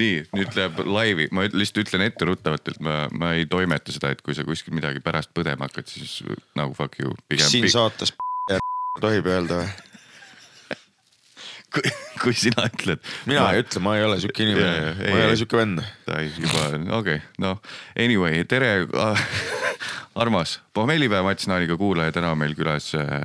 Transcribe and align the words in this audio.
nii 0.00 0.24
nüüd 0.36 0.56
läheb 0.56 0.80
laivi, 0.86 1.28
ma 1.34 1.46
lihtsalt 1.48 1.84
ütlen 1.84 2.06
etteruttavalt, 2.08 2.72
et 2.72 2.80
ma, 2.84 3.02
ma 3.12 3.34
ei 3.38 3.46
toimeta 3.50 3.94
seda, 3.94 4.14
et 4.14 4.24
kui 4.24 4.36
sa 4.36 4.46
kuskil 4.48 4.76
midagi 4.76 5.02
pärast 5.04 5.32
põdema 5.36 5.68
hakkad, 5.68 5.88
siis 5.90 6.20
nagu 6.58 6.74
fuck 6.76 6.98
you. 7.02 7.14
siin 7.36 7.68
saates 7.70 8.14
tohib 9.04 9.30
öelda 9.30 9.62
või? 9.62 9.70
kui, 11.70 11.92
kui 12.22 12.36
sina 12.36 12.66
ütled. 12.68 13.02
mina 13.30 13.44
ma... 13.44 13.52
ei 13.54 13.64
ütle, 13.64 13.82
ma 13.84 13.96
ei 13.98 14.06
ole 14.06 14.18
siuke 14.22 14.44
inimene, 14.46 14.94
ma 14.98 15.20
ei 15.20 15.26
ole 15.28 15.36
siuke 15.40 15.60
vend. 15.60 15.82
juba, 16.38 16.64
okei 16.98 17.20
okay,, 17.20 17.20
noh 17.42 17.60
anyway, 17.98 18.42
tere 18.50 18.72
armas 20.22 20.58
pohmellipäev 20.76 21.26
Mats 21.26 21.46
Naaniga 21.50 21.78
kuulaja, 21.80 22.14
täna 22.16 22.32
on 22.34 22.42
meil 22.42 22.56
külas 22.58 22.92
äh, 22.98 23.22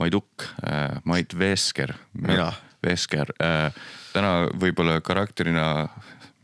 Maiduk 0.00 0.46
äh,, 0.64 0.96
Mait 1.04 1.36
Vesker. 1.38 1.94
mina. 2.16 2.52
Vesker 2.84 3.30
äh,, 3.40 3.84
täna 4.14 4.34
võib-olla 4.60 5.00
karakterina 5.04 5.66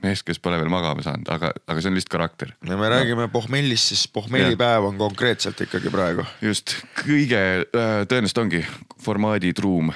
mees, 0.04 0.22
kes 0.24 0.40
pole 0.42 0.58
veel 0.60 0.70
magama 0.72 1.04
saanud, 1.04 1.28
aga, 1.32 1.52
aga 1.68 1.82
see 1.82 1.90
on 1.90 1.98
lihtsalt 1.98 2.14
karakter. 2.14 2.54
no 2.66 2.78
me 2.80 2.88
räägime 2.92 3.26
no. 3.26 3.32
pohmellist, 3.32 3.92
siis 3.92 4.06
pohmellipäev 4.12 4.90
on 4.90 5.00
konkreetselt 5.00 5.60
ikkagi 5.66 5.92
praegu. 5.92 6.24
just, 6.44 6.78
kõige 7.02 7.40
äh, 7.40 7.90
tõenäoliselt 8.08 8.44
ongi 8.44 8.64
formaadi 9.04 9.52
truum 9.56 9.92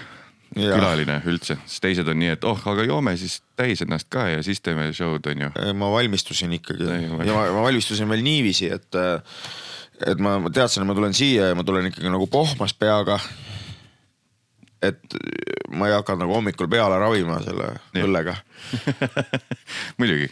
külaline 0.54 1.18
üldse, 1.26 1.56
sest 1.66 1.82
teised 1.82 2.08
on 2.10 2.20
nii, 2.20 2.34
et 2.36 2.44
oh, 2.46 2.60
aga 2.70 2.84
joome 2.86 3.16
siis 3.18 3.40
täis 3.58 3.82
ennast 3.82 4.06
ka 4.12 4.28
ja 4.30 4.42
siis 4.46 4.62
teeme 4.62 4.86
show'd 4.94 5.26
on 5.32 5.46
ju. 5.46 5.50
ma 5.80 5.90
valmistusin 5.90 6.52
ikkagi 6.60 6.86
ja 6.86 7.10
ma, 7.10 7.46
ma 7.56 7.64
valmistusin 7.66 8.08
veel 8.10 8.22
niiviisi, 8.26 8.70
et, 8.74 9.00
et 10.06 10.22
ma 10.22 10.36
teadsin, 10.46 10.84
et 10.84 10.90
ma 10.90 10.96
tulen 10.96 11.16
siia 11.16 11.50
ja 11.50 11.58
ma 11.58 11.66
tulen 11.66 11.90
ikkagi 11.90 12.12
nagu 12.12 12.28
pohmas 12.30 12.76
peaga. 12.78 13.18
Et 14.88 15.18
ma 15.74 15.88
ei 15.88 15.96
hakanud 15.96 16.24
nagu 16.24 16.36
hommikul 16.36 16.68
peale 16.70 16.98
ravima 17.00 17.40
selle 17.44 17.70
ja. 17.72 18.04
õllega 18.04 18.36
muidugi, 20.00 20.28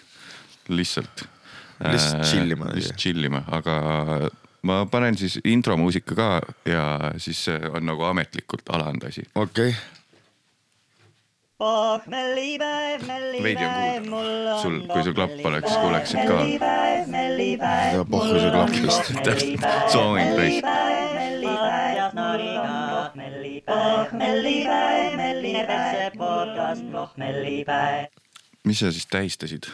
lihtsalt. 0.72 1.24
lihtsalt 1.82 2.28
chill 2.28 2.56
ima. 2.56 2.70
lihtsalt 2.76 3.00
chill 3.00 3.30
ima, 3.30 3.44
aga 3.52 3.78
ma 4.68 4.84
panen 4.90 5.18
siis 5.18 5.40
intromuusika 5.44 6.18
ka 6.18 6.28
ja 6.68 6.84
siis 7.22 7.46
on 7.72 7.86
nagu 7.88 8.06
ametlikult 8.10 8.70
alanud 8.76 9.10
asi. 9.10 9.26
okei 9.34 9.74
okay 9.74 10.01
pohmellipäev, 11.62 13.02
mellipäev, 13.06 14.06
mul 14.10 14.46
on 14.50 14.60
sul, 14.62 14.78
kui 14.90 15.02
sul 15.06 15.14
klapp 15.14 15.44
oleks, 15.46 15.76
kuuleksid 15.78 16.24
ka. 16.26 16.38
ja 17.94 18.04
pohhu 18.10 18.38
see 18.40 18.50
klapp 18.50 18.72
vist. 18.82 19.10
täpselt, 19.22 19.66
soovin 19.92 20.32
teist. 20.34 20.66
mis 28.64 28.82
sa 28.82 28.90
siis 28.90 29.06
tähistasid? 29.06 29.68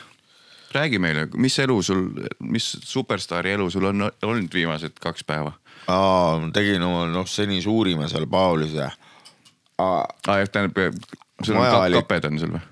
räägi 0.74 0.98
meile, 1.00 1.28
mis 1.36 1.56
elu 1.58 1.82
sul, 1.82 2.02
mis 2.38 2.66
superstaari 2.84 3.54
elu 3.56 3.70
sul 3.70 3.88
on 3.88 4.10
olnud 4.22 4.52
viimased 4.54 5.00
kaks 5.00 5.24
päeva? 5.24 5.54
aa, 5.86 6.36
tegin 6.52 6.84
oma 6.84 7.06
noh, 7.08 7.24
seni 7.26 7.62
suurima 7.64 8.10
seal 8.12 8.28
Paulis 8.28 8.76
ja. 8.76 8.90
aa 9.78 10.04
tähendab 10.52 10.92
sul 11.42 11.56
on 11.56 11.66
ka, 11.66 11.84
oli... 11.86 12.00
kaped 12.00 12.28
on 12.30 12.42
sul 12.42 12.56
või? 12.56 12.66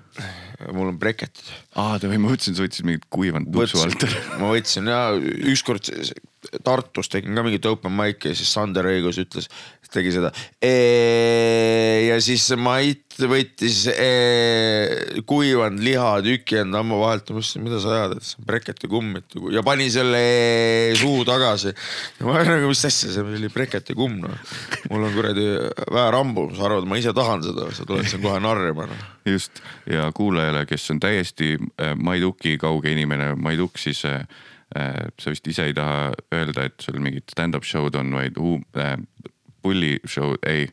mul 0.73 0.89
on 0.89 0.97
breketid. 0.99 1.49
aa, 1.77 1.99
ma 2.01 2.17
mõtlesin, 2.23 2.55
sa 2.57 2.65
võtsid 2.65 2.87
mingit 2.87 3.05
kuivanud 3.13 3.51
tupsu 3.53 3.83
alt. 3.83 4.07
ma 4.41 4.49
võtsin 4.55 4.89
ja 4.89 5.01
ükskord 5.51 5.91
Tartus 6.63 7.09
tegin 7.11 7.35
ka 7.35 7.43
mingit 7.45 7.65
open 7.69 7.93
mic'i 7.93 8.31
ja 8.31 8.37
siis 8.37 8.49
Sander 8.55 8.87
Õigus 8.87 9.19
ütles, 9.21 9.49
tegi 9.93 10.13
seda. 10.15 10.31
ja 12.07 12.17
siis 12.23 12.49
Mait 12.57 13.07
võttis 13.25 13.85
ee, 13.89 15.21
kuivanud 15.25 15.81
liha 15.81 16.09
tüki 16.25 16.59
enda 16.61 16.81
hamma 16.81 16.99
vahelt, 17.01 17.31
ma 17.31 17.39
mõtlesin, 17.39 17.63
mida 17.65 17.79
sa 17.81 17.93
ajad, 17.95 18.17
et 18.17 18.27
see 18.27 18.41
on 18.41 18.47
breketi 18.49 18.89
kumm, 18.91 19.15
et 19.17 19.37
ja 19.55 19.63
pani 19.65 19.87
selle 19.93 20.21
suu 20.99 21.23
tagasi. 21.27 21.73
ja 22.19 22.27
ma 22.27 22.43
nagu, 22.45 22.69
mis 22.69 22.83
asja, 22.85 23.09
see 23.15 23.23
oli 23.25 23.49
breketi 23.53 23.95
kumm 23.97 24.19
noh. 24.25 24.51
mul 24.91 25.07
on 25.07 25.15
kuradi 25.15 25.47
väerambu, 25.93 26.49
sa 26.57 26.67
arvad, 26.69 26.89
ma 26.89 26.99
ise 27.01 27.13
tahan 27.17 27.45
seda, 27.45 27.69
sa 27.73 27.87
tuled 27.87 28.09
siin 28.09 28.21
kohe 28.25 28.41
narrima 28.43 28.89
noh. 28.91 29.07
just 29.25 29.63
ja 29.89 30.11
kuulajale, 30.15 30.65
kes 30.69 30.91
on 30.93 31.01
täiesti 31.01 31.55
äh, 31.57 31.95
Maiduki 31.97 32.57
kauge 32.61 32.93
inimene, 32.93 33.33
Maiduk 33.39 33.81
siis 33.81 34.03
äh, 34.05 34.21
äh, 34.77 35.07
sa 35.19 35.33
vist 35.33 35.47
ise 35.49 35.69
ei 35.69 35.75
taha 35.77 36.11
öelda, 36.35 36.67
et 36.69 36.85
sul 36.85 37.01
mingid 37.01 37.27
stand-up 37.31 37.65
show'd 37.67 37.97
on, 37.99 38.13
vaid 38.19 38.37
uh, 38.41 38.59
äh, 38.77 38.97
pulli 39.61 39.97
show, 40.05 40.35
ei 40.45 40.67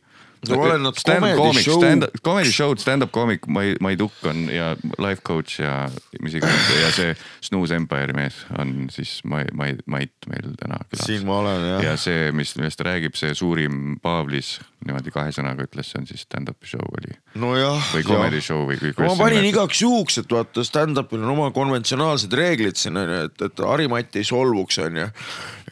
no 0.48 0.56
ma 0.56 0.64
olen 0.68 0.82
nad 0.82 0.98
comedy 1.04 1.62
show. 1.62 1.78
Stand, 1.80 2.06
comedy 2.24 2.52
show'd, 2.52 2.80
stand-up 2.82 3.12
koomik 3.14 3.46
Mai, 3.46 3.74
Mai 3.80 3.96
Tukk 3.96 4.24
on 4.28 4.46
ja 4.52 4.74
life 4.98 5.22
coach 5.26 5.60
ja 5.60 5.88
mis 6.22 6.36
iganes 6.38 6.70
ja 6.80 6.90
see 6.94 7.14
Snooze 7.44 7.76
Empire'i 7.78 8.16
mees 8.16 8.36
on 8.58 8.88
siis 8.92 9.16
Mai, 9.28 9.46
Mai, 9.56 9.76
Mait 9.90 10.28
meil 10.30 10.54
täna 10.60 10.80
külas. 10.88 11.06
siin 11.08 11.26
ma 11.26 11.38
olen 11.42 11.66
jah. 11.68 11.84
ja 11.88 11.96
see, 12.00 12.30
mis, 12.36 12.54
millest 12.58 12.80
ta 12.80 12.88
räägib, 12.90 13.16
see 13.18 13.34
suurim 13.36 13.98
Paavlis 14.04 14.56
niimoodi 14.84 15.12
kahe 15.14 15.32
sõnaga 15.32 15.64
ütles, 15.64 15.90
see 15.92 16.02
on 16.02 16.08
siis 16.08 16.26
stand-up'i 16.26 16.68
show 16.68 16.84
oli. 16.98 17.16
nojah. 17.40 17.92
või 17.94 18.06
comedy 18.08 18.42
ja. 18.42 18.48
show 18.50 18.66
või 18.68 18.80
kõik. 18.82 19.00
ma 19.00 19.16
panin 19.24 19.48
igaks 19.48 19.84
juhuks, 19.84 20.20
et 20.22 20.32
vaata 20.32 20.64
stand-up'il 20.66 21.24
on 21.24 21.34
oma 21.36 21.50
konventsionaalsed 21.56 22.32
reeglid 22.36 22.80
siin 22.80 23.00
on 23.00 23.12
ju, 23.16 23.26
et, 23.30 23.48
et 23.48 23.64
Harimati 23.64 24.22
ei 24.22 24.28
solvuks 24.28 24.82
on 24.84 25.04
ju 25.04 25.10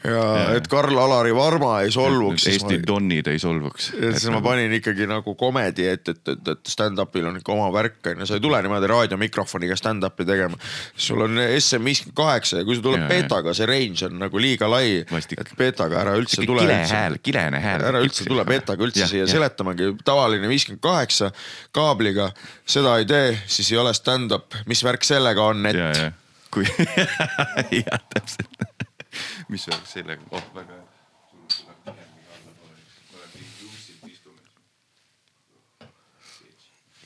ja, 0.04 0.22
ja 0.36 0.56
et 0.56 0.66
Karl-Alari 0.70 1.34
Varma 1.34 1.72
ei 1.84 1.92
solvuks. 1.94 2.46
Eesti 2.50 2.78
ma... 2.78 2.86
donnid 2.86 3.28
ei 3.30 3.40
solvuks. 3.42 3.90
siis 3.92 4.26
ma 4.28 4.36
nagu- 4.36 4.46
panin 4.46 4.74
ikkagi 4.78 5.06
nagu 5.10 5.34
komedi, 5.38 5.86
et, 5.92 6.08
et, 6.08 6.22
et, 6.34 6.52
et 6.54 6.72
stand-up'il 6.72 7.28
on 7.30 7.38
ikka 7.40 7.54
oma 7.54 7.68
värk 7.74 8.10
on 8.12 8.22
ju, 8.22 8.28
sa 8.28 8.38
ei 8.38 8.44
tule 8.44 8.60
niimoodi 8.64 8.90
raadiomikrofoniga 8.90 9.76
stand-up'i 9.78 10.26
tegema. 10.28 10.58
sul 10.96 11.26
on 11.26 11.42
SM 11.46 11.90
viiskümmend 11.90 12.16
kaheksa 12.18 12.62
ja 12.62 12.68
kui 12.68 12.78
sa 12.78 12.86
tuled 12.86 13.06
beetaga, 13.10 13.54
see 13.56 13.68
range 13.70 14.06
on 14.08 14.18
nagu 14.22 14.42
liiga 14.42 14.70
lai. 14.70 15.02
et 15.02 15.54
beetaga 15.58 16.00
ära 16.02 16.16
üldse 16.20 16.42
tule. 16.46 16.64
kile 16.66 16.80
hääl, 16.94 17.19
kilene 17.22 17.62
hääl. 17.62 17.86
ära 17.92 18.02
üldse 18.04 18.26
tule 18.28 18.46
beetaga 18.48 18.88
üldse 18.88 19.08
siia 19.10 19.28
seletamagi, 19.30 19.92
tavaline 20.04 20.50
viiskümmend 20.50 20.82
kaheksa 20.82 21.30
kaabliga, 21.74 22.32
seda 22.66 22.98
ei 23.00 23.06
tee, 23.08 23.36
siis 23.46 23.70
ei 23.72 23.78
ole 23.82 23.94
stand-up, 23.96 24.58
mis 24.66 24.82
värk 24.84 25.06
sellega 25.06 25.52
on, 25.52 25.66
et. 25.70 25.78
ja, 25.78 25.92
ja 25.96 26.10
kui 26.52 26.66
jah, 27.80 28.02
täpselt 28.12 28.72
mis 29.53 29.67
värk 29.69 29.87
sellega, 29.87 30.23
oh 30.31 30.50
väga 30.55 30.78
hea. 30.78 30.89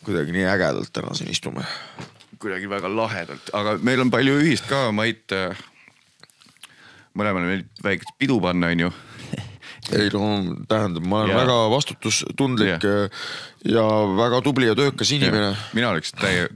kuidagi 0.07 0.31
nii 0.37 0.45
ägedalt 0.47 0.93
täna 0.95 1.15
siin 1.19 1.31
istume. 1.31 1.65
kuidagi 2.39 2.69
väga 2.71 2.91
lahedalt, 2.97 3.51
aga 3.53 3.79
meil 3.83 4.05
on 4.05 4.13
palju 4.13 4.37
ühist 4.43 4.69
ka, 4.71 4.93
Mait. 4.95 5.33
Äh, 5.35 5.57
mõlemal 7.17 7.49
meil 7.49 7.65
väikest 7.83 8.15
pidu 8.21 8.37
panna, 8.45 8.71
onju 8.71 8.93
ei 9.95 10.11
no 10.13 10.21
tähendab, 10.69 11.05
ma 11.07 11.23
olen 11.23 11.33
ja. 11.33 11.41
väga 11.41 11.57
vastutustundlik 11.71 12.87
ja. 12.87 13.09
ja 13.71 13.87
väga 14.19 14.43
tubli 14.45 14.69
ja 14.69 14.75
töökas 14.79 15.13
inimene. 15.15 15.55
mina 15.73 15.91
oleks 15.95 16.13
täie 16.13 16.49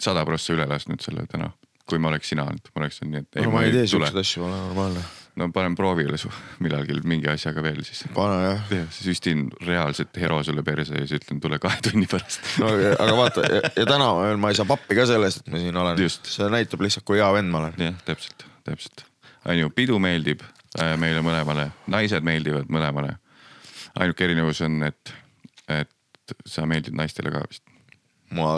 sada 0.00 0.24
prossa 0.24 0.54
üle 0.54 0.66
lasknud 0.68 1.02
selle 1.04 1.26
täna 1.30 1.50
kui 1.88 2.00
ma 2.00 2.10
oleks 2.10 2.32
sina 2.32 2.46
olnud, 2.48 2.70
ma 2.72 2.82
oleks 2.82 3.02
olnud 3.02 3.14
nii, 3.14 3.26
et. 3.26 3.44
no 3.44 3.52
ma 3.52 3.62
ei 3.66 3.74
tee 3.74 3.84
siukseid 3.90 4.18
asju, 4.22 4.42
ma 4.44 4.48
olen 4.48 4.62
normaalne. 4.68 5.02
no 5.40 5.48
panen 5.52 5.74
proovile 5.76 6.18
su 6.20 6.30
millalgi 6.64 6.96
mingi 7.10 7.28
asjaga 7.32 7.64
veel 7.64 7.82
siis. 7.86 8.04
pane 8.14 8.38
jah. 8.44 8.62
siis 8.70 9.10
süstin 9.10 9.44
reaalselt 9.66 10.16
hero 10.20 10.40
sulle 10.46 10.64
perse 10.66 10.96
ja 10.96 11.04
siis 11.04 11.20
ütlen, 11.20 11.42
tule 11.44 11.58
kahe 11.62 11.82
tunni 11.84 12.08
pärast. 12.10 12.40
no 12.62 12.70
aga 12.72 13.16
vaata 13.18 13.44
ja, 13.48 13.72
ja 13.82 13.88
täna 13.90 14.10
ma 14.40 14.52
ei 14.52 14.60
saa 14.60 14.68
pappi 14.68 14.96
ka 14.96 15.06
selle 15.10 15.28
eest, 15.28 15.44
et 15.44 15.52
ma 15.52 15.60
siin 15.60 15.82
olen. 15.82 16.06
see 16.08 16.48
näitab 16.56 16.86
lihtsalt, 16.86 17.06
kui 17.08 17.20
hea 17.20 17.28
vend 17.36 17.52
ma 17.52 17.64
olen. 17.64 17.76
jah, 17.88 18.00
täpselt, 18.08 18.46
täpselt. 18.68 19.04
on 19.44 19.60
ju, 19.60 19.74
pidu 19.76 20.00
meeldib 20.00 20.46
äh, 20.80 20.94
meile 21.00 21.20
mõlemale, 21.26 21.68
naised 21.92 22.24
meeldivad 22.24 22.72
mõlemale. 22.72 23.18
ainuke 24.00 24.24
erinevus 24.24 24.64
on, 24.64 24.80
et, 24.88 25.14
et 25.68 26.36
sa 26.48 26.64
meeldid 26.64 26.96
naistele 26.96 27.34
ka 27.34 27.44
vist 27.44 27.66
ma, 28.36 28.54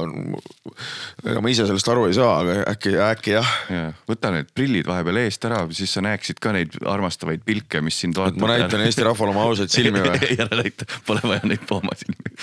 ega 1.27 1.43
ma 1.45 1.53
ise 1.53 1.67
sellest 1.69 1.89
aru 1.93 2.07
ei 2.09 2.17
saa, 2.17 2.39
aga 2.43 2.57
äkki, 2.73 2.95
äkki 3.07 3.35
jah 3.35 3.51
ja,. 3.73 3.83
võta 4.09 4.33
need 4.35 4.51
prillid 4.57 4.89
vahepeal 4.89 5.21
eest 5.23 5.45
ära, 5.49 5.63
siis 5.77 5.93
sa 5.97 6.03
näeksid 6.05 6.41
ka 6.43 6.55
neid 6.57 6.77
armastavaid 6.87 7.45
pilke, 7.47 7.83
mis 7.85 7.99
sind 8.03 8.19
vaatab. 8.19 8.41
ma 8.43 8.53
näitan 8.55 8.85
Eesti 8.87 9.07
rahvale 9.07 9.35
oma 9.35 9.45
ausaid 9.49 9.73
silmi 9.73 10.03
või? 10.05 10.21
ei 10.31 10.39
ära 10.43 10.61
näita, 10.63 10.89
pole 11.09 11.25
vaja 11.27 11.45
neid 11.49 11.67
poomasilmi 11.69 12.37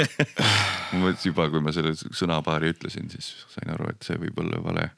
ma 0.92 1.02
mõtlesin 1.04 1.30
juba, 1.30 1.48
kui 1.52 1.64
ma 1.64 1.74
selle 1.74 1.94
sõnapaari 1.96 2.72
ütlesin, 2.74 3.10
siis 3.12 3.32
sain 3.54 3.74
aru, 3.74 3.90
et 3.94 4.06
see 4.06 4.18
võib 4.20 4.40
olla 4.44 4.62
vale. 4.64 4.88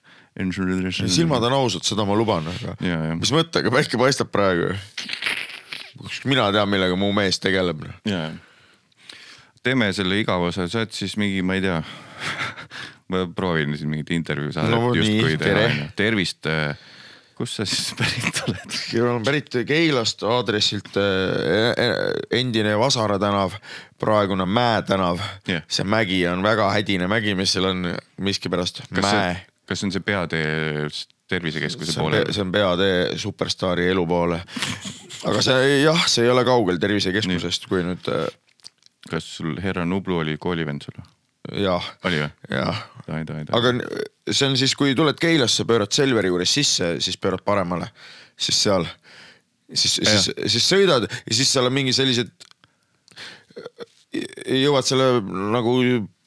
silmad 1.13 1.45
on 1.49 1.59
ausad, 1.63 1.87
seda 1.87 2.07
ma 2.09 2.17
luban, 2.19 2.49
aga 2.55 2.77
ja, 2.85 3.03
ja. 3.11 3.19
mis 3.19 3.35
mõttega, 3.35 3.73
päike 3.75 4.01
paistab 4.01 4.33
praegu. 4.35 4.73
mina 6.25 6.49
tean, 6.55 6.71
millega 6.73 6.97
mu 6.99 7.13
mees 7.17 7.43
tegeleb. 7.43 7.87
ja, 8.09 8.25
ja 8.31 8.33
teeme 9.63 9.93
selle 9.95 10.19
igava 10.21 10.51
osa, 10.51 10.67
sa 10.71 10.83
oled 10.83 10.95
siis 10.95 11.17
mingi, 11.21 11.43
ma 11.47 11.59
ei 11.59 11.65
tea 11.65 11.79
ma 13.13 13.27
proovin 13.35 13.77
siin 13.79 13.93
mingit 13.93 14.11
intervjuu 14.15 14.55
saada 14.55 14.75
no,. 14.75 14.95
justkui 14.97 15.37
teha, 15.41 15.69
tervist. 15.99 16.49
Äh, 16.51 16.75
kust 17.37 17.59
sa 17.59 17.67
siis 17.69 17.93
pärit 17.99 18.43
oled? 18.47 18.77
ma 19.03 19.07
olen 19.11 19.25
pärit 19.27 19.57
Keilast 19.69 20.25
aadressilt 20.29 20.99
äh, 21.01 21.71
äh, 21.73 21.95
endine 22.41 22.75
Vasara 22.79 23.19
tänav, 23.23 23.57
praegune 24.01 24.47
Mäe 24.47 24.83
tänav 24.89 25.23
yeah.. 25.49 25.65
see 25.69 25.87
mägi 25.89 26.23
on 26.31 26.45
väga 26.45 26.71
hädine 26.75 27.09
mägi, 27.11 27.37
mis 27.39 27.57
seal 27.57 27.71
on 27.73 27.89
miskipärast. 28.21 28.85
kas 28.93 29.09
mäe. 29.09 29.35
kas 29.69 29.83
see 29.83 29.89
on 29.89 29.97
see 29.97 30.07
peatee 30.07 30.93
tervisekeskuse 31.33 31.97
poole 31.97 32.27
see 32.31 32.45
on 32.45 32.53
peatee 32.53 33.19
superstaari 33.19 33.89
elu 33.95 34.07
poole. 34.07 34.43
aga 35.25 35.45
see 35.45 35.83
jah, 35.83 36.07
see 36.07 36.27
ei 36.27 36.33
ole 36.33 36.45
kaugel 36.47 36.81
tervisekeskusest, 36.83 37.69
kui 37.71 37.85
nüüd 37.87 38.13
kas 39.11 39.27
sul 39.39 39.59
härra 39.63 39.85
Nublu 39.89 40.21
oli 40.23 40.37
koolivend 40.41 40.85
sul? 40.87 41.03
jah, 41.59 41.87
oli 42.07 42.23
või? 42.23 42.31
jah. 42.55 42.83
Aga 43.59 43.73
see 44.31 44.47
on 44.47 44.57
siis, 44.59 44.77
kui 44.79 44.95
tuled 44.99 45.19
Keilasse, 45.19 45.67
pöörad 45.69 45.91
Selveri 45.95 46.31
juures 46.31 46.53
sisse, 46.55 46.95
siis 47.03 47.19
pöörad 47.19 47.43
paremale, 47.45 47.89
siis 48.39 48.61
seal, 48.63 48.87
siis, 49.73 49.99
siis, 49.99 50.31
siis 50.55 50.69
sõidad 50.69 51.09
ja 51.11 51.35
siis 51.35 51.51
seal 51.51 51.67
on 51.67 51.75
mingi 51.75 51.95
sellised. 51.97 52.31
jõuad 54.47 54.87
selle 54.87 55.09
nagu 55.53 55.75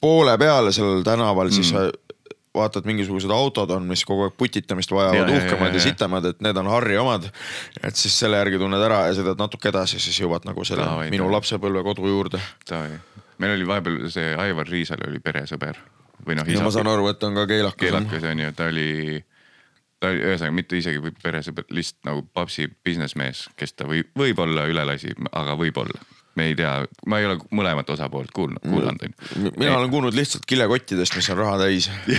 poole 0.02 0.36
peale 0.38 0.72
sellel 0.74 1.04
tänaval 1.06 1.48
mm., 1.48 1.54
siis 1.56 1.72
vaatad, 2.56 2.86
mingisugused 2.88 3.32
autod 3.32 3.70
on, 3.76 3.86
mis 3.88 4.04
kogu 4.08 4.26
aeg 4.26 4.38
putitamist 4.38 4.92
vajavad 4.94 5.22
Ja,, 5.22 5.26
ja, 5.28 5.42
uhkemad 5.42 5.74
ja, 5.74 5.80
ja, 5.80 5.84
sitemad, 5.88 6.30
et 6.32 6.40
need 6.44 6.62
on 6.62 6.70
Harri 6.72 6.96
omad. 7.00 7.28
et 7.82 7.96
siis 7.96 8.16
selle 8.18 8.40
järgi 8.40 8.60
tunned 8.62 8.82
ära 8.88 9.04
ja 9.10 9.18
sõidad 9.18 9.40
natuke 9.40 9.70
edasi, 9.72 10.00
siis 10.02 10.18
jõuad 10.24 10.48
nagu 10.48 10.64
selle 10.68 10.86
Davai, 10.88 11.12
minu 11.14 11.28
lapsepõlve 11.32 11.84
kodu 11.86 12.08
juurde. 12.10 12.40
meil 13.38 13.54
oli 13.58 13.68
vahepeal 13.68 14.08
see 14.12 14.34
Aivar 14.40 14.68
Riisal 14.68 15.04
oli 15.08 15.20
peresõber 15.20 15.78
või 16.26 16.36
noh, 16.38 16.48
ma 16.64 16.74
saan 16.74 16.90
aru, 16.90 17.08
et 17.12 17.24
on 17.26 17.36
ka 17.36 17.46
keelakas. 17.50 17.80
keelakas 17.80 18.28
on 18.30 18.42
ju, 18.42 18.52
ta 18.56 18.68
oli, 18.72 18.90
ta 20.00 20.10
oli 20.10 20.24
ühesõnaga 20.24 20.56
mitte 20.56 20.78
isegi 20.80 21.14
peresõber, 21.22 21.66
lihtsalt 21.76 22.08
nagu 22.08 22.24
papsi 22.34 22.68
businessmees, 22.84 23.46
kes 23.58 23.76
ta 23.76 23.88
või 23.88 24.02
võib-olla 24.18 24.66
üle 24.70 24.86
lasi, 24.88 25.14
aga 25.32 25.56
võib-olla. 25.60 26.02
Me 26.36 26.50
ei 26.50 26.56
tea, 26.58 26.72
ma 27.06 27.20
ei 27.20 27.28
ole 27.28 27.38
mõlemat 27.56 27.90
osapoolt 27.94 28.32
kuulnud, 28.36 28.62
kuulanud 28.64 29.06
on 29.06 29.14
mina 29.56 29.78
olen 29.78 29.90
kuulnud 29.90 30.16
lihtsalt 30.16 30.46
kilekottidest, 30.48 31.16
mis 31.16 31.30
on 31.32 31.40
raha 31.40 31.58
täis 31.64 31.88
ju. 32.12 32.18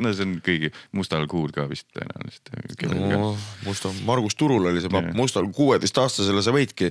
no 0.00 0.12
see 0.12 0.26
on 0.26 0.34
kõigi, 0.44 0.72
Mustal 0.98 1.26
Kuul 1.30 1.52
ka 1.54 1.66
vist 1.70 1.88
tõenäoliselt. 1.94 2.52
no 2.96 3.32
musta, 3.66 3.92
Margus 4.08 4.36
Turul 4.38 4.66
oli 4.70 4.82
see 4.82 4.92
papp, 4.92 5.12
mustal 5.18 5.48
kuueteistaastasele 5.54 6.42
sa 6.44 6.54
võidki 6.54 6.90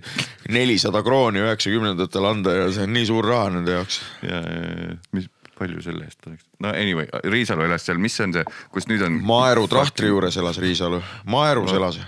nelisada 0.52 1.04
krooni 1.06 1.44
üheksakümnendatel 1.44 2.30
anda 2.30 2.56
ja 2.58 2.72
see 2.74 2.88
on 2.88 2.96
nii 2.96 3.10
suur 3.10 3.28
raha 3.28 3.52
nende 3.58 3.78
jaoks. 3.80 4.02
ja, 4.26 4.42
ja, 4.42 4.96
mis, 5.18 5.30
palju 5.62 5.84
selle 5.86 6.08
eest 6.08 6.26
oleks? 6.28 6.48
no 6.64 6.72
anyway, 6.72 7.10
Riisalu 7.24 7.68
elas 7.68 7.86
seal, 7.86 8.02
mis 8.02 8.18
on 8.24 8.34
see, 8.38 8.48
kus 8.74 8.90
nüüd 8.92 9.04
on? 9.06 9.20
Maeru 9.28 9.68
trahtri 9.72 10.12
juures 10.12 10.40
elas 10.42 10.60
Riisalu, 10.62 11.04
Maeru's 11.30 11.76
elas. 11.76 12.00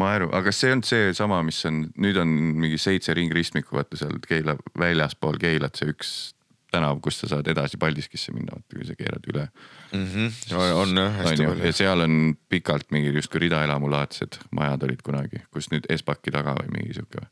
Maeru, 0.00 0.30
aga 0.32 0.48
kas 0.48 0.60
see 0.62 0.74
on 0.74 0.82
seesama, 0.86 1.40
mis 1.46 1.60
on, 1.68 1.84
nüüd 2.00 2.18
on 2.20 2.34
mingi 2.60 2.78
seitse 2.80 3.14
ringristmikku, 3.16 3.76
vaata 3.76 3.98
seal 4.00 4.20
Keila, 4.26 4.56
väljaspool 4.80 5.40
Keilat 5.42 5.80
see 5.80 5.92
üks 5.92 6.12
tänav, 6.70 7.00
kus 7.02 7.20
sa 7.20 7.30
saad 7.34 7.48
edasi 7.50 7.78
Paldiskisse 7.80 8.34
minna, 8.34 8.54
vaata 8.56 8.78
kui 8.78 8.86
sa 8.86 8.96
keerad 8.98 9.26
üle. 9.32 9.46
Mhm. 9.92 10.30
on 10.54 10.96
jah, 11.02 11.12
hästi 11.18 11.32
on 11.32 11.44
ju, 11.44 11.50
palju 11.52 11.66
ja. 11.66 11.76
seal 11.82 12.06
on 12.06 12.16
pikalt 12.48 12.90
mingid 12.94 13.18
justkui 13.18 13.44
ridaelamulaadsed 13.46 14.38
majad 14.56 14.86
olid 14.86 15.02
kunagi, 15.06 15.42
kus 15.50 15.70
nüüd 15.74 15.88
Espaki 15.90 16.30
taga 16.34 16.54
või 16.60 16.70
mingi 16.78 16.94
sihuke 16.98 17.24
või? 17.24 17.30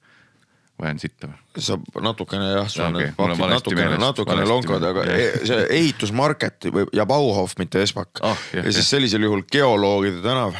vajan 0.79 1.01
sitta 1.03 1.31
või? 1.31 1.63
sa 1.63 1.79
natukene 2.03 2.51
jah, 2.53 2.69
sul 2.71 2.85
on 2.87 2.99
on 2.99 3.03
pakid 3.03 3.41
valesti 3.43 3.55
natukene, 3.55 3.99
natukene 4.03 4.45
lonkad, 4.47 4.87
aga 4.91 5.07
e- 5.15 5.33
see 5.47 5.65
ehitusmarket 5.79 6.71
või 6.75 6.87
ja 6.95 7.07
Bauhof, 7.07 7.57
mitte 7.59 7.83
Espak 7.83 8.23
jah, 8.23 8.45
ja 8.55 8.67
siis 8.69 8.85
jah. 8.85 8.93
sellisel 8.97 9.27
juhul 9.27 9.47
geoloogide 9.53 10.23
tänav. 10.23 10.59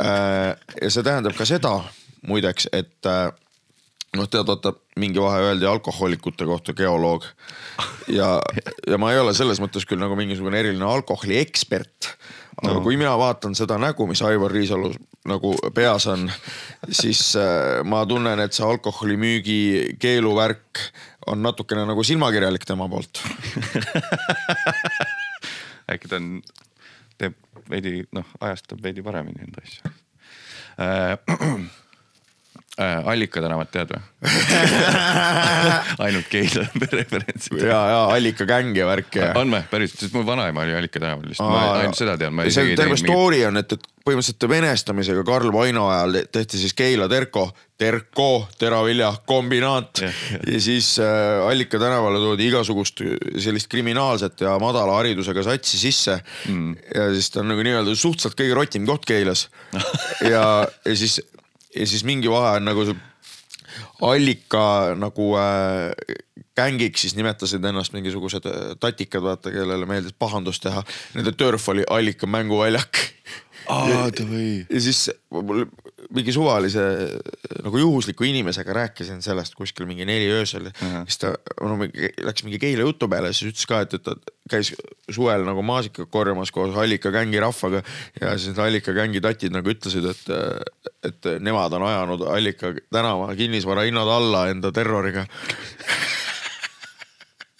Ja 0.00 0.90
see 0.90 1.02
tähendab 1.02 1.36
ka 1.38 1.46
seda 1.48 1.76
muideks, 2.28 2.68
et 2.72 3.08
äh, 3.08 3.30
noh, 4.16 4.28
tead, 4.28 4.46
vaata 4.48 4.74
mingi 5.00 5.20
vahe 5.22 5.40
öeldi 5.48 5.66
alkohoolikute 5.66 6.46
kohta 6.48 6.74
geoloog 6.76 7.24
ja, 8.12 8.36
ja 8.86 8.98
ma 9.00 9.12
ei 9.12 9.20
ole 9.22 9.34
selles 9.36 9.60
mõttes 9.62 9.86
küll 9.88 10.02
nagu 10.02 10.16
mingisugune 10.18 10.60
eriline 10.60 10.86
alkoholiekspert. 10.88 12.12
aga 12.62 12.74
No. 12.76 12.82
kui 12.84 12.98
mina 13.00 13.14
vaatan 13.18 13.56
seda 13.56 13.78
nägu, 13.80 14.06
mis 14.06 14.22
Aivar 14.22 14.52
Riisalu 14.52 14.92
nagu 15.28 15.54
peas 15.74 16.06
on, 16.10 16.26
siis 16.90 17.36
äh, 17.40 17.80
ma 17.84 18.02
tunnen, 18.06 18.40
et 18.42 18.52
see 18.52 18.66
alkoholimüügi 18.66 19.96
keeluvärk 20.02 20.82
on 21.30 21.42
natukene 21.42 21.86
nagu 21.86 22.02
silmakirjalik 22.04 22.66
tema 22.66 22.88
poolt. 22.90 23.22
äkki 25.92 26.10
ta 26.10 26.18
on, 26.18 26.42
teeb 27.22 27.38
veidi 27.70 28.02
noh, 28.16 28.34
ajastab 28.40 28.82
veidi 28.84 29.04
paremini 29.06 29.46
enda 29.46 29.64
asju 29.64 29.94
äh. 30.82 31.62
Äh, 32.80 33.08
Allika 33.08 33.42
tänavat 33.44 33.68
tead 33.68 33.90
või? 33.92 34.00
ainult 36.06 36.28
Keila 36.32 36.62
referentsid. 36.92 37.58
ja, 37.60 37.80
ja 37.90 37.98
allika 38.14 38.46
gäng 38.48 38.72
ja 38.78 38.86
värk 38.88 39.18
ja. 39.18 39.26
on 39.36 39.50
või, 39.52 39.60
päriselt, 39.68 40.00
sest 40.00 40.14
mu 40.16 40.22
vanaema 40.24 40.62
oli 40.64 40.72
Allika 40.78 41.02
tänaval 41.02 41.26
lihtsalt, 41.28 41.52
ma 41.52 41.66
ainult 41.82 41.98
seda 41.98 42.14
tean. 42.16 42.40
see 42.48 42.72
terve 42.78 42.96
story 42.96 43.42
on, 43.44 43.60
et, 43.60 43.74
et 43.76 43.84
põhimõtteliselt 44.06 44.46
venestamisega 44.48 45.24
Karl 45.28 45.52
Vaino 45.52 45.84
ajal 45.92 46.16
te- 46.16 46.24
tehti 46.38 46.62
siis 46.62 46.72
Keila 46.78 47.10
Terko, 47.12 47.44
Terko 47.82 48.30
teravilja 48.56 49.10
kombinaat 49.28 50.00
Jah, 50.06 50.22
jah. 50.32 50.48
ja 50.54 50.62
siis 50.64 50.94
äh, 51.04 51.44
Allika 51.50 51.76
tänavale 51.82 52.24
toodi 52.24 52.48
igasugust 52.48 53.04
sellist 53.36 53.68
kriminaalset 53.68 54.46
ja 54.46 54.56
madala 54.62 54.96
haridusega 55.02 55.44
satsi 55.44 55.82
sisse 55.82 56.16
mm.. 56.48 56.72
ja 56.94 57.10
siis 57.12 57.28
ta 57.36 57.44
on 57.44 57.52
nagu 57.52 57.68
nii-öelda 57.68 57.92
suhteliselt 57.92 58.40
kõige 58.40 58.56
rotim 58.56 58.88
koht 58.88 59.04
Keilas 59.12 59.50
ja, 60.32 60.64
ja 60.64 60.96
siis, 60.96 61.20
ja 61.76 61.86
siis 61.86 62.04
mingi 62.04 62.30
vahe 62.30 62.56
on 62.58 62.68
nagu 62.68 62.84
allika 64.02 64.94
nagu 64.98 65.32
äh, 65.38 66.16
gängiks 66.56 67.06
siis 67.06 67.16
nimetasid 67.16 67.64
ennast 67.64 67.94
mingisugused 67.96 68.46
äh, 68.48 68.74
tatikad, 68.80 69.24
vaata, 69.24 69.52
kellele 69.54 69.86
meeldis 69.88 70.14
pahandust 70.18 70.64
teha. 70.66 70.84
Nende 71.16 71.32
törf 71.32 71.68
oli 71.72 71.86
allika 71.88 72.26
mänguväljak. 72.26 73.00
aa, 73.68 74.10
davai. 74.18 74.66
ja 74.70 74.80
siis 74.80 75.06
mingi 76.12 76.34
suvalise 76.34 76.82
nagu 77.64 77.80
juhusliku 77.80 78.26
inimesega 78.28 78.74
rääkisin 78.76 79.22
sellest 79.24 79.56
kuskil 79.58 79.86
mingi 79.88 80.06
neli 80.08 80.28
öösel 80.32 80.68
uh. 80.68 80.72
-huh. 80.72 81.04
siis 81.08 81.18
ta 81.18 81.34
no, 81.60 81.76
mingi- 81.80 82.12
läks 82.24 82.44
mingi 82.44 82.60
Keila 82.62 82.86
jutu 82.86 83.08
peale, 83.08 83.32
siis 83.32 83.52
ütles 83.52 83.66
ka, 83.68 83.80
et, 83.86 83.94
et 83.94 84.04
ta 84.04 84.16
käis 84.50 84.72
suvel 85.10 85.46
nagu 85.48 85.62
maasikat 85.62 86.10
korjamas 86.10 86.52
koos 86.52 86.76
Allika 86.76 87.10
gängi 87.10 87.40
rahvaga 87.40 87.82
ja 88.20 88.36
siis 88.38 88.52
need 88.52 88.64
Allika 88.66 88.92
gängi 88.92 89.20
tatid 89.20 89.52
nagu 89.52 89.70
ütlesid, 89.70 90.08
et, 90.10 90.24
et 91.02 91.30
nemad 91.40 91.72
on 91.72 91.86
ajanud 91.88 92.26
Allika 92.28 92.74
tänava 92.92 93.34
kinnisvara 93.36 93.88
hinnad 93.88 94.08
alla 94.08 94.48
enda 94.50 94.72
terroriga. 94.72 95.26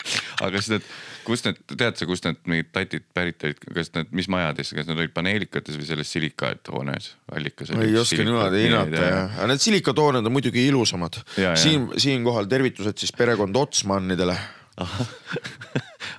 aga 0.43 0.50
kas 0.56 0.70
need, 0.72 0.87
kust 1.26 1.46
need, 1.48 1.58
tead 1.70 1.98
sa, 1.98 2.06
kust 2.08 2.26
need 2.26 2.40
mingid 2.50 2.70
tatid 2.74 3.04
pärit 3.14 3.44
olid, 3.46 3.60
kas 3.76 3.92
need, 3.96 4.10
mis 4.16 4.28
majades, 4.32 4.72
kas 4.76 4.88
need 4.88 4.98
olid 4.98 5.12
paneelikates 5.14 5.78
või 5.78 5.88
selles 5.88 6.10
silikaathoones? 6.14 7.12
allikas 7.32 7.72
ma 7.74 7.84
ei 7.86 7.98
oska 8.00 8.24
niimoodi 8.24 8.64
hinnata 8.67 9.05
jah, 9.05 9.36
aga 9.36 9.50
need 9.52 9.62
silikatoonid 9.64 10.26
on 10.29 10.34
muidugi 10.34 10.67
ilusamad 10.70 11.20
siin, 11.36 11.91
siinkohal 12.00 12.50
tervitused 12.50 12.98
siis 13.02 13.14
perekond 13.17 13.56
Otsmannidele. 13.62 14.36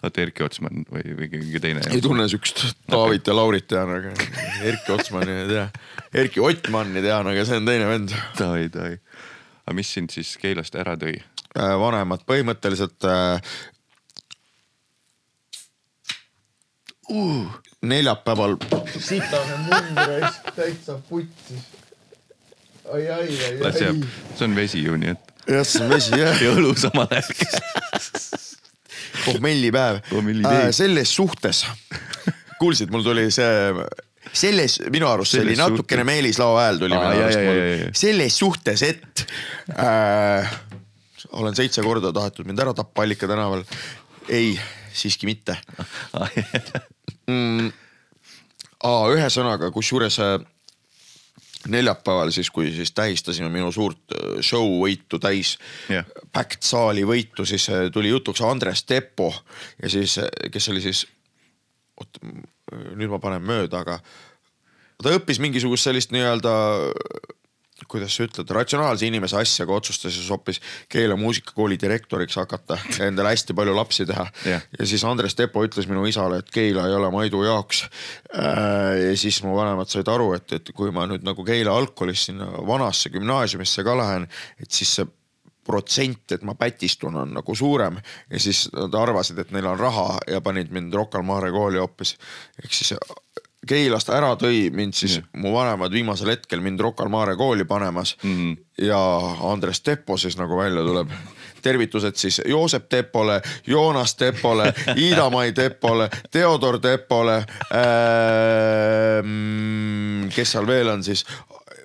oota, 0.05 0.22
Erki 0.22 0.45
Otsman 0.45 0.83
või, 0.86 1.15
või 1.17 1.29
keegi 1.31 1.62
teine? 1.63 1.83
ei 1.89 2.01
tunne 2.05 2.27
siukest 2.29 2.65
Taavit 2.89 3.27
ja 3.27 3.36
Laurit 3.36 3.67
tean, 3.72 3.89
aga 3.98 4.13
Erki 4.69 4.93
Otsmanni 4.93 5.39
ei 5.41 5.50
tea. 5.50 5.67
Erki 6.24 6.43
Ottmanni 6.43 7.01
tean, 7.03 7.29
aga 7.33 7.45
see 7.50 7.60
on 7.60 7.69
teine 7.69 7.89
vend. 7.89 8.13
davai, 8.38 8.67
davai. 8.74 9.00
aga 9.65 9.77
mis 9.79 9.93
sind 9.98 10.13
siis 10.13 10.36
Keilast 10.41 10.77
ära 10.79 10.95
tõi? 11.01 11.17
vanemad 11.53 12.24
põhimõtteliselt 12.25 13.05
äh, 13.05 13.53
uh,. 17.10 17.45
neljapäeval. 17.81 18.57
sitane 19.00 19.57
mundreis, 19.65 20.39
täitsa 20.55 20.98
putsis. 21.10 21.65
ai, 22.93 23.10
ai, 23.10 23.27
ai, 23.27 23.60
las 23.63 23.81
jääb, 23.81 24.05
see 24.38 24.48
on 24.48 24.55
vesi 24.55 24.83
ju, 24.83 24.98
nii 25.00 25.13
et. 25.15 25.33
jah, 25.48 25.65
see 25.67 25.83
on 25.83 25.91
vesi 25.93 26.19
jah. 26.19 26.41
ja 26.45 26.53
õlu 26.55 26.74
samal 26.79 27.12
ajal. 27.12 27.33
pohmellipäev 29.25 30.01
äh,. 30.13 30.72
selles 30.75 31.15
suhtes, 31.15 31.65
kuulsid, 32.60 32.91
mul 32.93 33.05
tuli 33.05 33.29
see, 33.33 33.74
selles 34.33 34.79
minu 34.93 35.07
arust 35.12 35.36
see 35.36 35.43
oli 35.43 35.55
Selles 35.55 35.63
natukene 35.63 36.01
suhtes. 36.03 36.12
Meelis 36.12 36.39
Lao 36.41 36.57
hääl 36.57 36.79
tuli 36.81 36.98
Aa, 36.98 37.10
minu 37.10 37.25
arust 37.25 37.43
mul 37.48 37.98
selles 38.05 38.38
suhtes, 38.39 38.86
et 38.88 39.25
äh, 39.75 40.55
olen 41.33 41.55
seitse 41.57 41.83
korda 41.86 42.13
tahetud 42.15 42.48
mind 42.48 42.60
ära 42.63 42.74
tappa 42.77 43.03
Allika 43.03 43.27
tänaval. 43.29 43.63
ei, 44.29 44.55
siiski 44.93 45.29
mitte 45.29 45.57
mm,. 47.31 47.71
ühesõnaga, 49.13 49.71
kusjuures 49.75 50.19
äh, 50.23 50.35
neljapäeval 51.73 52.31
siis, 52.35 52.50
kui 52.51 52.71
siis 52.75 52.91
tähistasime 52.91 53.50
minu 53.53 53.71
suurt 53.71 54.15
äh, 54.15 54.41
show 54.41 54.79
võitu 54.83 55.19
täis 55.23 55.57
Jah. 55.91 56.07
Packed 56.33 56.65
saali 56.65 57.05
võitu, 57.07 57.45
siis 57.45 57.69
äh, 57.71 57.88
tuli 57.93 58.12
jutuks 58.13 58.43
Andres 58.45 58.83
Teppo 58.83 59.31
ja 59.81 59.89
siis, 59.89 60.19
kes 60.51 60.69
oli 60.73 60.83
siis, 60.83 61.05
oot 62.00 62.21
nüüd 62.95 63.12
ma 63.12 63.19
panen 63.21 63.43
mööda, 63.45 63.83
aga 63.83 64.00
ta 65.03 65.13
õppis 65.17 65.39
mingisugust 65.43 65.85
sellist 65.88 66.13
nii-öelda 66.15 66.53
kuidas 67.89 68.15
sa 68.15 68.27
ütled, 68.27 68.51
ratsionaalse 68.53 69.08
inimese 69.08 69.38
asja, 69.39 69.65
aga 69.65 69.75
otsustas 69.75 70.13
siis 70.15 70.30
hoopis 70.32 70.60
Keila 70.92 71.15
muusikakooli 71.20 71.77
direktoriks 71.82 72.38
hakata 72.39 72.77
ja 72.98 73.10
endale 73.10 73.34
hästi 73.34 73.56
palju 73.58 73.74
lapsi 73.75 74.06
teha 74.10 74.25
Jah. 74.46 74.68
ja 74.80 74.88
siis 74.88 75.03
Andres 75.08 75.36
Tepo 75.36 75.63
ütles 75.65 75.89
minu 75.89 76.06
isale, 76.10 76.39
et 76.44 76.51
Keila 76.53 76.86
ei 76.88 76.96
ole 76.96 77.10
Maidu 77.12 77.44
jaoks. 77.44 77.84
ja 78.34 79.18
siis 79.18 79.42
mu 79.44 79.56
vanemad 79.58 79.89
said 79.92 80.08
aru, 80.08 80.34
et, 80.38 80.53
et 80.60 80.72
kui 80.75 80.94
ma 80.96 81.08
nüüd 81.10 81.25
nagu 81.25 81.46
Keila 81.46 81.75
algkoolis 81.82 82.30
sinna 82.30 82.48
vanasse 82.68 83.12
gümnaasiumisse 83.13 83.84
ka 83.84 83.98
lähen, 83.98 84.30
et 84.62 84.72
siis 84.72 84.96
see 85.00 85.10
protsent, 85.63 86.32
et 86.36 86.42
ma 86.44 86.56
pätistun, 86.60 87.15
on 87.15 87.34
nagu 87.38 87.56
suurem 87.56 87.98
ja 88.30 88.39
siis 88.42 88.65
nad 88.75 88.96
arvasid, 89.00 89.39
et 89.39 89.53
neil 89.56 89.68
on 89.72 89.80
raha 89.80 90.20
ja 90.27 90.42
panid 90.44 90.74
mind 90.75 90.94
Rocca 90.94 91.22
al 91.22 91.27
Mare 91.27 91.51
kooli 91.56 91.80
hoopis. 91.80 92.18
ehk 92.63 92.74
siis 92.74 92.94
Keilast 93.67 94.10
ära 94.12 94.36
tõi 94.39 94.70
mind 94.75 94.93
siis 94.98 95.15
Jah. 95.17 95.25
mu 95.39 95.53
vanemad 95.53 95.91
viimasel 95.91 96.29
hetkel 96.34 96.62
mind 96.63 96.79
Rocca 96.84 97.03
al 97.05 97.12
Mare 97.13 97.36
kooli 97.39 97.65
panemas 97.65 98.17
mm. 98.24 98.38
-hmm. 98.38 98.58
ja 98.88 99.00
Andres 99.51 99.82
Teppo 99.82 100.17
siis 100.17 100.38
nagu 100.38 100.58
välja 100.58 100.84
tuleb. 100.84 101.10
tervitused 101.62 102.15
siis 102.15 102.41
Joosep 102.46 102.89
Tepole, 102.89 103.41
Joonas 103.67 104.15
Tepole, 104.15 104.74
Iida-Mai 105.03 105.51
Tepole, 105.51 106.10
Theodor 106.32 106.79
Tepole 106.79 107.46
ähm,. 107.74 109.29
kes 110.36 110.51
seal 110.51 110.67
veel 110.67 110.89
on 110.89 111.03
siis? 111.03 111.25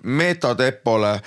Meeta 0.02 0.54
Tepole, 0.54 1.20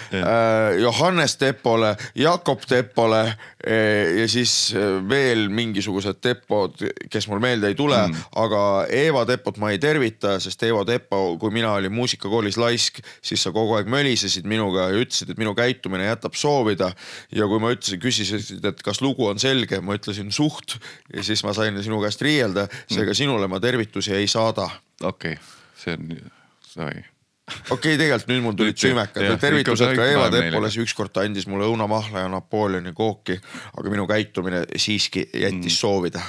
Johannes 0.80 1.36
Tepole, 1.38 1.96
Jakob 2.16 2.62
Tepole 2.68 3.22
eh, 3.66 4.20
ja 4.22 4.28
siis 4.32 4.74
eh, 4.76 4.98
veel 5.10 5.48
mingisugused 5.54 6.22
Tepod, 6.24 6.82
kes 7.12 7.28
mul 7.32 7.42
meelde 7.44 7.72
ei 7.72 7.78
tule 7.78 8.00
mm., 8.08 8.28
aga 8.42 8.62
Eeva 8.90 9.26
Tepot 9.30 9.60
ma 9.62 9.72
ei 9.74 9.80
tervita, 9.82 10.38
sest 10.44 10.64
Eeva 10.68 10.84
Tepo, 10.88 11.38
kui 11.42 11.54
mina 11.54 11.74
olin 11.78 11.94
muusikakoolis 11.96 12.60
laisk, 12.62 13.02
siis 13.22 13.44
sa 13.44 13.54
kogu 13.56 13.78
aeg 13.78 13.90
mölisesid 13.92 14.48
minuga 14.50 14.90
ja 14.92 15.02
ütlesid, 15.04 15.34
et 15.34 15.42
minu 15.42 15.56
käitumine 15.58 16.08
jätab 16.08 16.38
soovida. 16.40 16.92
ja 17.32 17.48
kui 17.48 17.60
ma 17.62 17.74
ütlesin, 17.76 18.02
küsisid, 18.02 18.66
et 18.66 18.84
kas 18.86 19.02
lugu 19.02 19.28
on 19.30 19.40
selge, 19.42 19.82
ma 19.82 19.98
ütlesin 20.00 20.32
suht 20.32 20.78
ja 21.14 21.24
siis 21.24 21.44
ma 21.48 21.56
sain 21.58 21.78
sinu 21.84 22.02
käest 22.04 22.22
riielda, 22.22 22.68
seega 22.92 23.16
sinule 23.18 23.48
ma 23.52 23.60
tervitusi 23.60 24.16
ei 24.16 24.28
saada 24.32 24.70
okei 25.04 25.34
okay., 25.34 25.44
see 25.78 25.94
on, 25.94 26.32
sai. 26.62 27.04
Okei 27.50 27.76
okay,, 27.76 27.98
tegelikult 28.00 28.30
nüüd 28.32 28.44
mul 28.46 28.58
tulid 28.58 28.80
süümekad 28.80 29.40
tervitused 29.42 29.96
ka 29.96 30.06
Tepole, 30.06 30.44
meile. 30.46 30.70
siis 30.72 30.86
ükskord 30.88 31.14
ta 31.14 31.26
andis 31.28 31.48
mulle 31.50 31.68
õunamahla 31.70 32.26
ja 32.26 32.30
Napoleoni 32.32 32.94
kooki, 32.98 33.38
aga 33.78 33.94
minu 33.94 34.06
käitumine 34.10 34.64
siiski 34.76 35.26
jättis 35.28 35.74
mm. 35.74 35.80
soovida. 35.80 36.24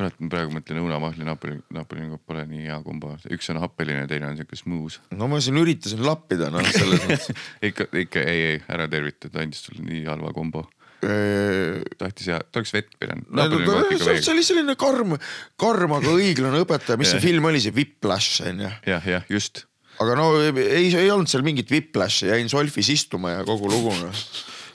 kurat, 0.00 0.16
ma 0.22 0.30
praegu 0.32 0.54
mõtlen 0.54 0.80
õunamahli 0.80 1.26
Napoli, 1.28 1.58
Napoli 1.76 2.08
pole 2.26 2.46
nii 2.48 2.66
hea 2.68 2.80
kombo, 2.84 3.14
üks 3.36 3.50
on 3.52 3.60
happeline, 3.60 4.06
teine 4.08 4.30
on 4.30 4.36
siuke 4.38 4.58
smooth. 4.58 5.00
no 5.16 5.28
ma 5.30 5.40
siin 5.44 5.60
üritasin 5.60 6.04
lappida, 6.06 6.50
noh 6.52 6.66
selles 6.68 7.06
mõttes. 7.06 7.30
ikka, 7.70 7.88
ikka 8.04 8.26
ei, 8.26 8.44
ei 8.52 8.60
ära 8.68 8.88
tervita, 8.92 9.32
ta 9.32 9.42
andis 9.44 9.64
sulle 9.66 9.84
nii 9.88 10.04
halva 10.08 10.34
kombo. 10.36 10.66
see 11.00 11.80
tahtis 11.96 12.28
hea, 12.28 12.38
ta 12.44 12.60
oleks 12.60 12.74
vett 12.76 12.92
pidanud. 13.00 13.24
Ikka 13.32 14.04
veega. 14.04 14.20
oli 14.34 14.44
selline 14.44 14.76
karm, 14.80 15.16
karm, 15.60 15.96
aga 15.96 16.12
õiglane 16.12 16.60
õpetaja, 16.60 17.00
mis 17.00 17.12
see 17.14 17.24
film 17.24 17.48
oli, 17.48 17.62
see 17.64 17.72
Whiplash 17.72 18.44
on 18.44 18.60
ju. 18.66 18.72
jah, 18.88 19.10
jah, 19.16 19.24
just. 19.32 19.64
Aga 20.00 20.16
no 20.18 20.30
ei, 20.40 20.88
ei 20.88 21.10
olnud 21.10 21.30
seal 21.30 21.44
mingit 21.46 21.70
Whiplashi, 21.72 22.30
jäin 22.30 22.50
solfis 22.52 22.90
istuma 22.92 23.36
ja 23.36 23.46
kogu 23.48 23.70
lugu 23.70 23.94
noh. 24.00 24.24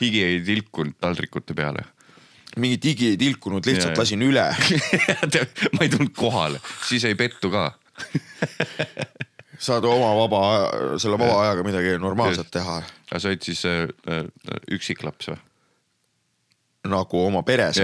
higi 0.02 0.24
ei 0.24 0.40
tilkunud 0.46 0.98
taldrikute 1.02 1.58
peale. 1.58 1.86
mingit 2.58 2.86
higi 2.92 3.14
ei 3.14 3.18
tilkunud, 3.20 3.66
lihtsalt 3.68 3.96
Ja, 3.96 4.02
lasin 4.04 4.22
üle. 4.24 4.46
ma 5.76 5.86
ei 5.86 5.90
tulnud 5.92 6.14
kohale, 6.16 6.62
siis 6.88 7.04
ei 7.06 7.16
pettu 7.20 7.52
ka. 7.52 7.72
saad 9.60 9.88
oma 9.88 10.12
vaba, 10.20 10.44
selle 11.00 11.18
vaba 11.20 11.42
ajaga 11.46 11.64
midagi 11.64 11.98
normaalset 12.00 12.52
teha 12.52 12.82
aga 13.12 13.22
sa 13.22 13.32
olid 13.32 13.44
siis 13.46 13.66
äh, 13.70 13.86
äh, 14.12 14.26
üksiklaps 14.76 15.30
või? 15.32 15.42
nagu 16.86 17.22
oma 17.26 17.42
peres 17.46 17.80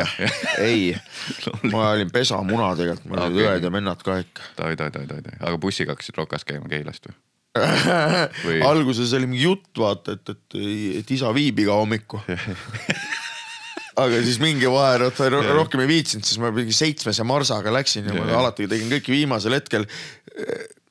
ei, 0.62 0.92
ma 1.74 1.92
olin 1.96 2.12
pesamuna 2.14 2.74
tegelikult, 2.78 3.08
mul 3.10 3.24
olid 3.24 3.40
Okei. 3.40 3.48
õed 3.50 3.66
ja 3.66 3.74
vennad 3.74 4.06
ka 4.06 4.18
ikka. 4.22 4.48
tai, 4.60 4.76
tai, 4.78 4.92
tai, 4.94 5.06
tai, 5.10 5.38
aga 5.40 5.58
bussiga 5.62 5.96
hakkasid 5.96 6.20
Rokas 6.22 6.46
käima 6.46 6.70
Keilast 6.70 7.10
või? 7.10 7.18
Või- 7.58 8.62
alguses 8.64 9.12
oli 9.18 9.28
mingi 9.28 9.44
jutt, 9.44 9.72
vaata, 9.78 10.16
et, 10.16 10.30
et, 10.32 10.60
et 11.02 11.12
isa 11.18 11.32
viib 11.36 11.60
iga 11.60 11.76
hommiku. 11.76 12.22
aga 14.02 14.22
siis 14.24 14.38
mingi 14.42 14.70
vahe, 14.72 15.10
rohkem 15.58 15.84
ei 15.84 15.90
viitsinud, 15.90 16.24
siis 16.28 16.40
ma 16.42 16.52
mingi 16.56 16.74
seitsmese 16.76 17.26
marsaga 17.28 17.74
läksin 17.76 18.08
ja 18.08 18.16
ma 18.16 18.24
Ja, 18.24 18.30
ja. 18.32 18.40
alati 18.40 18.70
tegin 18.72 18.92
kõike 18.94 19.12
viimasel 19.14 19.58
hetkel. 19.58 19.84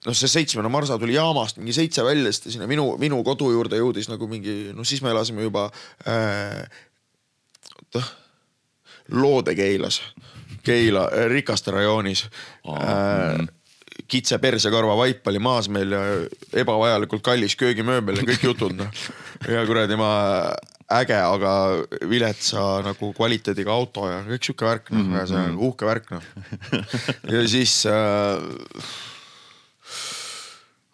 noh, 0.04 0.16
see 0.16 0.28
seitsmene 0.32 0.68
marsa 0.72 0.98
tuli 1.00 1.16
jaamast 1.16 1.56
mingi 1.60 1.74
seitse 1.76 2.04
välja, 2.04 2.28
siis 2.32 2.44
ta 2.44 2.52
sinna 2.54 2.68
minu, 2.68 2.86
minu 3.00 3.22
kodu 3.24 3.50
juurde 3.52 3.80
jõudis 3.80 4.08
nagu 4.12 4.28
mingi, 4.28 4.70
no 4.76 4.84
siis 4.88 5.00
me 5.04 5.10
elasime 5.14 5.44
juba 5.48 5.66
äh,, 6.08 6.64
oota, 7.80 8.04
Loode-Keilas, 9.16 10.00
Keila 10.64 11.08
äh, 11.08 11.26
Rikaste 11.32 11.72
rajoonis 11.74 12.26
äh,. 12.68 13.40
Kitse 14.10 14.38
persekarva 14.42 14.96
vaip 14.98 15.26
oli 15.30 15.42
maas 15.42 15.68
meil 15.72 15.94
ja 15.94 16.02
ebavajalikult 16.62 17.22
kallis 17.26 17.56
köögimööbel 17.58 18.20
ja 18.20 18.26
kõik 18.28 18.46
jutud 18.50 18.76
noh. 18.78 19.04
ja 19.48 19.64
kuradi 19.68 19.98
ma 20.00 20.10
äge, 21.00 21.18
aga 21.18 21.52
viletsa 22.10 22.80
nagu 22.86 23.12
kvaliteediga 23.16 23.74
auto 23.74 24.08
ja 24.10 24.22
kõik 24.26 24.46
sihuke 24.46 24.66
värk 24.66 24.90
noh, 24.94 25.06
ühesõnaga 25.14 25.62
uhke 25.68 25.88
värk 25.88 26.10
noh. 26.16 26.26
ja 27.34 27.44
siis 27.50 27.76
äh, 27.90 28.40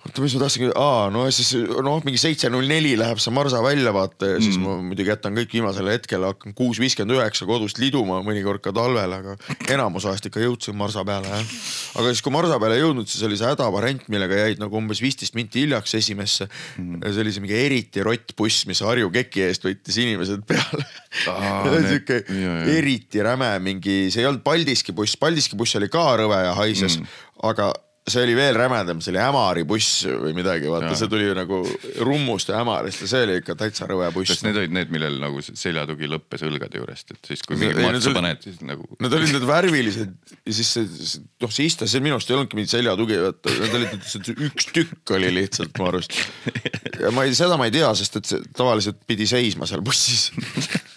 oota, 0.07 0.23
mis 0.23 0.35
ma 0.37 0.43
tahtsingi, 0.45 0.71
aa 0.79 1.09
no 1.13 1.25
siis 1.35 1.53
noh, 1.85 1.99
mingi 2.07 2.21
seitse 2.21 2.51
null 2.53 2.69
neli 2.71 2.95
läheb 2.99 3.21
see 3.23 3.35
marsa 3.35 3.61
välja 3.65 3.93
vaata 3.95 4.31
ja 4.35 4.39
siis 4.41 4.57
mm. 4.59 4.65
ma 4.67 4.77
muidugi 4.85 5.11
jätan 5.13 5.37
kõik 5.37 5.55
viimasel 5.57 5.91
hetkel, 5.91 6.27
hakkan 6.29 6.55
kuus 6.57 6.81
viiskümmend 6.83 7.17
üheksa 7.17 7.49
kodust 7.49 7.81
liduma 7.83 8.21
mõnikord 8.27 8.63
ka 8.65 8.73
talvel, 8.77 9.17
aga 9.19 9.37
enamus 9.73 10.07
ajast 10.09 10.29
ikka 10.31 10.43
jõudsin 10.45 10.77
marsa 10.79 11.05
peale 11.07 11.31
jah. 11.31 11.55
aga 12.01 12.13
siis, 12.13 12.23
kui 12.25 12.35
marsa 12.35 12.59
peale 12.63 12.79
ei 12.79 12.85
jõudnud, 12.85 13.11
siis 13.11 13.25
oli 13.27 13.39
see 13.41 13.51
hädavariant, 13.51 14.07
millega 14.13 14.41
jäid 14.45 14.63
nagu 14.63 14.79
umbes 14.79 15.03
viisteist 15.05 15.37
minti 15.39 15.65
hiljaks 15.65 15.97
esimesse 15.99 16.49
mm.. 16.49 17.03
see 17.09 17.25
oli 17.25 17.35
see 17.35 17.45
mingi 17.45 17.59
eriti 17.59 18.05
rottbuss, 18.07 18.67
mis 18.71 18.83
Harju 18.87 19.11
keki 19.15 19.47
eest 19.49 19.67
võttis 19.67 19.99
inimesed 20.03 20.45
peale. 20.47 20.87
Sihuke 21.87 22.23
eriti 22.77 23.23
räme 23.25 23.51
mingi, 23.65 24.07
see 24.13 24.23
ei 24.23 24.29
olnud 24.29 24.45
Paldiski 24.47 24.95
buss, 24.97 25.19
Paldiski 25.21 25.59
buss 25.59 25.79
oli 25.79 25.91
ka 25.93 26.05
rõve 26.21 26.39
ja 26.45 26.55
haises 26.59 27.01
mm., 27.01 27.25
aga 27.47 27.73
see 28.07 28.23
oli 28.23 28.37
veel 28.39 28.55
rämedam, 28.55 29.01
see 29.03 29.11
oli 29.11 29.19
Ämari 29.19 29.65
buss 29.67 30.05
või 30.07 30.31
midagi, 30.37 30.69
vaata 30.71 30.93
Jaa. 30.93 30.99
see 31.01 31.11
tuli 31.11 31.27
nagu 31.35 31.59
Rummust 32.07 32.53
ja 32.53 32.61
Ämarist 32.63 33.03
ja 33.03 33.09
see 33.11 33.25
oli 33.27 33.39
ikka 33.41 33.57
täitsa 33.59 33.89
rõve 33.91 34.09
buss 34.15 34.31
kas. 34.31 34.45
need 34.47 34.61
olid 34.61 34.75
need, 34.77 34.93
millel 34.95 35.19
nagu 35.23 35.43
seljatugi 35.47 36.11
lõppes 36.13 36.45
õlgade 36.47 36.79
juurest, 36.79 37.11
et 37.17 37.33
siis 37.33 37.43
kui 37.47 37.59
mingi 37.59 37.83
matsu 37.83 38.15
paned, 38.15 38.43
siis 38.47 38.63
nagu. 38.67 38.87
Need 39.03 39.19
olid 39.19 39.35
need 39.35 39.49
värvilised 39.51 40.35
ja 40.37 40.57
siis 40.61 40.73
see, 40.77 41.23
noh 41.43 41.55
see 41.59 41.67
iste, 41.73 41.91
see 41.91 42.05
minu 42.05 42.21
arust 42.21 42.31
ei 42.31 42.39
olnudki 42.39 42.61
mingi 42.61 42.71
seljatugi, 42.77 43.19
vaata 43.27 43.57
need 43.59 43.79
olid 43.81 44.47
üks 44.51 44.71
tükk 44.71 45.17
oli 45.19 45.33
lihtsalt 45.41 45.75
mu 45.81 45.91
arust. 45.91 46.15
ja 47.03 47.11
ma 47.15 47.27
ei, 47.27 47.35
seda 47.39 47.59
ma 47.59 47.67
ei 47.67 47.75
tea, 47.75 47.91
sest 47.99 48.23
et 48.23 48.31
see 48.31 48.53
tavaliselt 48.55 49.03
pidi 49.11 49.27
seisma 49.31 49.67
seal 49.67 49.83
bussis. 49.87 50.31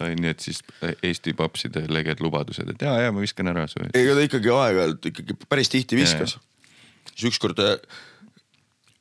nii 0.00 0.30
et 0.32 0.44
siis 0.44 0.62
Eesti 1.02 1.34
papside 1.38 1.84
leged 1.92 2.22
lubadused, 2.24 2.68
et 2.74 2.84
ja, 2.84 2.94
ja 3.06 3.12
ma 3.14 3.22
viskan 3.24 3.50
ära 3.52 3.66
su. 3.70 3.82
ega 3.88 4.16
ta 4.16 4.24
ikkagi 4.28 4.54
aeg-ajalt 4.54 5.10
ikkagi 5.12 5.36
päris 5.48 5.72
tihti 5.72 5.98
viskas. 5.98 6.38
siis 7.12 7.28
ükskord 7.32 7.60
äh, 7.62 7.76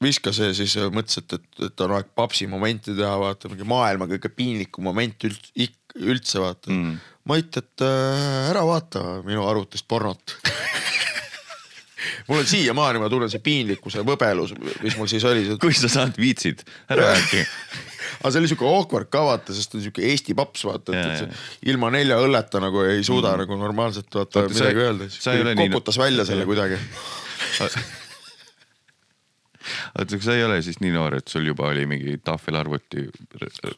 viskas 0.03 0.41
ja 0.41 0.51
siis 0.57 0.75
äh, 0.79 0.89
mõtles, 0.93 1.21
et, 1.21 1.37
et, 1.37 1.63
et 1.67 1.85
on 1.85 1.95
aeg 1.97 2.11
papsi 2.17 2.49
momenti 2.51 2.95
teha, 2.97 3.13
vaata 3.21 3.51
mingi 3.51 3.67
maailma 3.67 4.09
kõige 4.11 4.33
piinlikum 4.35 4.89
moment 4.89 5.29
üld, 5.29 5.53
üldse 6.01 6.43
vaata 6.43 6.73
mm.. 6.73 6.99
Mait, 7.29 7.53
et 7.53 7.83
äh, 7.85 8.49
ära 8.49 8.63
vaata 8.65 9.19
minu 9.21 9.43
arvutist 9.45 9.85
pornot 9.87 10.33
mul 12.27 12.41
on 12.41 12.47
siiamaani, 12.49 13.01
ma 13.01 13.09
tunnen 13.11 13.29
see 13.29 13.43
piinlikkuse 13.45 14.01
võbelus, 14.07 14.55
mis 14.81 14.97
mul 14.97 15.09
siis 15.11 15.25
oli. 15.27 15.45
kui 15.61 15.75
sa 15.77 15.89
saad, 15.91 16.17
viitsid, 16.17 16.65
ära 16.89 17.11
räägi. 17.13 17.45
aga 18.21 18.31
see 18.33 18.41
oli 18.41 18.51
siuke 18.51 18.67
awkward 18.67 19.09
ka 19.13 19.23
vaata, 19.27 19.55
sest 19.57 19.75
on 19.77 19.85
siuke 19.85 20.03
Eesti 20.07 20.35
paps 20.37 20.65
vaata, 20.67 20.93
et, 20.97 21.25
et 21.25 21.71
ilma 21.73 21.91
nelja 21.93 22.19
õlleta 22.21 22.61
nagu 22.63 22.85
ei 22.87 23.01
suuda 23.03 23.33
mm. 23.33 23.45
nagu 23.45 23.57
normaalselt 23.59 24.21
vaata 24.21 24.45
sa- 24.47 24.53
midagi 24.53 24.85
öelda. 24.85 25.09
sa 25.15 25.35
ole 25.37 25.55
nii- 25.57 25.71
koputas 25.71 25.99
välja 26.01 26.27
selle 26.29 26.45
kuidagi. 26.49 26.79
oota, 29.97 30.17
kas 30.17 30.25
sa 30.25 30.35
ei 30.35 30.43
ole 30.43 30.59
siis 30.65 30.79
nii 30.81 30.91
noor, 30.93 31.15
et 31.19 31.31
sul 31.31 31.45
juba 31.45 31.67
oli 31.71 31.85
mingi 31.89 32.17
tahvelarvuti? 32.23 33.07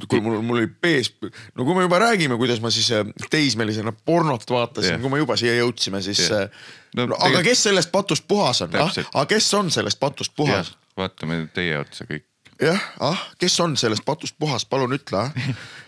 kui 0.07 0.21
mul, 0.23 0.41
mul 0.45 0.61
oli 0.61 0.69
pees, 0.81 1.11
no 1.55 1.65
kui 1.67 1.77
me 1.77 1.85
juba 1.87 1.99
räägime, 2.03 2.37
kuidas 2.41 2.61
ma 2.63 2.71
siis 2.73 2.91
äh, 2.95 3.05
teismelisena 3.33 3.93
pornot 4.05 4.45
vaatasin 4.49 4.95
yeah., 4.95 5.01
kui 5.01 5.13
me 5.13 5.21
juba 5.21 5.37
siia 5.39 5.55
jõudsime, 5.59 6.03
siis 6.05 6.25
yeah. 6.27 6.49
No 6.97 7.07
no,. 7.09 7.17
aga 7.25 7.41
kes 7.45 7.65
sellest 7.69 7.91
patust 7.93 8.27
puhas 8.29 8.61
on, 8.65 8.75
ah 8.77 8.91
aga 8.91 9.25
kes 9.33 9.49
on 9.57 9.71
sellest 9.73 9.99
patust 10.01 10.35
puhas? 10.37 10.75
vaatame 10.97 11.47
teie 11.55 11.77
otsa 11.79 12.05
kõik. 12.09 12.27
jah, 12.63 12.83
ah, 13.03 13.23
kes 13.39 13.55
on 13.63 13.77
sellest 13.79 14.05
patust 14.05 14.37
puhas, 14.39 14.65
palun 14.69 14.95
ütle, 14.95 15.27
ah. 15.27 15.33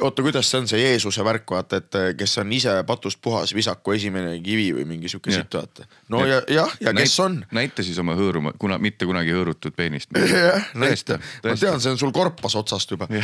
oota, 0.00 0.22
kuidas 0.22 0.50
see 0.50 0.60
on 0.60 0.68
see 0.70 0.80
Jeesuse 0.80 1.24
värk, 1.24 1.50
vaata, 1.50 1.80
et 1.80 1.98
eh, 1.98 2.08
kes 2.18 2.38
on 2.42 2.52
ise 2.52 2.74
patust 2.86 3.20
puhas, 3.22 3.54
visaku 3.54 3.94
esimene 3.96 4.36
kivi 4.44 4.70
või 4.76 4.86
mingi 4.88 5.10
sihuke 5.10 5.32
sitt, 5.34 5.54
vaata. 5.54 5.86
no 6.12 6.22
ja, 6.28 6.40
jah, 6.50 6.72
ja 6.80 6.94
kes 6.96 7.16
on? 7.24 7.40
näita 7.56 7.84
siis 7.86 7.98
oma 8.02 8.16
hõõruma, 8.18 8.54
kuna 8.58 8.78
mitte 8.82 9.08
kunagi 9.08 9.34
hõõrutud 9.34 9.76
peenist. 9.76 10.12
jah, 10.34 10.70
näita 10.78 11.20
ma 11.44 11.56
tean, 11.56 11.80
see 11.82 11.94
on 11.94 12.00
sul 12.00 12.14
korpas 12.16 12.56
otsast 12.60 12.94
juba. 12.94 13.08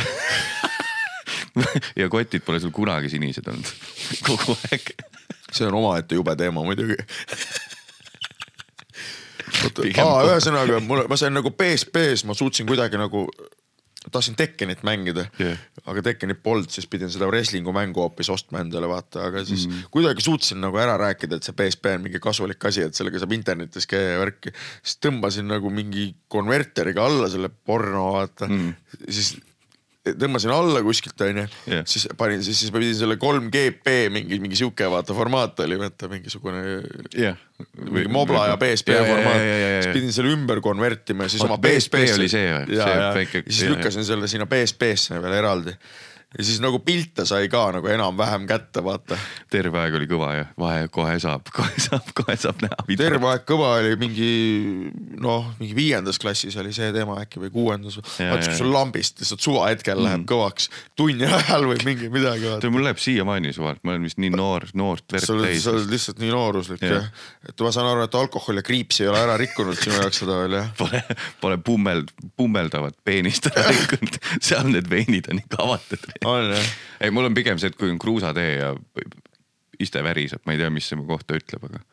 ja 2.01 2.09
kotid 2.09 2.45
pole 2.45 2.61
sul 2.63 2.73
kunagi 2.75 3.11
sinised 3.13 3.47
olnud, 3.49 3.73
kogu 4.25 4.57
aeg. 4.69 4.93
see 5.51 5.67
on 5.67 5.79
omaette 5.79 6.19
jube 6.19 6.35
teema 6.39 6.65
muidugi. 6.65 6.99
Ühesõnaga 10.27 10.81
mul, 10.83 11.05
ma 11.09 11.19
sain 11.19 11.35
nagu 11.35 11.53
PSP-s, 11.55 12.25
ma 12.27 12.35
suutsin 12.37 12.67
kuidagi 12.69 12.99
nagu, 12.99 13.25
tahtsin 14.11 14.37
Tekkenit 14.39 14.83
mängida 14.87 15.27
yeah., 15.41 15.59
aga 15.87 16.03
Tekkenit 16.09 16.41
polnud, 16.43 16.69
siis 16.71 16.87
pidin 16.91 17.11
seda 17.11 17.29
wrestling'u 17.29 17.73
mängu 17.75 18.03
hoopis 18.03 18.29
ostma 18.33 18.61
endale 18.63 18.89
vaata, 18.91 19.27
aga 19.29 19.43
siis 19.47 19.67
mm. 19.67 19.89
kuidagi 19.93 20.23
suutsin 20.25 20.61
nagu 20.63 20.79
ära 20.81 20.97
rääkida, 20.99 21.39
et 21.39 21.47
see 21.47 21.55
PSP 21.57 21.93
on 21.95 22.07
mingi 22.07 22.21
kasulik 22.23 22.69
asi, 22.69 22.85
et 22.87 22.97
sellega 22.97 23.23
saab 23.23 23.35
internetis 23.37 23.89
käia 23.89 24.15
ja 24.15 24.21
värki. 24.23 24.53
siis 24.81 25.01
tõmbasin 25.03 25.47
nagu 25.49 25.71
mingi 25.73 26.09
konverteriga 26.31 27.07
alla 27.07 27.31
selle 27.31 27.51
porno 27.51 28.09
vaata 28.17 28.49
mm., 28.49 29.05
siis 29.07 29.35
tõmbasin 30.19 30.51
alla 30.53 30.81
kuskilt 30.85 31.21
onju 31.25 31.43
Jah. 31.67 31.83
siis 31.89 32.07
panin, 32.17 32.43
siis, 32.45 32.59
siis 32.63 32.71
ma 32.73 32.79
pidin 32.83 32.95
selle 32.99 33.17
3GP 33.21 33.95
mingi, 34.13 34.39
mingi 34.43 34.59
sihuke 34.59 34.87
vaata 34.91 35.15
formaat 35.17 35.59
oli 35.65 35.77
vaata 35.81 36.09
mingisugune 36.11 36.61
jah. 37.17 37.37
mingi 37.89 38.07
Mobla 38.13 38.47
ja 38.53 38.57
PSP 38.61 38.93
Ja, 38.95 39.01
ja, 39.01 39.07
formaat 39.11 39.39
ja, 39.41 39.45
ja, 39.45 39.57
ja, 39.57 39.69
ja. 39.77 39.81
siis 39.85 39.93
pidin 39.99 40.13
selle 40.15 40.33
ümber 40.37 40.61
konvertima 40.65 41.25
ja 41.27 41.33
siis 41.33 41.41
Oot, 41.43 41.49
oma 41.51 41.57
PSP 41.63 41.97
PSP-sse 42.03 42.19
oli 42.21 42.29
see 42.31 42.45
või? 42.53 42.77
ja, 42.77 42.83
See 42.87 42.99
ja 43.01 43.07
väike- 43.17 43.43
ja 43.43 43.49
siis 43.51 43.61
ja, 43.63 43.69
ja. 43.69 43.75
lükkasin 43.75 44.05
selle 44.13 44.27
sinna 44.31 44.45
PSP-sse 44.51 45.21
veel 45.23 45.37
eraldi 45.41 45.73
ja 46.35 46.43
siis 46.43 46.59
nagu 46.59 46.79
pilte 46.83 47.23
sai 47.27 47.47
ka 47.51 47.61
nagu 47.71 47.87
enam-vähem 47.87 48.47
kätte 48.49 48.83
vaata. 48.83 49.15
terve 49.51 49.79
aeg 49.79 49.95
oli 49.95 50.07
kõva 50.09 50.31
ja 50.35 50.47
vahe 50.59 50.89
kohe 50.91 51.15
saab, 51.23 51.47
kohe 51.55 51.79
saab, 51.79 52.09
kohe 52.17 52.35
saab 52.35 52.59
näha. 52.65 52.87
terve 52.99 53.29
aeg 53.31 53.45
kõva 53.47 53.69
oli 53.79 53.93
mingi 54.01 54.31
noh, 55.23 55.47
mingi 55.61 55.77
viiendas 55.77 56.19
klassis 56.19 56.57
oli 56.59 56.73
see 56.75 56.91
teema 56.95 57.21
äkki 57.23 57.39
või 57.45 57.51
kuuendas. 57.53 57.95
Ja, 57.97 58.03
vaata, 58.03 58.41
ja, 58.41 58.41
kui 58.43 58.51
ja. 58.51 58.57
sul 58.59 58.73
lambist 58.75 59.23
lihtsalt 59.23 59.45
suvahetkel 59.45 60.03
läheb 60.03 60.25
kõvaks 60.27 60.67
tunni 60.99 61.29
ajal 61.39 61.69
või 61.71 61.79
mingi 61.87 62.11
midagi 62.11 62.51
tead, 62.57 62.67
mul 62.75 62.83
läheb 62.89 62.99
siiamaani 63.01 63.55
suvalt, 63.55 63.79
ma 63.87 63.95
olen 63.95 64.09
vist 64.09 64.19
nii 64.19 64.33
noor, 64.35 64.67
noort 64.77 65.07
verd 65.15 65.31
täis 65.31 65.63
sa. 65.63 65.71
oled 65.73 65.95
lihtsalt 65.95 66.19
nii 66.21 66.33
nooruslik 66.33 66.83
Jah. 66.83 67.07
jah. 67.07 67.25
et 67.47 67.65
ma 67.65 67.71
saan 67.71 67.87
aru, 67.93 68.03
et 68.03 68.19
alkohol 68.19 68.59
ja 68.59 68.65
kriips 68.67 68.99
ei 69.01 69.09
ole 69.09 69.23
ära 69.23 69.39
rikkunud 69.39 69.79
sinu 69.79 69.95
jaoks 70.01 70.21
seda 70.25 70.41
veel 70.43 70.59
jah. 70.59 70.69
Pole, 70.81 71.01
pole 71.41 71.57
pummeld, 71.63 72.11
pummeldavat 72.37 72.99
peenist 73.07 73.47
ära 73.53 73.71
rikkunud, 73.71 74.19
seal 74.43 74.67
need 74.69 74.91
veinid 74.91 75.31
on 75.31 75.41
ikka 75.41 75.63
avatud. 75.63 76.07
On 76.33 76.51
jah 76.53 76.67
ei, 77.01 77.11
mul 77.13 77.27
on 77.29 77.35
pigem 77.37 77.59
see, 77.61 77.69
et 77.71 77.77
kui 77.77 77.91
on 77.93 77.99
kruusatee 78.01 78.55
ja 78.57 78.71
iste 79.79 80.01
väriseb, 80.03 80.41
ma 80.47 80.55
ei 80.55 80.61
tea, 80.63 80.71
mis 80.73 80.87
see 80.89 80.97
mu 80.97 81.05
kohta 81.09 81.37
ütleb, 81.37 81.67
aga 81.69 81.83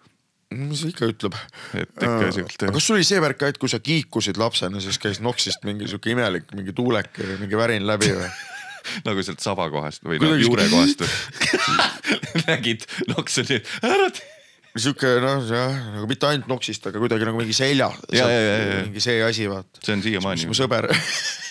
mis 0.55 0.81
see 0.85 0.93
ikka 0.95 1.09
ütleb? 1.11 1.35
Et 1.77 1.91
ikka 1.99 2.29
siukt- 2.37 2.63
aga 2.69 2.73
kas 2.77 2.87
sul 2.89 2.97
oli 2.99 3.05
see 3.09 3.21
värk 3.21 3.41
ka, 3.41 3.49
et 3.53 3.59
kui 3.61 3.69
sa 3.73 3.81
kiikusid 3.85 4.39
lapsena, 4.41 4.81
siis 4.81 4.97
käis 5.03 5.21
noksist 5.25 5.65
mingi 5.69 5.89
sihuke 5.91 6.13
imelik 6.15 6.53
mingi 6.57 6.73
tuulek 6.77 7.11
või 7.21 7.41
mingi 7.45 7.59
värin 7.59 7.87
läbi 7.89 8.13
või? 8.17 8.29
nagu 9.09 9.23
sealt 9.25 9.41
saba 9.45 9.67
kohast 9.73 10.05
või 10.05 10.21
no, 10.21 10.29
Kuidagi- 10.31 10.47
juure 10.47 10.69
kohast 10.73 11.05
või 11.05 11.75
nägid 12.49 12.85
noksuni, 13.11 13.61
ära 13.85 14.09
tee. 14.15 14.31
sihuke 14.77 15.13
noh, 15.25 15.45
jah 15.49 15.75
nagu 15.99 16.09
mitte 16.11 16.29
ainult 16.31 16.49
noksist, 16.51 16.87
aga 16.91 17.01
kuidagi 17.03 17.27
nagu 17.29 17.39
mingi 17.41 17.55
selja. 17.57 17.91
Ja, 18.13 18.25
ja, 18.29 18.41
ja, 18.41 18.57
ja. 18.73 18.81
mingi 18.89 19.01
see 19.05 19.21
asi 19.27 19.49
vaata. 19.51 19.81
see 19.85 19.95
on 19.97 20.03
siiamaani 20.07 20.49
mu. 20.51 20.57
sõber, 20.59 20.89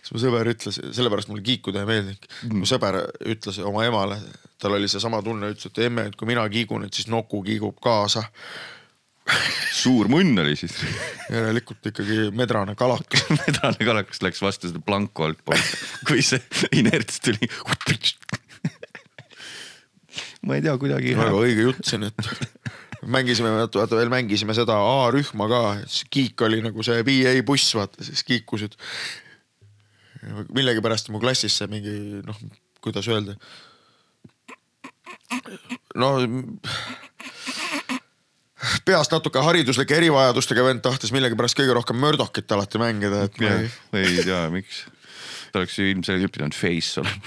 siis 0.00 0.14
mu 0.14 0.22
sõber 0.22 0.52
ütles, 0.52 0.80
sellepärast 0.96 1.30
mulle 1.30 1.44
kiikuda 1.46 1.82
ei 1.82 1.90
meeldinud. 1.90 2.30
Mm. 2.46 2.62
mu 2.62 2.68
sõber 2.68 3.00
ütles 3.34 3.60
oma 3.64 3.84
emale, 3.88 4.20
tal 4.62 4.76
oli 4.78 4.88
seesama 4.90 5.22
tunne, 5.26 5.52
ütles, 5.54 5.70
et 5.70 5.84
emme, 5.86 6.08
et 6.10 6.16
kui 6.16 6.28
mina 6.30 6.46
kiigun, 6.52 6.86
et 6.86 6.96
siis 6.96 7.10
Nuku 7.12 7.42
kiigub 7.46 7.78
kaasa. 7.82 8.24
suur 9.82 10.10
munn 10.10 10.38
oli 10.42 10.56
siis. 10.58 10.74
järelikult 11.34 11.90
ikkagi 11.92 12.30
medrane 12.36 12.76
kalakas. 12.78 13.26
medane 13.44 13.80
kalakas 13.82 14.22
läks 14.24 14.42
vastu 14.44 14.70
seda 14.70 14.82
planku 14.84 15.26
altpoolt, 15.26 15.76
kui 16.08 16.24
see 16.24 16.42
inerts 16.76 17.20
tuli. 17.24 17.50
ma 20.46 20.58
ei 20.58 20.62
tea, 20.62 20.76
kuidagi 20.78 21.16
väga 21.18 21.38
õige 21.42 21.66
jutt 21.66 21.88
siin, 21.88 22.06
et 22.06 22.16
mängisime, 23.06 23.50
vaata 23.58 23.98
veel 23.98 24.10
mängisime 24.12 24.54
seda 24.56 24.78
A-rühma 24.78 25.48
ka, 25.50 25.62
siis 25.86 26.06
Kiik 26.10 26.42
oli 26.46 26.62
nagu 26.64 26.86
see 26.86 27.02
VA 27.06 27.34
buss, 27.46 27.74
vaata 27.78 28.06
siis 28.06 28.22
kiikusid. 28.26 28.76
Millegipärast 30.54 31.10
mu 31.14 31.20
klassis 31.22 31.56
see 31.60 31.70
mingi 31.70 31.94
noh, 32.26 32.38
kuidas 32.84 33.08
öelda. 33.10 33.36
no 35.94 36.10
peast 38.86 39.14
natuke 39.14 39.42
hariduslike 39.44 39.96
erivajadustega 39.98 40.64
vend 40.66 40.84
tahtis 40.84 41.12
millegipärast 41.14 41.58
kõige 41.58 41.74
rohkem 41.76 41.98
Murdochit 42.00 42.52
alati 42.56 42.80
mängida, 42.82 43.26
et 43.28 43.40
ei 43.42 43.70
ei 44.02 44.24
tea, 44.24 44.42
miks. 44.52 44.84
ta 45.52 45.60
oleks 45.60 45.78
ilmselgelt 45.82 46.34
pidanud 46.34 46.56
face 46.56 47.00
olema. 47.02 47.20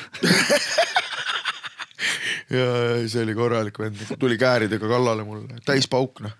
ja 2.57 2.67
ja 2.99 3.07
see 3.07 3.23
oli 3.23 3.35
korralik 3.38 3.79
vend, 3.79 4.03
tuli 4.19 4.39
kääridega 4.41 4.91
kallale 4.91 5.25
mulle, 5.27 5.62
täis 5.65 5.88
pauk 5.91 6.23
noh. 6.25 6.35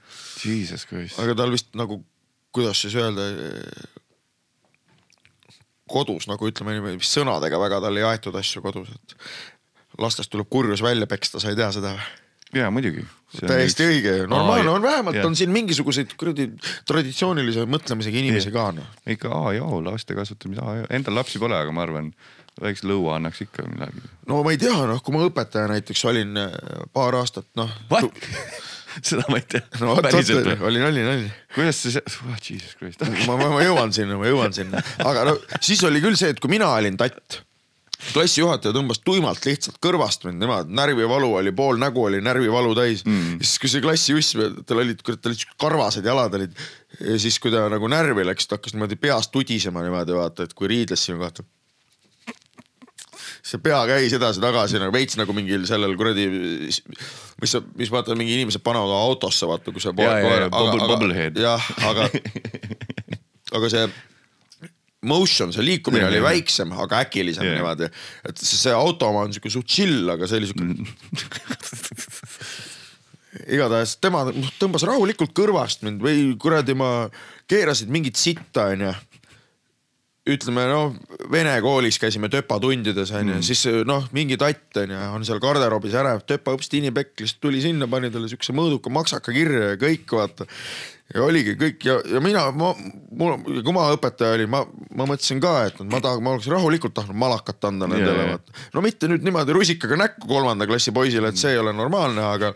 Jesus 0.45 0.88
Christ. 0.89 1.19
aga 1.22 1.36
tal 1.38 1.54
vist 1.54 1.72
nagu, 1.80 2.02
kuidas 2.56 2.82
siis 2.86 2.95
öelda. 3.00 3.30
Kodus 5.89 6.30
nagu 6.30 6.49
ütleme 6.49 6.78
niimoodi, 6.78 7.02
vist 7.02 7.17
sõnadega 7.17 7.60
väga 7.62 7.82
tal 7.84 7.99
ei 7.99 8.08
aetud 8.08 8.36
asju 8.39 8.63
kodus, 8.65 8.89
et 8.95 9.99
lastest 9.99 10.32
tuleb 10.34 10.49
kurjus 10.49 10.84
välja 10.86 11.10
peksta, 11.10 11.41
sa 11.41 11.52
ei 11.52 11.60
tea 11.60 11.71
seda 11.75 11.95
või? 11.97 12.10
ja 12.54 12.69
muidugi. 12.73 13.04
täiesti 13.45 13.86
õige, 13.86 14.13
normaalne 14.28 14.71
on, 14.71 14.82
vähemalt 14.82 15.19
jah. 15.19 15.28
on 15.30 15.36
siin 15.38 15.52
mingisuguseid 15.54 16.15
kuradi 16.17 16.47
traditsioonilise 16.89 17.65
mõtlemisega 17.69 18.21
inimesi 18.23 18.54
ka 18.54 18.69
noh. 18.78 18.88
ikka 19.10 19.30
A 19.30 19.54
ja 19.58 19.65
O 19.65 19.82
laste 19.86 20.17
kasvatamise 20.17 20.63
A 20.65 20.80
ja 20.80 20.88
O, 20.88 20.89
endal 20.97 21.19
lapsi 21.19 21.41
pole, 21.41 21.58
aga 21.58 21.73
ma 21.75 21.86
arvan, 21.86 22.10
väikse 22.62 22.89
lõua 22.89 23.19
annaks 23.19 23.43
ikka 23.45 23.67
midagi. 23.69 24.02
no 24.30 24.41
ma 24.45 24.56
ei 24.56 24.62
tea, 24.62 24.80
noh, 24.89 25.04
kui 25.06 25.15
ma 25.15 25.23
õpetaja 25.28 25.69
näiteks 25.75 26.06
olin 26.10 26.41
äh, 26.41 26.58
paar 26.93 27.19
aastat, 27.21 27.49
noh. 27.60 27.69
Seda 29.10 29.25
ma 29.30 29.39
ei 29.39 29.45
tea 29.49 29.63
no 29.82 29.93
vot, 29.95 30.08
vot, 30.10 30.63
oli 30.69 30.82
nali, 30.82 31.04
nali 31.06 31.28
kuidas 31.56 31.84
see, 31.84 32.02
oh 32.25 32.39
Jesus 32.39 32.73
Christ. 32.80 33.04
ma, 33.28 33.36
ma, 33.36 33.52
ma 33.58 33.62
jõuan 33.65 33.93
sinna, 33.95 34.17
ma 34.19 34.30
jõuan 34.30 34.56
sinna, 34.56 34.82
aga 35.04 35.30
no 35.30 35.38
siis 35.60 35.84
oli 35.88 36.02
küll 36.04 36.17
see, 36.19 36.34
et 36.34 36.41
kui 36.41 36.52
mina 36.52 36.69
olin 36.78 36.97
tatt, 36.99 37.41
klassijuhataja 38.13 38.73
tõmbas 38.75 39.02
tuimalt 39.04 39.43
lihtsalt 39.45 39.80
kõrvast 39.84 40.23
mind 40.28 40.39
niimoodi, 40.43 40.75
närvivalu 40.80 41.34
oli, 41.41 41.54
pool 41.56 41.80
nägu 41.82 42.06
oli 42.08 42.21
närvivalu 42.23 42.75
täis 42.78 43.04
mm.. 43.06 43.39
siis 43.43 43.60
kui 43.62 43.71
see 43.71 43.84
klassijuss, 43.84 44.38
tal 44.69 44.84
olid, 44.84 45.04
tal 45.04 45.32
olid 45.32 45.41
siuksed 45.41 45.60
karvased 45.60 46.08
jalad 46.08 46.38
olid 46.39 46.56
ja 46.99 47.19
siis, 47.21 47.39
kui 47.43 47.52
ta 47.54 47.67
nagu 47.71 47.91
närvi 47.91 48.25
läks, 48.28 48.47
ta 48.47 48.58
hakkas 48.58 48.75
niimoodi 48.75 48.99
peast 48.99 49.34
tudisema 49.36 49.84
niimoodi 49.86 50.15
vaata, 50.15 50.47
et 50.47 50.56
kui 50.58 50.71
riidles 50.71 51.04
sinu 51.06 51.19
kohta. 51.21 51.45
See 53.45 53.62
pea 53.63 53.80
käis 53.89 54.13
edasi-tagasi 54.17 54.82
nagu 54.82 54.93
veits 54.93 55.17
nagu 55.19 55.34
mingil 55.36 55.65
sellel 55.69 55.95
kuradi, 55.99 56.28
mis 56.69 57.54
sa, 57.56 57.62
mis 57.80 57.91
vaata 57.93 58.17
mingi 58.19 58.36
inimesed 58.38 58.63
panevad 58.65 58.91
autosse 58.97 59.47
vaata, 59.49 59.73
kui 59.73 59.84
bubblehead. 60.91 61.39
jah, 61.39 61.69
aga, 61.89 62.10
aga 63.60 63.71
see 63.71 63.86
motion, 65.10 65.54
see 65.56 65.63
liikumine 65.63 66.04
Jah, 66.04 66.12
oli 66.12 66.19
jah. 66.19 66.28
väiksem, 66.28 66.73
aga 66.75 67.04
äkilisem 67.06 67.47
Jah. 67.47 67.56
niimoodi. 67.56 67.88
et 68.28 68.41
see, 68.41 68.58
see 68.65 68.73
auto 68.75 69.08
oma 69.13 69.23
on 69.28 69.36
siuke 69.36 69.52
suht 69.54 69.69
chill, 69.69 70.10
aga 70.12 70.28
see 70.28 70.41
oli 70.41 70.49
siuke. 70.52 70.63
igatahes 73.56 73.95
tema 74.02 74.25
tõmbas 74.60 74.84
rahulikult 74.89 75.32
kõrvast 75.38 75.86
mind 75.86 76.02
või 76.04 76.34
kuradi 76.41 76.73
ma 76.78 77.08
keerasid 77.49 77.91
mingit 77.93 78.17
sitta 78.19 78.71
onju 78.73 78.91
ütleme 80.36 80.65
noh, 80.70 80.94
vene 81.32 81.56
koolis 81.63 82.00
käisime 82.02 82.30
töpatundides 82.32 83.12
onju 83.15 83.38
mm., 83.38 83.46
siis 83.46 83.65
noh, 83.88 84.06
mingi 84.15 84.38
tatt 84.39 84.80
onju 84.84 85.00
on 85.15 85.26
seal 85.28 85.42
garderoobis 85.44 85.98
ära, 86.00 86.15
töpa 86.22 86.54
hõpsti 86.56 86.78
tinipekk 86.78 87.24
lihtsalt 87.24 87.42
tuli 87.44 87.63
sinna, 87.63 87.88
pani 87.92 88.12
talle 88.13 88.30
siukse 88.32 88.56
mõõduka 88.56 88.94
maksaka 88.94 89.34
kirja 89.36 89.74
ja 89.74 89.82
kõik 89.82 90.15
vaata. 90.15 90.48
ja 91.13 91.26
oligi 91.26 91.56
kõik 91.60 91.86
ja, 91.86 91.98
ja 92.15 92.22
mina, 92.24 92.46
ma, 92.52 92.72
mul, 93.12 93.36
kui 93.65 93.76
ma 93.76 93.89
õpetaja 93.96 94.38
olin, 94.38 94.52
ma, 94.54 94.63
ma 94.96 95.10
mõtlesin 95.10 95.42
ka, 95.44 95.56
et 95.72 95.84
ma 95.84 96.02
tahan, 96.04 96.24
ma 96.24 96.38
oleks 96.38 96.50
rahulikult 96.52 96.96
tahtnud 96.98 97.18
malakat 97.20 97.70
anda 97.72 97.89
nendele 97.89 98.26
jaa. 98.26 98.32
vaata. 98.38 98.58
no 98.76 98.86
mitte 98.86 99.12
nüüd 99.12 99.28
niimoodi 99.28 99.58
rusikaga 99.58 100.00
näkku 100.06 100.30
kolmanda 100.30 100.70
klassi 100.70 100.96
poisile, 100.96 101.34
et 101.34 101.42
see 101.42 101.56
ei 101.56 101.62
ole 101.62 101.76
normaalne, 101.76 102.26
aga 102.26 102.54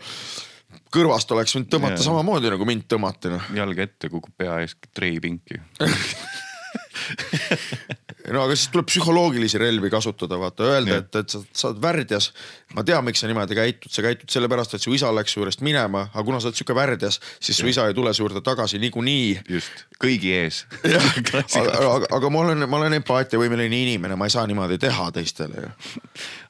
kõrvast 0.94 1.30
oleks 1.34 1.54
võinud 1.56 1.70
tõmmata 1.72 1.98
Jaa. 1.98 2.06
samamoodi 2.08 2.50
nagu 2.52 2.66
mind 2.68 2.86
tõmmati 2.90 3.32
noh. 3.32 3.50
jalg 3.56 3.82
ette, 3.86 4.10
kukub 4.12 4.34
pea 4.38 4.60
ees 4.62 4.76
treipinki. 4.94 5.60
no 8.34 8.44
aga 8.44 8.56
siis 8.56 8.70
tuleb 8.72 8.88
psühholoogilisi 8.88 9.58
relvi 9.60 9.90
kasutada, 9.92 10.38
vaata 10.40 10.66
öelda, 10.68 10.98
et, 11.02 11.18
et 11.20 11.34
sa, 11.34 11.40
sa 11.52 11.68
oled 11.70 11.80
värdjas. 11.82 12.30
ma 12.74 12.84
tean, 12.86 13.04
miks 13.06 13.20
sa 13.22 13.28
niimoodi 13.30 13.56
käitud, 13.58 13.92
sa 13.92 14.04
käitud 14.04 14.32
sellepärast, 14.32 14.76
et 14.76 14.84
su 14.84 14.94
isa 14.96 15.10
läks 15.14 15.34
su 15.34 15.40
juurest 15.40 15.64
minema, 15.66 16.06
aga 16.12 16.24
kuna 16.26 16.40
sa 16.40 16.50
oled 16.50 16.58
sihuke 16.58 16.76
värdjas, 16.76 17.20
siis 17.38 17.60
su 17.60 17.68
isa 17.70 17.86
ei 17.88 17.96
tule 17.96 18.14
su 18.14 18.24
juurde 18.24 18.42
tagasi 18.44 18.80
niikuinii 18.82 19.44
just, 19.56 19.84
kõigi 20.02 20.34
ees. 20.40 20.64
aga, 21.60 21.76
aga, 21.78 22.10
aga 22.18 22.32
ma 22.32 22.44
olen, 22.46 22.66
ma 22.68 22.80
olen 22.80 22.98
empaatiavõimeline 23.00 23.82
inimene, 23.84 24.18
ma 24.18 24.28
ei 24.30 24.34
saa 24.34 24.46
niimoodi 24.50 24.80
teha 24.82 25.10
teistele 25.14 25.66
ju. 25.66 25.72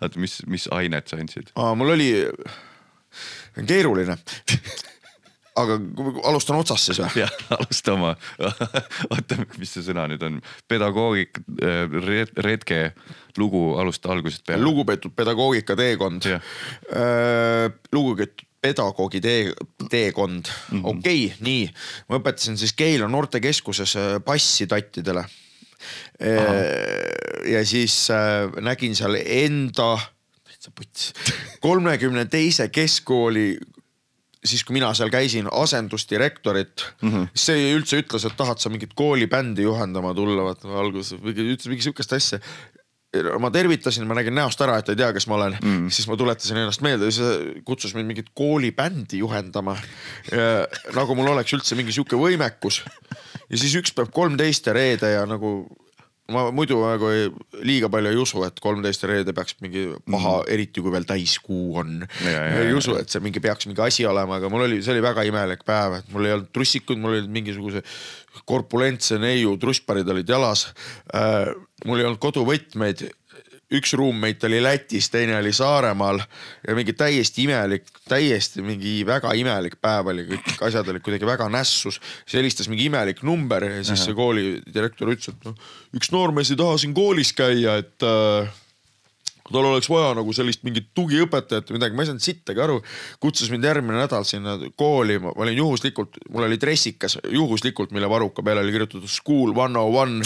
oota, 0.00 0.18
mis, 0.22 0.40
mis 0.50 0.68
ainet 0.74 1.10
sa 1.10 1.20
andsid? 1.20 1.52
mul 1.54 1.96
oli 1.96 2.10
keeruline. 3.66 4.18
aga 5.54 5.78
alustan 6.28 6.58
otsast 6.58 6.90
siis 6.90 7.00
või? 7.02 7.10
jah, 7.24 7.34
alusta 7.56 7.94
oma, 7.94 8.14
oota, 9.12 9.38
mis 9.58 9.74
see 9.76 9.84
sõna 9.86 10.06
nüüd 10.10 10.22
on, 10.26 10.40
pedagoogik, 10.70 11.42
retke 12.46 12.80
lugu, 13.38 13.62
alusta 13.80 14.12
algusest 14.14 14.46
peale. 14.46 14.62
lugupeetud 14.62 15.14
pedagoogika 15.16 15.76
teekond 15.78 16.26
Jah.. 16.28 16.42
lugupeetud 17.92 18.46
pedagoogi 18.64 19.20
tee, 19.20 19.52
teekond 19.90 20.48
mm. 20.48 20.78
-hmm., 20.78 20.86
okei 20.88 21.26
okay,, 21.26 21.38
nii. 21.44 21.68
ma 22.08 22.20
õpetasin 22.20 22.56
siis 22.60 22.72
Keila 22.72 23.08
noortekeskuses 23.12 23.96
äh, 24.00 24.10
bassi 24.24 24.66
tattidele. 24.66 25.24
ja 27.52 27.64
siis 27.66 28.08
äh, 28.10 28.48
nägin 28.64 28.94
seal 28.96 29.18
enda, 29.20 29.98
täitsa 30.46 30.72
puts, 30.72 31.12
kolmekümne 31.60 32.24
teise 32.24 32.68
keskkooli 32.72 33.58
siis 34.44 34.64
kui 34.64 34.76
mina 34.76 34.90
seal 34.96 35.10
käisin 35.12 35.48
asendusdirektorit 35.50 36.86
mm. 37.00 37.10
-hmm. 37.10 37.28
see 37.34 37.72
üldse 37.74 38.00
ütles, 38.02 38.26
et 38.26 38.36
tahad 38.36 38.60
sa 38.60 38.70
mingit 38.70 38.94
koolibändi 38.94 39.66
juhendama 39.66 40.14
tulla, 40.14 40.44
vaata 40.50 40.72
alguses 40.80 41.18
ütles 41.18 41.68
mingi 41.68 41.82
sihukest 41.82 42.12
asja. 42.12 42.40
ma 43.38 43.50
tervitasin, 43.50 44.06
ma 44.10 44.14
nägin 44.18 44.34
näost 44.34 44.60
ära, 44.60 44.78
et 44.78 44.88
ta 44.88 44.92
ei 44.92 44.98
tea, 44.98 45.12
kes 45.14 45.28
ma 45.30 45.36
olen 45.36 45.52
mm., 45.62 45.90
siis 45.90 46.08
ma 46.10 46.16
tuletasin 46.18 46.56
ennast 46.58 46.82
meelde, 46.82 47.10
siis 47.14 47.60
kutsus 47.64 47.94
mind 47.94 48.10
mingit 48.10 48.32
koolibändi 48.34 49.18
juhendama. 49.18 49.76
nagu 50.94 51.14
mul 51.14 51.30
oleks 51.30 51.54
üldse 51.54 51.78
mingi 51.78 51.94
sihuke 51.94 52.18
võimekus 52.18 52.82
ja 53.50 53.56
siis 53.56 53.74
üks 53.78 53.94
päev 53.94 54.10
kolmteist 54.10 54.66
ja 54.66 54.74
reede 54.74 55.12
ja 55.14 55.26
nagu 55.30 55.62
ma 56.32 56.46
muidu 56.56 56.78
nagu 56.80 57.10
liiga 57.66 57.90
palju 57.92 58.12
ei 58.12 58.18
usu, 58.20 58.40
et 58.46 58.60
kolmteist 58.64 59.04
reede 59.08 59.34
peaks 59.36 59.58
mingi 59.60 59.86
paha 60.08 60.38
mm., 60.38 60.52
eriti 60.54 60.84
kui 60.84 60.92
veel 60.94 61.04
täiskuu 61.08 61.76
on. 61.82 61.98
Ei 62.24 62.70
ja, 62.70 62.76
usu, 62.78 62.96
et 63.00 63.12
see 63.12 63.20
mingi 63.24 63.42
peaks 63.44 63.68
mingi 63.68 63.84
asi 63.84 64.06
olema, 64.08 64.38
aga 64.40 64.48
mul 64.52 64.64
oli, 64.64 64.80
see 64.84 64.94
oli 64.94 65.04
väga 65.04 65.26
imelik 65.28 65.66
päev, 65.68 65.98
et 66.00 66.08
mul 66.14 66.28
ei 66.28 66.36
olnud 66.36 66.48
trussikuid, 66.56 67.00
mul 67.02 67.18
olid 67.18 67.28
mingisuguse 67.34 67.84
korpulentse 68.48 69.18
neiu 69.20 69.52
trussparid 69.60 70.08
olid 70.10 70.32
jalas. 70.32 70.66
mul 71.84 72.00
ei 72.00 72.08
olnud 72.08 72.22
koduvõtmeid 72.22 73.04
üks 73.78 73.94
roommate 73.98 74.48
oli 74.48 74.60
Lätis, 74.62 75.10
teine 75.12 75.36
oli 75.38 75.52
Saaremaal 75.54 76.20
ja 76.66 76.76
mingi 76.76 76.94
täiesti 76.96 77.44
imelik, 77.46 77.86
täiesti 78.08 78.64
mingi 78.64 78.96
väga 79.06 79.34
imelik 79.38 79.78
päev 79.82 80.12
oli, 80.12 80.26
kõik 80.30 80.66
asjad 80.68 80.90
olid 80.92 81.04
kuidagi 81.04 81.28
väga 81.28 81.48
nässus. 81.52 82.00
siis 82.24 82.40
helistas 82.40 82.68
mingi 82.72 82.88
imelik 82.90 83.22
number 83.22 83.64
ja 83.64 83.84
siis 83.84 84.04
see 84.06 84.16
koolidirektor 84.16 85.12
ütles, 85.14 85.32
et 85.34 85.48
noh, 85.48 85.56
üks 85.96 86.12
noormees 86.14 86.52
ei 86.52 86.60
taha 86.60 86.78
siin 86.80 86.94
koolis 86.96 87.32
käia, 87.36 87.78
et 87.82 88.06
äh, 88.06 88.52
tal 89.52 89.66
oleks 89.68 89.88
vaja 89.92 90.14
nagu 90.16 90.32
sellist 90.36 90.62
mingit 90.64 90.86
tugiõpetajat 90.96 91.68
või 91.68 91.78
midagi, 91.78 91.96
ma 91.96 92.04
ei 92.04 92.08
saanud 92.08 92.24
sittagi 92.24 92.62
aru. 92.64 92.78
kutsus 93.20 93.50
mind 93.52 93.66
järgmine 93.68 93.98
nädal 94.00 94.24
sinna 94.28 94.56
kooli, 94.76 95.18
ma 95.20 95.34
olin 95.36 95.58
juhuslikult, 95.58 96.16
mul 96.30 96.46
oli 96.48 96.60
dressikas 96.60 97.18
juhuslikult, 97.28 97.92
mille 97.92 98.08
varruka 98.10 98.42
peale 98.42 98.64
oli 98.64 98.72
kirjutatud 98.72 99.10
school 99.10 99.52
one 99.56 99.78
oh 99.78 100.00
one 100.00 100.24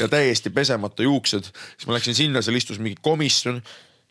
ja 0.00 0.08
täiesti 0.08 0.50
pesemata 0.50 1.02
juuksed. 1.02 1.50
siis 1.50 1.90
ma 1.90 1.98
läksin 1.98 2.14
sinna, 2.14 2.42
seal 2.42 2.58
istus 2.58 2.78
mingi 2.78 3.00
komisjon 3.02 3.62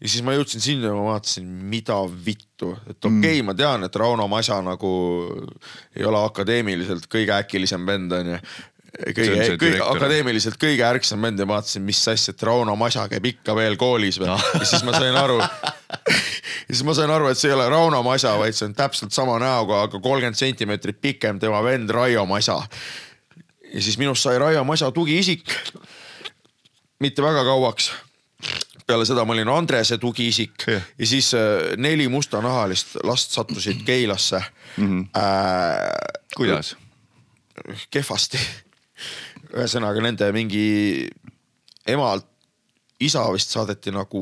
ja 0.02 0.12
siis 0.12 0.24
ma 0.28 0.36
jõudsin 0.36 0.63
sinna 0.63 0.91
ja 0.91 0.95
ma 0.98 1.13
vaatasin, 1.13 1.48
mida 1.71 2.02
vittu, 2.26 2.74
et 2.89 3.00
okei 3.00 3.19
okay, 3.19 3.41
mm., 3.41 3.48
ma 3.48 3.56
tean, 3.56 3.88
et 3.88 3.95
Rauno 3.95 4.28
Masa 4.28 4.60
nagu 4.65 4.91
ei 5.95 6.04
ole 6.04 6.19
akadeemiliselt 6.28 7.08
kõige 7.12 7.38
äkilisem 7.39 7.88
vend 7.88 8.12
onju 8.19 8.39
kõige 8.95 9.55
kõige 9.60 9.81
akadeemiliselt 9.84 10.58
kõige 10.62 10.86
ärksam 10.88 11.21
vend 11.25 11.39
ja 11.39 11.47
vaatasin, 11.49 11.84
mis 11.86 12.01
asja, 12.08 12.34
et 12.36 12.43
Rauno 12.47 12.75
Masa 12.79 13.08
käib 13.12 13.25
ikka 13.31 13.55
veel 13.58 13.77
koolis 13.79 14.19
või 14.21 14.31
No. 14.31 14.38
ja 14.60 14.65
siis 14.65 14.84
ma 14.88 14.95
sain 14.95 15.17
aru. 15.19 15.39
ja 16.67 16.71
siis 16.71 16.84
ma 16.88 16.95
sain 16.97 17.12
aru, 17.12 17.29
et 17.31 17.39
see 17.39 17.51
ei 17.51 17.58
ole 17.58 17.67
Rauno 17.71 18.01
Masa, 18.05 18.36
vaid 18.39 18.58
see 18.58 18.69
on 18.69 18.77
täpselt 18.77 19.15
sama 19.15 19.38
näoga, 19.41 19.84
aga 19.88 19.99
kolmkümmend 19.99 20.39
sentimeetrit 20.39 21.01
pikem 21.01 21.39
tema 21.39 21.62
vend 21.65 21.91
Raio 21.93 22.25
Masa. 22.29 22.62
ja 23.73 23.81
siis 23.81 23.97
minust 24.01 24.23
sai 24.23 24.39
Raio 24.39 24.63
Masa 24.63 24.91
tugiisik. 24.91 25.51
mitte 26.99 27.21
väga 27.21 27.43
kauaks 27.43 27.91
peale 28.88 29.05
seda 29.05 29.25
ma 29.25 29.34
olin 29.34 29.49
Andrese 29.49 29.97
tugiisik 29.97 30.67
Jah. 30.67 30.81
ja 30.97 31.08
siis 31.10 31.34
äh, 31.34 31.73
neli 31.77 32.08
mustanahalist 32.08 32.95
last 33.03 33.31
sattusid 33.31 33.84
Keilasse 33.86 34.43
mm. 34.77 34.86
-hmm. 34.88 35.21
Äh, 35.21 36.23
kuidas? 36.36 36.75
kehvasti. 37.89 38.39
Ühesõnaga 39.53 40.01
nende 40.03 40.31
mingi 40.36 40.65
emalt, 41.88 42.25
isa 42.99 43.25
vist 43.36 43.51
saadeti 43.53 43.91
nagu 43.93 44.21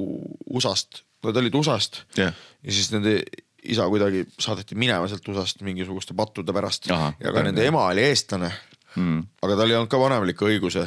USA-st, 0.50 1.04
nad 1.24 1.38
olid 1.40 1.56
USA-st 1.56 2.04
Jah. 2.18 2.34
ja 2.64 2.72
siis 2.74 2.90
nende 2.92 3.20
isa 3.64 3.86
kuidagi 3.88 4.26
saadeti 4.44 4.76
minema 4.76 5.08
sealt 5.08 5.28
USA-st 5.30 5.62
mingisuguste 5.64 6.14
pattude 6.18 6.52
pärast 6.54 6.90
Ahah, 6.92 7.14
ja 7.24 7.32
ka 7.32 7.44
nende 7.46 7.64
jah. 7.64 7.72
ema 7.74 7.88
oli 7.94 8.06
eestlane 8.10 8.52
Mm. 8.94 9.24
aga 9.42 9.56
tal 9.58 9.72
ei 9.72 9.74
olnud 9.74 9.90
ka 9.90 9.98
vanemlikke 9.98 10.46
õiguse. 10.46 10.84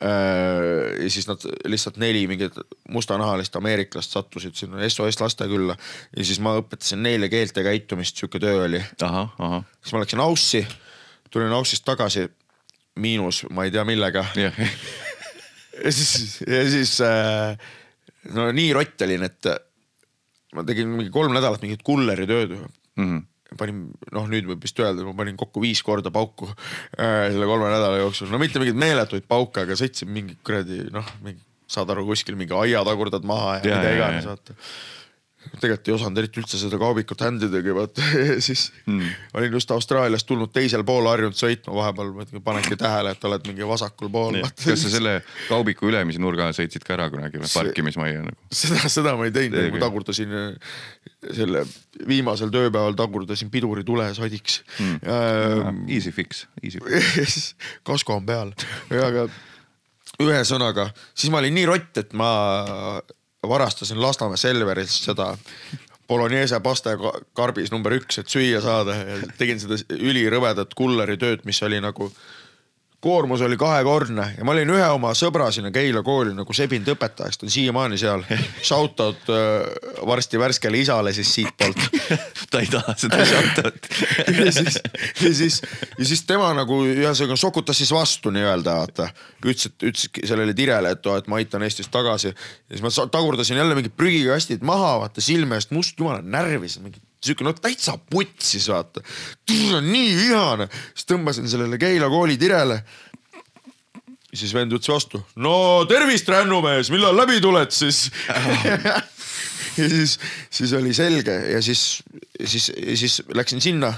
ja 0.00 1.08
siis 1.12 1.26
nad 1.28 1.42
lihtsalt 1.68 1.96
neli 2.00 2.22
mingit 2.28 2.54
mustanahalist 2.92 3.56
ameeriklast 3.58 4.14
sattusid 4.16 4.54
sinna 4.56 4.80
SOS 4.88 5.18
lastekülla 5.20 5.76
ja 6.16 6.24
siis 6.24 6.40
ma 6.44 6.54
õpetasin 6.60 7.02
neile 7.04 7.28
keelt 7.32 7.56
ja 7.56 7.64
käitumist, 7.66 8.16
sihuke 8.16 8.40
töö 8.40 8.64
oli. 8.64 8.80
siis 8.80 9.92
ma 9.92 10.00
läksin 10.00 10.20
Aussi, 10.24 10.62
tulin 11.30 11.52
Aussist 11.52 11.84
tagasi, 11.84 12.26
miinus, 13.00 13.44
ma 13.54 13.64
ei 13.66 13.72
tea 13.74 13.84
millega. 13.88 14.24
jah, 14.38 14.58
ja 15.84 15.92
siis, 15.94 16.40
ja 16.46 16.62
siis 16.70 16.96
äh, 17.06 17.54
no 18.34 18.48
nii 18.54 18.70
rott 18.76 19.06
olin, 19.06 19.26
et 19.28 19.50
ma 20.56 20.64
tegin 20.66 20.90
mingi 20.96 21.12
kolm 21.14 21.34
nädalat 21.36 21.62
mingit 21.64 21.84
kulleri 21.86 22.26
tööd 22.28 22.54
Mhm. 22.98 23.18
panin, 23.58 23.84
noh, 24.12 24.26
nüüd 24.28 24.44
võib 24.44 24.60
vist 24.60 24.76
öelda, 24.82 25.04
ma 25.06 25.14
panin 25.16 25.36
kokku 25.40 25.62
viis 25.62 25.80
korda 25.86 26.10
pauku 26.12 26.50
äh, 26.50 27.28
selle 27.32 27.46
kolme 27.48 27.70
nädala 27.70 28.00
jooksul, 28.02 28.28
no 28.32 28.40
mitte 28.42 28.60
mingeid 28.60 28.76
meeletuid 28.80 29.24
pauke, 29.30 29.62
aga 29.64 29.76
sõitsin 29.78 30.10
mingi 30.12 30.34
kuradi 30.44 30.82
noh, 30.92 31.06
mingi 31.24 31.40
saad 31.68 31.88
aru, 31.94 32.04
kuskil 32.10 32.36
mingi 32.36 32.52
aia 32.56 32.82
tagurdad 32.84 33.24
maha 33.28 33.58
ja, 33.58 33.62
Ja, 33.70 33.78
mida 33.78 33.94
iganes 33.96 34.26
vaata. 34.28 34.56
Tegelikult 35.56 35.88
ei 35.88 35.94
osanud 35.94 36.20
eriti 36.22 36.42
üldse 36.42 36.60
seda 36.60 36.78
kaubikut 36.80 37.24
handle 37.24 37.48
idagi 37.50 37.74
vaata 37.76 38.04
siis 38.46 38.68
mm. 38.86 39.14
olin 39.38 39.56
just 39.58 39.72
Austraaliast 39.74 40.28
tulnud 40.28 40.52
teisel 40.54 40.84
pool 40.88 41.08
harjunud 41.10 41.38
sõitma 41.38 41.74
vahepeal, 41.78 42.12
panedki 42.44 42.78
tähele, 42.80 43.14
et 43.16 43.28
oled 43.28 43.50
mingi 43.50 43.68
vasakul 43.68 44.12
pool. 44.12 44.40
kas 44.62 44.84
sa 44.84 44.92
selle 44.92 45.18
kaubiku 45.48 45.88
ülemise 45.90 46.22
nurga 46.22 46.50
sõitsid 46.56 46.86
ka 46.86 46.96
ära 46.98 47.08
kunagi 47.12 47.42
või, 47.42 47.50
parkimismajja 47.52 48.24
nagu? 48.26 48.48
seda, 48.62 48.84
seda 48.92 49.16
ma 49.18 49.28
ei 49.28 49.34
teinud, 49.34 49.60
ma 49.74 49.82
tagurdasin 49.82 50.38
äh, 50.38 50.78
selle 51.34 51.64
viimasel 52.08 52.52
tööpäeval 52.54 52.96
tagurdasin 52.98 53.52
piduritule 53.52 54.12
sadiks 54.16 54.62
Hmm. 54.78 54.98
mm.. 55.02 55.84
Easy 55.90 56.12
fix, 56.14 56.46
easy 56.62 56.80
fix. 56.82 57.06
ja 57.18 57.26
siis 57.26 57.54
kasko 57.86 58.18
on 58.18 58.26
peal, 58.28 58.52
aga 58.94 59.26
ühesõnaga, 60.22 60.88
siis 61.14 61.32
ma 61.32 61.40
olin 61.42 61.56
nii 61.58 61.66
rott, 61.68 62.00
et 62.00 62.14
ma 62.16 62.30
varastasin 63.46 64.02
Lasnamäe 64.02 64.36
Selverist 64.36 65.04
seda 65.04 65.36
Bolognese 66.08 66.60
pasta 66.64 66.94
karbis 67.36 67.70
number 67.72 67.92
üks, 67.92 68.18
et 68.18 68.32
süüa 68.32 68.62
saada. 68.64 68.96
Ja 68.96 69.18
tegin 69.38 69.60
seda 69.60 69.76
ülirõvedat 69.92 70.72
kulleri 70.74 71.18
tööd, 71.20 71.44
mis 71.44 71.60
oli 71.62 71.80
nagu 71.84 72.08
koormus 73.00 73.40
oli 73.40 73.56
kahekordne 73.56 74.24
ja 74.38 74.44
ma 74.44 74.52
olin 74.52 74.72
ühe 74.74 74.86
oma 74.90 75.12
sõbra 75.14 75.52
sinna 75.54 75.70
Keila 75.70 76.02
kooli 76.02 76.32
nagu 76.34 76.54
sebinud 76.56 76.90
õpetajaks, 76.96 77.38
ta 77.38 77.46
on 77.46 77.52
siiamaani 77.54 77.98
seal. 78.00 78.24
Shout 78.58 79.00
out 79.04 79.30
äh, 79.30 79.68
varsti 80.06 80.40
värskele 80.40 80.80
isale 80.82 81.12
siis 81.14 81.30
siitpoolt 81.36 81.78
ta 82.50 82.62
ei 82.62 82.70
taha 82.72 82.96
seda 82.98 83.22
shoutout. 83.28 83.88
ja 84.44 84.52
siis, 84.52 84.80
ja 85.22 85.32
siis, 85.42 85.60
ja 85.98 86.08
siis 86.10 86.24
tema 86.26 86.50
nagu 86.58 86.80
ühesõnaga 86.88 87.38
sokutas 87.38 87.78
siis 87.78 87.94
vastu 87.94 88.34
nii-öelda 88.34 88.78
vaata. 88.80 89.10
ütles, 89.44 89.70
et 89.70 89.88
ütles 89.92 90.08
sellele 90.26 90.56
Tirele, 90.58 90.96
et, 90.96 91.06
et 91.22 91.30
ma 91.30 91.38
aitan 91.38 91.62
Eestist 91.62 91.94
tagasi. 91.94 92.34
ja 92.34 92.80
siis 92.80 92.82
ma 92.82 93.06
tagurdasin 93.06 93.62
jälle 93.62 93.78
mingid 93.78 93.94
prügikastid 93.94 94.66
maha, 94.66 94.96
vaata 95.04 95.22
silme 95.22 95.60
eest 95.60 95.70
must 95.70 95.98
jumala 95.98 96.18
närvis, 96.22 96.80
mingi 96.82 96.98
sihuke 97.24 97.46
no 97.46 97.52
täitsa 97.56 97.96
putsis 98.10 98.68
vaata. 98.70 99.02
nii 99.82 100.16
vihane, 100.16 100.68
siis 100.94 101.08
tõmbasin 101.10 101.48
sellele 101.50 101.78
Keila 101.80 102.10
kooli 102.12 102.38
Tirele 102.38 102.82
siis 104.34 104.52
vend 104.54 104.74
ütles 104.76 104.90
vastu, 104.92 105.20
no 105.40 105.84
tervist, 105.88 106.28
rännumees, 106.28 106.90
millal 106.92 107.16
läbi 107.16 107.40
tuled 107.42 107.72
siis? 107.74 108.08
ja 109.78 109.88
siis, 109.88 110.18
siis 110.50 110.74
oli 110.76 110.94
selge 110.96 111.34
ja 111.54 111.62
siis, 111.64 112.02
siis, 112.44 112.70
siis 112.94 113.22
läksin 113.34 113.62
sinna. 113.64 113.92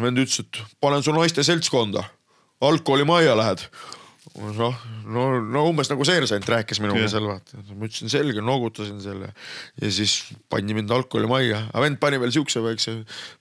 vend 0.00 0.18
ütles, 0.18 0.40
et 0.40 0.62
panen 0.80 1.04
su 1.04 1.12
naiste 1.14 1.44
seltskonda. 1.46 2.04
algkoolimajja 2.64 3.36
lähed 3.36 3.68
noh, 4.34 4.74
no, 5.06 5.24
no 5.38 5.62
umbes 5.68 5.90
nagu 5.90 6.04
seersant 6.06 6.48
rääkis 6.50 6.80
minuga 6.82 7.06
seal 7.10 7.26
vaata, 7.28 7.60
ma 7.70 7.86
ütlesin 7.86 8.10
selge, 8.12 8.42
noogutasin 8.44 8.98
selle. 9.02 9.30
Ja 9.82 9.90
siis 9.94 10.16
pandi 10.50 10.74
mind 10.76 10.90
algkoolimajja, 10.94 11.68
aga 11.70 11.84
vend 11.86 12.00
pani 12.02 12.18
veel 12.22 12.34
siukse 12.34 12.62
väikse, 12.64 12.96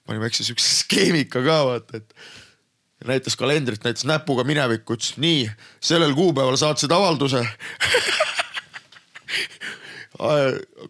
pani 0.07 0.21
väikse 0.21 0.45
siukse 0.45 0.69
skeemika 0.83 1.41
ka 1.45 1.59
vaata, 1.69 2.01
et 2.01 3.07
näitas 3.09 3.35
kalendrit, 3.39 3.83
näitas 3.83 4.05
näpuga 4.07 4.45
minevikku, 4.47 4.97
ütles 4.97 5.15
nii, 5.21 5.47
sellel 5.83 6.13
kuupäeval 6.17 6.57
saatsid 6.61 6.93
avalduse. 6.93 7.41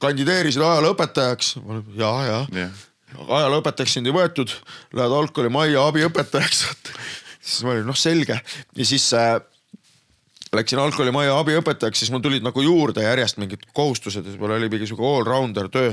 Kandideerisid 0.04 0.62
ajalooõpetajaks, 0.62 1.56
ja, 1.96 2.12
ja 2.28 2.39
jah, 2.52 2.84
ajalooõpetajaks 3.24 3.96
sind 3.98 4.10
ei 4.10 4.16
võetud, 4.16 4.52
lähed 4.98 5.16
algkoolimajja 5.22 5.88
abiõpetajaks. 5.88 6.66
siis 7.44 7.63
ma 7.66 7.74
olin 7.74 7.88
noh, 7.88 7.98
selge. 7.98 8.36
Ja 8.76 8.88
siis 8.88 9.08
äh, 9.18 9.39
läksin 10.58 10.80
algkoolimajja 10.84 11.36
abiõpetajaks, 11.42 12.00
siis 12.04 12.12
mul 12.13 12.22
tulid 12.24 12.44
nagu 12.46 12.62
juurde 12.62 13.04
järjest 13.06 13.39
mingid 13.42 13.62
kohustused 13.74 14.26
ja 14.28 14.34
mul 14.39 14.56
oli 14.58 14.70
mingi 14.72 14.88
sihuke 14.89 15.06
allrounder 15.08 15.68
töö. 15.74 15.92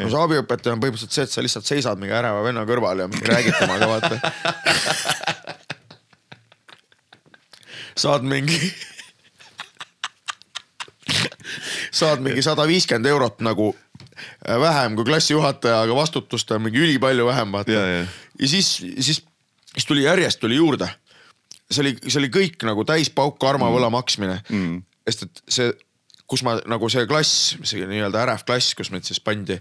no 0.00 0.08
see 0.10 0.22
abiõpetaja 0.24 0.74
on 0.74 0.82
põhimõtteliselt 0.82 1.16
see, 1.16 1.24
et 1.28 1.34
sa 1.34 1.44
lihtsalt 1.44 1.66
seisad 1.68 1.98
mingi 2.00 2.14
äreva 2.16 2.40
venna 2.44 2.62
kõrval 2.68 3.04
ja 3.04 3.06
räägid 3.08 3.54
temaga 3.58 3.86
vaata. 3.90 4.14
saad 8.04 8.22
mingi 8.26 8.72
saad 11.90 12.22
mingi 12.24 12.42
sada 12.44 12.66
viiskümmend 12.68 13.10
eurot 13.10 13.40
nagu 13.44 13.72
äh, 13.74 14.56
vähem 14.60 14.96
kui 14.98 15.04
klassijuhataja, 15.08 15.82
aga 15.84 15.96
vastutust 15.96 16.50
on 16.54 16.62
mingi 16.66 16.80
ülipalju 16.82 17.26
vähem 17.28 17.52
vaata 17.52 17.72
ja 17.72 18.06
siis, 18.46 18.76
siis, 18.78 19.22
siis 19.74 19.86
tuli 19.86 20.06
järjest 20.06 20.40
tuli 20.40 20.56
juurde. 20.56 20.88
See 21.70 21.84
oli, 21.84 21.94
see 22.06 22.18
oli 22.22 22.30
kõik 22.34 22.66
nagu 22.68 22.84
täispauk 22.88 23.42
armavõla 23.46 23.90
maksmine 23.94 24.40
mm.. 24.48 24.82
sest 25.08 25.26
et 25.26 25.42
see, 25.56 25.72
kus 26.30 26.44
ma 26.46 26.56
nagu 26.70 26.90
see 26.92 27.06
klass, 27.10 27.56
see 27.66 27.88
nii-öelda 27.90 28.24
ärev 28.24 28.46
klass, 28.46 28.76
kus 28.78 28.92
meid 28.94 29.06
siis 29.08 29.20
pandi. 29.22 29.58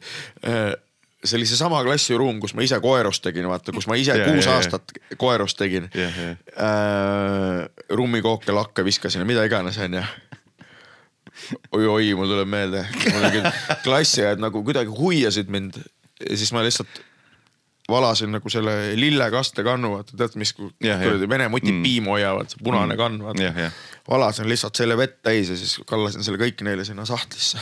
see 1.20 1.36
oli 1.38 1.48
seesama 1.50 1.82
klassiruum, 1.86 2.40
kus 2.40 2.54
ma 2.56 2.64
ise 2.66 2.80
koerust 2.84 3.24
tegin, 3.26 3.50
vaata, 3.50 3.74
kus 3.76 3.90
ma 3.92 3.98
ise 4.00 4.16
Ja, 4.18 4.30
kuus 4.30 4.48
ja. 4.48 4.56
aastat 4.58 4.94
koerust 5.18 5.58
tegin 5.60 5.90
Jah, 5.94 6.20
jah. 6.24 6.36
äh,. 6.56 7.86
rummikooke 7.90 8.56
lakke 8.56 8.86
viskasin 8.86 9.26
ja 9.26 9.30
mida 9.30 9.44
iganes, 9.50 9.78
onju 9.82 10.04
oi-oi, 11.76 12.14
mul 12.18 12.28
tuleb 12.30 12.50
meelde, 12.52 12.84
mul 13.14 13.28
olid 13.30 13.48
klassiõed 13.86 14.42
nagu 14.44 14.62
kuidagi 14.66 14.92
huviasid 14.94 15.52
mind 15.52 15.78
ja 15.80 16.38
siis 16.38 16.52
ma 16.56 16.64
lihtsalt 16.66 17.00
valasin 17.90 18.32
nagu 18.36 18.52
selle 18.52 18.76
lillekaste 19.00 19.64
kannu, 19.66 19.94
vaata 19.98 20.18
tead, 20.20 20.38
mis 20.40 20.54
kuradi 20.56 21.30
vene 21.30 21.50
mutid 21.52 21.74
Mm. 21.74 21.84
piimu 21.86 22.14
hoiavad, 22.16 22.50
see 22.52 22.64
punane 22.64 22.98
kann, 23.00 23.20
vaata 23.24 23.72
valasin 24.10 24.50
lihtsalt 24.50 24.76
selle 24.80 24.98
vett 24.98 25.20
täis 25.26 25.50
ja 25.50 25.58
siis 25.58 25.80
kallasin 25.90 26.24
selle 26.26 26.40
kõik 26.42 26.64
neile 26.66 26.86
sinna 26.86 27.06
sahtlisse. 27.06 27.62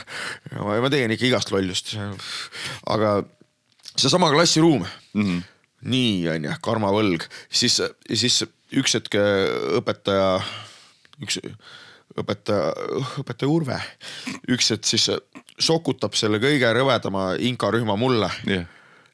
ma, 0.56 0.80
ma 0.82 0.92
tegin 0.94 1.14
ikka 1.16 1.28
igast 1.30 1.52
lollust, 1.52 1.96
aga 2.88 3.24
seesama 3.96 4.32
klassiruum 4.32 4.86
mm. 5.14 5.24
-hmm. 5.24 5.42
nii 5.82 6.30
onju, 6.36 6.54
karmavõlg, 6.62 7.28
siis, 7.50 7.82
siis 8.14 8.44
üks 8.72 8.98
hetk 8.98 9.20
õpetaja, 9.80 10.40
üks 11.24 11.42
õpetaja, 12.18 12.72
õpetaja 13.22 13.52
Urve, 13.52 13.78
üks 14.50 14.72
hetk 14.74 14.88
siis 14.90 15.10
sokutab 15.60 16.16
selle 16.18 16.40
kõige 16.42 16.70
rõvedama 16.74 17.32
Inka 17.40 17.70
rühma 17.74 17.98
mulle 17.98 18.30
jah, 18.46 18.66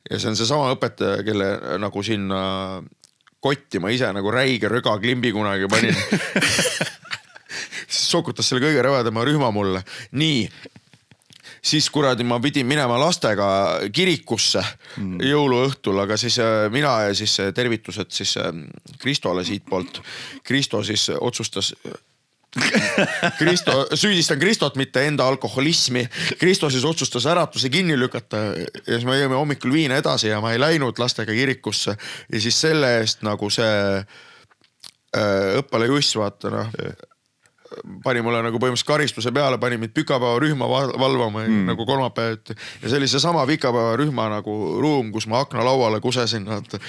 ja 0.10 0.20
see 0.20 0.32
on 0.32 0.38
seesama 0.40 0.74
õpetaja, 0.76 1.24
kelle 1.26 1.50
nagu 1.82 2.04
sinna 2.04 2.42
kotti 3.44 3.80
ma 3.84 3.92
ise 3.92 4.12
nagu 4.16 4.32
räige 4.32 4.72
rögaklimbi 4.72 5.34
kunagi 5.36 5.68
panin. 5.72 5.96
sokutas 7.94 8.48
selle 8.50 8.64
kõige 8.64 8.82
rõvedama 8.86 9.26
rühma 9.28 9.52
mulle, 9.54 9.84
nii 10.18 10.48
siis 11.64 11.88
kuradi 11.94 12.26
ma 12.28 12.40
pidin 12.44 12.68
minema 12.68 12.98
lastega 13.00 13.48
kirikusse 13.94 14.62
mm. 15.00 15.22
jõuluõhtul, 15.30 16.02
aga 16.04 16.18
siis 16.20 16.38
äh, 16.44 16.68
mina 16.74 16.96
ja 17.08 17.14
siis 17.18 17.38
äh, 17.40 17.54
tervitused 17.56 18.12
siis 18.12 18.36
äh, 18.42 18.52
Kristole 19.00 19.46
siitpoolt. 19.48 20.02
Kristo 20.44 20.84
siis 20.84 21.10
otsustas 21.20 21.74
Kristo, 23.40 23.88
süüdistan 23.98 24.40
Kristot, 24.40 24.76
mitte 24.78 25.06
enda 25.08 25.28
alkoholismi. 25.28 26.06
Kristo 26.40 26.70
siis 26.70 26.86
otsustas 26.86 27.26
äratuse 27.26 27.70
kinni 27.74 27.98
lükata 28.00 28.44
ja 28.54 28.68
siis 28.92 29.08
me 29.10 29.18
jõime 29.18 29.40
hommikul 29.40 29.74
viina 29.74 29.98
edasi 30.02 30.30
ja 30.30 30.42
ma 30.44 30.54
ei 30.54 30.62
läinud 30.62 31.00
lastega 31.02 31.34
kirikusse 31.34 31.96
ja 31.98 32.44
siis 32.44 32.60
selle 32.62 33.00
eest 33.00 33.26
nagu 33.26 33.50
see 33.54 33.74
äh, 33.98 35.58
õppele 35.64 35.90
Juss 35.90 36.14
vaata 36.20 36.54
noh 36.54 36.78
pani 38.04 38.22
mulle 38.24 38.42
nagu 38.46 38.60
põhimõtteliselt 38.62 38.90
karistuse 38.90 39.32
peale, 39.34 39.58
pani 39.62 39.78
mind 39.82 39.94
pikapäevarühma 39.96 40.68
val- 40.70 40.94
valvama 41.00 41.46
mm. 41.46 41.64
nagu 41.72 41.86
kolmapäeviti. 41.86 42.56
ja 42.82 42.90
see 42.90 43.00
oli 43.00 43.08
seesama 43.10 43.46
pikapäevarühma 43.50 44.28
nagu 44.36 44.58
ruum, 44.82 45.12
kus 45.12 45.28
ma 45.32 45.42
aknalauale 45.44 46.00
kusesin, 46.04 46.46
vaata. 46.50 46.80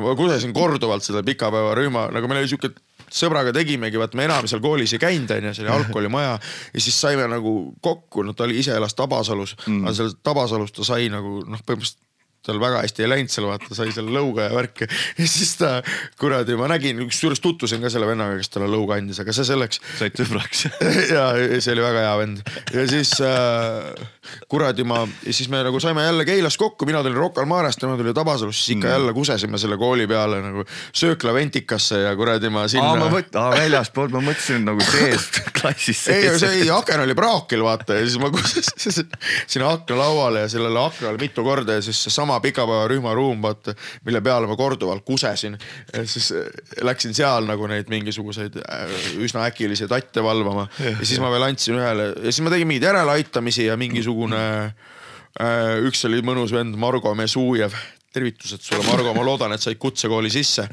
ma 0.00 0.14
kusesin 0.16 0.54
korduvalt 0.56 1.04
seda 1.04 1.22
pikapäevarühma, 1.26 2.08
nagu 2.14 2.30
meil 2.30 2.42
oli 2.44 2.52
sihuke 2.52 2.72
sõbraga 3.12 3.52
tegimegi, 3.54 4.00
vaat 4.00 4.16
me 4.18 4.26
enam 4.28 4.48
seal 4.50 4.62
koolis 4.64 4.94
ei 4.96 5.02
käinud, 5.02 5.30
onju, 5.36 5.54
see 5.56 5.66
oli 5.66 5.74
algkoolimaja 5.78 6.36
ja 6.38 6.80
siis 6.80 7.00
saime 7.00 7.26
nagu 7.30 7.56
kokku, 7.84 8.24
no 8.26 8.36
ta 8.36 8.46
oli 8.48 8.58
ise 8.62 8.76
elas 8.76 8.96
Tabasalus 8.98 9.56
mm., 9.66 9.84
aga 9.84 9.98
seal 9.98 10.16
Tabasalus 10.22 10.74
ta 10.76 10.86
sai 10.86 11.10
nagu 11.12 11.42
noh, 11.44 11.62
põhimõtteliselt 11.66 12.00
tal 12.46 12.60
väga 12.62 12.82
hästi 12.82 13.04
ei 13.04 13.10
läinud 13.12 13.32
seal 13.32 13.46
vaata, 13.50 13.74
sai 13.76 13.92
seal 13.94 14.08
lõuga 14.12 14.48
ja 14.48 14.54
värki 14.56 14.88
ja 14.88 15.26
siis 15.28 15.54
ta 15.60 15.74
kuradi, 16.20 16.56
ma 16.58 16.68
nägin, 16.72 17.02
kusjuures 17.06 17.42
tutvusin 17.42 17.82
ka 17.84 17.90
selle 17.92 18.08
vennaga, 18.08 18.38
kes 18.40 18.52
talle 18.52 18.70
lõuga 18.72 18.98
andis, 18.98 19.20
aga 19.22 19.34
see 19.36 19.46
selleks 19.46 19.82
said 19.98 20.18
sõbraks. 20.18 20.66
ja 21.14 21.28
see 21.58 21.74
oli 21.74 21.84
väga 21.84 22.06
hea 22.06 22.16
vend 22.22 22.42
ja 22.74 22.86
siis 22.90 23.14
äh, 23.24 24.10
kuradi 24.50 24.86
ma, 24.86 25.02
siis 25.24 25.48
me 25.52 25.62
nagu 25.66 25.80
saime 25.82 26.04
jälle 26.06 26.26
Keilas 26.26 26.56
kokku, 26.58 26.86
mina 26.88 27.02
tulin 27.02 27.18
Rocca 27.18 27.42
al 27.42 27.48
Marest, 27.50 27.80
tema 27.82 27.96
tuli 27.98 28.14
Tabasalust, 28.14 28.58
siis 28.58 28.76
ikka 28.76 28.88
mm. 28.88 28.92
jälle 28.92 29.14
kusesime 29.16 29.58
selle 29.58 29.78
kooli 29.80 30.06
peale 30.10 30.40
nagu 30.42 30.64
söökla 30.92 31.34
Ventikasse 31.34 32.02
ja 32.04 32.14
kuradi 32.18 32.50
ma 32.52 32.66
aa, 32.66 32.72
sinna 32.74 32.94
ma. 32.98 33.10
mõtlen, 33.12 33.38
aa 33.40 33.56
väljaspoolt, 33.56 34.14
ma 34.14 34.22
mõtlesin 34.26 34.66
nagu 34.66 34.84
seest 34.86 35.40
klassis 35.58 36.04
ei, 36.08 36.26
sees. 36.28 36.40
see 36.42 36.60
ei, 36.62 36.70
aken 36.74 37.04
oli 37.06 37.16
praakil 37.18 37.64
vaata 37.66 37.98
ja 37.98 38.06
siis 38.06 38.18
ma 38.22 38.30
kusesin 38.34 39.10
sinna 39.52 39.72
aknalauale 39.76 40.46
ja 40.46 40.52
sellele 40.52 40.84
aknale 40.86 41.20
mitu 41.20 41.44
korda 41.46 41.78
ja 41.78 41.84
siis 41.84 42.02
seesama 42.06 42.31
pikapäevarühma 42.40 43.14
ruum 43.14 43.42
vaata, 43.42 43.74
mille 44.04 44.20
peale 44.20 44.46
ma 44.46 44.56
korduvalt 44.56 45.04
kusesin. 45.04 45.58
siis 46.04 46.32
äh, 46.32 46.46
läksin 46.80 47.14
seal 47.14 47.46
nagu 47.48 47.66
neid 47.70 47.90
mingisuguseid 47.92 48.56
äh, 48.62 48.96
üsna 49.22 49.46
äkilisi 49.50 49.88
tatte 49.88 50.22
valvama 50.22 50.68
ja 50.78 50.96
siis 51.02 51.20
ma 51.20 51.30
veel 51.32 51.48
andsin 51.50 51.78
ühele 51.78 52.12
ja 52.16 52.30
siis 52.30 52.42
ma 52.44 52.52
tegin 52.54 52.68
mingeid 52.70 52.88
järeleaitamisi 52.90 53.66
ja 53.66 53.76
mingisugune 53.76 54.42
äh, 54.64 55.84
üks 55.88 56.06
oli 56.08 56.22
mõnus 56.24 56.54
vend 56.54 56.76
Margo 56.76 57.14
Mesujev, 57.14 57.76
tervitused 58.12 58.62
sulle 58.62 58.84
Margo, 58.88 59.14
ma 59.16 59.24
loodan, 59.26 59.52
et 59.52 59.62
said 59.64 59.80
kutsekooli 59.80 60.30
sisse 60.32 60.68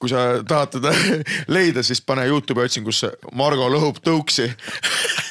kui 0.00 0.08
sa 0.08 0.40
tahad 0.48 0.78
teda 0.78 0.92
leida, 1.54 1.84
siis 1.84 2.00
pane 2.00 2.24
Youtube'i 2.30 2.70
otsingusse 2.70 3.12
Margo 3.36 3.68
lõhub 3.68 4.00
tõuksi. 4.04 4.48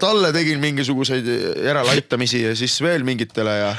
talle 0.00 0.32
tegin 0.32 0.60
mingisuguseid 0.62 1.26
järeleaitamisi 1.64 2.42
ja 2.42 2.56
siis 2.58 2.80
veel 2.82 3.04
mingitele 3.06 3.56
ja 3.58 3.72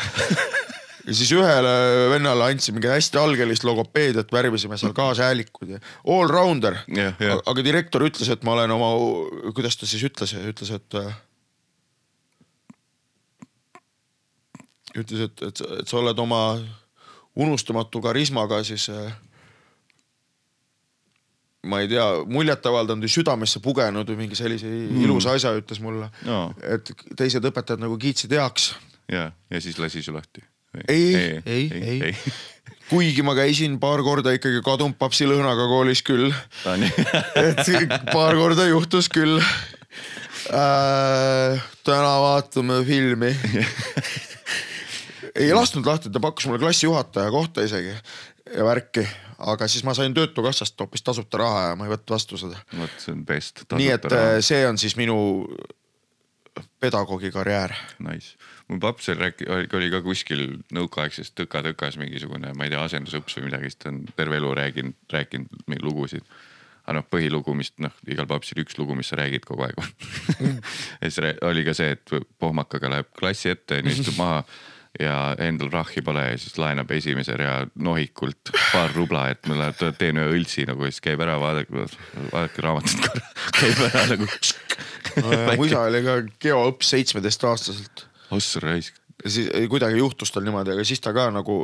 ja 1.10 1.16
siis 1.16 1.32
ühele 1.34 1.72
vennale 2.12 2.50
andsin 2.52 2.76
mingi 2.78 2.92
hästi 2.92 3.18
algelist 3.18 3.64
logopeediat, 3.66 4.32
värvisime 4.32 4.78
seal 4.78 4.94
kaashäälikud 4.98 5.76
ja 5.76 5.80
all 6.06 6.30
rounder 6.30 6.78
Jah, 6.88 7.16
jah. 7.20 7.42
aga 7.46 7.64
direktor 7.66 8.06
ütles, 8.06 8.30
et 8.30 8.46
ma 8.46 8.54
olen 8.58 8.76
oma, 8.76 8.92
kuidas 9.58 9.80
ta 9.80 9.90
siis 9.90 10.04
ütles, 10.06 10.36
ütles, 10.38 10.74
et 10.76 11.00
ütles, 15.00 15.26
et, 15.26 15.44
et, 15.48 15.64
et 15.80 15.90
sa 15.90 16.00
oled 16.02 16.20
oma 16.20 16.44
unustamatu 17.40 18.02
karismaga 18.04 18.62
siis 18.68 18.90
äh, 18.92 19.14
ma 21.68 21.82
ei 21.84 21.90
tea, 21.92 22.06
muljet 22.32 22.66
avaldanud 22.70 23.04
või 23.04 23.12
südamesse 23.12 23.60
pugenud 23.64 24.08
või 24.08 24.22
mingi 24.24 24.38
sellise 24.40 24.70
mm. 24.70 25.02
ilusa 25.04 25.36
asja 25.36 25.52
ütles 25.60 25.82
mulle 25.84 26.08
No. 26.28 26.54
et 26.64 26.92
teised 27.20 27.44
õpetajad 27.50 27.82
nagu 27.84 27.98
kiitsid 28.00 28.32
heaks. 28.36 28.72
ja, 29.12 29.32
ja 29.52 29.62
siis 29.62 29.80
lasi 29.82 30.04
su 30.06 30.14
lahti. 30.16 30.44
ei, 30.88 31.42
ei, 31.46 31.66
ei, 31.74 32.00
ei.. 32.08 32.16
kuigi 32.90 33.26
ma 33.26 33.36
käisin 33.36 33.80
paar 33.82 34.04
korda 34.06 34.32
ikkagi 34.38 34.62
kadunud 34.64 34.96
papsilõhnaga 35.02 35.68
koolis 35.72 36.04
küll, 36.06 36.32
et 37.44 37.66
paar 38.14 38.40
korda 38.40 38.70
juhtus 38.70 39.12
küll 39.12 39.42
äh,. 40.54 41.60
täna 41.84 42.16
vaatame 42.24 42.84
filmi. 42.88 43.36
ei 45.40 45.52
lasknud 45.54 45.88
lahti, 45.88 46.12
ta 46.12 46.22
pakkus 46.24 46.48
mulle 46.48 46.62
klassijuhataja 46.62 47.32
kohta 47.34 47.66
isegi 47.68 47.94
ja 48.56 48.66
värki, 48.66 49.04
aga 49.40 49.68
siis 49.72 49.84
ma 49.88 49.96
sain 49.98 50.14
Töötukassast 50.14 50.80
hoopis 50.80 51.04
tasuta 51.06 51.40
raha 51.42 51.66
ja 51.70 51.76
ma 51.80 51.88
ei 51.88 51.94
võtnud 51.94 52.16
vastu 52.16 52.40
seda. 52.40 52.60
vot 52.78 52.96
see 53.02 53.14
on 53.16 53.26
best. 53.28 53.64
nii 53.72 53.92
et 53.96 54.08
äh, 54.12 54.38
see 54.46 54.66
on 54.68 54.80
siis 54.82 54.98
minu 55.00 55.18
pedagoogi 56.80 57.32
karjäär. 57.32 57.74
Nice, 58.04 58.36
mul 58.68 58.80
paps 58.84 59.10
oli 59.10 59.20
rääki-, 59.24 59.48
oli 59.50 59.90
ka 59.92 60.02
kuskil 60.04 60.46
nõukaaegses 60.76 61.34
tõka-tõkas 61.38 62.00
mingisugune, 62.02 62.54
ma 62.58 62.68
ei 62.68 62.74
tea, 62.74 62.84
asendusõps 62.84 63.38
või 63.38 63.50
midagi, 63.50 63.72
siis 63.72 63.82
ta 63.84 63.92
on 63.94 64.02
terve 64.16 64.40
elu 64.40 64.54
rääkinud, 64.60 64.98
rääkinud 65.14 65.62
mingeid 65.68 65.86
lugusid. 65.88 66.26
aga 66.86 66.98
noh, 66.98 67.06
põhilugu, 67.06 67.54
mis 67.54 67.72
noh, 67.84 67.94
igal 68.10 68.26
papsil 68.28 68.64
üks 68.64 68.80
lugu, 68.80 68.96
mis 68.98 69.12
sa 69.12 69.20
räägid 69.20 69.46
kogu 69.46 69.68
aeg 69.68 69.78
ja 71.02 71.12
siis 71.12 71.20
oli 71.46 71.64
ka 71.68 71.76
see, 71.78 71.94
et 71.94 72.16
pohmakaga 72.42 72.90
läheb 72.90 73.12
klassi 73.20 73.52
ette, 73.54 73.78
onju, 73.78 73.94
istub 73.94 74.18
maha 74.18 74.44
ja 75.00 75.18
endal 75.44 75.72
rahhi 75.74 76.04
pole 76.06 76.26
ja 76.32 76.38
siis 76.40 76.58
laenab 76.60 76.92
esimese 76.92 77.38
rea 77.40 77.62
nohikult 77.80 78.52
paar 78.74 78.92
rubla, 78.96 79.30
et 79.34 79.48
ma 79.50 79.72
teen 79.98 80.20
ühe 80.20 80.40
õltsi 80.40 80.68
nagu 80.70 80.88
ja 80.88 80.94
siis 80.94 81.06
käib 81.06 81.24
ära, 81.24 81.38
vaadake, 81.42 81.88
vaadake 82.34 82.66
raamatut 82.66 83.08
korra, 83.08 83.26
käib 83.60 83.84
ära 83.90 84.06
nagu. 84.12 84.30
mu 85.56 85.68
isa 85.68 85.86
oli 85.88 86.04
ka 86.06 86.20
geoõps 86.44 86.92
seitsmeteistaastaselt 86.96 88.06
ossa 88.36 88.62
raisk, 88.64 88.98
siis 89.26 89.50
kuidagi 89.72 90.00
juhtus 90.02 90.34
tal 90.34 90.46
niimoodi, 90.46 90.76
aga 90.76 90.86
siis 90.88 91.02
ta 91.04 91.14
ka 91.16 91.30
nagu. 91.34 91.64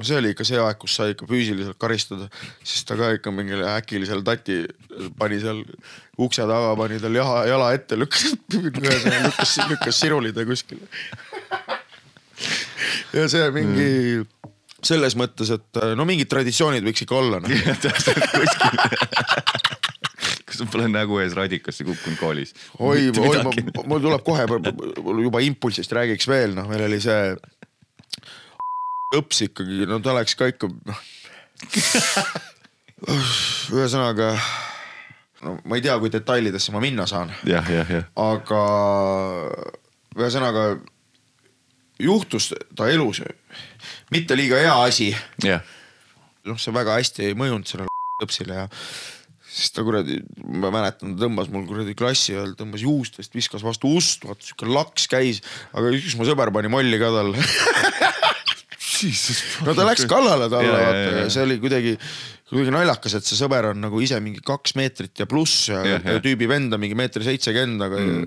No 0.00 0.06
see 0.08 0.16
oli 0.16 0.32
ikka 0.32 0.46
see 0.48 0.60
aeg, 0.60 0.78
kus 0.80 0.94
sai 0.96 1.12
ikka 1.12 1.28
füüsiliselt 1.28 1.76
karistada, 1.80 2.30
siis 2.64 2.86
ta 2.88 2.96
ka 2.96 3.12
ikka 3.18 3.32
mingile 3.34 3.66
äkilisele 3.74 4.24
tati 4.24 4.62
pani 5.20 5.40
seal 5.42 5.60
ukse 6.20 6.46
taga, 6.48 6.72
pani 6.80 7.00
tal 7.02 7.16
jaha, 7.16 7.44
jala 7.50 7.70
ette, 7.76 7.98
lükkas, 8.00 8.32
lükkas, 8.56 9.56
lükkas 9.68 10.00
sirulida 10.00 10.46
kuskile. 10.48 10.88
ja 13.16 13.28
see 13.28 13.50
mingi 13.52 13.90
selles 14.80 15.16
mõttes, 15.20 15.52
et 15.52 15.82
no 15.98 16.08
mingid 16.08 16.30
traditsioonid 16.32 16.86
võiks 16.86 17.04
ikka 17.04 17.20
olla 17.20 17.42
noh. 17.44 17.52
no.. 17.52 17.76
täpselt 17.84 18.24
kuskil. 18.32 18.80
kas 20.48 20.62
sa 20.62 20.66
pole 20.72 20.88
nägu 20.88 21.20
ees 21.20 21.36
radikasse 21.36 21.84
kukkunud 21.84 22.20
koolis? 22.20 22.56
oi, 22.80 23.10
oi, 23.12 23.44
mul 23.84 24.00
tuleb 24.00 24.24
kohe, 24.24 24.48
mul 24.48 25.24
juba 25.28 25.44
impulsist 25.44 25.92
räägiks 25.92 26.28
veel, 26.30 26.56
noh, 26.56 26.72
meil 26.72 26.88
oli 26.88 27.04
see 27.04 27.34
õps 29.16 29.44
ikkagi, 29.48 29.84
no 29.90 29.98
ta 30.04 30.14
läks 30.16 30.36
ka 30.38 30.48
ikka 30.50 30.70
noh. 30.70 31.00
ühesõnaga, 33.74 34.32
no 35.44 35.56
ma 35.64 35.78
ei 35.78 35.84
tea, 35.84 35.96
kui 36.00 36.12
detailidesse 36.12 36.72
ma 36.74 36.82
minna 36.84 37.06
saan, 37.10 37.32
aga 38.20 38.62
ühesõnaga 40.16 40.64
juhtus 42.00 42.52
ta 42.76 42.88
elus 42.92 43.22
mitte 44.14 44.36
liiga 44.38 44.60
hea 44.60 44.76
asi. 44.86 45.10
Noh, 46.48 46.60
see 46.60 46.72
väga 46.72 46.96
hästi 46.96 47.30
ei 47.30 47.38
mõjunud 47.38 47.68
sellele 47.68 47.92
õpsile 48.24 48.62
ja 48.62 48.68
siis 49.50 49.74
ta 49.74 49.82
kuradi, 49.84 50.20
ma 50.46 50.70
mäletan, 50.72 51.16
ta 51.16 51.26
tõmbas 51.26 51.50
mul 51.52 51.66
kuradi 51.68 51.96
klassi 51.98 52.36
ajal, 52.36 52.54
tõmbas 52.58 52.84
juustest, 52.84 53.34
viskas 53.34 53.64
vastu 53.66 53.90
ust, 53.98 54.24
vaata 54.28 54.46
siuke 54.46 54.68
laks 54.70 55.08
käis, 55.10 55.42
aga 55.74 55.90
üks 55.96 56.14
mu 56.18 56.28
sõber 56.28 56.52
pani 56.54 56.70
molli 56.72 57.00
ka 57.02 57.10
talle. 57.16 57.44
no 59.66 59.74
ta 59.76 59.86
läks 59.88 60.06
kallale 60.10 60.50
talle, 60.52 60.76
vaata 60.76 61.18
ja, 61.22 61.26
see 61.32 61.44
oli 61.46 61.58
kuidagi, 61.62 61.96
kuidagi 62.50 62.74
naljakas, 62.74 63.18
et 63.18 63.26
see 63.26 63.38
sõber 63.38 63.70
on 63.72 63.82
nagu 63.84 64.00
ise 64.04 64.20
mingi 64.22 64.42
kaks 64.44 64.76
meetrit 64.78 65.22
ja 65.22 65.28
pluss 65.30 65.68
ja, 65.70 65.82
Ja, 65.86 66.00
ja, 66.04 66.22
tüübi 66.22 66.48
vend 66.50 66.74
on 66.76 66.82
mingi 66.82 66.98
meeter 66.98 67.24
seitsekümmend, 67.24 67.82
aga 67.86 68.00
mm. 68.02 68.26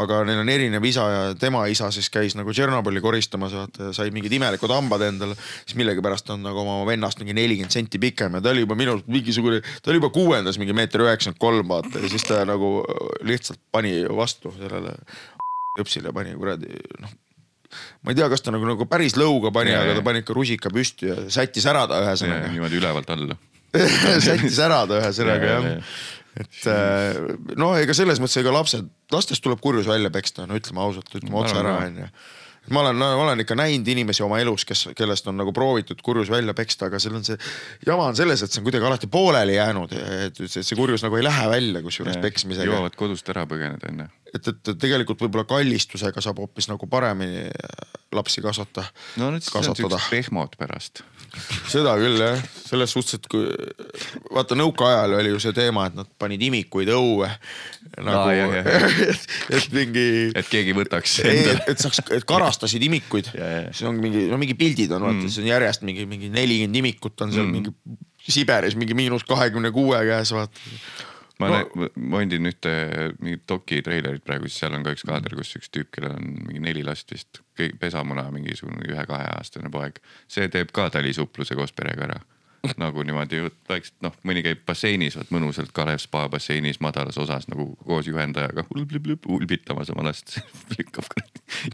aga 0.00 0.20
neil 0.28 0.42
on 0.42 0.52
erinev 0.52 0.84
isa 0.88 1.04
ja 1.12 1.20
tema 1.40 1.64
isa 1.70 1.90
siis 1.94 2.10
käis 2.12 2.36
nagu 2.38 2.52
Tšernobõli 2.54 3.02
koristamas, 3.04 3.54
vaata 3.56 3.90
ja 3.90 3.94
sai 3.96 4.12
mingid 4.14 4.34
imelikud 4.38 4.72
hambad 4.72 5.04
endale. 5.08 5.36
siis 5.64 5.78
millegipärast 5.80 6.34
on 6.34 6.44
nagu 6.46 6.64
oma 6.64 6.80
vennast 6.88 7.22
mingi 7.22 7.36
nelikümmend 7.38 7.74
senti 7.74 8.00
pikem 8.02 8.38
ja 8.38 8.44
ta 8.44 8.52
oli 8.54 8.66
juba 8.66 8.78
minust 8.78 9.08
mingisugune, 9.08 9.62
ta 9.82 9.92
oli 9.92 10.02
juba 10.02 10.12
kuuendas 10.14 10.60
mingi 10.60 10.76
meeter 10.76 11.06
üheksakümmend 11.06 11.40
kolm 11.42 11.72
vaata 11.76 12.02
ja 12.02 12.12
siis 12.12 12.26
ta 12.28 12.44
nagu 12.48 12.82
lihtsalt 13.28 13.60
pani 13.72 14.00
vastu 14.08 14.52
sellele 14.58 14.98
õpsile 15.82 16.12
pani 16.14 16.36
kuradi 16.36 16.74
noh 16.98 17.16
ma 18.02 18.12
ei 18.12 18.18
tea, 18.18 18.28
kas 18.32 18.44
ta 18.44 18.54
nagu, 18.54 18.66
nagu 18.68 18.86
päris 18.90 19.16
lõuga 19.18 19.52
pani, 19.54 19.74
aga 19.76 19.96
ta 19.98 20.04
pani 20.06 20.22
ikka 20.24 20.36
rusika 20.36 20.72
püsti 20.74 21.10
ja 21.10 21.16
sättis 21.32 21.66
ära 21.70 21.86
ta 21.90 22.02
ühesõnaga. 22.04 22.52
niimoodi 22.52 22.80
ülevalt 22.80 23.10
alla. 23.14 23.38
sättis 24.28 24.60
ära 24.64 24.84
ta 24.88 25.02
ühesõnaga 25.02 25.52
Ja, 25.52 25.58
ja, 25.58 25.60
jah 25.66 25.76
ja.. 25.76 25.82
et 26.38 26.68
äh, 26.72 27.22
no 27.60 27.72
ega 27.78 27.96
selles 27.96 28.20
mõttes, 28.22 28.38
ega 28.40 28.54
lapsed, 28.54 28.88
lastest 29.14 29.44
tuleb 29.44 29.60
kurjus 29.64 29.88
välja 29.90 30.12
peksta, 30.14 30.46
no 30.48 30.58
ütleme 30.58 30.84
ausalt, 30.84 31.10
ütleme 31.14 31.40
otse 31.42 31.58
ära 31.58 31.78
onju. 31.86 32.10
Ma 32.70 32.80
olen, 32.84 32.96
ma 32.96 33.10
olen 33.24 33.42
ikka 33.44 33.56
näinud 33.58 33.88
inimesi 33.88 34.22
oma 34.24 34.40
elus, 34.42 34.64
kes, 34.68 34.88
kellest 34.96 35.28
on 35.30 35.38
nagu 35.40 35.52
proovitud 35.56 36.00
kurjus 36.04 36.30
välja 36.32 36.54
peksta, 36.56 36.88
aga 36.88 37.00
seal 37.02 37.18
on 37.18 37.26
see 37.26 37.38
jama 37.86 38.08
on 38.10 38.18
selles, 38.18 38.42
et 38.42 38.52
see 38.52 38.62
on 38.62 38.68
kuidagi 38.68 38.88
alati 38.88 39.10
pooleli 39.12 39.58
jäänud, 39.58 39.94
et 40.28 40.42
see, 40.46 40.78
kurjus 40.78 41.04
nagu 41.06 41.18
ei 41.18 41.26
lähe 41.26 41.48
välja 41.50 41.82
kusjuures 41.84 42.18
peksmisega. 42.22 42.70
jõuavad 42.70 42.98
kodust 42.98 43.28
ära 43.34 43.46
põgeneda 43.50 43.92
onju. 43.92 44.08
et, 44.34 44.50
et 44.54 44.72
tegelikult 44.80 45.26
võib-olla 45.26 45.46
kallistusega 45.48 46.24
saab 46.24 46.42
hoopis 46.44 46.70
nagu 46.72 46.90
paremini 46.90 47.46
lapsi 48.12 48.42
kasvata, 48.42 48.84
no 49.20 49.30
need 49.34 49.44
siis 49.44 49.56
on 49.56 49.76
siuksed. 49.76 50.10
pehmod 50.10 50.54
pärast. 50.58 51.02
seda 51.68 51.92
küll 52.00 52.16
jah, 52.22 52.40
selles 52.64 52.92
suhtes, 52.94 53.18
et 53.18 53.26
kui 53.28 53.44
vaata 54.32 54.56
nõukaajal 54.56 55.18
oli 55.18 55.34
ju 55.34 55.42
see 55.44 55.52
teema, 55.56 55.86
et 55.90 55.98
nad 55.98 56.08
panid 56.18 56.42
imikuid 56.48 56.88
õue 56.94 57.28
nagu 58.04 58.32
jah, 58.32 58.70
et, 59.10 59.26
et 59.58 59.68
mingi, 59.76 60.06
et 60.32 60.48
keegi 60.48 60.74
võtaks 60.76 61.18
endale. 61.24 61.60
et 61.68 61.84
saaks, 61.84 62.00
et 62.16 62.24
karastasid 62.58 62.82
imikuid 62.82 63.30
Ja, 63.34 63.46
ja., 63.46 63.62
siis 63.72 63.88
on 63.88 64.00
mingi, 64.02 64.26
no 64.30 64.38
mingi 64.40 64.56
pildid 64.58 64.92
on 64.96 65.06
vaata 65.06 65.20
mm., 65.22 65.28
siis 65.28 65.44
on 65.44 65.50
järjest 65.52 65.84
mingi, 65.86 66.06
mingi 66.10 66.30
nelikümmend 66.34 66.82
imikut 66.82 67.26
on 67.26 67.32
seal 67.32 67.46
mm. 67.46 67.52
mingi 67.58 67.98
Siberis 68.28 68.76
mingi 68.76 68.96
miinus 68.98 69.24
kahekümne 69.24 69.70
kuue 69.72 70.00
käes 70.04 70.32
vaata. 70.34 70.66
ma 71.38 71.48
No- 71.48 71.88
mainisin 71.94 72.50
ühte 72.50 72.72
mingit 73.22 73.44
doki 73.48 73.78
treilerit 73.82 74.24
praegu, 74.26 74.48
siis 74.50 74.58
seal 74.64 74.74
on 74.74 74.82
ka 74.82 74.92
üks 74.96 75.06
kaader, 75.06 75.36
kus 75.38 75.54
üks 75.56 75.70
tüüp, 75.70 75.92
kellel 75.94 76.16
on 76.18 76.32
mingi 76.48 76.60
neli 76.64 76.82
last 76.84 77.14
vist, 77.14 77.40
pesamuna 77.78 78.26
mingisugune 78.34 78.82
ühe-kaheaastane 78.90 79.70
poeg. 79.70 80.02
see 80.28 80.48
teeb 80.50 80.74
ka 80.74 80.90
talisupluse 80.90 81.54
koos 81.54 81.72
perega 81.72 82.08
ära. 82.10 82.18
Nagu 82.80 83.02
niimoodi 83.06 83.42
vaikselt 83.68 83.96
noh, 84.04 84.14
mõni 84.26 84.42
käib 84.44 84.64
basseinis, 84.68 85.16
vot 85.18 85.30
mõnusalt 85.34 85.72
Kalev 85.76 86.00
spa 86.02 86.26
basseinis 86.32 86.80
madalas 86.84 87.18
osas 87.20 87.48
nagu 87.50 87.70
koos 87.86 88.08
juhendajaga 88.10 88.66
ulblib-lib 88.74 89.28
ulbitamas 89.30 89.92
oma 89.94 90.08
last. 90.08 90.38
lükkab 90.78 91.06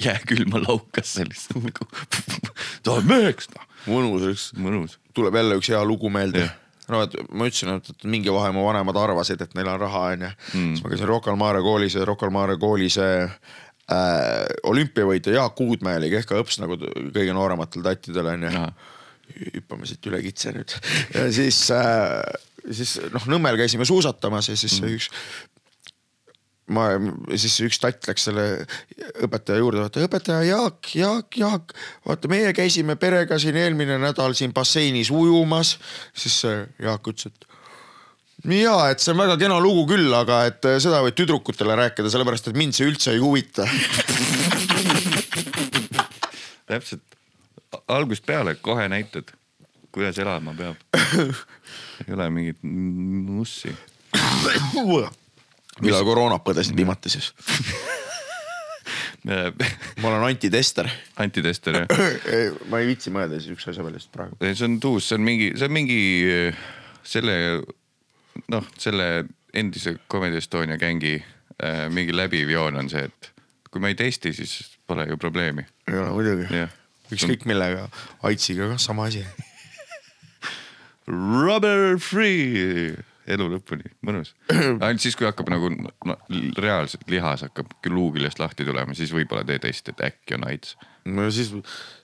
jääkülma 0.01 0.62
laukasse 0.66 1.27
lihtsalt 1.29 1.64
nagu. 1.70 1.88
tahad 2.85 3.09
meheks 3.09 3.51
noh, 3.55 3.70
mõnus 3.88 4.29
oleks, 4.29 4.51
mõnus. 4.59 4.99
tuleb 5.16 5.40
jälle 5.40 5.59
üks 5.61 5.73
hea 5.73 5.83
lugu 5.85 6.12
meelde 6.12 6.49
no 6.92 7.01
et 7.05 7.14
ma 7.33 7.49
ütlesin, 7.49 7.79
et, 7.79 8.07
mingi 8.09 8.33
vahe 8.33 8.51
mu 8.55 8.64
vanemad 8.66 8.99
arvasid, 9.01 9.40
et 9.40 9.55
neil 9.57 9.70
on 9.73 9.81
raha 9.81 10.09
onju 10.14 10.31
mm., 10.31 10.73
siis 10.75 10.85
ma 10.85 10.92
käisin 10.92 11.09
Rocca 11.09 11.33
al 11.33 11.40
Mare 11.40 11.62
koolis 11.64 11.97
ja 11.97 12.05
Rocca 12.05 12.29
al 12.29 12.35
Mare 12.35 12.59
kooli 12.61 12.90
see 12.92 13.23
äh, 13.25 14.44
olümpiavõitja 14.68 15.38
Jaak 15.38 15.61
Uudmäe 15.64 16.01
oli 16.03 16.12
kehka 16.12 16.38
õps 16.42 16.61
nagu 16.62 16.77
kõige 16.79 17.37
noorematel 17.37 17.85
tattidel 17.87 18.35
onju. 18.35 18.53
Hüppame 19.33 19.89
siit 19.89 20.05
üle 20.11 20.21
kitse 20.25 20.53
nüüd 20.55 20.77
ja 21.15 21.27
siis 21.33 21.65
äh,, 21.75 22.21
siis 22.71 22.99
noh, 23.15 23.27
Nõmmel 23.35 23.59
käisime 23.61 23.87
suusatamas 23.89 24.51
ja 24.53 24.57
siis 24.59 24.81
mm. 24.81 24.95
üks 24.95 25.11
ma, 26.73 26.87
siis 27.37 27.57
üks 27.67 27.81
tatt 27.83 28.07
läks 28.09 28.29
selle 28.29 28.45
õpetaja 29.25 29.61
juurde, 29.61 29.83
vaata 29.85 30.05
õpetaja 30.07 30.45
Jaak, 30.49 30.93
Jaak, 30.97 31.37
Jaak, 31.37 31.75
vaata 32.09 32.31
meie 32.33 32.53
käisime 32.57 32.97
perega 33.01 33.39
siin 33.41 33.59
eelmine 33.61 33.99
nädal 34.01 34.37
siin 34.37 34.55
basseinis 34.57 35.11
ujumas. 35.13 35.77
siis 36.17 36.41
Jaak 36.81 37.13
ütles, 37.13 37.33
et 37.33 37.51
ja 38.65 38.77
et 38.93 39.01
see 39.01 39.13
on 39.15 39.21
väga 39.23 39.37
kena 39.41 39.59
lugu 39.63 39.87
küll, 39.95 40.13
aga 40.17 40.45
et 40.51 40.65
äh, 40.69 40.79
seda 40.83 41.03
võid 41.05 41.17
tüdrukutele 41.19 41.77
rääkida, 41.81 42.11
sellepärast 42.13 42.51
et 42.51 42.59
mind 42.59 42.77
see 42.77 42.89
üldse 42.89 43.15
ei 43.15 43.21
huvita. 43.23 43.65
täpselt 46.69 47.05
algusest 47.89 48.27
peale 48.27 48.55
kohe 48.55 48.89
näitad, 48.89 49.33
kuidas 49.93 50.19
elama 50.19 50.55
peab. 50.55 50.77
ei 52.07 52.15
ole 52.15 52.31
mingit 52.31 52.63
nussi. 52.63 53.75
millal 55.83 56.05
koroonat 56.05 56.45
põdesid 56.45 56.77
viimati 56.77 57.11
siis? 57.11 57.33
ma 60.01 60.09
olen 60.09 60.23
antitester. 60.29 60.89
antitester 61.17 61.81
jah, 61.81 62.59
ma 62.69 62.83
ei 62.83 62.91
viitsi 62.93 63.13
mõelda 63.15 63.41
siukse 63.41 63.71
asja 63.73 63.83
peale 63.83 63.97
lihtsalt 63.97 64.17
praegu. 64.19 64.37
see 64.53 64.67
on 64.69 64.81
tuus, 64.81 65.09
see 65.09 65.19
on 65.19 65.25
mingi, 65.25 65.53
see 65.57 65.71
on 65.71 65.75
mingi 65.75 66.01
selle 67.05 67.37
noh, 68.51 68.67
selle 68.79 69.25
endise 69.55 69.97
Comedy 70.11 70.41
Estonia 70.43 70.79
gängi 70.81 71.15
äh, 71.19 71.87
mingi 71.93 72.17
läbiv 72.17 72.51
joon 72.51 72.77
on 72.83 72.91
see, 72.91 73.05
et 73.09 73.31
kui 73.71 73.83
ma 73.83 73.91
ei 73.91 73.99
testi, 73.99 74.33
siis 74.37 74.79
pole 74.87 75.07
ju 75.09 75.19
probleemi. 75.21 75.67
ei 75.91 75.99
ole 75.99 76.11
muidugi 76.15 76.49
jah, 76.51 76.73
ükskõik 77.14 77.48
millega, 77.50 77.88
aitsiga 78.27 78.70
kah 78.72 78.81
sama 78.83 79.09
asi. 79.11 79.24
rubber 81.44 81.98
free 82.00 82.94
elu 83.24 83.48
lõpuni, 83.55 83.88
mõnus. 84.05 84.35
ainult 84.53 85.03
siis, 85.03 85.16
kui 85.16 85.29
hakkab 85.29 85.48
nagu 85.53 85.70
no, 85.72 86.16
reaalselt 86.61 87.09
lihas 87.12 87.46
hakkab 87.46 87.72
luu 87.88 88.11
küljest 88.14 88.40
lahti 88.42 88.66
tulema, 88.68 88.96
siis 88.96 89.14
võib-olla 89.16 89.46
tee 89.48 89.61
test, 89.62 89.88
et 89.92 90.03
äkki 90.11 90.37
on 90.37 90.48
AIDS. 90.50 90.77
no 91.09 91.31
siis, 91.33 91.55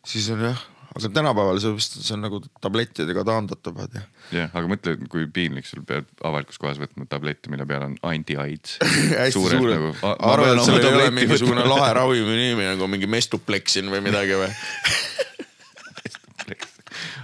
siis 0.06 0.30
on 0.32 0.46
jah 0.48 0.68
aga 0.90 1.10
tänapäeval 1.14 1.60
see 1.62 1.74
vist 1.76 1.94
see 2.00 2.14
on 2.16 2.24
nagu 2.24 2.40
tablettidega 2.62 3.22
taandatav 3.26 3.76
vaata. 3.76 4.02
jah, 4.34 4.50
aga 4.50 4.70
mõtle, 4.70 4.96
kui 5.12 5.28
piinlik 5.32 5.68
sul 5.68 5.84
pead 5.86 6.08
avalikus 6.26 6.58
kohas 6.60 6.80
võtma 6.82 7.06
tablette, 7.10 7.52
mille 7.52 7.66
peal 7.70 7.86
on 7.86 7.96
anti-AIDS. 8.10 8.78
hästi 9.22 9.44
suure, 9.46 9.78
arvad, 10.02 10.56
et 10.56 10.66
seal 10.66 10.82
ei 10.82 10.90
ole 10.90 11.08
mingisugune 11.14 11.66
lahe 11.68 11.94
ravimi 12.00 12.36
nimi 12.42 12.68
nagu 12.72 12.90
mingi 12.90 13.10
Mestuplexin 13.10 13.90
või 13.92 14.02
midagi 14.10 14.38
või? 14.40 14.52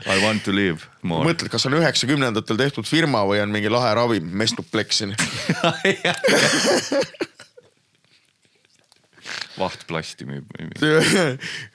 I 0.06 0.22
want 0.22 0.44
to 0.46 0.52
live 0.54 0.86
more. 1.02 1.26
mõtled, 1.26 1.50
kas 1.50 1.66
on 1.66 1.74
üheksakümnendatel 1.80 2.60
tehtud 2.60 2.86
firma 2.86 3.24
või 3.26 3.40
on 3.42 3.50
mingi 3.50 3.72
lahe 3.72 3.90
ravim 3.98 4.28
Mestuplexin? 4.38 5.16
vahtplasti 9.58 10.26
müüb. 10.28 10.50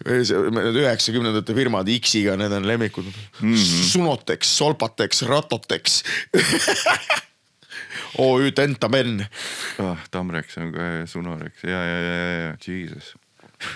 Need 0.06 0.80
üheksakümnendate 0.82 1.56
firmad 1.58 1.90
X-iga, 1.98 2.38
need 2.40 2.54
on 2.56 2.68
lemmikud 2.68 3.08
mm. 3.08 3.54
-hmm. 3.54 3.84
Sunotex, 3.92 4.56
Solpatex, 4.58 5.24
Ratotex. 5.30 6.04
OÜ 8.18 8.52
Tentamen. 8.52 9.26
ah,. 9.80 9.98
Tamrex 10.12 10.58
on 10.58 10.72
ka 10.74 10.82
ja 10.82 11.08
Sunorex 11.08 11.64
ja, 11.64 11.70
ja, 11.70 12.00
ja, 12.02 12.16
ja, 12.16 12.40
ja, 12.42 12.58
jesus. 12.68 13.16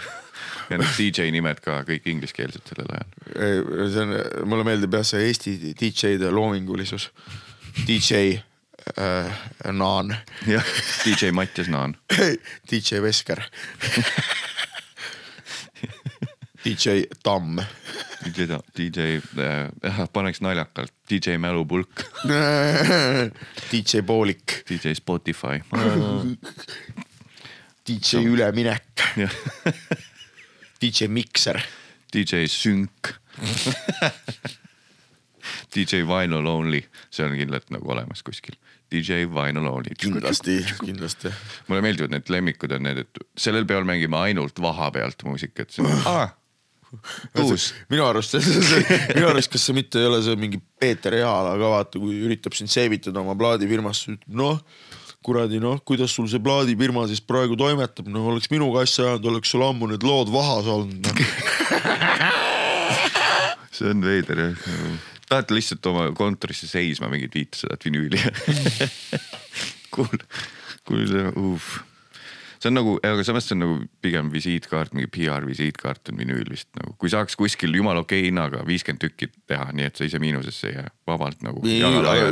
ja 0.69 0.77
need 0.77 0.97
DJ 0.97 1.29
nimed 1.31 1.61
ka 1.63 1.81
kõik 1.87 2.09
ingliskeelsed 2.09 2.65
sellel 2.67 2.91
ajal. 2.97 3.07
see 3.93 4.03
on, 4.03 4.15
mulle 4.49 4.67
meeldib 4.67 4.97
jah 4.97 5.05
see 5.07 5.29
Eesti 5.29 5.55
DJ-de 5.79 6.31
loomingulisus. 6.33 7.09
DJ 7.87 8.41
äh, 8.97 9.31
Naan, 9.71 10.15
jah, 10.47 10.63
DJ 11.05 11.31
Mattias 11.31 11.67
Naan. 11.67 11.97
DJ 12.71 13.01
Vesker. 13.01 13.41
DJ 16.65 17.05
Tamm. 17.23 17.59
DJ, 18.25 18.57
DJ 18.77 18.99
äh,, 19.37 19.99
paneks 20.13 20.41
naljakalt, 20.41 20.93
DJ 21.09 21.37
Mälupulk, 21.37 22.01
DJ 23.71 24.01
Poolik, 24.05 24.63
DJ 24.69 24.95
Spotify. 24.97 25.61
DJ 27.85 28.25
Üleminek, 28.25 29.03
DJ 30.81 31.07
Mikser, 31.07 31.61
DJ 32.13 32.47
Synk. 32.49 33.13
DJ 35.75 36.01
Vinyl 36.07 36.47
Only, 36.49 36.81
see 37.13 37.25
on 37.25 37.37
kindlalt 37.37 37.69
nagu 37.69 37.91
olemas 37.93 38.23
kuskil. 38.25 38.57
DJ 38.95 39.27
Vinyl 39.31 39.67
Only. 39.69 39.93
kindlasti, 39.99 40.57
kindlasti. 40.81 41.33
mulle 41.67 41.83
meeldivad 41.85 42.15
need 42.15 42.31
lemmikud 42.31 42.73
on 42.77 42.87
need, 42.87 43.03
et 43.05 43.21
sellel 43.37 43.67
peol 43.69 43.87
mängime 43.87 44.17
ainult 44.23 44.59
vaha 44.63 44.89
pealt 44.95 45.27
muusikat. 45.27 45.77
Ah, 46.07 46.33
uus, 47.43 47.71
minu 47.91 48.05
arust, 48.07 48.37
minu 49.15 49.29
arust, 49.29 49.51
kas 49.51 49.67
see 49.67 49.77
mitte 49.77 50.01
ei 50.01 50.09
ole 50.09 50.21
see 50.25 50.37
mingi 50.39 50.61
Peeter 50.79 51.17
Ehala 51.17 51.55
ka 51.59 51.71
vaata, 51.77 52.01
kui 52.01 52.21
üritab 52.27 52.55
sind 52.57 52.71
seebitada 52.71 53.23
oma 53.23 53.35
plaadifirmasse, 53.39 54.15
ütleb 54.15 54.43
noh 54.43 54.61
kuradi 55.25 55.57
noh, 55.61 55.79
kuidas 55.81 56.13
sul 56.13 56.27
see 56.29 56.41
plaadifirma 56.43 57.07
siis 57.09 57.23
praegu 57.25 57.57
toimetab, 57.57 58.05
no 58.13 58.27
oleks 58.29 58.51
minuga 58.53 58.83
asja 58.85 59.07
ajanud, 59.07 59.25
oleks 59.31 59.53
sul 59.55 59.65
ammu 59.65 59.89
need 59.89 60.05
lood 60.05 60.29
vahas 60.33 60.69
olnud 60.69 61.01
no. 61.01 61.13
see 63.75 63.89
on 63.91 64.05
veider 64.05 64.43
jah. 64.43 64.69
Tahate 65.29 65.57
lihtsalt 65.57 65.85
oma 65.85 66.09
kontorisse 66.17 66.67
seisma 66.67 67.09
mingit 67.11 67.35
viitesadat 67.35 67.85
vinüüli 67.85 68.21
kuul, 69.95 70.23
kuul, 70.85 71.17
uff. 71.35 71.79
See 72.65 72.71
on 72.71 72.77
nagu, 72.79 72.95
aga 73.05 73.23
samas 73.25 73.45
see 73.45 73.53
on 73.55 73.61
nagu 73.61 73.75
pigem 74.01 74.29
visiitkaart, 74.33 74.95
mingi 74.97 75.09
PR 75.13 75.45
visiitkaart 75.45 76.09
on 76.11 76.19
vinüül 76.19 76.47
vist 76.49 76.69
nagu, 76.79 76.95
kui 77.01 77.11
saaks 77.13 77.37
kuskil 77.37 77.75
jumala 77.77 78.01
okei 78.01 78.25
hinnaga 78.27 78.63
viiskümmend 78.65 79.03
tükki 79.03 79.29
teha, 79.49 79.67
nii 79.75 79.85
et 79.89 79.99
sa 79.99 80.07
ise 80.07 80.19
miinusesse 80.21 80.71
ei 80.71 80.77
jää, 80.79 80.87
vabalt 81.09 81.43
nagu. 81.45 81.61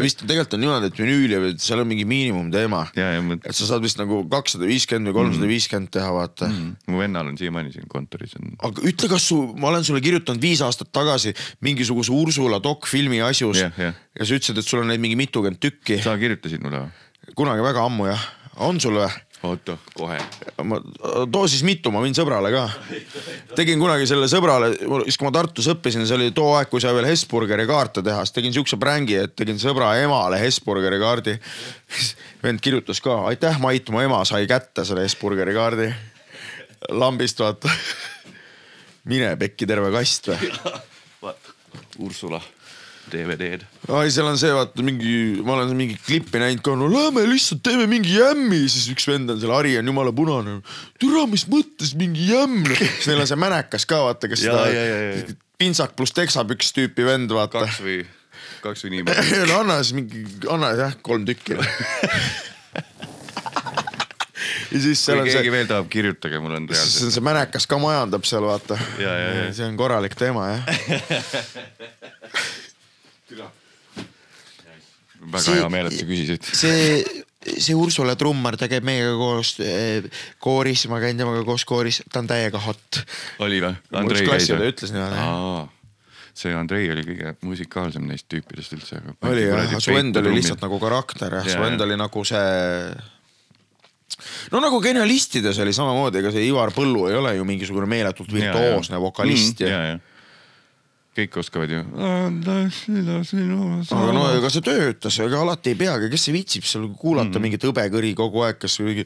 vist 0.02 0.24
tegelikult 0.26 0.58
on 0.58 0.64
niimoodi, 0.64 0.90
et 0.90 1.02
vinüüli, 1.04 1.42
seal 1.62 1.84
on 1.84 1.90
mingi 1.90 2.08
miinimumteema. 2.10 2.82
mõt- 3.28 3.46
et 3.46 3.58
sa 3.58 3.70
saad 3.70 3.86
vist 3.86 4.02
nagu 4.02 4.24
kakssada 4.32 4.70
viiskümmend 4.70 5.12
või 5.12 5.18
kolmsada 5.20 5.50
viiskümmend 5.52 5.94
teha, 5.94 6.10
vaata 6.16 6.50
mm.. 6.50 6.76
mu 6.90 7.04
vennal 7.04 7.30
on 7.30 7.38
siiamaani 7.38 7.76
siin 7.76 7.90
kontoris 7.92 8.34
on. 8.40 8.56
aga 8.70 8.88
ütle, 8.90 9.12
kas 9.14 9.28
su, 9.30 9.40
ma 9.58 9.70
olen 9.70 9.86
sulle 9.86 10.02
kirjutanud 10.02 10.42
viis 10.42 10.64
aastat 10.66 10.90
tagasi 10.96 11.36
mingisuguse 11.66 12.14
Ursula 12.14 12.62
dokfilmi 12.64 13.22
asjus 13.22 13.62
Jah, 13.62 13.78
jah. 13.78 13.94
ja 14.18 14.26
sa 14.26 14.40
ütlesid, 14.40 14.58
et 14.58 14.66
sul 14.66 14.82
on 14.82 14.90
neid 14.90 15.04
mingi 15.04 15.20
mitukümmend 15.20 15.62
tükki. 15.62 16.02
sa 16.02 16.18
kirjutasid 16.18 16.64
mulle 16.66 16.88
või? 16.88 17.36
kunagi 17.38 17.64
väga 17.64 17.86
ammu 17.86 18.10
jah, 18.10 18.26
on 18.66 18.82
sul 18.84 18.98
või? 18.98 19.12
oota, 19.44 19.76
kohe. 19.94 20.18
ma, 20.64 20.80
too 21.32 21.48
siis 21.52 21.64
mitu, 21.68 21.92
ma 21.92 22.02
võin 22.04 22.16
sõbrale 22.16 22.52
ka. 22.54 22.64
tegin 23.58 23.82
kunagi 23.82 24.08
selle 24.10 24.30
sõbrale, 24.32 24.72
siis 25.08 25.20
kui 25.20 25.28
ma 25.28 25.34
Tartus 25.36 25.68
õppisin, 25.74 26.06
see 26.08 26.18
oli 26.18 26.32
too 26.36 26.54
aeg, 26.58 26.70
kui 26.72 26.84
sai 26.84 26.96
veel 26.96 27.10
Hesburgeri 27.10 27.68
kaarte 27.70 28.04
teha, 28.06 28.24
siis 28.24 28.38
tegin 28.38 28.56
siukse 28.56 28.80
prängi, 28.82 29.18
et 29.26 29.36
tegin 29.40 29.60
sõbra 29.62 29.94
emale 30.02 30.40
Hesburgeri 30.42 31.02
kaardi. 31.02 31.38
vend 32.44 32.64
kirjutas 32.64 33.04
ka, 33.04 33.20
aitäh 33.32 33.60
Mait, 33.64 33.90
mu 33.94 34.02
ema 34.04 34.24
sai 34.28 34.48
kätte 34.50 34.86
selle 34.88 35.06
Hesburgeri 35.08 35.54
kaardi. 35.56 35.92
lambist 36.90 37.40
vaata. 37.40 37.70
mine 39.12 39.36
pekki 39.38 39.68
terve 39.68 39.92
kast 39.92 40.32
või. 40.32 40.52
Ursula 42.04 42.42
DVD-d. 43.14 43.64
ai, 43.94 44.10
seal 44.14 44.28
on 44.32 44.38
see, 44.42 44.52
vaata 44.56 44.84
mingi, 44.86 45.14
ma 45.46 45.56
olen 45.60 45.72
mingi 45.78 45.96
klippi 46.02 46.42
näinud 46.42 46.64
ka, 46.66 46.74
no 46.80 46.90
lähme 46.92 47.24
lihtsalt 47.30 47.62
teeme 47.66 47.86
mingi 47.92 48.16
jämmi, 48.18 48.64
siis 48.72 48.90
üks 48.94 49.08
vend 49.12 49.30
on 49.34 49.40
seal, 49.42 49.54
Hari 49.56 49.76
on 49.82 49.90
jumala 49.94 50.12
punane. 50.16 50.58
türa, 51.02 51.24
mis 51.32 51.46
mõttes 51.52 51.94
mingi 52.00 52.28
jämm, 52.32 52.66
siis 52.74 53.08
neil 53.12 53.22
on 53.24 53.30
see 53.30 53.40
mänekas 53.40 53.86
ka 53.90 54.02
vaata, 54.10 54.32
kes 54.34 54.44
Ja, 54.48 54.58
seda 54.68 55.38
pintsak 55.64 55.94
pluss 55.96 56.12
teksapüks 56.18 56.74
tüüpi 56.76 57.06
vend 57.08 57.32
vaata. 57.32 57.64
kaks 57.68 57.80
või, 57.86 58.02
kaks 58.66 58.84
või 58.88 58.98
nii 58.98 59.04
palju. 59.08 59.44
no 59.52 59.60
anna 59.64 59.78
siis 59.84 59.94
mingi, 60.02 60.26
anna 60.52 60.74
jah, 60.80 60.98
kolm 61.06 61.24
tükki. 61.30 61.56
ja 64.74 64.80
siis 64.82 65.00
seal 65.06 65.20
on 65.22 65.28
keegi 65.28 65.46
see, 65.46 65.52
veel 65.54 65.68
tahab, 65.70 65.88
kirjutage, 65.94 66.40
mul 66.42 66.56
on 66.58 66.66
siis 66.68 66.80
reaalselt. 66.80 67.06
on 67.08 67.12
see 67.16 67.24
mänekas 67.30 67.68
ka 67.70 67.78
majandab 67.82 68.26
seal 68.28 68.46
vaata 68.48 68.78
see 69.54 69.66
on 69.68 69.78
korralik 69.80 70.16
teema 70.20 70.48
jah. 70.50 70.64
väga 75.34 75.44
see- 75.46 75.60
hea 75.60 75.70
meel, 75.74 75.90
et 75.92 75.98
sa 76.00 76.08
küsisid. 76.10 76.50
see, 76.62 77.04
see 77.58 77.76
Ursula 77.76 78.16
Trummar, 78.20 78.56
ta 78.60 78.70
käib 78.72 78.86
meiega 78.88 79.14
koos 79.20 79.56
eh, 79.64 80.06
kooris, 80.44 80.86
ma 80.92 81.00
käin 81.04 81.18
temaga 81.20 81.44
koos 81.48 81.66
kooris, 81.68 82.02
ta 82.12 82.22
on 82.24 82.30
täiega 82.32 82.62
hot. 82.64 83.02
oli 83.44 83.62
või? 83.64 83.74
Andrei 84.00 84.28
käis 84.28 84.48
või? 84.54 84.70
ütles 84.74 84.94
niimoodi. 84.96 85.72
see 86.34 86.54
Andrei 86.58 86.88
oli 86.90 87.04
kõige 87.06 87.36
musikaalsem 87.46 88.08
neist 88.10 88.26
tüüpidest 88.32 88.74
üldse. 88.78 89.02
oli 89.30 89.44
jah, 89.50 89.76
su 89.80 89.94
vend 89.94 90.18
oli 90.22 90.32
lihtsalt 90.40 90.64
nagu 90.66 90.80
karakter 90.82 91.40
jah, 91.42 91.46
Jaa, 91.46 91.58
su 91.58 91.66
vend 91.66 91.78
jaa. 91.82 91.86
oli 91.90 91.98
nagu 92.00 92.24
see. 92.26 92.96
no 94.54 94.60
nagu 94.64 94.80
genialistides 94.82 95.60
oli 95.62 95.74
samamoodi, 95.76 96.22
ega 96.24 96.32
see 96.34 96.48
Ivar 96.48 96.72
Põllu 96.76 97.08
ei 97.10 97.18
ole 97.20 97.36
ju 97.38 97.46
mingisugune 97.50 97.86
meeletult 97.90 98.32
virtuoosne 98.34 99.00
vokalist 99.02 99.62
ja, 99.66 99.70
ja, 99.70 99.84
ja. 99.94 100.00
Kõik 101.18 101.38
oskavad 101.42 101.72
ju. 101.72 101.82
aga 103.94 104.16
no 104.16 104.26
ega 104.38 104.52
see 104.54 104.66
töötas, 104.66 105.20
ega 105.24 105.42
alati 105.46 105.74
ei 105.74 105.80
peagi, 105.80 106.10
kes 106.14 106.28
see 106.28 106.36
viitsib 106.36 106.68
seal 106.68 106.90
kuulata 107.00 107.38
mm. 107.38 107.44
mingit 107.48 107.68
hõbekõri 107.68 108.14
kogu 108.18 108.46
aeg, 108.48 108.60
kes 108.62 108.80
mingi. 108.84 109.06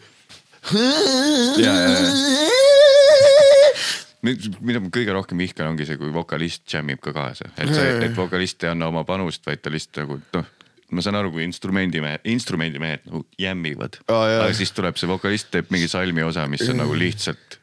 mida 4.27 4.81
ma 4.81 4.91
kõige 4.91 5.15
rohkem 5.15 5.39
vihkan, 5.43 5.71
ongi 5.71 5.87
see, 5.87 5.99
kui 5.99 6.11
vokalist 6.15 6.65
džämmib 6.67 6.99
ka 7.03 7.13
kaasa, 7.15 7.51
et 7.55 7.71
see, 7.71 7.89
et 8.07 8.15
vokalist 8.17 8.63
ei 8.65 8.73
anna 8.73 8.89
oma 8.91 9.03
panust, 9.07 9.45
vaid 9.47 9.61
ta 9.63 9.71
lihtsalt 9.71 10.01
nagu 10.03 10.19
noh, 10.35 10.47
ma 10.95 11.03
saan 11.03 11.19
aru, 11.19 11.33
kui 11.35 11.43
instrumendimehed, 11.45 12.23
instrumendimehed 12.31 13.05
nagu 13.09 13.25
jämmivad 13.39 13.99
jaa. 14.07 14.23
aga 14.45 14.53
siis 14.55 14.71
tuleb 14.75 14.99
see 14.99 15.09
vokalist 15.09 15.51
teeb 15.53 15.71
mingi 15.73 15.89
salmi 15.91 16.23
osa, 16.23 16.47
mis 16.51 16.63
on 16.71 16.79
nagu 16.81 16.95
lihtsalt 16.97 17.59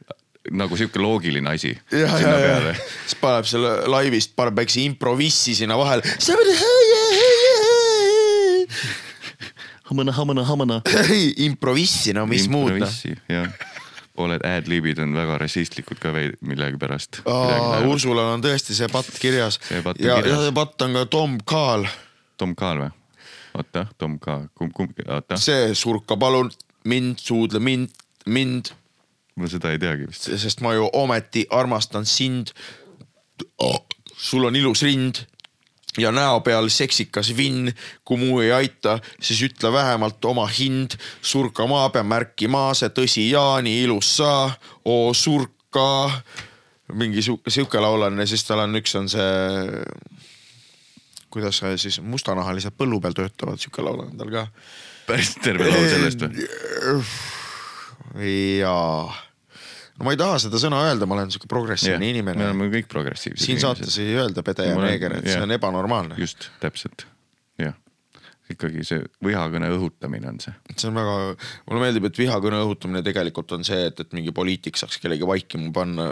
nagu 0.53 0.77
sihuke 0.77 1.01
loogiline 1.01 1.51
asi 1.51 1.73
ja, 1.73 1.99
ja, 1.99 2.09
sinna 2.19 2.37
ja 2.37 2.49
peale. 2.49 2.75
siis 3.05 3.17
paneb 3.21 3.49
selle 3.49 3.75
laivist, 3.91 4.35
paneb 4.37 4.59
väikse 4.61 4.83
improvissi 4.85 5.55
sinna 5.57 5.79
vahele. 5.81 6.03
hamana, 9.91 10.13
hamana, 10.13 10.45
hamana. 10.45 10.81
improvissi, 11.49 12.13
no 12.17 12.27
mis 12.29 12.49
muud 12.53 12.77
noh. 12.83 13.55
pooled 14.15 14.45
ad-libid 14.47 15.01
on 15.03 15.15
väga 15.17 15.39
rassistlikud 15.43 15.99
ka 16.03 16.13
veidi 16.15 16.37
millegipärast. 16.47 17.25
Ursulal 17.89 18.35
on 18.37 18.45
tõesti 18.45 18.77
see 18.77 18.91
patt 18.93 19.17
kirjas 19.21 19.59
ja, 19.71 19.81
ja 19.81 20.21
kirjas. 20.21 20.45
see 20.45 20.55
patt 20.55 20.87
on 20.87 21.01
ka 21.01 21.07
Tom 21.11 21.41
Kaal, 21.49 21.89
Tom 22.41 22.55
Kaal 22.59 22.85
või? 22.85 22.93
oota, 23.55 23.87
Tom 23.99 24.19
Kaal, 24.23 24.49
kumb, 24.55 24.73
kumb, 24.77 24.99
oota, 25.07 25.39
see 25.41 25.73
surka 25.79 26.19
palun 26.21 26.51
mind, 26.91 27.21
suudle 27.23 27.61
mind, 27.63 27.95
mind, 28.27 28.75
ma 29.37 29.51
seda 29.51 29.73
ei 29.75 29.81
teagi 29.83 30.09
vist. 30.09 30.29
sest 30.39 30.63
ma 30.63 30.75
ju 30.77 30.89
ometi 30.93 31.47
armastan 31.51 32.07
sind 32.07 32.55
oh,. 33.59 33.81
sul 34.15 34.45
on 34.47 34.57
ilus 34.57 34.83
rind 34.87 35.25
ja 35.99 36.13
näo 36.13 36.41
peal 36.41 36.69
seksikas 36.69 37.31
vinn, 37.37 37.71
kui 38.05 38.19
muu 38.19 38.41
ei 38.43 38.53
aita, 38.53 38.99
siis 39.23 39.43
ütle 39.47 39.73
vähemalt 39.73 40.25
oma 40.25 40.47
hind. 40.47 40.97
surka 41.23 41.67
maa 41.71 41.89
peal 41.91 42.07
märki 42.07 42.49
maa, 42.51 42.75
see 42.75 42.91
tõsi 42.95 43.29
Jaani 43.31 43.77
ilus 43.85 44.17
sa, 44.19 44.51
oo 44.85 45.13
surka. 45.15 46.11
mingi 46.93 47.23
sihuke, 47.23 47.51
sihuke 47.51 47.81
laulan 47.81 48.19
ja 48.19 48.27
siis 48.27 48.45
tal 48.45 48.65
on 48.65 48.75
üks 48.77 48.95
on 48.99 49.09
see. 49.09 49.85
kuidas 51.31 51.63
see 51.63 51.79
siis 51.79 52.01
mustanahalised 52.01 52.75
põllu 52.79 53.01
peal 53.01 53.15
töötavad, 53.15 53.59
sihuke 53.59 53.83
laul 53.83 54.07
on 54.07 54.19
tal 54.19 54.35
ka. 54.35 54.47
päris 55.07 55.35
terve 55.43 55.71
laul 55.71 55.89
sellest 55.95 56.27
või? 56.27 56.51
Jaa, 58.15 59.15
no 59.99 60.07
ma 60.07 60.15
ei 60.15 60.21
taha 60.21 60.39
seda 60.43 60.61
sõna 60.63 60.83
öelda, 60.89 61.09
ma 61.09 61.19
olen 61.19 61.33
sihuke 61.35 61.51
progressiivne 61.51 62.03
me 62.03 62.13
inimene. 62.15 62.45
oleme 62.51 62.71
kõik 62.73 62.91
progressiivsed. 62.93 63.45
siin 63.47 63.63
saates 63.63 63.99
ei 64.03 64.15
öelda 64.19 64.45
pede 64.47 64.69
ja 64.71 64.77
neeger, 64.79 65.19
et 65.19 65.27
see 65.27 65.39
jah. 65.39 65.47
on 65.47 65.55
ebanormaalne. 65.57 66.19
just, 66.21 66.51
täpselt, 66.63 67.07
jah. 67.61 67.75
ikkagi 68.51 68.85
see 68.87 69.01
vihakõne 69.25 69.71
õhutamine 69.75 70.29
on 70.31 70.39
see. 70.43 70.55
see 70.77 70.91
on 70.91 70.99
väga, 70.99 71.15
mulle 71.71 71.83
meeldib, 71.87 72.09
et 72.11 72.21
vihakõne 72.23 72.61
õhutamine 72.67 73.03
tegelikult 73.07 73.57
on 73.57 73.67
see, 73.67 73.87
et, 73.91 74.03
et 74.05 74.15
mingi 74.15 74.35
poliitik 74.37 74.79
saaks 74.79 75.01
kellegi 75.03 75.27
vaikima 75.27 75.73
panna 75.75 76.11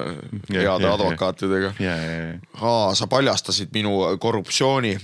Ja, 0.49 0.63
heade 0.63 0.89
ja, 0.89 0.95
advokaatidega. 0.97 1.75
ja, 1.83 1.99
ja, 1.99 2.17
ja, 2.19 2.39
aa, 2.59 2.95
sa 2.99 3.07
paljastasid 3.11 3.71
minu 3.77 3.95
korruptsiooni. 4.23 4.97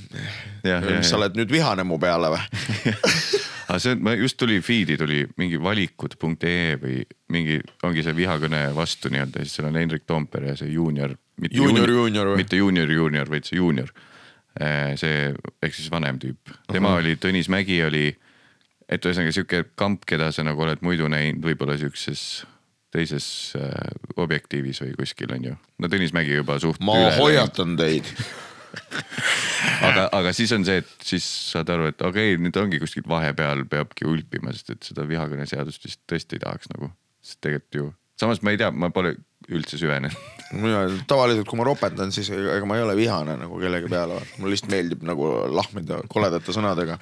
ja, 0.66 0.80
mis 0.82 1.11
sa 1.11 1.20
oled 1.20 1.38
nüüd 1.38 1.53
vihane 1.53 1.86
mu 1.86 2.01
peale 2.03 2.34
või? 2.34 2.42
aga 3.68 3.78
see, 3.82 3.96
ma 4.00 4.14
just 4.16 4.38
tuli 4.40 4.58
feed'i 4.64 4.96
tuli 5.00 5.22
mingi 5.40 5.60
valikud.ee 5.60 6.76
või 6.80 7.00
mingi, 7.34 7.58
ongi 7.84 8.04
see 8.04 8.16
vihakõne 8.16 8.62
vastu 8.76 9.12
nii-öelda, 9.12 9.44
siis 9.44 9.58
seal 9.58 9.68
on 9.68 9.76
Hendrik 9.76 10.06
Toompere 10.08 10.54
ja 10.54 10.58
see 10.58 10.72
juunior. 10.72 11.14
Juunior, 11.52 11.90
juunior 11.92 12.32
või? 12.32 12.42
mitte 12.42 12.58
juunior, 12.58 12.90
juunior, 12.90 13.28
vaid 13.30 13.46
see 13.46 13.60
juunior. 13.60 13.92
see 14.98 15.28
ehk 15.62 15.74
siis 15.76 15.90
vanem 15.92 16.18
tüüp, 16.18 16.56
tema 16.72 16.96
oli, 16.98 17.14
Tõnis 17.20 17.46
Mägi 17.52 17.76
oli, 17.86 18.08
et 18.88 19.04
ühesõnaga 19.04 19.34
sihuke 19.36 19.62
kamp, 19.78 20.02
keda 20.08 20.32
sa 20.34 20.42
nagu 20.42 20.64
oled 20.64 20.82
muidu 20.82 21.06
näinud 21.12 21.44
võib-olla 21.44 21.76
siukses 21.78 22.42
teises 22.90 23.52
äh, 23.58 23.70
objektiivis 24.16 24.80
või 24.82 24.94
kuskil 24.96 25.32
on 25.36 25.50
ju. 25.50 25.54
no 25.78 25.92
Tõnis 25.92 26.14
Mägi 26.16 26.40
juba 26.40 26.58
suht. 26.62 26.80
ma 26.80 26.96
hoiatan 27.20 27.76
teid. 27.78 28.08
aga, 29.88 30.08
aga 30.12 30.32
siis 30.36 30.52
on 30.56 30.66
see, 30.68 30.82
et 30.82 31.06
siis 31.10 31.26
saad 31.52 31.70
aru, 31.74 31.90
et 31.92 32.02
okei 32.02 32.34
okay,, 32.34 32.42
nüüd 32.42 32.58
ongi 32.60 32.80
kuskilt 32.82 33.08
vahepeal 33.10 33.64
peabki 33.70 34.08
ulpima, 34.08 34.54
sest 34.56 34.74
et 34.74 34.90
seda 34.90 35.06
vihakõneseadust 35.08 35.88
vist 35.88 36.02
tõesti 36.10 36.38
ei 36.38 36.44
tahaks 36.44 36.72
nagu. 36.74 36.92
sest 37.24 37.40
tegelikult 37.44 37.80
ju, 37.80 37.92
samas 38.20 38.42
ma 38.42 38.54
ei 38.54 38.60
tea, 38.60 38.70
ma 38.72 38.92
pole 38.94 39.16
üldse 39.48 39.80
süvenenud 39.80 40.16
mina 40.56 40.82
tavaliselt, 41.08 41.46
kui 41.48 41.58
ma 41.60 41.66
ropendan, 41.68 42.12
siis 42.14 42.30
ega 42.32 42.64
ma 42.68 42.78
ei 42.78 42.84
ole 42.84 42.94
vihane 42.98 43.36
nagu 43.40 43.58
kellegi 43.60 43.90
peale, 43.92 44.20
mulle 44.38 44.54
lihtsalt 44.54 44.72
meeldib 44.72 45.04
nagu 45.06 45.28
lahmida 45.52 46.00
koledate 46.10 46.54
sõnadega. 46.56 46.98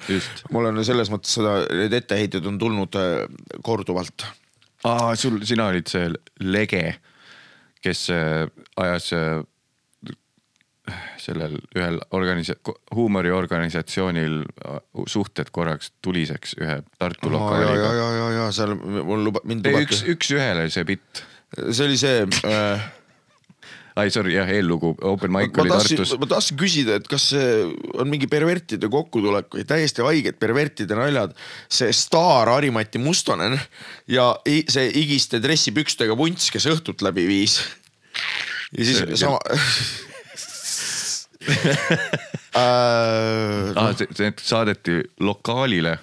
mul 0.55 0.69
on 0.71 0.83
selles 0.85 1.11
mõttes 1.13 1.37
seda, 1.39 1.59
need 1.71 1.95
etteheited 1.95 2.47
on 2.49 2.59
tulnud 2.61 2.97
äh, 2.99 3.23
korduvalt. 3.63 4.27
aa, 4.87 5.15
sul, 5.19 5.39
sina 5.47 5.69
olid 5.71 5.87
see 5.91 6.09
lege, 6.43 6.83
kes 7.83 8.07
äh, 8.13 8.47
ajas 8.83 9.13
äh, 9.15 9.39
sellel 11.21 11.57
ühel 11.75 11.99
organisa-, 12.15 12.57
huumoriorganisatsioonil 12.95 14.43
suhted 15.09 15.51
korraks 15.55 15.91
tuliseks 16.05 16.57
ühe 16.61 16.81
Tartu 16.99 17.31
ja, 17.31 17.33
ja, 17.33 17.37
lokaaliga. 17.37 17.89
ja, 18.01 18.11
ja, 18.19 18.29
ja 18.37 18.51
seal 18.55 18.75
mul 18.77 19.27
luba, 19.29 19.43
mind 19.47 19.67
üks, 19.67 19.75
lubati, 19.77 20.13
üks-ühele 20.15 20.69
see 20.73 20.87
bitt. 20.87 21.25
see 21.71 21.87
oli 21.87 21.99
see 21.99 22.23
äh, 22.47 22.87
ai 23.97 24.11
sorry 24.13 24.35
jah, 24.35 24.49
eellugu, 24.53 24.93
open 25.09 25.31
mic 25.33 25.55
ma 25.55 25.63
oli 25.63 25.73
tahtsin, 25.73 25.99
Tartus. 26.01 26.15
ma 26.21 26.29
tahtsin 26.29 26.59
küsida, 26.59 26.97
et 26.99 27.07
kas 27.09 27.29
see 27.33 27.53
on 27.97 28.09
mingi 28.11 28.29
pervertide 28.29 28.89
kokkutulek 28.93 29.49
või 29.57 29.65
täiesti 29.67 30.05
haiged 30.05 30.37
pervertide 30.41 30.97
naljad. 30.97 31.33
see 31.71 31.93
staar 31.95 32.51
Harimati 32.53 33.01
Mustonen 33.01 33.57
ja 34.11 34.29
see 34.45 34.91
igiste 35.01 35.41
dressipükstega 35.43 36.17
vunts, 36.17 36.51
kes 36.53 36.69
õhtut 36.69 37.01
läbi 37.05 37.25
viis. 37.29 37.59
ja 38.77 38.85
siis 38.85 39.01
See- 39.01 39.23
sama 39.25 39.41
ah, 42.61 43.93
see, 43.97 44.07
see 44.15 44.33
saadeti 44.41 44.99
lokaalile, 45.19 45.97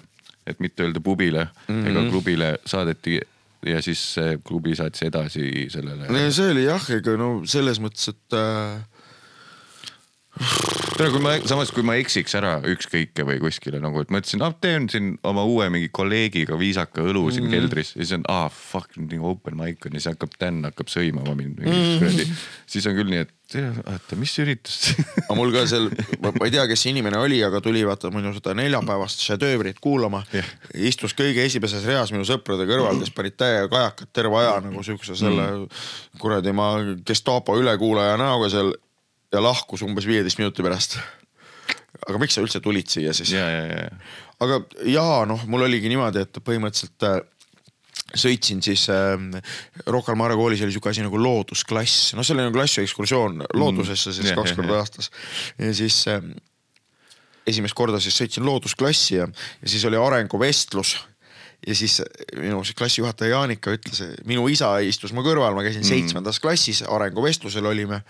et 0.47 0.59
mitte 0.63 0.83
öelda 0.85 1.01
pubile 1.03 1.47
mm 1.67 1.73
-hmm. 1.75 1.87
ega 1.89 2.09
klubile 2.09 2.57
saadeti 2.65 3.19
ja 3.65 3.81
siis 3.81 4.15
klubi 4.43 4.75
saatis 4.75 5.01
edasi 5.03 5.67
sellele. 5.69 6.07
no 6.07 6.31
see 6.31 6.51
oli 6.51 6.65
jah, 6.65 6.89
ega 6.97 7.17
no 7.17 7.41
selles 7.45 7.79
mõttes, 7.81 8.09
et 8.13 8.37
äh, 8.37 8.81
no 10.99 11.07
kui 11.11 11.21
ma, 11.23 11.35
samas 11.47 11.71
kui 11.75 11.85
ma 11.85 11.95
eksiks 11.99 12.35
ära 12.39 12.57
ükskõike 12.71 13.25
või 13.27 13.39
kuskile 13.43 13.79
nagu, 13.83 14.01
et 14.03 14.11
mõtlesin, 14.13 14.43
ah 14.45 14.55
teen 14.61 14.89
siin 14.91 15.13
oma 15.27 15.45
uue 15.47 15.67
mingi 15.73 15.89
kolleegiga 15.95 16.57
viisaka 16.59 17.03
õlu 17.03 17.27
siin 17.29 17.45
mm 17.45 17.49
-hmm. 17.49 17.55
keldris 17.55 17.95
ja 17.95 18.01
siis 18.01 18.13
on, 18.19 18.27
ah, 18.31 18.49
fuck, 18.51 18.97
nagu 18.99 19.31
open 19.31 19.57
mic 19.59 19.85
on 19.85 19.95
ja 19.95 19.99
siis 19.99 20.13
hakkab 20.13 20.35
Dan 20.39 20.63
hakkab 20.67 20.91
sõimama 20.91 21.35
mind 21.35 21.59
mingi 21.59 21.71
mm 21.71 21.83
-hmm. 21.83 21.99
kuradi. 21.99 22.27
siis 22.67 22.87
on 22.87 22.95
küll 22.95 23.11
nii, 23.11 23.23
et 23.25 23.33
oota, 23.55 24.15
mis 24.17 24.33
üritus 24.41 24.95
aga 25.23 25.35
mul 25.37 25.51
ka 25.53 25.65
seal, 25.69 25.89
ma 26.21 26.45
ei 26.47 26.51
tea, 26.51 26.67
kes 26.67 26.81
see 26.81 26.91
inimene 26.91 27.17
oli, 27.17 27.43
aga 27.43 27.61
tuli 27.61 27.83
vaata 27.85 28.11
minu 28.11 28.33
seda 28.33 28.55
neljapäevast 28.57 29.21
šedöövrit 29.21 29.79
kuulama 29.79 30.23
Jah. 30.33 30.47
istus 30.73 31.13
kõige 31.13 31.45
esimeses 31.45 31.85
reas 31.85 32.11
minu 32.11 32.25
sõprade 32.25 32.65
kõrval, 32.65 32.99
kes 32.99 33.13
panid 33.15 33.37
täiega 33.37 33.69
kajakat 33.69 34.09
terve 34.13 34.41
aja 34.41 34.59
nagu 34.61 34.83
siukse 34.83 35.15
selle 35.15 35.45
Mm. 35.45 35.67
kuradi 36.19 36.51
ma 36.51 36.73
Gestapo 37.05 37.55
ülekuulaja 37.59 38.17
näoga 38.17 38.49
seal 38.49 38.73
ja 39.33 39.43
lahkus 39.43 39.83
umbes 39.85 40.07
viieteist 40.07 40.39
minuti 40.41 40.65
pärast. 40.65 40.97
aga 42.05 42.19
miks 42.21 42.35
sa 42.37 42.43
üldse 42.43 42.61
tulid 42.63 42.89
siia 42.91 43.13
siis? 43.15 43.31
ja, 43.35 43.45
ja, 43.49 43.63
ja, 43.65 43.85
aga 44.45 44.59
jaa, 44.89 45.23
noh, 45.29 45.45
mul 45.49 45.65
oligi 45.67 45.89
niimoodi, 45.91 46.25
et 46.25 46.41
põhimõtteliselt 46.43 47.07
äh, 47.07 47.21
sõitsin 48.15 48.61
siis 48.63 48.87
äh, 48.93 49.15
Rocca 49.87 50.13
al 50.13 50.19
Mare 50.19 50.37
koolis 50.37 50.63
oli 50.65 50.75
sihuke 50.75 50.91
asi 50.91 51.05
nagu 51.05 51.19
loodusklass, 51.21 52.13
noh, 52.17 52.27
oli 52.35 52.43
nagu 52.45 52.55
klassiekskursioon 52.57 53.47
loodusesse 53.57 54.13
siis 54.15 54.31
Jah, 54.31 54.39
kaks 54.39 54.55
korda 54.57 54.79
aastas. 54.81 55.11
ja 55.59 55.73
siis 55.75 56.03
äh, 56.11 56.21
esimest 57.47 57.77
korda 57.77 58.01
siis 58.03 58.17
sõitsin 58.17 58.45
loodusklassi 58.45 59.19
ja, 59.19 59.27
ja 59.61 59.71
siis 59.71 59.85
oli 59.89 59.99
arenguvestlus 60.01 60.97
ja 61.67 61.75
siis 61.75 61.99
minu 62.37 62.61
klassijuhataja 62.77 63.35
Jaanika 63.35 63.73
ütles, 63.73 64.01
minu 64.27 64.45
isa 64.51 64.71
istus 64.85 65.13
mu 65.15 65.23
kõrval, 65.25 65.55
ma 65.57 65.63
käisin 65.65 65.81
mm. 65.81 65.89
seitsmendas 65.89 66.39
klassis, 66.43 66.83
arenguvestlusel 66.85 67.65
olime. 67.65 68.01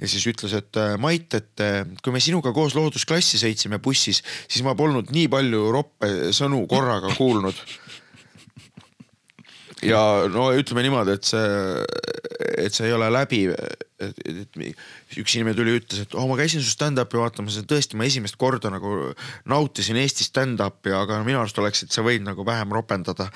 ja 0.00 0.08
siis 0.08 0.24
ütles, 0.30 0.54
et 0.56 0.78
äh, 0.80 0.94
Mait, 1.00 1.34
et 1.34 1.64
äh, 1.64 1.82
kui 2.02 2.14
me 2.14 2.22
sinuga 2.22 2.52
koos 2.54 2.76
loodusklassi 2.78 3.40
sõitsime 3.42 3.80
bussis, 3.82 4.22
siis 4.46 4.64
ma 4.66 4.76
polnud 4.78 5.10
nii 5.12 5.28
palju 5.32 5.70
roppe 5.74 6.12
sõnu 6.36 6.64
korraga 6.70 7.12
kuulnud. 7.18 7.58
ja 9.82 10.02
no 10.30 10.52
ütleme 10.54 10.86
niimoodi, 10.86 11.18
et 11.18 11.26
see, 11.26 11.46
et 12.66 12.74
see 12.74 12.86
ei 12.86 12.94
ole 12.96 13.10
läbi. 13.12 13.48
Et, 14.08 14.22
et, 14.28 14.58
et 14.58 15.18
üks 15.22 15.36
inimene 15.36 15.56
tuli 15.58 15.74
ja 15.74 15.80
ütles, 15.80 16.04
et 16.04 16.16
oh, 16.18 16.26
ma 16.30 16.36
käisin 16.40 16.62
su 16.64 16.72
stand-up'i 16.72 17.20
vaatamas 17.20 17.58
ja 17.60 17.64
tõesti, 17.68 17.98
ma 17.98 18.06
esimest 18.08 18.38
korda 18.40 18.72
nagu 18.72 19.12
nautisin 19.50 19.98
Eesti 20.00 20.26
stand-up'i, 20.26 20.92
aga 20.96 21.20
minu 21.26 21.40
arust 21.40 21.58
oleksid 21.62 21.92
sa 21.94 22.04
võinud 22.06 22.32
nagu 22.32 22.46
vähem 22.46 22.72
ropendada. 22.74 23.28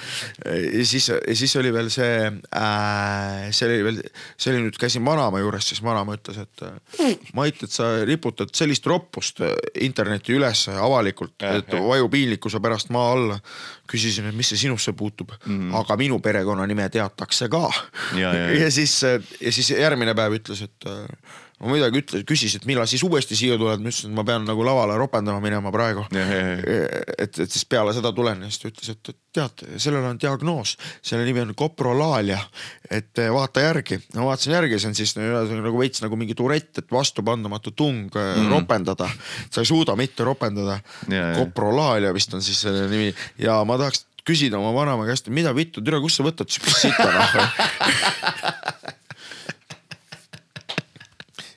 ja 0.44 0.86
siis, 0.86 1.08
ja 1.10 1.36
siis 1.38 1.56
oli 1.60 1.72
veel 1.74 1.90
see 1.92 2.30
äh,, 2.30 3.48
see 3.50 3.68
oli 3.68 3.78
veel, 3.86 4.02
see 4.36 4.52
oli 4.52 4.64
nüüd 4.66 4.78
käisin 4.80 5.04
vanaema 5.06 5.40
juures, 5.42 5.70
siis 5.70 5.82
vanaema 5.84 6.16
ütles, 6.18 6.40
et 6.42 6.66
äh, 6.66 7.16
Mait, 7.36 7.62
et 7.62 7.72
sa 7.72 7.88
riputad 8.06 8.52
sellist 8.56 8.86
roppust 8.88 9.42
äh, 9.44 9.54
internetti 9.86 10.36
üles 10.36 10.66
avalikult, 10.72 11.36
et 11.46 11.72
vaju 11.72 12.10
piinlikkuse 12.12 12.60
pärast 12.62 12.92
maa 12.94 13.12
alla. 13.14 13.40
küsisin, 13.86 14.26
et 14.26 14.34
mis 14.34 14.48
see 14.50 14.58
sinusse 14.58 14.90
puutub 14.98 15.30
mm., 15.36 15.68
aga 15.78 15.94
minu 16.00 16.16
perekonnanime 16.18 16.88
teatakse 16.90 17.46
ka. 17.46 17.68
Ja, 18.18 18.32
ja, 18.34 18.48
ja. 18.50 18.56
ja 18.64 18.70
siis, 18.74 18.96
ja 19.04 19.52
siis 19.54 19.70
järgmine 19.70 20.14
päev 20.18 20.34
ütles, 20.40 20.55
et 20.64 20.86
äh, 20.88 21.04
ma 21.60 21.72
midagi 21.72 22.00
ütles, 22.02 22.24
küsis, 22.28 22.54
et 22.58 22.66
millal 22.68 22.88
siis 22.88 23.00
uuesti 23.06 23.36
siia 23.38 23.56
tuled, 23.56 23.80
ma 23.80 23.88
ütlesin, 23.88 24.10
et 24.10 24.16
ma 24.18 24.24
pean 24.28 24.44
nagu 24.44 24.64
lavale 24.66 24.96
ropendama 25.00 25.40
minema 25.40 25.72
praegu. 25.72 26.04
Ja. 26.12 26.24
et, 27.16 27.38
et 27.40 27.52
siis 27.52 27.64
peale 27.68 27.94
seda 27.96 28.12
tulen 28.16 28.42
ja 28.44 28.50
siis 28.50 28.60
ta 28.60 28.70
ütles, 28.70 28.90
et 28.92 29.12
tead, 29.36 29.64
sellel 29.80 30.04
on 30.10 30.20
diagnoos, 30.20 30.74
selle 31.04 31.24
nimi 31.28 31.40
on 31.44 31.54
koprolaalia, 31.56 32.38
et 32.90 33.22
eh, 33.22 33.30
vaata 33.32 33.64
järgi. 33.64 34.00
no 34.16 34.28
vaatasin 34.28 34.56
järgi, 34.56 34.80
see 34.82 34.90
on 34.92 34.98
siis 34.98 35.16
nagu 35.16 35.80
veits 35.80 36.04
nagu 36.04 36.18
mingi 36.20 36.36
turett, 36.36 36.82
et 36.82 36.92
vastupandamatu 36.92 37.72
tung 37.76 38.12
mm. 38.12 38.50
ropendada. 38.52 39.08
sa 39.50 39.64
ei 39.64 39.70
suuda 39.72 39.96
mitte 39.96 40.28
ropendada. 40.28 40.80
Koprolaalia 41.38 42.12
vist 42.16 42.36
on 42.36 42.44
siis 42.44 42.60
selle 42.66 42.84
nimi 42.92 43.14
ja 43.40 43.62
ma 43.64 43.80
tahaks 43.80 44.04
küsida 44.26 44.58
oma 44.58 44.74
vanaema 44.74 45.06
käest, 45.08 45.30
mida 45.32 45.54
vittu, 45.56 45.80
türa, 45.84 46.02
kust 46.02 46.18
sa 46.18 46.26
võtad 46.26 46.50
siukest 46.50 46.88
sita 46.88 47.08
noh 47.14 48.95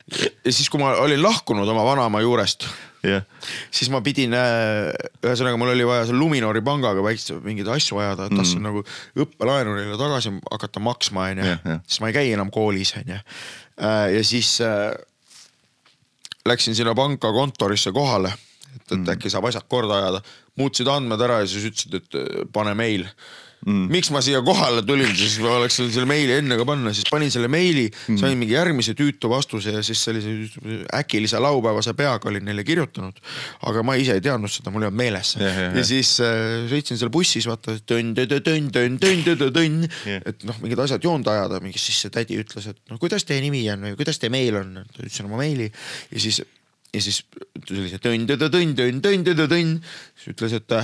ja 0.10 0.52
siis, 0.52 0.70
kui 0.70 0.82
ma 0.82 0.94
olin 1.04 1.22
lahkunud 1.24 1.68
oma 1.70 1.84
vanaema 1.88 2.22
juurest, 2.24 2.66
jah, 3.06 3.26
siis 3.72 3.92
ma 3.94 4.02
pidin, 4.06 4.34
äh, 4.38 4.90
ühesõnaga 5.24 5.60
mul 5.60 5.74
oli 5.74 5.88
vaja 5.88 6.08
seal 6.10 6.20
Luminori 6.20 6.64
pangaga 6.66 7.04
väikseid 7.06 7.44
mingeid 7.46 7.70
asju 7.76 8.00
ajada, 8.02 8.28
et 8.28 8.36
tahtsin 8.36 8.62
mm. 8.62 8.70
nagu 8.70 9.26
õppelaenu 9.26 9.76
neile 9.78 10.00
tagasi 10.00 10.34
hakata 10.50 10.84
maksma, 10.84 11.30
onju. 11.34 11.80
Siis 11.86 12.02
ma 12.04 12.12
ei 12.12 12.18
käi 12.18 12.34
enam 12.36 12.52
koolis, 12.54 12.96
onju. 13.00 13.20
ja 14.16 14.24
siis 14.28 14.58
äh, 14.66 14.92
läksin 16.50 16.76
sinna 16.76 16.96
panka 16.96 17.32
kontorisse 17.36 17.94
kohale, 17.96 18.34
et, 18.76 18.86
et 18.92 18.98
mm. 18.98 19.12
äkki 19.16 19.32
saab 19.32 19.50
asjad 19.50 19.68
korda 19.70 20.02
ajada. 20.02 20.24
muutsid 20.60 20.90
andmed 20.92 21.22
ära 21.24 21.44
ja 21.44 21.48
siis 21.48 21.70
ütlesid, 21.70 22.02
et 22.02 22.20
äh, 22.20 22.44
pane 22.54 22.76
meil 22.76 23.08
mm. 23.70 23.88
miks 23.94 24.10
ma 24.14 24.22
siia 24.26 24.42
kohale 24.46 24.82
tulin, 24.86 25.12
siis 25.18 25.38
ma 25.44 25.56
oleks 25.60 25.80
võinud 25.80 25.96
selle 25.96 26.10
meili 26.10 26.36
enne 26.40 26.58
ka 26.60 26.66
panna, 26.68 26.94
siis 26.96 27.08
panin 27.10 27.32
selle 27.34 27.50
meili 27.52 27.86
mm., 27.90 28.20
sain 28.22 28.38
mingi 28.40 28.56
järgmise 28.56 28.96
tüütu 28.98 29.32
vastuse 29.32 29.76
ja 29.78 29.84
siis 29.86 30.02
sellise 30.08 30.34
äkilise 30.98 31.42
laupäevase 31.44 31.94
peaga 31.98 32.32
olin 32.32 32.46
neile 32.50 32.66
kirjutanud. 32.68 33.20
aga 33.70 33.84
ma 33.86 33.96
ise 34.00 34.18
ei 34.18 34.24
teadnud 34.26 34.52
seda, 34.52 34.74
mul 34.74 34.86
ei 34.86 34.92
olnud 34.92 35.02
meeles 35.04 35.36
yeah,. 35.40 35.60
Yeah, 35.60 35.80
ja 35.80 35.86
siis 35.88 36.16
äh, 36.24 36.68
sõitsin 36.72 37.00
seal 37.02 37.12
bussis, 37.14 37.48
vaata 37.50 37.78
tönn, 37.90 38.14
et 40.20 40.48
noh, 40.48 40.62
mingid 40.64 40.80
asjad 40.86 41.04
joonde 41.06 41.32
ajada, 41.34 41.60
mingi 41.64 41.82
siis 41.82 42.00
see 42.06 42.14
tädi 42.14 42.40
ütles, 42.42 42.70
et 42.72 42.80
noh, 42.92 43.02
kuidas 43.02 43.28
teie 43.28 43.44
nimi 43.44 43.66
on 43.74 43.90
või 43.90 44.00
kuidas 44.00 44.22
teie 44.22 44.34
meil 44.34 44.58
on, 44.60 44.80
ütlesin 44.96 45.30
oma 45.30 45.42
meili 45.42 45.70
ja 45.70 46.22
siis 46.22 46.42
ja 46.94 47.02
siis 47.04 47.22
tönn, 48.02 48.26
tönn, 49.52 49.76
siis 50.18 50.34
ütles, 50.34 50.56
et 50.58 50.80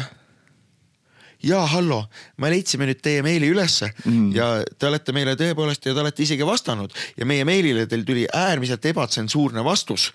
jaa, 1.46 1.66
hallo, 1.76 2.02
me 2.42 2.50
leidsime 2.54 2.88
nüüd 2.90 3.02
teie 3.06 3.22
meili 3.26 3.50
ülesse 3.54 3.92
mm. 4.06 4.28
ja 4.36 4.50
te 4.66 4.90
olete 4.90 5.16
meile 5.16 5.36
tõepoolest 5.40 5.86
ja 5.86 5.94
te 5.94 6.04
olete 6.04 6.26
isegi 6.26 6.46
vastanud 6.48 6.94
ja 7.18 7.28
meie 7.30 7.46
meilile 7.48 7.86
teil 7.90 8.06
tuli 8.08 8.26
äärmiselt 8.34 8.86
ebatsensuurne 8.92 9.64
vastus 9.66 10.12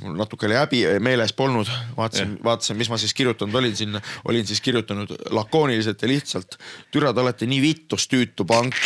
mul 0.00 0.14
natuke 0.16 0.46
oli 0.46 0.56
häbi, 0.56 0.80
meeles 1.04 1.34
polnud, 1.36 1.68
vaatasin, 1.96 2.36
vaatasin, 2.44 2.78
mis 2.78 2.88
ma 2.88 2.96
siis 3.00 3.12
kirjutanud 3.18 3.54
olin 3.58 3.74
sinna, 3.76 4.00
olin 4.24 4.46
siis 4.46 4.60
kirjutanud 4.64 5.10
lakooniliselt 5.34 6.02
ja 6.02 6.08
lihtsalt. 6.08 6.56
türa, 6.90 7.12
te 7.12 7.20
olete 7.20 7.48
nii 7.50 7.60
vittus 7.62 8.06
tüütu 8.08 8.46
pank 8.48 8.78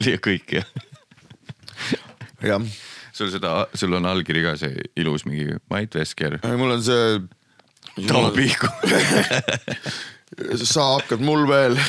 ja 0.08 0.16
kõik 0.24 0.56
jah. 0.60 0.68
jah 2.42 2.62
sul 3.14 3.30
seda, 3.30 3.66
sul 3.74 3.94
on 3.98 4.06
allkiri 4.10 4.42
ka 4.46 4.56
see 4.58 4.74
ilus 5.00 5.26
mingi 5.28 5.58
Mait 5.70 5.94
Vesker. 5.94 6.38
mul 6.58 6.78
on 6.78 6.82
see. 6.82 7.18
Toomo 8.08 8.32
Pihku 8.34 8.70
sa 10.74 10.86
hakkad 10.96 11.20
mul 11.22 11.44
veel 11.48 11.76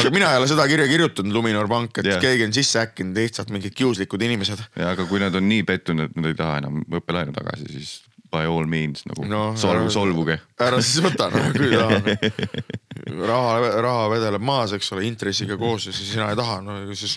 aga 0.00 0.10
mina 0.12 0.32
ei 0.32 0.38
ole 0.40 0.48
seda 0.50 0.66
kirja 0.68 0.86
kirjutanud, 0.90 1.32
Luminor 1.34 1.68
Pank, 1.70 1.98
et 2.02 2.08
yeah. 2.08 2.20
keegi 2.22 2.44
on 2.48 2.54
sisse 2.56 2.76
häkkinud, 2.82 3.14
lihtsalt 3.18 3.50
mingid 3.54 3.72
kiuslikud 3.76 4.20
inimesed. 4.26 4.60
ja 4.80 4.86
aga 4.94 5.02
kui 5.10 5.18
nad 5.22 5.34
on 5.38 5.44
nii 5.48 5.62
pettunud, 5.68 6.04
et 6.10 6.16
nad 6.18 6.26
ei 6.32 6.36
taha 6.38 6.54
enam 6.64 6.74
õppelaenu 7.00 7.32
tagasi, 7.36 7.64
siis 7.70 7.90
by 8.34 8.44
all 8.50 8.66
means 8.66 9.04
nagu 9.06 9.22
no, 9.30 9.42
solv, 9.60 9.86
solvuge. 9.94 10.36
ära 10.60 10.78
siis 10.82 10.98
võta 11.04 11.24
noh, 11.32 11.44
kui 11.54 11.68
tahad. 11.70 12.04
raha, 13.30 13.50
raha 13.84 14.04
vedeleb 14.16 14.44
maas, 14.44 14.70
eks 14.76 14.88
ole, 14.96 15.02
intressiga 15.08 15.54
koos 15.60 15.82
ja 15.90 15.94
siis 15.94 16.08
sina 16.16 16.26
ei 16.32 16.38
taha, 16.40 16.56
no 16.64 16.70
siis. 16.98 17.14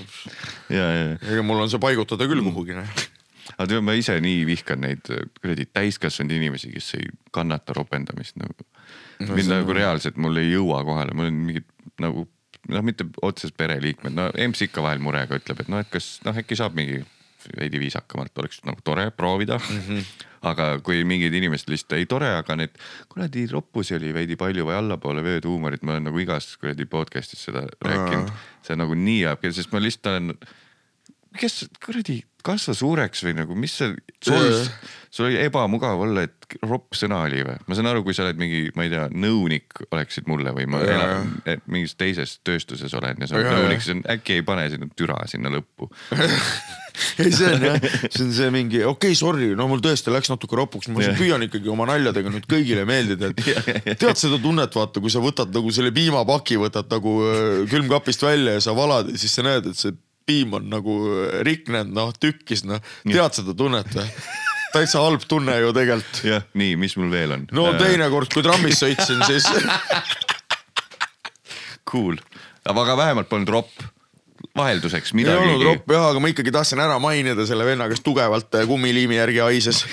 ega 0.70 1.42
mul 1.46 1.60
on 1.66 1.70
see 1.74 1.82
paigutada 1.82 2.24
küll 2.30 2.44
kuhugi 2.52 2.74
noh 2.78 2.90
aga 3.58 3.70
tead, 3.72 3.84
ma 3.86 3.96
ise 3.98 4.18
nii 4.22 4.46
vihkan 4.48 4.84
neid 4.86 5.10
kuradi 5.42 5.68
täiskasvanud 5.74 6.38
inimesi, 6.38 6.72
kes 6.76 6.94
ei 7.00 7.12
kannata 7.34 7.76
ropendamist 7.78 8.38
nagu 8.42 8.56
no,. 8.62 9.34
mind 9.34 9.52
nagu 9.52 9.78
reaalselt, 9.78 10.18
mul 10.22 10.42
ei 10.42 10.52
jõua 10.54 10.84
kohale, 10.88 11.16
mul 11.18 11.32
on 11.32 11.44
mingid 11.50 11.70
nagu 12.04 12.28
noh, 12.68 12.86
mitte 12.86 13.08
otseselt 13.24 13.58
pereliikmed, 13.58 14.16
no 14.16 14.30
EMS 14.36 14.68
ikka 14.68 14.84
vahel 14.86 15.02
murega 15.04 15.40
ütleb, 15.40 15.64
et 15.64 15.72
noh, 15.72 15.82
et 15.84 15.92
kas 15.92 16.18
noh, 16.28 16.38
äkki 16.38 16.58
saab 16.60 16.78
mingi 16.78 17.04
veidi 17.58 17.80
viisakamalt, 17.80 18.34
oleks 18.42 18.62
nagu 18.68 18.82
tore 18.84 19.10
proovida 19.16 19.58
mm. 19.58 19.82
-hmm. 19.88 20.06
aga 20.50 20.80
kui 20.84 21.04
mingid 21.08 21.34
inimesed 21.34 21.70
lihtsalt 21.72 21.98
ei 21.98 22.06
tore, 22.06 22.30
aga 22.36 22.56
need 22.60 22.76
kuradi 23.10 23.46
roppusi 23.52 23.96
oli 23.96 24.14
veidi 24.14 24.36
palju 24.36 24.66
või 24.68 24.78
allapoole 24.78 25.24
vööd 25.24 25.46
huumorit, 25.48 25.84
ma 25.84 25.96
olen 25.96 26.10
nagu 26.10 26.20
igas 26.20 26.58
kuradi 26.58 26.86
podcast'is 26.86 27.46
seda 27.50 27.68
rääkinud. 27.82 28.32
see 28.62 28.76
nagu 28.76 28.96
nii 28.96 29.26
ajab, 29.26 29.46
sest 29.52 29.72
ma 29.72 29.80
lihtsalt 29.80 30.12
olen, 30.12 30.34
kes 31.40 31.66
kuradi 31.84 32.22
kasva 32.48 32.76
suureks 32.78 33.24
või 33.26 33.36
nagu, 33.38 33.56
mis 33.60 33.74
see, 33.80 33.92
sul, 34.24 34.48
sul 35.12 35.28
oli 35.30 35.40
ebamugav 35.42 36.00
olla, 36.06 36.24
et 36.28 36.58
ropp 36.64 36.96
sõna 36.96 37.24
oli 37.26 37.44
või? 37.44 37.58
ma 37.68 37.78
saan 37.78 37.90
aru, 37.92 38.04
kui 38.06 38.16
sa 38.16 38.24
oled 38.26 38.40
mingi, 38.40 38.68
ma 38.78 38.86
ei 38.88 38.92
tea, 38.94 39.08
nõunik 39.12 39.82
oleksid 39.90 40.30
mulle 40.32 40.54
või 40.56 40.68
ma 40.72 40.82
ja, 40.86 40.96
elan 40.96 41.64
mingis 41.68 41.98
teises 42.00 42.38
tööstuses 42.48 42.94
olen 42.98 43.20
ja 43.24 43.30
sa 43.30 43.40
oled 43.40 43.52
nõunik, 43.52 43.84
siis 43.84 44.04
äkki 44.16 44.40
ei 44.40 44.46
pane 44.48 44.68
sinna 44.74 44.90
türa 44.96 45.20
sinna 45.30 45.54
lõppu. 45.54 45.90
Ei, 47.22 47.30
see 47.30 47.46
on 47.46 47.62
jah, 47.62 47.76
see 48.10 48.24
on 48.24 48.32
see 48.34 48.48
mingi 48.50 48.80
okei 48.82 49.12
okay,, 49.12 49.18
sorry, 49.18 49.52
no 49.58 49.68
mul 49.70 49.84
tõesti 49.86 50.10
läks 50.10 50.32
natuke 50.32 50.58
ropuks, 50.58 50.88
ma 50.90 51.12
püüan 51.14 51.46
ikkagi 51.46 51.70
oma 51.70 51.86
naljadega 51.86 52.32
nüüd 52.34 52.48
kõigile 52.50 52.88
meeldida, 52.90 53.30
et 53.30 54.00
tead 54.02 54.18
seda 54.18 54.40
tunnet, 54.42 54.74
vaata, 54.74 55.04
kui 55.04 55.14
sa 55.14 55.22
võtad 55.22 55.54
nagu 55.54 55.70
selle 55.76 55.92
piimapaki, 55.94 56.58
võtad 56.58 56.90
nagu 56.90 57.14
äh, 57.28 57.44
külmkapist 57.70 58.26
välja 58.26 58.58
ja 58.58 58.66
sa 58.66 58.74
valad 58.78 59.14
ja 59.14 59.22
siis 59.22 59.38
sa 59.38 59.46
näed, 59.46 59.70
et 59.70 59.78
see 59.78 59.94
piim 60.28 60.58
on 60.58 60.68
nagu 60.72 60.98
riknenud, 61.48 61.94
noh 61.96 62.12
tükkis, 62.20 62.66
noh 62.68 62.84
tead 63.08 63.40
seda 63.40 63.56
tunnet 63.58 63.96
või? 63.96 64.08
täitsa 64.74 65.02
halb 65.02 65.22
tunne 65.28 65.58
ju 65.62 65.74
tegelikult. 65.76 66.24
jah, 66.28 66.44
nii, 66.58 66.76
mis 66.80 66.96
mul 67.00 67.12
veel 67.12 67.32
on? 67.38 67.46
no 67.56 67.64
äh. 67.72 67.78
teinekord, 67.82 68.30
kui 68.34 68.44
trammis 68.46 68.82
sõitsin, 68.84 69.20
siis 69.28 69.46
Cool, 71.88 72.18
aga 72.68 72.98
vähemalt 73.00 73.30
polnud 73.32 73.50
ropp 73.54 73.86
vahelduseks 74.58 75.14
midagi. 75.18 75.38
ei 75.38 75.44
olnud 75.44 75.66
ropp 75.66 75.86
jah, 75.96 76.06
aga 76.12 76.20
ma 76.22 76.28
ikkagi 76.34 76.52
tahtsin 76.54 76.82
ära 76.84 76.98
mainida 77.02 77.44
selle 77.48 77.66
venna, 77.68 77.86
kes 77.92 78.02
tugevalt 78.06 78.50
äh, 78.60 78.68
kummiliimi 78.70 79.16
järgi 79.20 79.42
haises 79.46 79.78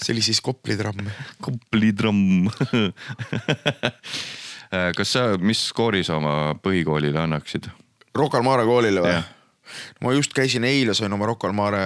see 0.00 0.10
oli 0.14 0.22
siis 0.24 0.40
Kopli 0.40 0.74
tramm. 0.80 1.06
Kopli 1.44 1.90
tramm 1.96 2.48
äh, 4.74 4.90
kas 4.96 5.08
sa, 5.16 5.22
mis 5.40 5.60
skoori 5.72 6.02
sa 6.06 6.12
oma 6.20 6.34
põhikoolile 6.62 7.20
annaksid? 7.24 7.64
Rocca 8.16 8.40
al 8.40 8.46
Mare 8.46 8.66
koolile 8.68 9.04
või? 9.04 9.18
ma 10.02 10.12
just 10.16 10.34
käisin 10.34 10.64
eile, 10.66 10.94
sain 10.98 11.12
oma 11.12 11.28
Rocca 11.30 11.48
al 11.48 11.56
Mare 11.56 11.84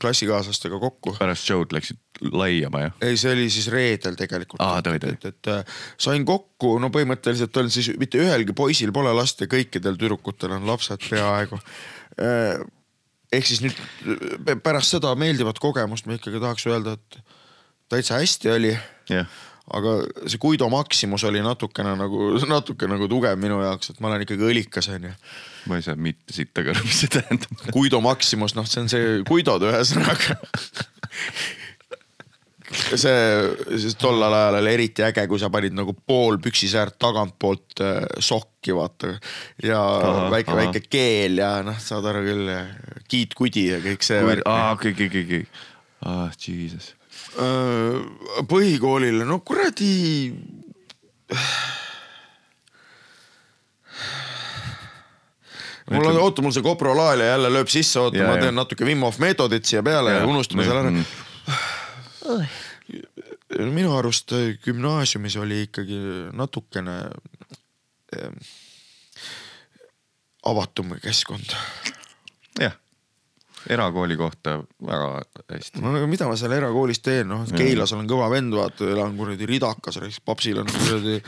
klassikaaslastega 0.00 0.78
kokku. 0.80 1.16
pärast 1.18 1.48
show'd 1.48 1.74
läksid 1.74 1.98
laiama 2.32 2.86
jah? 2.86 2.94
ei, 3.04 3.16
see 3.20 3.32
oli 3.34 3.48
siis 3.52 3.68
reedel 3.72 4.16
tegelikult. 4.18 4.62
aa, 4.64 4.80
tõi, 4.84 5.00
tõi. 5.02 5.16
et, 5.16 5.26
et 5.32 5.50
äh, 5.52 5.82
sain 6.00 6.24
kokku, 6.28 6.76
no 6.82 6.92
põhimõtteliselt 6.94 7.58
on 7.60 7.70
siis 7.72 7.92
mitte 8.00 8.20
ühelgi 8.22 8.56
poisil 8.56 8.94
pole 8.94 9.12
last 9.16 9.42
ja 9.44 9.50
kõikidel 9.50 9.98
tüdrukutel 10.00 10.56
on 10.56 10.66
lapsed 10.68 11.04
peaaegu. 11.10 11.60
Äh, 12.22 12.62
ehk 13.32 13.48
siis 13.48 13.62
nüüd 13.64 14.58
pärast 14.64 14.96
seda 14.96 15.12
meeldivat 15.18 15.60
kogemust 15.60 16.08
ma 16.08 16.16
ikkagi 16.16 16.40
tahaks 16.40 16.68
öelda, 16.70 16.96
et 16.96 17.22
täitsa 17.92 18.20
hästi 18.20 18.54
oli 18.56 18.76
yeah 19.10 19.26
aga 19.70 19.94
see 20.26 20.40
Guido 20.42 20.68
Maximus 20.72 21.24
oli 21.28 21.42
natukene 21.44 21.94
nagu, 21.98 22.32
natuke 22.50 22.88
nagu 22.90 23.08
tugev 23.10 23.38
minu 23.40 23.60
jaoks, 23.62 23.92
et 23.92 24.02
ma 24.02 24.10
olen 24.10 24.26
ikkagi 24.26 24.48
õlikas 24.48 24.90
onju. 24.96 25.14
ma 25.70 25.78
ei 25.78 25.86
saa 25.86 25.94
mitte 25.94 26.34
sitta 26.34 26.64
ka 26.66 26.74
aru, 26.74 26.84
mis 26.88 27.02
see 27.04 27.12
tähendab. 27.12 27.66
Guido 27.76 28.02
Maximus, 28.02 28.56
noh, 28.58 28.68
see 28.68 28.82
on 28.82 28.92
see 28.92 29.18
Guidod 29.28 29.62
ühesõnaga 29.68 30.38
see, 32.72 33.18
siis 33.78 33.94
tollel 34.00 34.34
ajal 34.34 34.58
oli 34.58 34.72
eriti 34.72 35.04
äge, 35.06 35.26
kui 35.30 35.38
sa 35.40 35.50
panid 35.52 35.76
nagu 35.76 35.94
pool 35.94 36.40
püksisäärt 36.42 36.96
tagantpoolt 37.02 37.84
äh, 37.84 38.00
sokki 38.18 38.74
vaata 38.74 39.12
ja 39.62 39.82
aha, 39.82 40.24
väike, 40.32 40.56
väike 40.58 40.82
keel 40.88 41.38
ja 41.42 41.52
noh, 41.66 41.78
saad 41.78 42.08
aru 42.10 42.24
küll, 42.26 42.50
Kiit 43.12 43.36
Kudi 43.38 43.68
ja 43.68 43.78
kõik 43.84 44.02
see. 44.06 44.40
aa, 44.42 44.72
okei, 44.74 44.96
okei, 44.96 45.22
okei, 45.22 45.46
ah 46.08 46.34
jesus 46.34 46.96
põhikoolile, 48.48 49.24
no 49.28 49.38
kuradi. 49.40 50.32
mul 55.92 56.06
on, 56.08 56.18
oota, 56.20 56.42
mul 56.44 56.52
see 56.54 56.64
Kopro 56.64 56.92
lael 56.96 57.24
jälle 57.24 57.50
lööb 57.52 57.70
sisse, 57.72 58.00
oota, 58.00 58.26
ma 58.28 58.36
teen 58.40 58.56
natuke 58.56 58.84
Wim 58.88 59.04
Hof 59.06 59.18
meetodit 59.22 59.64
siia 59.68 59.82
peale 59.84 60.12
ja, 60.14 60.22
ja 60.22 60.28
unustame 60.28 60.64
selle 60.66 60.84
ära 60.84 60.92
minu 63.72 63.96
arust 63.96 64.32
gümnaasiumis 64.64 65.36
oli 65.40 65.62
ikkagi 65.66 65.98
natukene 66.32 66.94
äh, 68.16 68.52
avatum 70.48 70.94
keskkond. 71.02 71.52
jah 72.60 72.76
erakooli 73.70 74.16
kohta 74.16 74.56
väga 74.86 75.10
hästi. 75.52 75.82
no 75.82 76.06
mida 76.10 76.28
ma 76.28 76.38
seal 76.38 76.54
erakoolis 76.56 77.02
teen, 77.04 77.28
noh 77.30 77.44
Keilas 77.52 77.94
olen 77.96 78.08
kõva 78.10 78.30
vend, 78.32 78.54
vaata, 78.56 78.88
elan 78.94 79.14
kuradi 79.18 79.48
ridakas, 79.48 80.00
papsil 80.24 80.62
on 80.62 80.72
kuradi, 80.72 81.20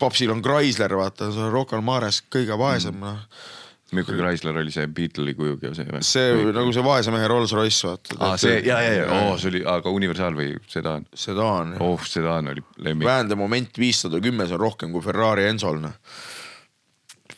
papsil 0.00 0.34
on 0.34 0.42
Chrysler, 0.44 0.96
vaata, 0.98 1.30
Rocca 1.52 1.78
al 1.78 1.86
Mares 1.86 2.22
kõige 2.32 2.58
vaesem 2.58 2.98
mm., 2.98 3.06
noh 3.06 3.54
milline 3.94 4.18
Chrysler 4.18 4.56
oli 4.58 4.72
see 4.74 4.86
Beatle'i 4.90 5.34
kujuga 5.38 5.70
see 5.76 5.86
või? 5.86 6.00
see 6.02 6.30
või, 6.34 6.54
nagu 6.56 6.72
see 6.74 6.82
vaese 6.82 7.12
mehe 7.14 7.28
Rolls-Royce 7.30 7.86
vaata. 7.86 8.16
aa 8.18 8.38
see 8.40 8.56
ja, 8.66 8.80
ja, 8.82 8.96
ja, 8.96 9.20
oo 9.28 9.36
see 9.38 9.52
oli, 9.52 9.60
aga 9.70 9.92
universaal 9.94 10.34
või 10.34 10.56
sedaan? 10.70 11.06
sedaan. 11.14 11.76
oh, 11.82 12.02
sedaan 12.02 12.50
oli 12.50 12.64
lemmik. 12.82 13.06
väändemoment 13.06 13.78
viissada 13.78 14.18
kümme, 14.22 14.48
see 14.48 14.58
on 14.58 14.64
rohkem 14.64 14.90
kui 14.94 15.04
Ferrari 15.06 15.46
Enzol 15.52 15.78
noh 15.84 15.94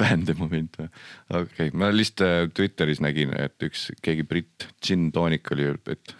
vändemoment 0.01 0.79
või? 0.81 0.89
okei 1.31 1.43
okay., 1.69 1.75
ma 1.75 1.91
lihtsalt 1.95 2.25
äh, 2.27 2.47
Twitteris 2.55 3.03
nägin, 3.05 3.35
et 3.39 3.69
üks, 3.69 3.91
keegi 4.05 4.25
britt, 4.29 4.71
Gin 4.85 5.11
Tonic 5.15 5.53
oli, 5.55 5.71
et 5.93 6.15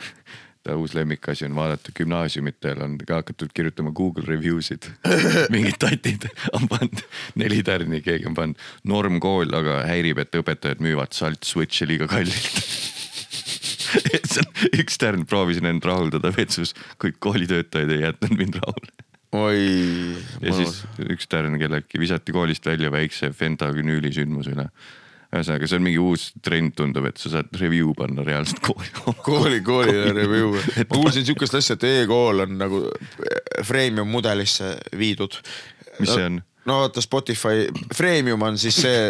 ta 0.67 0.77
uus 0.77 0.93
lemmikasi 0.97 1.47
on 1.49 1.57
vaadata, 1.57 1.95
gümnaasiumitel 1.97 2.83
on 2.85 2.99
ka 3.01 3.23
hakatud 3.23 3.55
kirjutama 3.57 3.93
Google 3.97 4.27
review 4.29 4.61
sid 4.65 4.91
mingid 5.55 5.79
tatid 5.81 6.29
on 6.53 6.69
pannud 6.69 7.05
neli 7.41 7.63
tärni, 7.65 8.03
keegi 8.05 8.29
on 8.29 8.37
pannud 8.37 8.69
normkool, 8.85 9.55
aga 9.57 9.83
häirib, 9.89 10.21
et 10.23 10.39
õpetajad 10.43 10.85
müüvad 10.85 11.17
salt 11.17 11.49
switch'i 11.49 11.89
liiga 11.89 12.11
kallilt 12.11 12.63
üks 14.81 14.99
tärn, 15.01 15.25
proovisin 15.29 15.69
end 15.71 15.87
rahuldada 15.87 16.33
vetsus, 16.37 16.75
kõik 17.01 17.21
koolitöötajad 17.25 17.95
ei 17.95 18.03
jätnud 18.05 18.35
mind 18.37 18.59
rahule. 18.61 19.08
oi. 19.37 20.17
ja 20.41 20.55
siis 20.57 20.81
üks 21.05 21.29
tärn 21.31 21.59
kelleltki 21.61 22.01
visati 22.01 22.33
koolist 22.33 22.67
välja 22.67 22.93
väikse 22.93 23.31
fentanüüli 23.37 24.13
sündmuse 24.15 24.55
üle. 24.57 24.69
ühesõnaga, 25.29 25.69
see 25.69 25.77
on 25.77 25.85
mingi 25.85 26.01
uus 26.01 26.31
trend, 26.45 26.73
tundub, 26.77 27.05
et 27.11 27.21
sa 27.21 27.35
saad 27.35 27.51
review 27.61 27.93
panna 27.97 28.25
reaalselt 28.25 28.63
kooli. 28.65 28.89
kooli, 29.27 29.63
koolile 29.65 30.13
review. 30.17 30.55
ma 30.57 30.91
kuulsin 30.95 31.27
siukest 31.29 31.59
asja, 31.61 31.77
et 31.77 31.89
e-kool 31.91 32.47
on 32.47 32.57
nagu 32.61 32.85
freemium 33.69 34.09
mudelisse 34.09 34.77
viidud. 34.97 35.37
Mis 35.99 36.15
see 36.15 36.31
on? 36.31 36.41
no 36.69 36.81
vaata 36.83 37.01
Spotify, 37.01 37.69
freemium 37.97 38.43
on 38.45 38.59
siis 38.61 38.77
see 38.83 39.05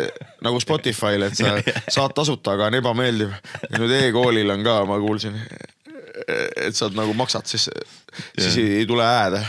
nagu 0.46 0.60
Spotify'l, 0.62 1.26
et 1.26 1.38
sa 1.38 1.54
saad 1.96 2.14
tasuta, 2.16 2.54
aga 2.54 2.68
on 2.70 2.78
ebameeldiv. 2.78 3.32
ja 3.68 3.78
nüüd 3.78 3.94
e-koolil 4.00 4.54
on 4.54 4.66
ka, 4.66 4.76
ma 4.90 4.98
kuulsin, 5.02 5.38
et 6.26 6.76
sa 6.76 6.90
nagu 6.94 7.14
maksad, 7.18 7.46
siis, 7.50 7.68
siis 8.34 8.58
ei, 8.58 8.76
ei 8.82 8.90
tule 8.90 9.06
hääde. 9.06 9.42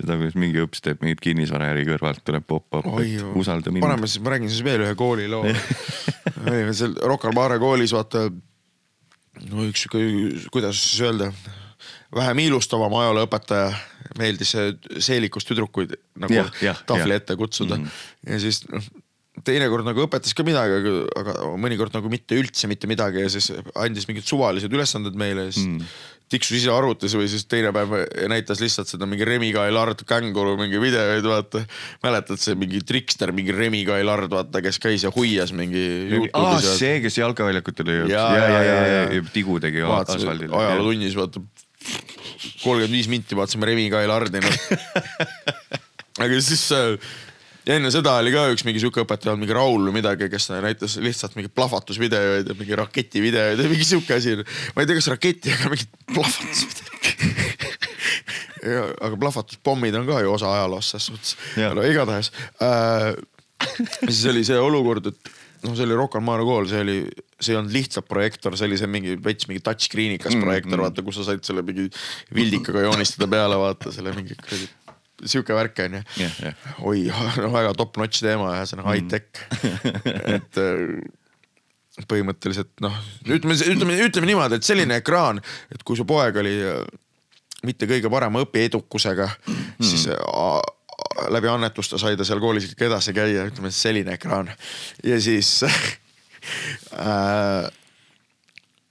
seda, 0.00 0.16
kuidas 0.16 0.36
mingi 0.38 0.62
õps 0.64 0.82
teeb 0.84 1.02
mingit 1.04 1.22
kinnisvaraäri 1.24 1.86
kõrvalt, 1.88 2.22
tuleb 2.26 2.46
pop-up, 2.48 2.86
et 3.02 3.24
usalda 3.38 3.72
mind. 3.72 3.84
paneme 3.84 4.10
siis, 4.10 4.22
ma 4.24 4.34
räägin 4.34 4.52
siis 4.52 4.64
veel 4.66 4.84
ühe 4.86 4.94
kooliloo. 4.98 5.44
olime 6.50 6.74
seal 6.76 6.96
Rocca 7.04 7.30
al 7.30 7.36
Mare 7.36 7.58
koolis, 7.62 7.94
vaata. 7.96 8.28
no 9.50 9.66
üks 9.68 9.86
sihuke, 9.86 10.00
kuidas 10.52 10.80
siis 10.80 11.04
öelda, 11.06 11.30
vähem 12.16 12.42
ilustavam 12.46 12.94
ajalooõpetaja, 13.02 13.70
meeldis 14.18 14.56
seelikust 14.98 15.48
tüdrukuid 15.50 15.94
nagu 16.20 16.34
Jah, 16.34 16.50
jah, 16.64 16.82
tahvli 16.88 17.14
jah. 17.14 17.22
ette 17.22 17.38
kutsuda 17.38 17.76
mm 17.76 17.84
-hmm. 17.84 18.32
ja 18.32 18.40
siis 18.42 18.64
noh 18.72 18.90
teinekord 19.46 19.86
nagu 19.86 20.04
õpetas 20.04 20.34
ka 20.36 20.44
midagi, 20.46 20.76
aga, 20.80 20.92
aga 21.20 21.50
mõnikord 21.60 21.94
nagu 21.94 22.10
mitte 22.12 22.36
üldse 22.38 22.68
mitte 22.70 22.88
midagi 22.90 23.22
ja 23.24 23.30
siis 23.32 23.50
andis 23.78 24.08
mingid 24.08 24.26
suvalised 24.26 24.72
ülesanded 24.72 25.16
meile 25.18 25.46
ja 25.48 25.54
siis 25.54 25.66
mm. 25.66 25.92
Tiksus 26.30 26.60
ise 26.60 26.70
arvutis 26.72 27.14
või 27.18 27.28
siis 27.30 27.46
teine 27.50 27.72
päev 27.74 27.94
näitas 28.30 28.62
lihtsalt 28.62 28.90
seda 28.90 29.08
mingi 29.10 29.26
Remi 29.26 29.50
Kailard 29.54 30.04
känguru 30.08 30.56
mingi 30.60 30.80
videoid, 30.82 31.26
vaata. 31.26 31.64
mäletad 32.04 32.40
see 32.42 32.58
mingi 32.58 32.82
trikster, 32.86 33.34
mingi 33.36 33.54
Remi 33.56 33.82
Kailard, 33.88 34.30
vaata, 34.32 34.62
kes 34.64 34.78
käis 34.82 35.06
ja 35.06 35.12
huias 35.14 35.54
mingi 35.56 35.84
aa, 36.32 36.58
ja 36.58 36.76
see, 36.76 37.00
kes 37.04 37.18
jalgaväljakutel 37.20 37.90
oli. 37.90 38.12
Ja, 38.12 38.26
ja, 38.36 38.46
ja, 38.48 38.60
ja, 38.66 39.00
ja. 39.10 39.24
tigu 39.34 39.58
tegi 39.62 39.82
asfaldil. 39.86 40.54
ajalootunnis, 40.54 41.18
vaata. 41.18 41.42
kolmkümmend 42.62 42.94
viis 42.94 43.08
minti 43.10 43.38
vaatasime 43.38 43.66
Remi 43.70 43.88
Kailardi 43.92 44.42
noh. 44.44 44.62
aga 46.24 46.40
siis 46.44 46.66
äh, 46.76 46.94
ja 47.66 47.76
enne 47.76 47.90
seda 47.92 48.16
oli 48.20 48.32
ka 48.34 48.46
üks 48.54 48.64
mingi 48.66 48.82
sihuke 48.82 49.04
õpetaja, 49.04 49.36
mingi 49.38 49.56
Raul 49.56 49.88
või 49.88 49.98
midagi, 49.98 50.28
kes 50.32 50.50
näitas 50.54 50.96
lihtsalt 51.02 51.36
mingeid 51.38 51.54
plahvatusvideoid 51.56 52.52
ja 52.52 52.56
mingi 52.58 52.78
raketivideoid 52.80 53.64
ja 53.64 53.70
mingi 53.70 53.88
sihuke 53.88 54.16
asi. 54.16 54.36
ma 54.74 54.84
ei 54.84 54.90
tea, 54.90 54.98
kas 55.00 55.10
raketi, 55.12 55.52
aga 55.56 55.72
mingid 55.74 55.90
plahvatusvideod. 56.14 56.88
aga 59.06 59.14
plahvatuspommid 59.16 60.00
on 60.00 60.08
ka 60.08 60.22
ju 60.24 60.32
osa 60.36 60.54
ajaloost 60.58 60.94
selles 60.94 61.10
suhtes. 61.10 61.36
No 61.76 61.84
igatahes 61.86 62.32
äh,. 62.62 63.12
siis 64.06 64.24
oli 64.30 64.44
see 64.46 64.56
olukord, 64.56 65.10
et 65.12 65.32
noh, 65.66 65.74
see 65.76 65.84
oli 65.84 65.96
Rocca 65.96 66.18
al 66.20 66.24
Mare 66.24 66.44
kool, 66.48 66.68
see 66.70 66.80
oli, 66.80 66.96
see 67.36 67.54
ei 67.54 67.58
olnud 67.60 67.74
lihtsalt 67.74 68.08
projektor, 68.08 68.56
see 68.56 68.68
oli 68.70 68.78
see 68.80 68.88
mingi 68.90 69.16
veits 69.20 69.48
mingi 69.50 69.62
touchscreen'ikas 69.66 70.32
mm, 70.32 70.44
projektor 70.46 70.78
mm., 70.78 70.84
vaata, 70.86 71.04
kus 71.04 71.20
sa 71.20 71.26
said 71.28 71.44
selle 71.46 71.64
mingi 71.66 71.88
vildikaga 72.36 72.86
joonistada 72.86 73.28
peale, 73.30 73.58
vaata 73.60 73.92
selle 73.94 74.14
mingi 74.16 74.36
kuradi 74.40 74.68
sihuke 75.24 75.54
värk 75.56 75.78
Jah, 75.80 76.02
jah. 76.42 76.54
oi, 76.86 77.06
no 77.42 77.48
väga 77.52 77.72
top 77.78 77.96
notch 78.00 78.18
teema 78.24 78.46
on 78.56 78.84
high 78.86 79.06
tech 79.10 79.28
mm.. 79.60 80.36
et 80.36 80.52
äh, 80.60 80.68
põhimõtteliselt 82.08 82.72
noh, 82.84 82.94
ütleme, 83.26 83.54
ütleme, 83.74 83.92
ütleme 84.06 84.26
niimoodi, 84.30 84.54
et 84.60 84.66
selline 84.66 84.94
ekraan, 85.02 85.36
et 85.72 85.80
kui 85.84 85.96
su 85.98 86.04
poeg 86.08 86.34
oli 86.40 86.54
äh, 86.64 86.70
mitte 87.66 87.84
kõige 87.90 88.08
parema 88.12 88.38
õpiedukusega 88.46 89.26
mm., 89.28 89.84
siis 89.84 90.02
äh, 90.14 90.18
läbi 91.32 91.48
annetuste 91.50 91.96
sai 92.00 92.14
ta 92.16 92.24
seal 92.26 92.40
koolis 92.42 92.64
ikka 92.70 92.84
edasi 92.88 93.10
käia, 93.16 93.40
ütleme 93.50 93.70
selline 93.74 94.10
ekraan 94.16 94.46
ja 95.04 95.16
siis 95.20 95.48
äh, 95.66 95.72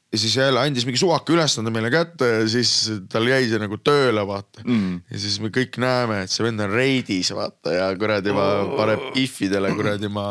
ja 0.09 0.17
siis 0.17 0.35
jälle 0.39 0.61
andis 0.61 0.87
mingi 0.87 0.99
suvaka 1.01 1.33
ülesande 1.33 1.71
meile 1.73 1.91
kätte 1.93 2.27
ja 2.39 2.43
siis 2.49 2.73
tal 3.11 3.27
jäi 3.29 3.45
see 3.51 3.61
nagu 3.61 3.77
tööle, 3.77 4.25
vaata 4.25 4.65
mm.. 4.65 4.99
ja 5.11 5.21
siis 5.21 5.37
me 5.43 5.53
kõik 5.53 5.77
näeme, 5.81 6.23
et 6.25 6.33
see 6.33 6.45
vend 6.45 6.65
on 6.65 6.73
reidis, 6.73 7.33
vaata 7.37 7.75
ja 7.75 7.89
kuradi 7.99 8.33
ma 8.35 8.49
paneb 8.73 9.09
if-idele 9.21 9.73
kuradi 9.77 10.11
ma 10.11 10.29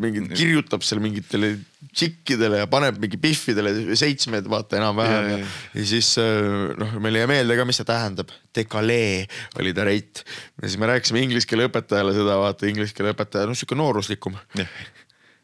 mingi 0.00 0.22
kirjutab 0.32 0.84
seal 0.86 1.02
mingitele 1.04 1.56
tšikkidele 1.92 2.62
ja 2.62 2.68
paneb 2.70 2.96
mingi 3.02 3.18
pihvidele 3.20 3.96
seitsmed, 3.98 4.46
vaata 4.50 4.78
enam-vähem 4.78 5.12
Ja, 5.12 5.36
ja, 5.36 5.42
ja. 5.42 5.84
siis 5.84 6.14
äh, 6.20 6.72
noh, 6.78 6.94
meil 7.02 7.18
jäi 7.20 7.26
meelde 7.28 7.56
ka, 7.58 7.66
mis 7.68 7.78
see 7.80 7.88
tähendab. 7.88 8.32
Decalee 8.56 9.26
oli 9.60 9.74
ta 9.76 9.84
reit 9.88 10.22
ja 10.24 10.68
siis 10.68 10.78
me 10.80 10.88
rääkisime 10.88 11.22
inglise 11.24 11.48
keele 11.50 11.68
õpetajale 11.68 12.14
seda, 12.16 12.38
vaata 12.40 12.68
inglise 12.70 12.96
keele 12.96 13.12
õpetaja, 13.16 13.48
noh 13.48 13.58
sihuke 13.58 13.76
nooruslikum 13.78 14.38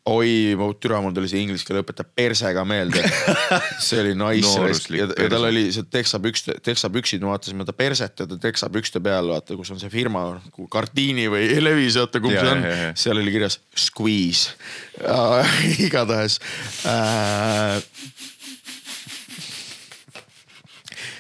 oi, 0.09 0.54
mu 0.59 0.70
türa, 0.80 1.00
mul 1.04 1.14
tuli 1.16 1.28
see 1.30 1.42
inglise 1.44 1.66
keele 1.66 1.82
õpetaja 1.84 2.09
persega 2.16 2.64
meelde. 2.68 3.02
see 3.86 4.00
oli 4.02 4.14
Nooruslik 4.18 5.02
ja, 5.02 5.09
ja 5.12 5.28
tal 5.32 5.48
oli 5.48 5.66
see 5.74 5.86
teksapükste, 5.92 6.59
teksapüksid, 6.64 7.24
me 7.24 7.32
vaatasime 7.32 7.66
ta 7.68 7.74
perset 7.76 8.24
ja 8.24 8.28
ta 8.28 8.38
teksapükste 8.40 9.02
peal, 9.04 9.30
vaata, 9.32 9.56
kus 9.59 9.72
on 9.74 9.80
see 9.82 9.92
firma, 9.92 10.24
Kardiini 10.72 11.28
või 11.32 11.50
Levis, 11.66 11.98
vaata 12.00 12.22
kumb 12.24 12.36
Ja, 12.38 12.44
see 12.44 12.54
on 12.54 12.64
seal 13.04 13.22
oli 13.22 13.34
kirjas 13.34 13.59
squeeze 13.76 14.54
äh. 15.02 15.59
igatahes 15.88 16.38
äh, 16.88 17.82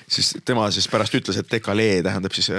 siis 0.08 0.32
tema 0.46 0.68
siis 0.74 0.88
pärast 0.90 1.14
ütles, 1.18 1.38
et 1.40 1.50
decalee 1.50 2.00
tähendab 2.06 2.34
siis, 2.36 2.50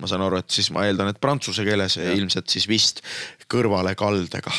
ma 0.00 0.10
saan 0.10 0.26
aru, 0.26 0.42
et 0.42 0.52
siis 0.52 0.70
ma 0.74 0.84
eeldan, 0.88 1.12
et 1.12 1.20
prantsuse 1.22 1.64
keeles 1.66 1.98
ja. 2.00 2.12
ilmselt 2.16 2.52
siis 2.52 2.68
vist 2.70 3.04
kõrvalekaldega 3.50 4.54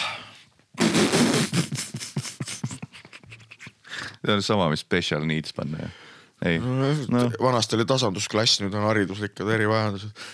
see 4.26 4.34
on 4.34 4.44
sama, 4.46 4.70
mis 4.70 4.80
special 4.80 5.26
needs 5.26 5.54
panna 5.54 5.78
ju. 5.82 5.90
ei, 6.46 6.60
no.. 6.60 7.26
vanasti 7.42 7.78
oli 7.78 7.86
tasandusklass, 7.90 8.62
nüüd 8.64 8.76
on 8.78 8.88
hariduslikud 8.90 9.50
erivajadused. 9.58 10.30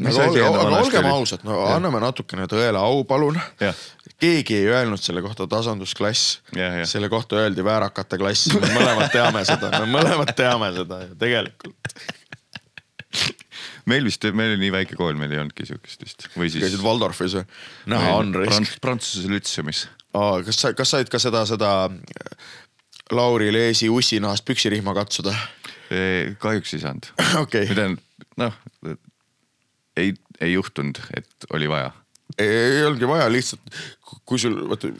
Mis 0.00 0.16
aga, 0.16 0.28
olge, 0.30 0.42
aga 0.46 0.78
olgem 0.78 1.06
ausad, 1.10 1.42
no 1.44 1.56
Jah. 1.58 1.74
anname 1.76 2.00
natukene 2.00 2.46
tõele 2.48 2.78
au, 2.78 3.02
palun 3.04 3.36
keegi 4.22 4.60
ei 4.60 4.68
öelnud 4.70 5.02
selle 5.02 5.20
kohta 5.24 5.48
tasandusklass 5.50 6.38
selle 6.88 7.10
kohta 7.12 7.40
öeldi 7.42 7.64
väärakate 7.66 8.20
klass, 8.20 8.52
me 8.54 8.70
mõlemad 8.70 9.10
teame 9.12 9.42
seda, 9.48 9.72
me 9.82 9.90
mõlemad 9.90 10.32
teame 10.38 10.70
seda 10.78 11.02
ju 11.04 11.18
tegelikult. 11.20 11.94
meil 13.90 14.04
vist, 14.06 14.24
meil 14.36 14.54
oli 14.54 14.64
nii 14.64 14.74
väike 14.74 14.98
kool, 14.98 15.16
meil 15.20 15.32
ei 15.34 15.40
olnudki 15.42 15.68
siukest 15.68 16.04
vist 16.04 16.26
või 16.34 16.50
siis. 16.50 16.64
käisid 16.64 16.84
Waldorfis 16.84 17.38
või? 17.38 17.46
näha 17.94 18.16
on 18.18 18.34
risk. 18.42 18.76
Prantsuse 18.82 19.30
lütseumis. 19.30 19.86
kas 20.46 20.60
sa, 20.60 20.74
kas 20.76 20.96
said 20.96 21.12
ka 21.12 21.22
seda, 21.22 21.44
seda 21.48 21.72
Lauri 23.14 23.50
Leesi 23.54 23.90
ussinahast 23.92 24.46
püksirihma 24.48 24.94
katsuda? 24.96 25.34
kahjuks 26.38 26.74
ei 26.76 26.82
saanud. 26.84 27.08
okei 27.44 27.66
või, 27.66 27.78
tähendab, 27.78 28.28
noh, 28.38 28.58
ei, 29.98 30.14
ei 30.40 30.52
juhtunud, 30.52 31.00
et 31.16 31.50
oli 31.54 31.68
vaja. 31.70 31.90
ei, 32.38 32.48
ei 32.48 32.84
olnudki 32.86 33.08
vaja 33.10 33.26
lihtsalt, 33.32 33.74
kui 34.26 34.40
sul, 34.40 34.56
vaata 34.70 34.90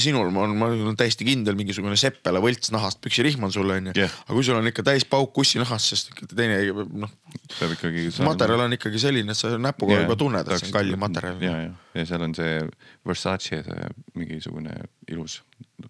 sinul 0.00 0.28
olen, 0.28 0.56
ma 0.58 0.68
olen 0.70 0.98
täiesti 0.98 1.26
kindel, 1.28 1.56
mingisugune 1.58 1.96
Seppele 2.00 2.42
võltsnahast 2.42 3.00
püksirihm 3.04 3.44
on 3.46 3.54
sul 3.54 3.70
onju 3.76 3.94
Jah. 3.96 4.16
aga 4.26 4.36
kui 4.36 4.46
sul 4.46 4.58
on 4.58 4.70
ikka 4.70 4.84
täis 4.86 5.06
pauk 5.08 5.38
ussinahast, 5.42 5.94
sest 5.94 6.24
teine 6.34 6.60
noh, 6.72 7.12
peab 7.58 7.76
ikkagi. 7.76 8.08
materjal 8.26 8.66
on 8.66 8.76
ikkagi 8.78 9.02
selline, 9.02 9.36
et 9.36 9.40
sa 9.40 9.54
näpuga 9.58 10.02
juba 10.02 10.18
tunned, 10.20 10.46
et 10.46 10.62
see 10.62 10.70
on 10.70 10.76
kallim 10.78 11.02
materjal. 11.02 11.40
ja, 11.44 11.56
ja, 11.66 11.72
ja 11.98 12.06
seal 12.12 12.26
on 12.28 12.36
see 12.36 12.60
Versace 13.06 13.62
see 13.66 13.90
mingisugune 14.18 14.76
ilus 15.10 15.40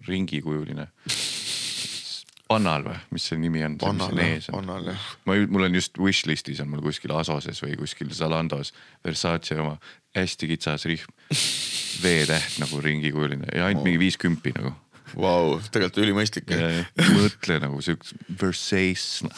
ringikujuline. 0.07 0.87
Pannal 2.51 2.85
või, 2.85 2.99
mis 3.15 3.25
see 3.29 3.39
nimi 3.41 3.63
on? 3.65 3.77
Pannal 3.81 4.21
jah, 4.21 4.47
Pannal 4.51 4.91
jah. 4.91 5.07
ma, 5.27 5.37
mul 5.51 5.67
on 5.67 5.79
just 5.79 5.97
wishlist'is 6.01 6.61
on 6.63 6.71
mul 6.71 6.83
kuskil 6.85 7.13
Asoses 7.15 7.61
või 7.63 7.77
kuskil 7.79 8.11
Zalandos 8.15 8.73
Versace 9.05 9.57
oma 9.61 9.77
hästi 10.17 10.51
kitsas 10.51 10.87
rihm. 10.89 11.11
V-täht 12.03 12.57
nagu 12.61 12.79
ringikujuline 12.81 13.51
ja 13.55 13.67
ainult 13.67 13.85
mingi 13.87 14.01
viis 14.01 14.17
kümpi 14.19 14.55
nagu. 14.55 14.73
Vau, 15.11 15.57
tegelikult 15.73 16.05
ülimõistlik. 16.05 16.51
mõtle 17.11 17.59
nagu 17.63 17.81
siukest 17.83 18.15
Versace. 18.41 19.29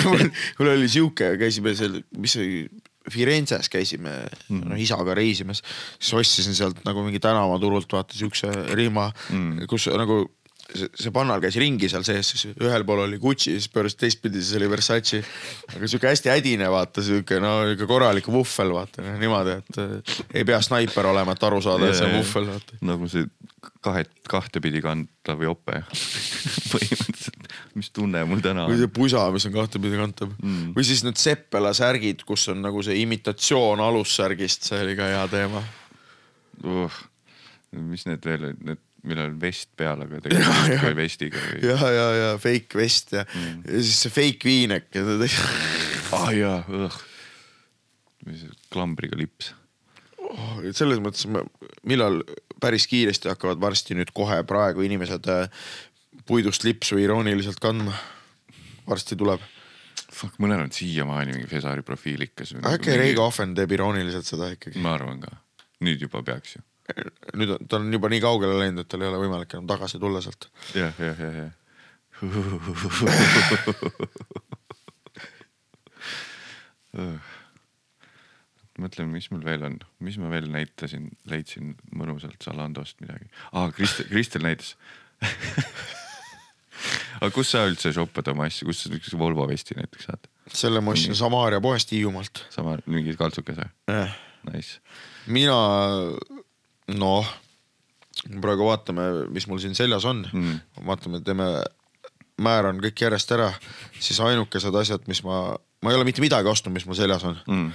mul 0.58 0.72
oli 0.74 0.90
sihuke, 0.90 1.36
käisime 1.40 1.74
seal, 1.78 2.00
mis 2.18 2.38
see 2.38 2.64
Firenzes 3.10 3.70
käisime 3.72 4.12
mm. 4.28 4.66
no, 4.68 4.76
isaga 4.78 5.14
reisimas, 5.16 5.62
siis 5.98 6.12
ostsin 6.20 6.56
sealt 6.56 6.82
nagu 6.84 7.02
mingi 7.06 7.20
tänavaturult 7.22 7.90
vaata 7.96 8.16
siukse 8.16 8.50
rihma 8.76 9.08
mm., 9.32 9.64
kus 9.70 9.88
nagu 9.96 10.26
see, 10.74 11.12
pannal 11.14 11.42
käis 11.42 11.58
ringi 11.60 11.90
seal 11.90 12.04
sees, 12.06 12.32
siis 12.34 12.46
ühel 12.52 12.84
pool 12.88 13.04
oli 13.06 13.18
Gucci, 13.22 13.54
siis 13.56 13.70
pööras 13.72 13.96
teistpidi, 13.98 14.42
siis 14.42 14.58
oli 14.60 14.70
Versace. 14.70 15.22
aga 15.74 15.90
sihuke 15.90 16.10
hästi 16.10 16.32
hädine, 16.32 16.68
vaata 16.72 17.04
sihuke 17.04 17.40
no 17.42 17.54
ikka 17.72 17.88
korralik 17.90 18.28
vuhvel, 18.30 18.74
vaata 18.76 19.04
no, 19.04 19.16
niimoodi, 19.20 19.56
et 19.62 19.80
äh, 19.82 20.16
ei 20.40 20.46
pea 20.48 20.60
snaiper 20.64 21.10
olema, 21.12 21.36
et 21.36 21.48
aru 21.50 21.60
saada, 21.64 21.90
et 21.90 21.98
see 21.98 22.08
on 22.08 22.18
vuhvel, 22.20 22.50
nagu 22.90 23.10
see 23.10 23.26
kahe, 23.84 24.04
kahtepidi 24.30 24.82
kantav 24.84 25.42
jope 25.44 25.82
põhimõtteliselt, 26.72 27.48
mis 27.78 27.90
tunne 27.94 28.22
mul 28.28 28.42
täna 28.44 28.66
või 28.68 28.78
on. 28.78 28.82
see 28.84 28.92
pusa, 29.00 29.24
mis 29.34 29.46
on 29.48 29.56
kahtepidi 29.56 30.00
kantav 30.00 30.32
mm.. 30.36 30.72
või 30.76 30.86
siis 30.86 31.04
need 31.06 31.20
Seppela 31.20 31.72
särgid, 31.76 32.24
kus 32.28 32.48
on 32.52 32.62
nagu 32.64 32.84
see 32.86 33.00
imitatsioon 33.02 33.82
alussärgist, 33.84 34.70
see 34.70 34.84
oli 34.84 34.96
ka 34.98 35.10
hea 35.12 35.24
teema. 35.32 35.64
uh,. 36.64 37.00
mis 37.76 38.06
need 38.08 38.24
veel 38.26 38.48
olid, 38.50 38.62
need, 38.66 38.80
millel 39.06 39.30
on 39.30 39.38
vest 39.40 39.70
peal, 39.78 40.02
aga 40.04 40.20
tegelikult 40.24 40.72
justkui 40.72 40.96
vestiga 40.98 41.44
või? 41.44 41.62
ja, 41.70 41.78
ja, 41.96 42.08
ja 42.18 42.32
fake 42.42 42.80
vest 42.80 43.14
ja 43.16 43.24
mm., 43.26 43.62
ja 43.68 43.84
siis 43.84 44.02
see 44.04 44.14
fake 44.14 44.50
viinek 44.50 44.90
ja 44.96 45.06
ta 45.06 45.16
tegi 45.22 45.46
ah 46.18 46.28
jaa, 46.34 46.58
õh. 46.68 47.00
see 48.28 48.52
klambriga 48.72 49.18
lips. 49.20 49.52
oh,. 50.18 50.60
selles 50.76 51.02
mõttes, 51.02 51.28
millal 51.88 52.22
päris 52.60 52.86
kiiresti 52.90 53.30
hakkavad 53.32 53.60
varsti 53.62 53.96
nüüd 53.98 54.12
kohe 54.16 54.42
praegu 54.48 54.84
inimesed 54.84 55.28
äh, 55.32 55.48
puidust 56.28 56.64
lipsu 56.66 56.98
irooniliselt 57.00 57.60
kandma. 57.62 57.94
varsti 58.88 59.16
tuleb. 59.16 59.42
Fuck, 60.10 60.40
mõnel 60.42 60.64
on 60.64 60.72
siiamaani 60.74 61.36
mingi 61.36 61.48
Fesari 61.48 61.84
profiil 61.86 62.24
ikka. 62.26 62.44
äkki 62.72 62.96
Reigo 62.98 63.24
Ahven 63.28 63.54
teeb 63.54 63.72
irooniliselt 63.72 64.26
seda 64.26 64.50
ikkagi. 64.52 64.78
ma 64.82 64.94
arvan 64.98 65.22
ka, 65.22 65.30
nüüd 65.86 66.02
juba 66.02 66.22
peaks 66.26 66.56
ju. 66.56 66.64
Nüüd 67.36 67.50
on, 67.56 67.66
ta 67.68 67.80
on 67.80 67.92
juba 67.94 68.08
nii 68.12 68.22
kaugele 68.24 68.54
läinud, 68.58 68.80
et 68.84 68.90
tal 68.90 69.02
ei 69.04 69.10
ole 69.10 69.18
võimalik 69.22 69.50
enam 69.56 69.66
tagasi 69.70 69.96
tulla 70.02 70.20
sealt. 70.24 70.42
jah, 70.76 70.94
jah, 71.00 71.16
jah, 71.26 71.34
jah. 71.40 71.52
mõtlen, 78.80 79.08
mis 79.12 79.30
mul 79.32 79.44
veel 79.44 79.62
on, 79.68 79.78
mis 80.04 80.16
ma 80.20 80.28
veel 80.32 80.48
näitasin, 80.52 81.04
leidsin 81.30 81.74
mõnusalt 81.96 82.40
Zalandost 82.44 83.00
midagi 83.04 83.26
ah,. 83.52 83.70
Kristel, 83.76 84.06
Kristel 84.10 84.44
näitas 84.46 84.76
aga 87.20 87.30
kus 87.34 87.52
sa 87.52 87.64
üldse 87.68 87.92
shoppad 87.94 88.30
oma 88.32 88.48
asju, 88.48 88.68
kus 88.70 88.84
sa 88.84 88.92
niisuguse 88.92 89.20
Volvo 89.20 89.46
vesti 89.50 89.76
näiteks 89.78 90.08
saad? 90.08 90.28
selle 90.50 90.82
ma 90.84 90.94
ostsin 90.94 91.16
Samaria 91.18 91.60
poest 91.62 91.92
Hiiumaalt. 91.94 92.44
sama, 92.54 92.78
mingi 92.90 93.14
kaltsukese, 93.18 93.68
nice. 94.48 94.80
mina, 95.26 95.58
noh, 96.98 97.28
praegu 98.42 98.66
vaatame, 98.68 99.06
mis 99.34 99.46
mul 99.50 99.60
siin 99.62 99.76
seljas 99.78 100.06
on 100.08 100.24
mm.. 100.32 100.84
vaatame, 100.86 101.22
teeme, 101.26 101.46
määran 102.40 102.80
kõik 102.82 103.04
järjest 103.04 103.32
ära, 103.36 103.50
siis 104.00 104.20
ainukesed 104.24 104.76
asjad, 104.82 105.04
mis 105.10 105.22
ma, 105.26 105.42
ma 105.82 105.92
ei 105.92 105.98
ole 105.98 106.08
mitte 106.08 106.24
midagi 106.24 106.50
ostnud, 106.50 106.74
mis 106.74 106.86
mul 106.88 106.98
seljas 106.98 107.26
on 107.28 107.38
Mm. 107.48 107.72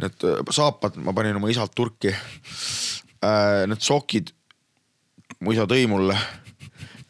Need 0.00 0.22
äh, 0.22 0.42
saapad 0.54 0.94
ma 1.02 1.10
panin 1.16 1.38
oma 1.40 1.48
isalt 1.50 1.74
turki 1.74 2.12
äh,. 2.12 3.66
Need 3.66 3.82
sokid 3.82 4.30
mu 5.42 5.50
isa 5.54 5.66
tõi 5.66 5.88
mulle. 5.90 6.14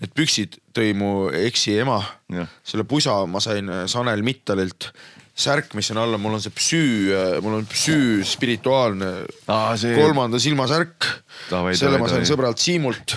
Need 0.00 0.14
püksid 0.16 0.56
tõi 0.72 0.94
mu 0.96 1.28
eksi 1.28 1.76
ema 1.82 1.98
Jah.. 2.32 2.48
selle 2.64 2.86
pusa 2.88 3.18
ma 3.28 3.42
sain 3.44 3.68
äh, 3.68 3.84
Sanel 3.90 4.24
Mittalilt. 4.24 4.90
särk, 5.40 5.72
mis 5.78 5.88
on 5.94 5.98
all, 6.02 6.16
mul 6.20 6.36
on 6.36 6.42
see 6.44 6.52
psüü, 6.54 7.40
mul 7.44 7.58
on 7.60 7.66
psüü 7.70 8.24
spirituaalne 8.28 9.08
Aa, 9.50 9.76
see- 9.80 9.96
kolmanda 9.98 10.38
silma 10.42 10.66
särk. 10.70 11.06
Selle 11.78 11.98
ma 12.02 12.08
sain 12.12 12.26
sõbralt 12.28 12.60
Siimult 12.62 13.16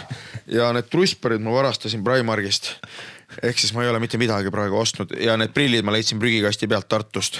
ja 0.52 0.70
need 0.76 0.88
trussparid 0.92 1.44
ma 1.44 1.54
varastasin 1.56 2.04
Primarkist. 2.06 2.74
ehk 3.44 3.58
siis 3.58 3.72
ma 3.74 3.82
ei 3.84 3.90
ole 3.90 4.00
mitte 4.00 4.18
midagi 4.22 4.52
praegu 4.54 4.78
ostnud 4.78 5.14
ja 5.20 5.34
need 5.42 5.54
prillid 5.56 5.84
ma 5.86 5.92
leidsin 5.96 6.20
prügikasti 6.22 6.68
pealt 6.70 6.88
Tartust. 6.92 7.40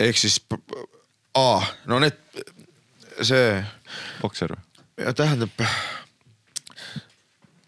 ehk 0.00 0.16
siis, 0.18 0.40
aa, 1.38 1.60
no 1.86 1.98
need, 2.02 2.16
see 3.22 3.62
bokser 4.22 4.50
või? 4.56 4.62
ja 5.06 5.12
tähendab. 5.14 5.50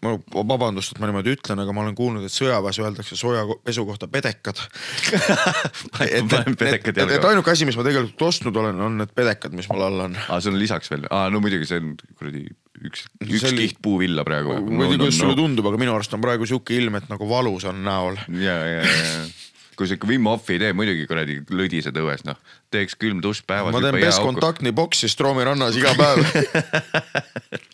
Ma 0.07 0.43
vabandust, 0.53 0.93
et 0.95 1.01
ma 1.03 1.09
niimoodi 1.09 1.33
ütlen, 1.37 1.59
aga 1.63 1.73
ma 1.75 1.83
olen 1.85 1.95
kuulnud, 1.97 2.25
et 2.27 2.33
sõjaväes 2.33 2.79
öeldakse 2.83 3.17
soojapesu 3.19 3.85
kohta 3.89 4.07
pedekad. 4.11 4.61
et 6.07 6.37
et- 6.37 6.87
et 6.91 7.01
jalga. 7.01 7.31
ainuke 7.33 7.51
asi, 7.53 7.65
mis 7.69 7.77
ma 7.79 7.85
tegelikult 7.87 8.21
ostnud 8.29 8.55
olen, 8.63 8.79
on 8.87 8.97
need 9.03 9.11
pedekad, 9.17 9.55
mis 9.57 9.69
mul 9.71 9.83
all 9.87 10.05
on. 10.07 10.17
aa, 10.27 10.39
sul 10.43 10.55
on 10.55 10.61
lisaks 10.61 10.91
veel, 10.93 11.07
aa 11.11 11.27
no 11.33 11.41
muidugi 11.43 11.67
see 11.69 11.81
on 11.81 11.93
kuradi 12.19 12.45
üks, 12.87 13.07
üks 13.25 13.41
See 13.41 13.49
oli- 13.51 13.67
kiht 13.67 13.81
puuvilla 13.81 14.23
praegu. 14.27 14.59
ma 14.69 14.85
ei 14.85 14.93
tea, 14.93 15.01
kuidas 15.01 15.19
sulle 15.23 15.35
tundub, 15.39 15.65
aga 15.71 15.79
minu 15.81 15.95
arust 15.97 16.13
on 16.17 16.21
praegu 16.23 16.45
sihuke 16.49 16.77
ilm, 16.77 16.95
et 17.01 17.09
nagu 17.11 17.29
valus 17.29 17.65
on 17.69 17.83
näol. 17.85 18.19
ja, 18.37 18.57
ja, 18.77 18.81
ja, 18.85 19.25
kui 19.77 19.85
sa 19.89 19.93
ikka 19.97 20.07
Wim 20.09 20.25
Hofi 20.25 20.55
ei 20.55 20.61
tee, 20.63 20.71
muidugi 20.73 21.03
kuradi 21.09 21.35
lõdised 21.53 21.97
õues, 22.01 22.23
noh. 22.25 22.37
teeks 22.73 22.95
külm 22.97 23.19
dušš 23.21 23.43
päevas. 23.49 23.73
ma 23.75 23.81
teen 23.83 23.99
bestkontaktni 24.01 24.71
boksi 24.77 25.09
Stroomi 25.09 25.43
rannas 25.45 25.77
iga 25.77 25.93
päev. 25.97 26.23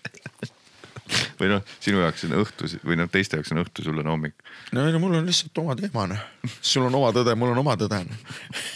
või 1.40 1.52
noh, 1.52 1.64
sinu 1.84 2.02
jaoks 2.04 2.26
on 2.28 2.36
õhtu 2.42 2.70
või 2.84 2.98
noh, 3.00 3.10
teiste 3.12 3.40
jaoks 3.40 3.54
on 3.56 3.64
õhtu, 3.64 3.86
sul 3.86 4.02
on 4.04 4.12
hommik. 4.14 4.36
no 4.76 4.88
ei 4.88 4.96
no 4.96 5.02
mul 5.04 5.20
on 5.20 5.30
lihtsalt 5.30 5.64
oma 5.64 5.78
teema 5.80 6.08
noh. 6.12 6.26
sul 6.60 6.88
on 6.88 7.00
oma 7.00 7.14
tõde, 7.16 7.36
mul 7.40 7.54
on 7.54 7.64
oma 7.64 7.78
tõde. 7.80 8.02
noh. 8.08 8.18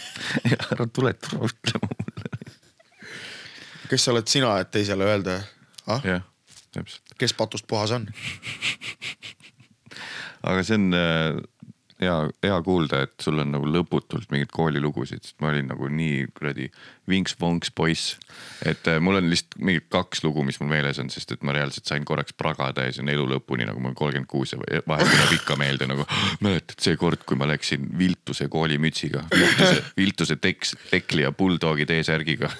ära 0.72 0.88
tule 0.92 1.14
ütlema 1.16 1.90
mulle. 1.90 2.32
kes 3.88 4.04
sa 4.04 4.14
oled 4.14 4.30
sina, 4.30 4.56
et 4.62 4.72
teisele 4.74 5.08
öelda 5.08 5.40
ah?, 5.86 6.02
jah, 6.04 6.24
täpselt. 6.76 7.16
kes 7.20 7.36
patust 7.38 7.68
puhas 7.70 7.94
on? 7.96 8.08
aga 10.48 10.64
see 10.64 10.78
on 10.78 10.90
äh, 10.96 11.40
hea, 12.02 12.16
hea 12.44 12.58
kuulda, 12.66 13.02
et 13.06 13.14
sul 13.22 13.40
on 13.42 13.52
nagu 13.54 13.68
lõputult 13.68 14.30
mingeid 14.32 14.52
koolilugusid, 14.54 15.24
sest 15.24 15.38
ma 15.42 15.52
olin 15.52 15.70
nagu 15.72 15.90
nii 15.92 16.26
kuradi 16.36 16.70
vinks-vonks 17.08 17.72
poiss. 17.74 18.16
et 18.66 18.88
äh, 18.90 18.98
mul 19.02 19.18
on 19.18 19.28
lihtsalt 19.30 19.56
mingid 19.62 19.86
kaks 19.90 20.22
lugu, 20.24 20.42
mis 20.46 20.58
mul 20.60 20.70
meeles 20.70 20.98
on, 21.02 21.10
sest 21.10 21.32
et 21.34 21.42
ma 21.46 21.54
reaalselt 21.56 21.88
sain 21.90 22.04
korraks 22.06 22.34
pragada 22.38 22.84
ja 22.86 22.94
see 22.94 23.02
on 23.04 23.10
elu 23.12 23.26
lõpuni 23.32 23.66
nagu 23.66 23.82
ma 23.82 23.90
olen 23.90 23.98
kolmkümmend 23.98 24.30
kuus 24.30 24.54
ja 24.54 24.82
vahel 24.88 25.08
tuleb 25.10 25.34
ikka 25.38 25.56
meelde 25.60 25.88
nagu. 25.90 26.06
mäletad 26.44 26.78
see 26.82 26.98
kord, 27.00 27.24
kui 27.26 27.38
ma 27.38 27.48
läksin 27.50 27.86
Viltuse 27.98 28.48
koolimütsiga, 28.52 29.24
Viltuse, 29.34 29.84
Viltuse 29.98 30.38
teks, 30.42 30.74
tekli 30.90 31.26
ja 31.26 31.32
bulldog'i 31.32 31.86
T-särgiga 31.88 32.50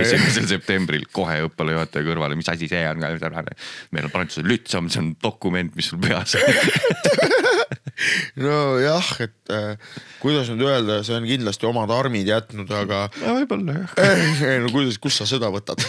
esimesel 0.00 0.48
septembril 0.50 1.06
kohe 1.12 1.38
õppealajuhataja 1.46 2.06
kõrvale, 2.06 2.38
mis 2.38 2.48
asi 2.52 2.68
see 2.70 2.84
on, 2.88 3.02
meil 3.02 4.08
on 4.08 4.12
prantsuse 4.14 4.46
lütsam, 4.46 4.90
see 4.92 5.02
on 5.02 5.14
dokument, 5.22 5.74
mis 5.76 5.92
sul 5.92 6.00
peas 6.02 6.36
on 6.38 6.44
nojah, 8.36 9.08
et 9.24 9.52
äh, 9.52 9.76
kuidas 10.20 10.50
nüüd 10.52 10.66
öelda, 10.66 11.00
see 11.06 11.16
on 11.16 11.26
kindlasti 11.28 11.68
omad 11.68 11.92
armid 11.94 12.28
jätnud, 12.28 12.70
aga 12.76 13.06
võib-olla 13.22 13.78
jah. 13.80 13.95
Ei 14.00 14.58
no 14.62 14.70
kuidas, 14.74 14.98
kust 15.02 15.22
sa 15.22 15.26
seda 15.28 15.48
võtad 15.52 15.80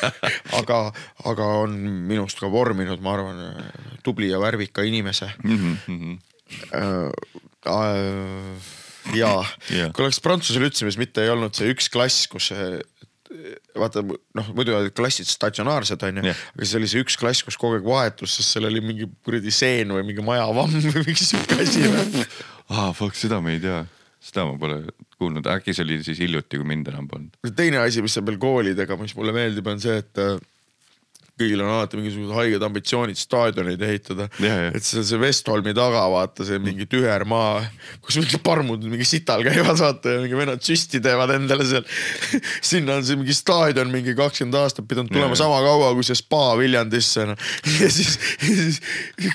aga, 0.60 0.80
aga 1.28 1.50
on 1.64 1.76
minust 2.08 2.40
ka 2.42 2.50
vorminud, 2.52 3.00
ma 3.04 3.14
arvan, 3.16 3.42
tubli 4.06 4.30
ja 4.32 4.40
värvika 4.42 4.84
inimese 4.86 5.32
Mhm, 5.44 6.18
äh,. 6.76 7.10
Äh, 7.66 8.66
jaa 9.16 9.40
Jah. 9.74 9.90
kui 9.94 10.04
oleks 10.04 10.20
prantsuse 10.22 10.60
lütsemis 10.62 10.98
mitte 11.00 11.24
ei 11.24 11.30
olnud 11.32 11.54
see 11.56 11.72
üks 11.72 11.88
klass, 11.90 12.26
kus 12.30 12.52
see 12.52 12.76
vaata 13.76 14.02
noh, 14.06 14.46
muidu 14.54 14.74
olid 14.76 14.94
klassid 14.96 15.26
statsionaarsed 15.28 16.02
onju 16.06 16.22
yeah., 16.28 16.38
aga 16.54 16.62
siis 16.66 16.76
oli 16.78 16.88
see 16.90 17.02
üks 17.02 17.18
klass, 17.20 17.42
kus 17.46 17.58
kogu 17.58 17.80
aeg 17.80 17.86
vahetus, 17.88 18.36
sest 18.38 18.54
seal 18.54 18.68
oli 18.68 18.80
mingi 18.84 19.08
kuradi 19.26 19.52
seen 19.54 19.90
või 19.94 20.04
mingi 20.06 20.24
majavamm 20.26 20.78
või 20.94 21.02
mingi 21.08 21.26
siuke 21.26 21.58
asi 21.64 21.82
aa, 21.90 22.92
fuck, 22.98 23.18
seda 23.18 23.40
ma 23.42 23.50
ei 23.54 23.60
tea, 23.62 23.82
seda 24.22 24.46
ma 24.48 24.54
pole 24.62 24.78
kuulnud, 25.20 25.46
äkki 25.48 25.74
see 25.76 25.86
oli 25.86 26.00
siis 26.04 26.20
hiljuti, 26.20 26.60
kui 26.60 26.68
mind 26.68 26.90
enam 26.92 27.08
polnud. 27.08 27.38
teine 27.56 27.80
asi, 27.82 28.04
mis 28.04 28.16
on 28.20 28.26
veel 28.28 28.38
koolidega, 28.42 28.98
mis 29.00 29.16
mulle 29.16 29.34
meeldib, 29.36 29.66
on 29.72 29.80
see, 29.82 29.96
et 30.02 30.22
äh, 30.22 30.36
kõigil 31.36 31.60
on 31.60 31.68
alati 31.68 31.98
mingisugused 32.00 32.32
haiged 32.32 32.62
ambitsioonid 32.64 33.18
staadioneid 33.20 33.82
ehitada 33.84 34.28
et 34.40 34.84
see 34.84 35.02
see 35.04 35.20
Westholmi 35.20 35.74
taga 35.76 36.06
vaata 36.12 36.46
see 36.48 36.56
mingi 36.62 36.86
tühermaa, 36.88 37.60
kus 38.04 38.16
mingi 38.22 38.40
parmud 38.44 38.86
mingi 38.88 39.04
sital 39.08 39.44
käivad 39.44 39.76
vaata 39.82 40.14
ja 40.14 40.22
mingi 40.24 40.38
vennad 40.38 40.64
süsti 40.64 41.02
teevad 41.04 41.34
endale 41.36 41.66
seal. 41.68 41.84
sinna 42.70 42.96
on 42.96 43.04
see 43.06 43.20
mingi 43.20 43.36
staadion 43.36 43.92
mingi 43.92 44.16
kakskümmend 44.16 44.56
aastat 44.62 44.88
pidanud 44.88 45.12
tulema 45.12 45.36
ja. 45.36 45.42
sama 45.44 45.60
kaua 45.64 45.92
kui 45.98 46.08
see 46.08 46.16
spa 46.16 46.42
Viljandisse 46.56 47.28
no. 47.28 47.36
ja 47.82 47.92
siis, 47.92 48.16
siis 48.40 48.80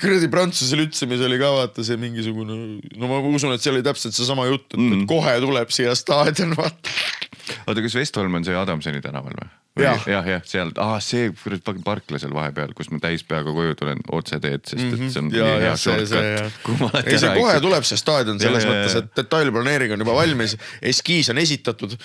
kuradi 0.02 0.30
prantsuse 0.32 0.78
lütsemis 0.78 1.22
oli 1.22 1.38
ka 1.42 1.54
vaata 1.54 1.86
see 1.86 2.00
mingisugune, 2.02 2.58
no 2.98 3.10
ma 3.10 3.22
usun, 3.30 3.54
et 3.54 3.62
seal 3.62 3.78
oli 3.78 3.86
täpselt 3.86 4.18
seesama 4.18 4.50
jutt, 4.50 4.72
et 4.72 4.80
mm. 4.80 4.90
Mhm. 4.92 5.10
kohe 5.10 5.38
tuleb 5.46 5.70
siia 5.74 5.94
staadion 5.98 6.56
vaata 6.58 7.21
oota, 7.66 7.82
kas 7.82 7.94
Vestholm 7.98 8.34
on 8.40 8.44
see 8.44 8.54
Adamsoni 8.56 9.00
tänaval 9.04 9.36
või? 9.40 9.50
Jah. 9.80 10.02
jah, 10.04 10.26
jah, 10.28 10.42
seal, 10.44 10.68
aa 10.84 10.98
see 11.00 11.30
kuradi 11.32 11.62
fucking 11.64 11.84
parkla 11.86 12.18
seal 12.20 12.34
vahepeal, 12.36 12.74
kus 12.76 12.90
ma 12.92 12.98
täis 13.00 13.22
peaga 13.24 13.54
koju 13.56 13.72
tulen 13.80 14.02
otseteed, 14.12 14.66
sest 14.68 14.82
et 14.84 15.06
see 15.14 15.22
on 15.22 15.30
Mhm. 15.30 15.36
ja, 15.38 15.46
nii 15.46 15.54
ja 15.54 15.60
hea 15.62 15.76
see, 15.80 15.94
see 16.10 16.24
shortcut. 16.42 16.98
ei, 17.06 17.16
see 17.22 17.30
kohe 17.38 17.54
eksin. 17.54 17.62
tuleb, 17.64 17.86
see 17.88 17.96
staadion 18.02 18.40
selles 18.42 18.66
Ja, 18.66 18.70
mõttes, 18.74 18.96
et 19.00 19.08
detailplaneering 19.16 19.94
on 19.96 20.04
juba 20.04 20.12
valmis, 20.18 20.58
eskiis 20.92 21.30
on 21.32 21.40
esitatud. 21.40 21.96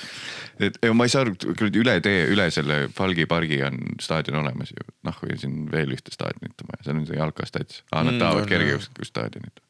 et 0.63 0.79
ma 0.95 1.03
ei 1.03 1.09
saa 1.11 1.25
aru, 1.27 1.35
üle 1.67 1.97
tee, 2.07 2.23
üle 2.31 2.47
selle 2.55 2.87
Falgi 2.95 3.25
pargi 3.27 3.59
on 3.67 3.83
staadion 3.99 4.39
olemas 4.45 4.71
ju. 4.71 4.87
noh, 5.03 5.19
või 5.21 5.35
siin 5.37 5.67
veel 5.71 5.91
ühte 5.91 6.15
staadionit 6.15 6.55
on 6.63 6.71
vaja, 6.71 6.83
seal 6.87 6.95
on 7.03 7.05
see 7.11 7.19
jalkastats 7.19 7.83
ah,. 7.91 7.99
Nad 8.03 8.13
Mm, 8.15 8.19
tahavad 8.23 8.43
on, 8.47 8.49
kergejõustiku 8.55 9.03
staadionit. 9.11 9.51
ei 9.59 9.59
tea. 9.59 9.66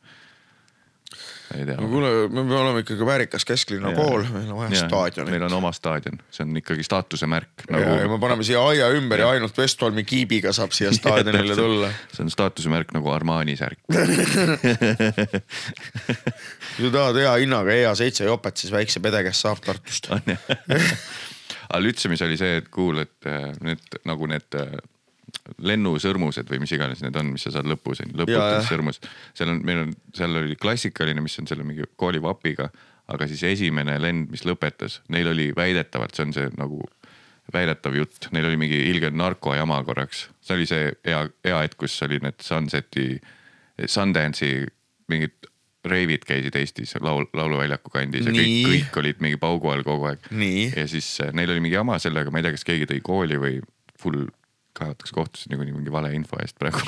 No 1.77 1.87
kuule, 1.87 2.27
me 2.27 2.41
olema 2.43 2.79
ikkagi 2.83 3.05
väärikas 3.07 3.45
kesklinna 3.47 3.93
kool, 3.95 4.23
meil 4.33 4.49
on 4.51 4.57
vaja 4.61 4.81
staadionit 4.81 5.31
meil. 5.31 5.43
on 5.47 5.53
oma 5.59 5.71
staadion, 5.75 6.19
see 6.31 6.43
on 6.45 6.51
ikkagi 6.59 6.83
staatuse 6.83 7.27
märk 7.29 7.49
ja, 7.69 7.79
ja 7.79 7.85
nagu 8.01 8.13
me. 8.15 8.19
paneme 8.21 8.43
siia 8.47 8.59
aia 8.67 8.87
ümber 8.95 9.19
ja 9.23 9.29
ainult 9.35 9.57
Westholmi 9.57 10.03
kiibiga 10.07 10.53
saab 10.55 10.71
siia 10.75 10.91
staadionile 10.99 11.55
tulla. 11.55 11.89
see 12.13 12.23
on 12.25 12.31
staatuse 12.33 12.69
märk 12.73 12.89
nagu 12.97 13.07
Armani 13.13 13.55
särk. 13.59 13.79
kui 16.75 16.85
sa 16.85 16.91
tahad 16.93 17.15
hea 17.21 17.33
hinnaga 17.43 17.71
EA7 17.77 18.27
jopet, 18.27 18.55
siis 18.57 18.71
väikse 18.73 18.99
pede 19.03 19.19
käest 19.27 19.41
saab 19.45 19.59
Tartust. 19.65 20.03
aga 20.11 21.81
Lütsemis 21.83 22.21
oli 22.25 22.37
see, 22.39 22.53
et 22.61 22.67
kuul, 22.73 22.95
et 23.05 23.29
äh, 23.29 23.49
need 23.65 23.83
nagu 24.07 24.23
need 24.29 24.49
äh, 24.59 24.77
lennusõrmused 25.63 26.49
või 26.51 26.61
mis 26.63 26.73
iganes 26.75 27.01
need 27.03 27.15
on, 27.19 27.31
mis 27.35 27.47
sa 27.47 27.53
saad 27.55 27.67
lõpus 27.69 28.01
lõputult 28.05 28.67
sõrmus. 28.67 29.01
seal 29.37 29.51
on, 29.53 29.63
meil 29.67 29.85
on, 29.85 29.95
seal 30.15 30.35
oli 30.39 30.55
klassikaline, 30.59 31.23
mis 31.23 31.37
on 31.41 31.49
selle 31.49 31.65
mingi 31.67 31.87
kooli 31.99 32.21
vapiga, 32.23 32.69
aga 33.11 33.27
siis 33.29 33.43
esimene 33.47 33.97
lend, 34.03 34.31
mis 34.31 34.45
lõpetas, 34.47 35.01
neil 35.13 35.31
oli 35.31 35.49
väidetavalt, 35.55 36.15
see 36.15 36.27
on 36.27 36.35
see 36.35 36.53
nagu 36.59 36.81
väidetav 37.53 37.95
jutt, 37.95 38.29
neil 38.35 38.49
oli 38.49 38.59
mingi 38.59 38.79
ilge 38.89 39.11
narkojama 39.15 39.79
korraks, 39.87 40.27
see 40.43 40.57
oli 40.57 40.67
see 40.67 40.89
hea, 41.07 41.21
hea 41.47 41.59
hetk, 41.63 41.77
kus 41.79 41.95
oli 42.07 42.19
need 42.23 42.43
Sunseti, 42.43 43.13
Sundance'i 43.87 44.65
mingid 45.11 45.47
reivid 45.87 46.25
käisid 46.27 46.55
Eestis 46.59 46.95
laul, 46.99 47.29
lauluväljaku 47.37 47.91
kandis 47.93 48.27
ja 48.27 48.33
kõik, 48.35 48.57
kõik 48.67 48.99
olid 49.01 49.21
mingi 49.23 49.39
paugu 49.39 49.71
all 49.71 49.85
kogu 49.87 50.09
aeg. 50.09 50.25
Ja 50.75 50.87
siis 50.89 51.07
äh, 51.23 51.31
neil 51.37 51.53
oli 51.53 51.63
mingi 51.63 51.77
jama 51.77 51.95
sellega, 52.01 52.33
ma 52.33 52.41
ei 52.41 52.47
tea, 52.47 52.57
kas 52.57 52.67
keegi 52.67 52.89
tõi 52.89 52.99
kooli 53.05 53.39
või 53.39 53.61
full 54.01 54.27
kaotaks 54.77 55.13
kohtusse 55.15 55.49
niikuinii 55.49 55.75
mingi 55.75 55.91
valeinfo 55.91 56.39
eest 56.41 56.57
praegu. 56.59 56.81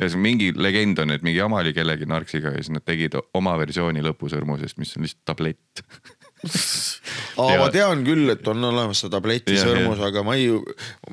ühesõnaga 0.00 0.22
mingi 0.28 0.50
legend 0.56 1.02
on, 1.04 1.14
et 1.14 1.24
mingi 1.26 1.38
jama 1.38 1.60
oli 1.62 1.74
kellegi 1.76 2.08
narksiga 2.08 2.54
ja 2.54 2.62
siis 2.62 2.72
nad 2.74 2.84
tegid 2.86 3.18
oma 3.36 3.56
versiooni 3.60 4.04
lõpusõrmusest, 4.06 4.80
mis 4.82 4.96
on 4.96 5.06
lihtsalt 5.06 5.24
tablett. 5.32 5.84
aa, 6.44 7.56
ma 7.56 7.66
tean 7.72 8.02
küll, 8.04 8.28
et 8.32 8.48
on 8.50 8.64
olemas 8.68 9.00
see 9.00 9.10
tableti 9.12 9.54
Jah, 9.56 9.64
sõrmus, 9.64 10.00
aga 10.04 10.22
ma 10.26 10.34
ei, 10.36 10.50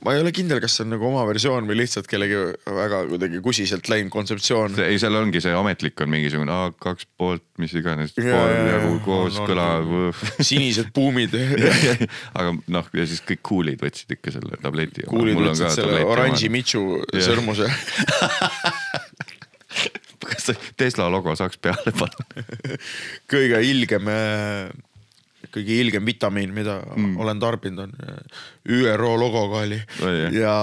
ma 0.04 0.16
ei 0.16 0.24
ole 0.24 0.34
kindel, 0.36 0.60
kas 0.64 0.76
see 0.78 0.86
on 0.86 0.92
nagu 0.94 1.08
oma 1.08 1.24
versioon 1.30 1.68
või 1.70 1.78
lihtsalt 1.80 2.10
kellegi 2.12 2.40
väga 2.68 3.04
kuidagi 3.12 3.40
kusiselt 3.46 3.88
läinud 3.92 4.12
kontseptsioon. 4.14 4.76
ei, 4.84 5.00
seal 5.02 5.16
ongi 5.20 5.42
see 5.44 5.56
ametlik 5.56 6.04
on 6.04 6.12
mingisugune 6.12 6.54
A 6.54 6.70
kaks 6.76 7.08
poolt, 7.18 7.46
mis 7.62 7.74
iganes, 7.80 8.14
nagu 8.20 8.92
on, 8.92 9.00
koos 9.06 9.40
on, 9.40 9.48
kõlav. 9.50 9.96
sinised 10.44 10.92
buumid. 10.96 11.34
aga 12.38 12.54
noh, 12.76 12.92
ja 12.94 13.08
siis 13.10 13.24
kõik 13.26 13.44
kuulid 13.48 13.84
võtsid 13.84 14.18
ikka 14.18 14.36
selle 14.36 14.60
tableti. 14.62 15.08
kuulid 15.10 15.40
võtsid 15.40 15.80
selle 15.80 16.04
oranži 16.06 16.52
Michu 16.54 17.02
sõrmuse. 17.16 17.72
kas 20.24 20.52
Tesla 20.78 21.10
logo 21.12 21.34
saaks 21.40 21.60
peale 21.62 21.94
panna? 21.96 22.44
kõige 23.32 23.60
ilgem, 23.66 24.10
kõige 25.54 25.80
ilgem 25.84 26.06
vitamiin, 26.06 26.54
mida 26.56 26.80
mm. 26.96 27.18
olen 27.24 27.42
tarbinud, 27.42 27.88
on 27.88 27.96
äh, 28.08 28.44
ÜRO 28.70 29.16
logoga 29.20 29.64
oli 29.66 29.82
Oi, 30.02 30.14
jah. 30.20 30.38
ja 30.38 30.56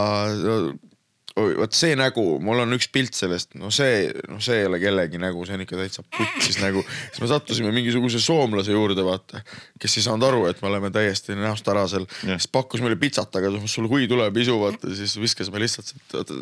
vot 1.36 1.74
see 1.76 1.94
nägu, 1.98 2.22
mul 2.42 2.62
on 2.64 2.74
üks 2.74 2.88
pilt 2.92 3.14
sellest, 3.16 3.54
no 3.58 3.70
see, 3.74 4.08
no 4.30 4.40
see 4.42 4.60
ei 4.62 4.66
ole 4.68 4.80
kellegi 4.82 5.20
nägu, 5.20 5.44
see 5.46 5.56
on 5.56 5.64
ikka 5.64 5.78
täitsa 5.78 6.04
putsis 6.16 6.58
nägu. 6.62 6.82
siis 6.82 7.20
me 7.22 7.28
sattusime 7.30 7.70
mingisuguse 7.74 8.20
soomlase 8.22 8.74
juurde, 8.74 9.04
vaata, 9.06 9.42
kes 9.80 9.98
ei 9.98 10.06
saanud 10.06 10.26
aru, 10.26 10.42
et 10.50 10.60
me 10.62 10.70
oleme 10.70 10.90
täiesti 10.94 11.36
näost 11.38 11.68
ära 11.70 11.86
seal. 11.90 12.06
Jah. 12.26 12.40
siis 12.40 12.50
pakkus 12.52 12.82
meile 12.84 12.98
pitsat, 13.00 13.34
aga 13.40 13.52
sul 13.70 13.88
hui 13.90 14.08
tuleb 14.10 14.42
isu, 14.42 14.58
vaata, 14.64 14.92
siis 14.98 15.16
viskasime 15.22 15.62
lihtsalt, 15.62 15.94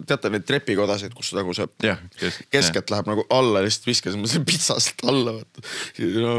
teate 0.08 0.32
neid 0.32 0.48
trepikodasid, 0.48 1.14
kus 1.16 1.34
nagu 1.36 1.54
see 1.56 1.68
jah, 1.84 2.02
kes- 2.18 2.42
keskelt 2.54 2.92
läheb 2.94 3.12
nagu 3.12 3.28
alla, 3.34 3.64
lihtsalt 3.66 3.92
viskasime 3.92 4.30
selle 4.30 4.48
pitsa 4.48 4.80
sealt 4.82 5.08
alla, 5.08 5.38
vaata 5.40 5.66
no,. 6.24 6.36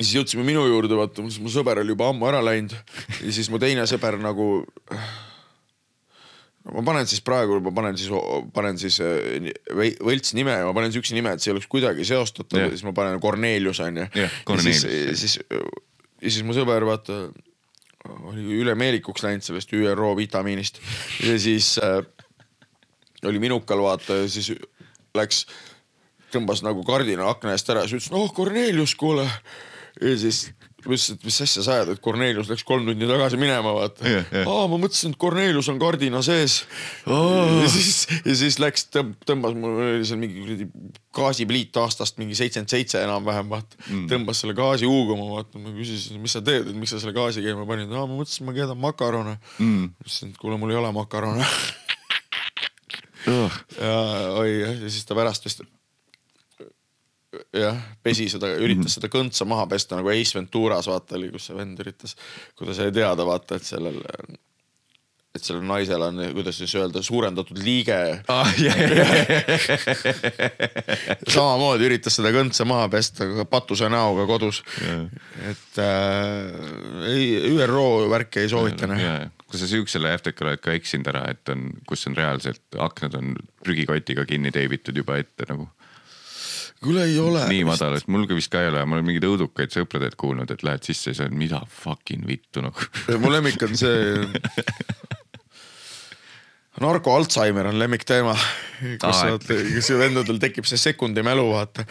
Siis 0.00 0.14
jõudsime 0.18 0.44
minu 0.46 0.62
juurde, 0.68 0.94
vaata, 0.98 1.22
siis 1.28 1.40
mu 1.42 1.50
sõber 1.52 1.80
oli 1.82 1.94
juba 1.94 2.08
ammu 2.12 2.28
ära 2.30 2.42
läinud 2.44 2.74
ja 2.74 3.32
siis 3.34 3.48
mu 3.50 3.58
teine 3.62 3.86
sõber 3.90 4.18
nagu. 4.22 4.64
ma 6.68 6.82
panen 6.84 7.06
siis 7.08 7.22
praegu, 7.24 7.60
ma 7.64 7.72
panen 7.72 7.96
siis, 7.96 8.10
panen 8.54 8.76
siis 8.80 8.98
vei- 9.74 9.96
võlts 10.04 10.34
nime 10.36 10.52
ja 10.58 10.66
ma 10.68 10.74
panen 10.76 10.92
siukse 10.92 11.14
nime, 11.16 11.32
et 11.32 11.40
see 11.44 11.52
oleks 11.54 11.66
kuidagi 11.70 12.04
seostatav 12.04 12.60
Jah. 12.60 12.68
ja 12.68 12.76
siis 12.76 12.84
ma 12.84 12.92
panen 12.96 13.20
Kornelius 13.22 13.80
onju. 13.80 14.04
Ja 14.14 14.28
siis, 14.66 14.82
siis, 15.22 15.38
ja 16.20 16.30
siis 16.30 16.44
mu 16.44 16.52
sõber 16.56 16.84
vaata 16.84 17.22
oli 18.28 18.44
üle 18.60 18.74
meelikuks 18.78 19.24
läinud 19.24 19.42
sellest 19.44 19.72
ÜRO 19.74 20.12
vitamiinist 20.16 20.78
ja 21.26 21.34
siis 21.40 21.74
äh, 21.82 21.98
oli 23.26 23.40
minukal 23.42 23.80
vaata 23.82 24.20
ja 24.22 24.28
siis 24.30 24.52
läks, 25.16 25.46
tõmbas 26.32 26.60
nagu 26.62 26.84
kardina 26.86 27.26
akna 27.32 27.56
eest 27.56 27.68
ära 27.72 27.82
ja 27.82 27.88
siis 27.90 28.02
ütles, 28.04 28.12
noh 28.14 28.28
Kornelius, 28.36 28.94
kuule. 29.00 29.24
Ja 30.02 30.14
siis 30.20 30.46
ma 30.84 30.94
ütlesin, 30.94 31.18
et 31.18 31.24
mis 31.26 31.36
asja 31.42 31.62
sa 31.64 31.74
ajad, 31.74 31.90
et 31.92 32.00
Kornelius 32.02 32.48
läks 32.48 32.62
kolm 32.66 32.86
tundi 32.86 33.06
tagasi 33.08 33.38
minema, 33.40 33.72
vaata 33.74 34.06
Jah, 34.06 34.28
jah. 34.30 34.46
aa, 34.48 34.66
ma 34.70 34.78
mõtlesin, 34.80 35.12
et 35.12 35.18
Kornelius 35.20 35.68
on 35.72 35.80
kardina 35.82 36.20
sees 36.24 36.60
oh.. 37.10 37.58
ja 37.64 37.70
siis, 37.72 38.04
ja 38.22 38.36
siis 38.38 38.60
läks, 38.62 38.86
tõmbas, 38.94 39.56
mul 39.58 39.80
oli 39.82 40.06
seal 40.08 40.20
mingi 40.22 40.38
kuradi 40.44 40.68
gaasipliit 41.18 41.80
aastast 41.82 42.20
mingi 42.22 42.38
seitsekümmend 42.38 42.70
seitse 42.70 43.02
enam-vähem, 43.02 43.50
vaata 43.50 43.80
mm.. 43.88 44.06
tõmbas 44.12 44.44
selle 44.44 44.54
gaasi 44.58 44.88
huugama, 44.88 45.26
vaata, 45.34 45.58
ma 45.62 45.74
küsisin, 45.74 46.22
mis 46.22 46.38
sa 46.38 46.44
teed, 46.46 46.70
et 46.70 46.78
miks 46.78 46.94
sa 46.94 47.02
selle 47.02 47.16
gaasi 47.16 47.42
käima 47.44 47.66
panid, 47.68 47.90
aa, 47.90 48.06
ma 48.06 48.20
mõtlesin, 48.20 48.46
ma 48.46 48.54
keedan 48.56 48.78
makarone 48.82 49.34
mm.. 49.58 49.90
ütlesin, 50.06 50.32
et 50.32 50.40
kuule, 50.40 50.60
mul 50.62 50.76
ei 50.76 50.78
ole 50.78 50.94
makarone 50.94 51.48
ja 53.28 53.96
oi 54.38 54.52
jah, 54.62 54.78
ja 54.78 54.86
siis 54.86 55.04
ta 55.08 55.18
pärast 55.18 55.44
vist 55.48 55.66
jah, 57.54 57.78
pesi 58.02 58.28
seda, 58.32 58.50
üritas 58.62 58.98
seda 58.98 59.10
kõntsa 59.12 59.46
maha 59.48 59.68
pesta 59.70 59.98
nagu 59.98 60.10
Ace 60.12 60.38
Venturas 60.38 60.88
vaata 60.90 61.16
oli, 61.18 61.30
kus 61.34 61.48
see 61.48 61.56
vend 61.58 61.80
üritas, 61.82 62.16
kui 62.58 62.68
ta 62.68 62.76
sai 62.76 62.92
teada 62.94 63.26
vaata, 63.28 63.58
et 63.58 63.66
sellel, 63.66 63.98
et 65.36 65.44
sellel 65.44 65.64
naisel 65.68 66.02
on, 66.02 66.20
kuidas 66.34 66.58
siis 66.60 66.74
öelda, 66.78 67.02
suurendatud 67.04 67.60
liige. 67.62 67.98
ah,. 68.32 68.52
Yeah, 68.58 68.76
yeah. 68.96 69.08
samamoodi 71.34 71.88
üritas 71.88 72.18
seda 72.18 72.32
kõntsa 72.34 72.66
maha 72.68 72.88
pesta 72.92 73.26
patuse 73.50 73.90
näoga 73.92 74.26
kodus 74.28 74.62
Jah. 74.82 75.06
et 75.52 75.82
äh, 75.84 77.10
ei, 77.12 77.26
ÜRO 77.54 78.08
värki 78.10 78.44
ei 78.44 78.52
soovita 78.52 78.90
näha. 78.90 79.00
ja, 79.02 79.16
kui 79.46 79.60
sa 79.60 79.68
siuksele 79.70 80.12
FTK-le 80.18 80.54
oled 80.54 80.64
ka 80.64 80.76
eksinud 80.76 81.10
ära, 81.12 81.24
et 81.32 81.54
on, 81.54 81.68
kus 81.88 82.06
on 82.10 82.16
reaalselt 82.18 82.80
aknad 82.88 83.16
on 83.18 83.34
prügikotiga 83.64 84.26
kinni 84.28 84.52
teibitud 84.54 84.96
juba 84.96 85.20
ette 85.22 85.48
nagu 85.50 85.68
kuule 86.84 87.04
ei 87.04 87.18
ole. 87.18 87.44
nii 87.50 87.64
madal, 87.66 87.96
et 87.98 88.08
mul 88.10 88.26
ka 88.30 88.36
vist 88.38 88.50
ka 88.52 88.62
ei 88.62 88.70
ole, 88.70 88.84
ma 88.86 88.98
olen 88.98 89.06
mingeid 89.06 89.26
õudukaid 89.28 89.74
sõpradelt 89.74 90.16
kuulnud, 90.20 90.50
et 90.54 90.64
lähed 90.66 90.86
sisse 90.86 91.12
ja 91.12 91.18
sa 91.18 91.26
oled 91.26 91.38
mida 91.38 91.60
fucking 91.80 92.26
vittu 92.28 92.62
nagu. 92.64 92.88
mu 93.22 93.32
lemmik 93.32 93.62
on 93.66 93.74
see. 93.78 94.26
narko 96.78 97.16
Alžeimer 97.18 97.72
on 97.72 97.78
lemmikteema, 97.80 98.36
kus 99.02 99.22
sa 99.22 99.32
et-, 99.34 99.48
kus 99.74 99.90
vendadel 99.98 100.38
tekib 100.42 100.68
see 100.70 100.78
sekundi 100.80 101.24
mälu, 101.26 101.48
vaata. 101.50 101.86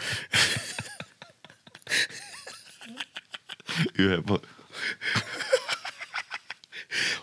ühe 4.00 4.22
po-, 4.26 4.40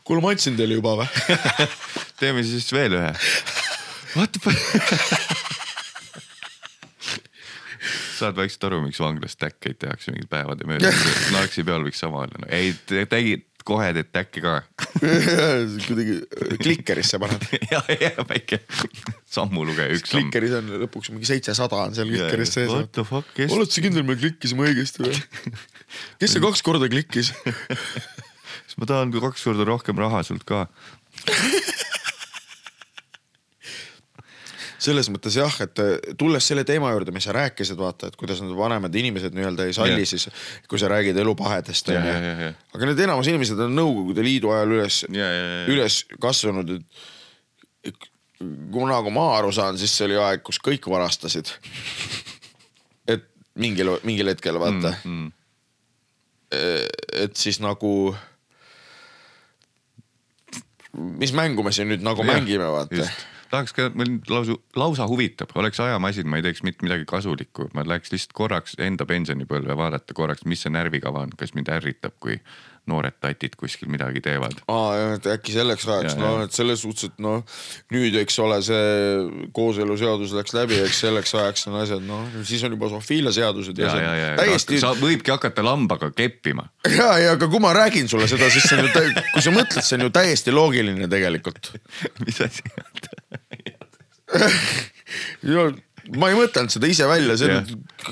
kuule, 0.06 0.22
ma 0.22 0.36
andsin 0.36 0.60
teile 0.60 0.78
juba 0.78 1.00
või? 1.02 1.10
teeme 2.22 2.46
siis 2.46 2.70
veel 2.76 3.00
ühe. 3.02 3.12
What 4.16 4.38
the 4.38 4.40
fuck? 4.46 5.42
saad 8.22 8.38
vaikselt 8.38 8.70
aru, 8.70 8.84
miks 8.86 9.02
vanglas 9.02 9.38
täkkeid 9.40 9.80
tehakse 9.82 10.14
mingid 10.14 10.30
päevade 10.32 10.68
mööda, 10.70 10.94
narksi 11.36 11.66
peal 11.68 11.86
võiks 11.86 12.02
sama 12.04 12.24
olla 12.26 12.42
no.. 12.44 12.50
ei, 12.54 12.74
tegid 12.88 13.46
kohe 13.66 13.88
teed 13.98 14.12
täkke 14.14 14.44
ka. 14.44 14.56
kuidagi 15.88 16.20
klikkerisse 16.62 17.20
paned. 17.22 17.48
ja, 17.72 17.82
ja 17.90 18.26
väike 18.30 18.62
sammulugeja, 19.26 19.96
üks 19.98 20.12
samm. 20.12 20.28
klikkeris 20.28 20.54
on 20.60 20.70
lõpuks 20.86 21.12
mingi 21.14 21.30
seitsesada 21.30 21.82
on 21.88 21.98
seal 21.98 22.12
klikkeris 22.12 22.54
sees. 22.60 22.70
What 22.72 22.92
the 22.96 23.06
fuck, 23.08 23.32
kes? 23.38 23.54
oled 23.56 23.74
sa 23.74 23.84
kindel, 23.86 24.06
me 24.08 24.18
klikkisime 24.20 24.70
õigesti 24.70 25.08
või? 25.08 25.18
kes 26.22 26.36
see 26.36 26.44
kaks 26.46 26.62
korda 26.66 26.90
klikkis? 26.92 27.34
siis 27.34 28.78
ma 28.82 28.90
tahan 28.92 29.14
ka 29.16 29.24
kaks 29.30 29.48
korda 29.50 29.68
rohkem 29.68 29.98
raha 30.02 30.22
sult 30.28 30.46
ka. 30.48 30.68
Selles 34.80 35.08
mõttes 35.14 35.36
jah, 35.38 35.56
et 35.64 35.80
äh, 35.80 35.94
tulles 36.20 36.48
selle 36.48 36.64
teema 36.68 36.90
juurde, 36.94 37.12
mis 37.16 37.24
sa 37.28 37.34
rääkisid, 37.36 37.78
vaata, 37.80 38.08
et 38.12 38.16
kuidas 38.20 38.42
need 38.44 38.56
vanemad 38.58 38.96
inimesed 38.96 39.36
nii-öelda 39.38 39.66
ei 39.70 39.74
salli 39.78 40.02
Jah. 40.04 40.10
siis, 40.14 40.28
kui 40.68 40.80
sa 40.82 40.90
räägid 40.92 41.18
elupahedest 41.22 41.90
onju 41.94 42.02
jah, 42.10 42.26
jah, 42.30 42.42
jah.. 42.50 42.58
aga 42.76 42.90
need 42.92 43.04
enamus 43.08 43.30
inimesed 43.32 43.60
on 43.68 43.76
Nõukogude 43.78 44.26
Liidu 44.26 44.52
ajal 44.56 44.76
üles 44.80 45.00
Ja, 45.10 45.30
ja, 45.30 45.46
ja. 45.54 45.64
üles 45.72 46.02
kasvanud, 46.22 46.76
et 47.86 48.10
kuna, 48.76 49.00
kui 49.06 49.14
ma 49.16 49.30
aru 49.38 49.52
saan, 49.56 49.78
siis 49.80 49.94
see 49.96 50.10
oli 50.10 50.18
aeg, 50.20 50.42
kus 50.44 50.60
kõik 50.60 50.90
varastasid. 50.92 51.54
et 53.08 53.24
mingil, 53.56 53.94
mingil 54.04 54.28
hetkel 54.34 54.60
vaata 54.60 54.96
Mm. 55.06 55.32
et 57.24 57.36
siis 57.36 57.58
nagu. 57.60 58.16
mis 60.96 61.34
mängu 61.36 61.64
me 61.64 61.72
siin 61.76 61.90
nüüd 61.92 62.04
nagu 62.06 62.24
Jah, 62.24 62.30
mängime, 62.36 62.68
vaata. 62.72 63.08
Tahaks 63.52 63.74
ka, 63.74 63.90
mind 63.94 64.30
lausa, 64.30 64.56
lausa 64.76 65.08
huvitab, 65.08 65.54
oleks 65.56 65.80
ajamasin, 65.80 66.30
ma 66.30 66.40
ei 66.40 66.46
teeks 66.46 66.64
mitte 66.64 66.86
midagi 66.86 67.06
kasulikku, 67.10 67.70
ma 67.74 67.86
läheks 67.88 68.14
lihtsalt 68.14 68.36
korraks 68.38 68.78
enda 68.82 69.08
pensionipõlve 69.10 69.78
vaadata 69.78 70.18
korraks, 70.18 70.46
mis 70.46 70.66
see 70.66 70.74
närvikava 70.74 71.26
on, 71.26 71.36
kas 71.38 71.56
mind 71.58 71.72
ärritab, 71.72 72.18
kui 72.20 72.40
noored 72.92 73.16
tatid 73.22 73.56
kuskil 73.60 73.90
midagi 73.92 74.22
teevad. 74.26 74.58
aa, 74.72 75.16
et 75.16 75.28
äkki 75.36 75.56
selleks 75.56 75.88
ajaks, 75.88 76.16
Ja, 76.16 76.22
no 76.22 76.32
ja. 76.40 76.46
et 76.48 76.56
selles 76.56 76.82
suhtes, 76.84 77.10
et 77.10 77.20
noh 77.24 77.44
nüüd, 77.94 78.16
eks 78.22 78.40
ole, 78.44 78.60
see 78.66 79.50
kooseluseadus 79.56 80.36
läks 80.38 80.56
läbi, 80.58 80.80
eks 80.86 81.02
selleks 81.06 81.36
ajaks 81.36 81.68
on 81.72 81.80
asjad, 81.82 82.04
noh 82.06 82.26
siis 82.44 82.64
on 82.68 82.76
juba 82.78 82.90
zoofiiliaseadused 82.94 83.78
ja, 83.82 83.96
ja, 83.96 84.14
ja, 84.16 84.28
ja 84.34 84.38
täiesti. 84.42 84.80
sa 84.84 84.94
võibki 85.00 85.34
hakata 85.34 85.66
lambaga 85.66 86.12
keppima. 86.16 86.68
ja, 86.90 87.12
ja 87.22 87.36
aga 87.38 87.50
kui 87.52 87.62
ma 87.64 87.74
räägin 87.76 88.10
sulle 88.12 88.28
seda, 88.32 88.50
siis 88.54 88.68
see 88.70 88.80
on 88.80 88.90
ju, 88.90 88.92
kui 89.34 89.46
sa 89.46 89.56
mõtled, 89.56 89.84
see 89.86 90.00
on 90.00 90.08
ju 90.08 90.14
täiesti 90.16 90.54
loogiline 90.56 91.10
tegelikult. 91.12 91.74
mis 92.26 92.42
asi? 92.46 92.64
ma 96.20 96.30
ei 96.30 96.38
mõtelnud 96.38 96.74
seda 96.74 96.90
ise 96.90 97.08
välja, 97.10 97.36
see 97.40 97.52
on 97.56 97.66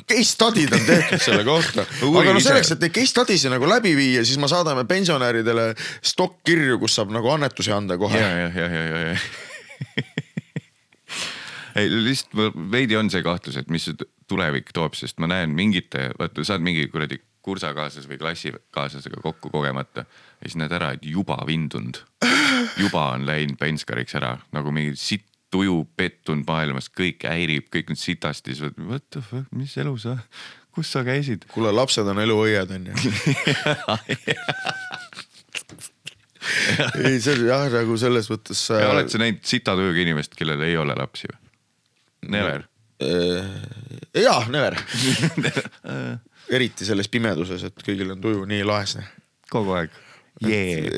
case 0.10 0.30
study'd 0.32 0.74
on 0.74 0.86
tehtud 0.88 1.22
selle 1.24 1.44
kohta. 1.48 1.86
Aga 1.86 2.36
no 2.36 2.44
selleks, 2.44 2.74
et 2.76 2.84
neid 2.84 2.96
case 2.96 3.12
study 3.12 3.38
si 3.39 3.52
nagu 3.52 3.70
läbi 3.70 3.94
viia, 3.98 4.24
siis 4.26 4.39
me 4.41 4.50
saadame 4.52 4.86
pensionäridele 4.89 5.72
stokk-kirju, 6.02 6.80
kus 6.82 6.98
saab 7.00 7.14
nagu 7.14 7.30
annetusi 7.34 7.74
anda 7.76 7.98
kohe 8.02 8.20
ja, 8.20 8.32
ja, 8.46 8.50
ja, 8.56 8.70
ja, 8.70 8.86
ja, 8.88 9.04
ja. 9.12 9.18
ei 11.82 11.91
lihtsalt 11.91 12.58
veidi 12.74 12.98
on 12.98 13.12
see 13.14 13.24
kahtlus, 13.26 13.60
et 13.62 13.70
mis 13.74 13.89
tulevik 14.30 14.74
toob, 14.74 14.98
sest 14.98 15.22
ma 15.22 15.30
näen 15.30 15.54
mingite, 15.58 16.12
vaata 16.20 16.46
sa 16.46 16.58
oled 16.58 16.68
mingi 16.70 16.88
kuradi 16.91 17.20
kursakaaslase 17.44 18.08
või 18.08 18.22
klassikaaslasega 18.22 19.20
kokku 19.24 19.52
kogemata 19.52 20.06
ja 20.06 20.48
siis 20.48 20.56
näed 20.62 20.74
ära, 20.78 20.94
et 20.96 21.04
juba 21.06 21.38
vindunud, 21.48 22.00
juba 22.80 23.10
on 23.18 23.28
läinud 23.28 23.60
penskariks 23.60 24.16
ära 24.20 24.38
nagu 24.56 24.72
mingi 24.72 24.96
sitt 25.00 25.28
tuju 25.54 25.78
pettunud 25.97 26.45
maailmas, 26.47 26.89
kõik 26.93 27.26
häirib, 27.30 27.70
kõik 27.74 27.93
on 27.93 27.99
sitasti, 27.99 28.56
siis 28.56 28.66
mõtled, 28.66 28.89
what 28.89 29.06
the 29.14 29.22
fuck, 29.24 29.47
mis 29.56 29.76
elu 29.82 29.93
sa, 30.01 30.18
kus 30.74 30.91
sa 30.93 31.04
käisid? 31.06 31.47
kuule, 31.54 31.74
lapsed 31.76 32.08
on 32.10 32.22
eluõied 32.24 32.74
onju. 32.78 32.93
ei, 37.04 37.18
see 37.22 37.34
on 37.38 37.45
jah 37.47 37.66
nagu 37.74 37.97
selles 38.01 38.30
mõttes. 38.34 38.66
ja 38.74 38.91
oled 38.91 39.12
sa 39.14 39.22
näinud 39.22 39.43
sita 39.47 39.78
tujuga 39.80 40.06
inimest, 40.06 40.38
kellel 40.39 40.62
ei 40.66 40.78
ole 40.80 40.97
lapsi 40.97 41.30
või? 41.30 41.39
Never. 42.34 42.64
jaa, 44.16 44.39
never. 44.54 44.78
eriti 46.56 46.88
selles 46.88 47.10
pimeduses, 47.12 47.68
et 47.68 47.84
kõigil 47.86 48.16
on 48.16 48.24
tuju 48.24 48.47
nii 48.49 48.64
laes. 48.68 48.97
kogu 49.51 49.76
aeg 49.78 50.03
yeah.. 50.42 50.90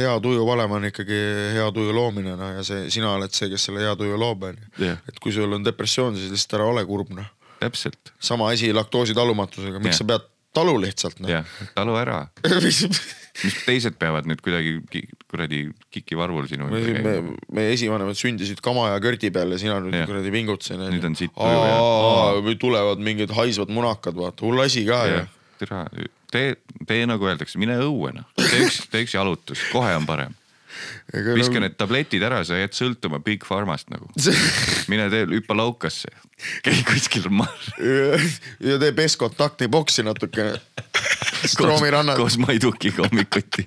hea 0.00 0.14
tuju 0.24 0.46
valem 0.48 0.78
on 0.78 0.88
ikkagi 0.88 1.20
hea 1.56 1.68
tuju 1.76 1.94
loomine 1.94 2.36
noh 2.38 2.54
ja 2.58 2.64
see, 2.66 2.88
sina 2.92 3.12
oled 3.16 3.34
see, 3.36 3.50
kes 3.52 3.68
selle 3.68 3.84
hea 3.84 3.94
tuju 3.98 4.18
loob 4.20 4.48
onju 4.50 4.72
Jah. 4.80 4.98
et 5.08 5.20
kui 5.22 5.34
sul 5.36 5.52
on 5.52 5.66
depressioon, 5.66 6.16
siis 6.18 6.32
lihtsalt 6.32 6.60
ära 6.60 6.68
ole 6.72 6.84
kurb 6.88 7.12
noh. 7.16 7.28
täpselt, 7.60 8.14
sama 8.18 8.50
asi 8.54 8.72
laktoositalumatusega, 8.76 9.82
miks 9.82 9.98
Jah. 9.98 10.02
sa 10.04 10.10
pead 10.14 10.28
talu 10.56 10.76
lihtsalt 10.82 11.20
noh. 11.22 11.30
jah, 11.30 11.56
talu 11.76 11.96
ära. 12.00 12.24
mis 13.44 13.56
teised 13.64 13.94
peavad 14.00 14.26
nüüd 14.28 14.40
kuidagi 14.44 14.72
kuradi 15.30 15.60
kikivarvul 15.94 16.48
sinu 16.50 16.66
me, 16.68 17.12
me 17.54 17.66
esivanemad 17.72 18.18
sündisid 18.18 18.58
kama 18.64 18.88
ja 18.90 19.02
kördi 19.02 19.30
peal 19.34 19.54
ja 19.54 19.60
sina 19.62 19.78
nüüd 19.82 20.00
Jah. 20.00 20.08
kuradi 20.10 20.32
pingutasid. 20.34 20.82
Nüüd 20.82 21.06
on 21.06 21.18
sitt 21.18 21.34
tuju 21.36 21.60
ja- 21.68 22.40
või 22.42 22.56
tulevad 22.60 23.02
mingid 23.04 23.32
haisvad 23.36 23.70
munakad, 23.72 24.18
vaata, 24.18 24.44
hull 24.46 24.64
asi 24.64 24.84
ka 24.88 25.04
ju. 25.10 25.20
tere, 25.60 26.08
tee, 26.32 26.54
tee 26.88 27.06
nagu 27.08 27.28
öeldakse, 27.28 27.60
mine 27.60 27.78
õue 27.84 28.14
noh, 28.16 28.28
tee 28.38 28.66
üks, 28.66 28.84
tee 28.90 29.04
üks 29.06 29.16
jalutus, 29.16 29.62
kohe 29.72 29.92
on 29.98 30.08
parem. 30.08 30.36
viska 31.34 31.60
need 31.60 31.74
tabletid 31.78 32.22
ära, 32.24 32.40
sa 32.46 32.58
jääd 32.60 32.76
sõltuma 32.76 33.20
Big 33.24 33.44
Pharmast 33.46 33.90
nagu. 33.92 34.08
mine 34.92 35.10
tee, 35.12 35.26
hüppa 35.34 35.56
laukasse, 35.58 36.12
käi 36.66 36.80
kuskil 36.88 37.28
maal. 37.34 37.70
ja 38.70 38.80
tee 38.80 38.92
pestkontakti 38.96 39.70
boksi 39.72 40.06
natukene. 40.06 40.56
Stroomi 41.50 41.88
rannal. 41.92 42.18
koos 42.20 42.36
Maidukiga 42.40 43.06
hommikuti. 43.06 43.64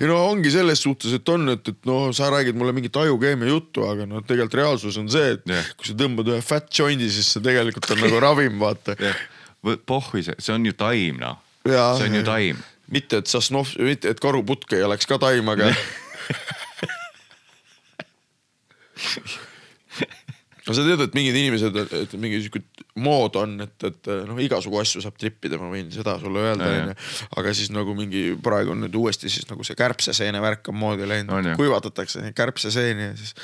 ja 0.00 0.08
no 0.08 0.20
ongi 0.28 0.52
selles 0.54 0.82
suhtes, 0.84 1.14
et 1.16 1.28
on, 1.32 1.48
et, 1.54 1.72
et 1.72 1.88
noh, 1.88 2.08
sa 2.14 2.30
räägid 2.32 2.58
mulle 2.58 2.74
mingit 2.76 2.96
ajukeemia 2.96 3.50
juttu, 3.50 3.86
aga 3.88 4.06
noh, 4.08 4.24
tegelikult 4.26 4.58
reaalsus 4.60 4.98
on 5.00 5.08
see, 5.12 5.32
et 5.36 5.48
yeah. 5.50 5.72
kui 5.78 5.90
sa 5.90 5.96
tõmbad 5.98 6.30
ühe 6.34 6.42
fat 6.44 6.70
joint'i, 6.78 7.08
siis 7.12 7.32
see 7.34 7.44
tegelikult 7.44 7.90
on 7.94 8.04
nagu 8.06 8.20
ravim, 8.22 8.60
vaata. 8.62 8.96
Pohhui 9.86 10.22
see, 10.26 10.36
see 10.38 10.54
on 10.54 10.66
ju 10.66 10.74
taim 10.78 11.20
noh, 11.22 11.36
see 11.66 12.08
on 12.08 12.14
ju 12.20 12.24
taim. 12.26 12.56
mitte, 12.92 13.22
et 13.22 13.26
Sosnov, 13.30 13.68
mitte, 13.82 14.08
et 14.14 14.20
karuputk 14.22 14.72
ei 14.76 14.82
oleks 14.86 15.06
ka 15.10 15.18
taim, 15.22 15.48
aga. 15.54 15.72
no 20.66 20.74
sa 20.74 20.82
tead, 20.82 21.02
et 21.06 21.14
mingid 21.16 21.36
inimesed, 21.38 21.76
et 22.00 22.14
mingi 22.18 22.40
sihuke 22.44 22.62
mood 23.02 23.36
on, 23.38 23.54
et, 23.66 23.76
et 23.86 24.10
noh, 24.28 24.38
igasugu 24.42 24.80
asju 24.80 25.02
saab 25.04 25.18
trippida, 25.20 25.58
ma 25.60 25.68
võin 25.72 25.90
seda 25.94 26.16
sulle 26.22 26.42
öelda, 26.48 26.68
onju. 26.72 26.96
aga 27.40 27.54
siis 27.56 27.70
nagu 27.74 27.94
mingi 27.98 28.22
praegu 28.42 28.74
on 28.74 28.80
nüüd 28.86 28.96
uuesti 28.98 29.30
siis 29.32 29.46
nagu 29.50 29.66
see 29.66 29.78
kärbseseene 29.78 30.40
värk 30.42 30.72
on 30.72 30.78
moodi 30.80 31.08
läinud 31.08 31.50
jah., 31.52 31.58
kuivatatakse 31.60 32.32
kärbseseeni 32.36 33.10
ja 33.10 33.16
siis. 33.18 33.36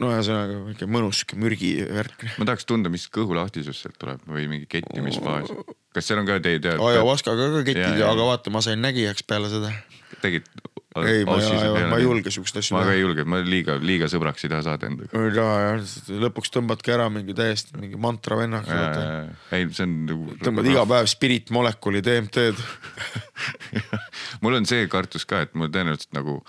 No 0.00 0.12
ühesõnaga 0.12 0.58
mingi 0.66 0.88
mõnus 0.90 1.22
sihuke 1.22 1.38
mürgivärk. 1.40 2.24
ma 2.38 2.48
tahaks 2.48 2.68
tunda, 2.68 2.92
mis 2.92 3.06
kõhulahtisus 3.12 3.82
sealt 3.84 3.98
tuleb 4.00 4.24
või 4.28 4.48
mingi 4.50 4.68
kettimisfaas. 4.70 5.52
kas 5.94 6.10
seal 6.10 6.22
on 6.22 6.28
ka 6.28 6.40
teie 6.44 6.60
tead? 6.62 6.80
Ayahuascaga 6.82 7.50
ka 7.56 7.76
ja. 7.76 8.10
aga 8.10 8.32
vaata, 8.32 8.52
ma 8.54 8.64
sain 8.64 8.82
nägijaks 8.84 9.24
peale 9.28 9.50
seda. 9.52 9.72
tegid? 10.24 10.48
ei, 11.06 11.24
ma 11.24 11.36
ma 11.90 11.98
ei 11.98 12.04
julge 12.04 12.32
siukest 12.32 12.58
asju 12.60 12.76
ma 12.76 12.82
ka 12.86 12.94
ei 12.96 13.02
julge, 13.02 13.24
ma 13.28 13.40
liiga, 13.44 13.76
liiga 13.82 14.08
sõbraks 14.10 14.46
ei 14.46 14.52
taha 14.52 14.64
saada 14.66 14.88
endaga. 14.88 15.10
ei 15.14 15.34
taha 15.36 15.58
jah, 15.64 15.90
lõpuks 16.24 16.52
tõmbadki 16.54 16.94
ära 16.94 17.08
mingi 17.12 17.36
täiesti 17.38 17.76
mingi 17.78 18.00
mantra 18.00 18.38
vennaks. 18.40 18.72
ei, 19.54 19.68
see 19.68 19.84
on 19.86 19.94
nagu. 20.08 20.38
tõmbad 20.42 20.70
iga 20.72 20.86
päev 20.88 21.10
spirit 21.10 21.52
molekuli 21.54 22.02
DMT-d. 22.04 22.64
mul 24.42 24.58
on 24.58 24.68
see 24.68 24.88
kartus 24.90 25.28
ka, 25.28 25.44
et 25.46 25.54
mul 25.58 25.70
tõenäoliselt 25.74 26.14
nagu 26.16 26.40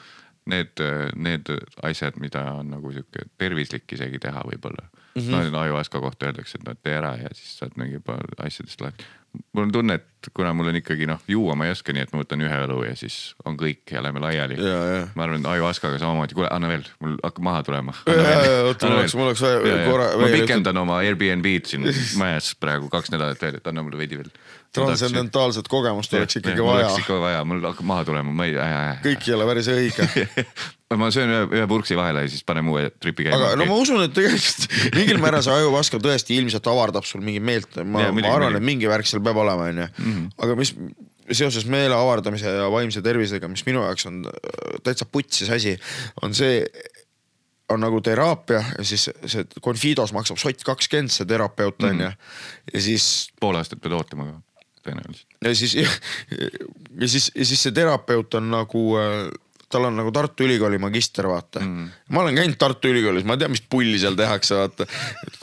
need, 0.50 0.86
need 1.16 1.52
asjad, 1.84 2.18
mida 2.22 2.44
on 2.60 2.74
nagu 2.76 2.92
sihuke 2.96 3.28
tervislik 3.38 3.98
isegi 3.98 4.20
teha 4.20 4.44
võib-olla 4.48 4.90
mm. 5.16 5.22
-hmm. 5.22 5.52
no 5.52 5.60
Ayahuasca 5.60 6.00
kohta 6.00 6.26
öeldakse, 6.30 6.58
et 6.60 6.68
noh, 6.68 6.76
tee 6.84 6.98
ära 6.98 7.16
ja 7.22 7.32
siis 7.34 7.58
saad 7.60 7.78
mingi 7.78 8.00
paar 8.00 8.26
asjadest 8.46 8.82
lahti. 8.82 9.06
mul 9.54 9.64
on 9.64 9.72
tunne, 9.72 9.94
et 9.94 10.30
kuna 10.34 10.54
mul 10.54 10.68
on 10.72 10.76
ikkagi 10.80 11.06
noh, 11.06 11.20
juua 11.28 11.56
ma 11.56 11.68
ei 11.68 11.72
oska, 11.72 11.94
nii 11.94 12.02
et 12.02 12.14
ma 12.14 12.24
võtan 12.24 12.42
ühe 12.42 12.62
õlu 12.66 12.80
ja 12.88 12.96
siis 12.98 13.36
on 13.46 13.58
kõik 13.58 13.92
ja 13.94 14.02
lähme 14.04 14.20
laiali 14.24 14.58
ma 15.16 15.24
arvan, 15.24 15.40
et 15.40 15.52
Ayahuascaga 15.54 16.00
samamoodi, 16.02 16.34
kuule 16.38 16.50
anna 16.52 16.68
veel, 16.72 16.88
mul 17.00 17.18
hakkab 17.24 17.44
maha 17.46 17.64
tulema. 17.64 17.94
Oota, 18.66 18.90
mul 18.90 18.98
oleks- 18.98 19.16
mul 19.16 19.30
oleks 19.30 19.42
vaja 19.46 19.84
korra 19.86 20.10
ma 20.18 20.32
pikendan 20.34 20.78
oma 20.82 21.02
Airbnb-d 21.06 21.66
siin 21.70 21.86
majas 22.22 22.56
praegu 22.60 22.90
kaks 22.90 23.14
nädalat 23.14 23.42
veel, 23.42 23.62
et 23.62 23.68
anna 23.68 23.86
mulle 23.86 24.02
veidi 24.02 24.18
veel. 24.18 24.34
Transcendentaalset 24.76 25.68
kogemust 25.72 26.14
oleks 26.14 26.40
ikkagi 26.40 26.64
vaja 26.64 26.88
oleks. 26.88 27.04
ikka 27.04 27.20
vaja, 27.22 27.44
mul 27.48 27.64
hakkab 27.66 27.88
maha 27.90 28.06
tulema, 28.08 28.34
ma 28.36 28.46
ei 28.46 28.58
äh,. 28.60 29.00
kõik 29.06 29.26
ei 29.28 29.36
ole 29.36 29.48
päris 29.50 29.70
õige. 29.74 30.08
ma 31.02 31.10
söön 31.14 31.30
ühe, 31.34 31.44
ühe 31.60 31.68
purksi 31.70 31.98
vahele 31.98 32.26
ja 32.26 32.32
siis 32.32 32.46
paneme 32.46 32.74
uue 32.74 32.88
tripi 33.02 33.28
käima. 33.28 33.40
aga 33.40 33.60
no 33.60 33.68
ma 33.70 33.78
usun, 33.82 34.04
et 34.06 34.14
tegelikult 34.16 34.78
mingil 35.00 35.22
määral 35.22 35.46
see 35.46 35.56
ajuvaska 35.58 36.02
tõesti 36.04 36.38
ilmselt 36.38 36.70
avardab 36.72 37.08
sul 37.10 37.24
mingi 37.26 37.42
meelt, 37.42 37.82
ma 37.86 38.10
ma 38.14 38.34
arvan, 38.34 38.58
et 38.60 38.66
mingi 38.66 38.90
värk 38.90 39.10
seal 39.10 39.24
peab 39.26 39.42
olema, 39.42 39.70
onju. 39.74 39.90
aga 40.46 40.58
mis 40.60 40.76
seoses 41.30 41.66
meele 41.70 41.94
avardamise 41.94 42.50
ja 42.50 42.70
vaimse 42.74 43.04
tervisega, 43.06 43.50
mis 43.52 43.66
minu 43.68 43.84
jaoks 43.86 44.08
on 44.10 44.24
äh, 44.30 44.80
täitsa 44.86 45.06
putsis 45.10 45.50
asi, 45.54 45.76
on 46.26 46.34
see, 46.38 46.64
on 47.70 47.82
nagu 47.86 48.02
teraapia 48.06 48.62
ja 48.78 48.86
siis 48.86 49.10
see 49.10 49.46
Confidos 49.62 50.14
maksab 50.16 50.42
sott 50.42 50.66
kakskümmend, 50.66 51.14
see 51.14 51.30
terapeut 51.30 51.86
onju. 51.86 52.14
ja 52.74 52.82
siis 52.82 53.30
pool 53.42 53.58
aastat 53.62 53.82
pead 53.82 53.98
ootama 53.98 54.30
ka 54.32 54.40
tõenäoliselt. 54.86 55.28
ja 55.46 55.54
siis 55.56 55.76
ja 55.80 57.08
siis, 57.08 57.32
ja 57.36 57.46
siis 57.46 57.68
see 57.68 57.76
terapeut 57.76 58.40
on 58.40 58.52
nagu 58.54 58.84
äh, 59.00 59.30
tal 59.70 59.86
on 59.86 59.98
nagu 60.00 60.12
Tartu 60.12 60.44
Ülikooli 60.48 60.80
magister, 60.82 61.28
vaata 61.30 61.62
mm.. 61.62 61.90
ma 62.16 62.24
olen 62.24 62.38
käinud 62.40 62.58
Tartu 62.62 62.90
Ülikoolis, 62.90 63.26
ma 63.28 63.38
tean, 63.38 63.54
mis 63.54 63.62
pulli 63.62 64.00
seal 64.02 64.18
tehakse, 64.18 64.58
vaata. 64.58 64.88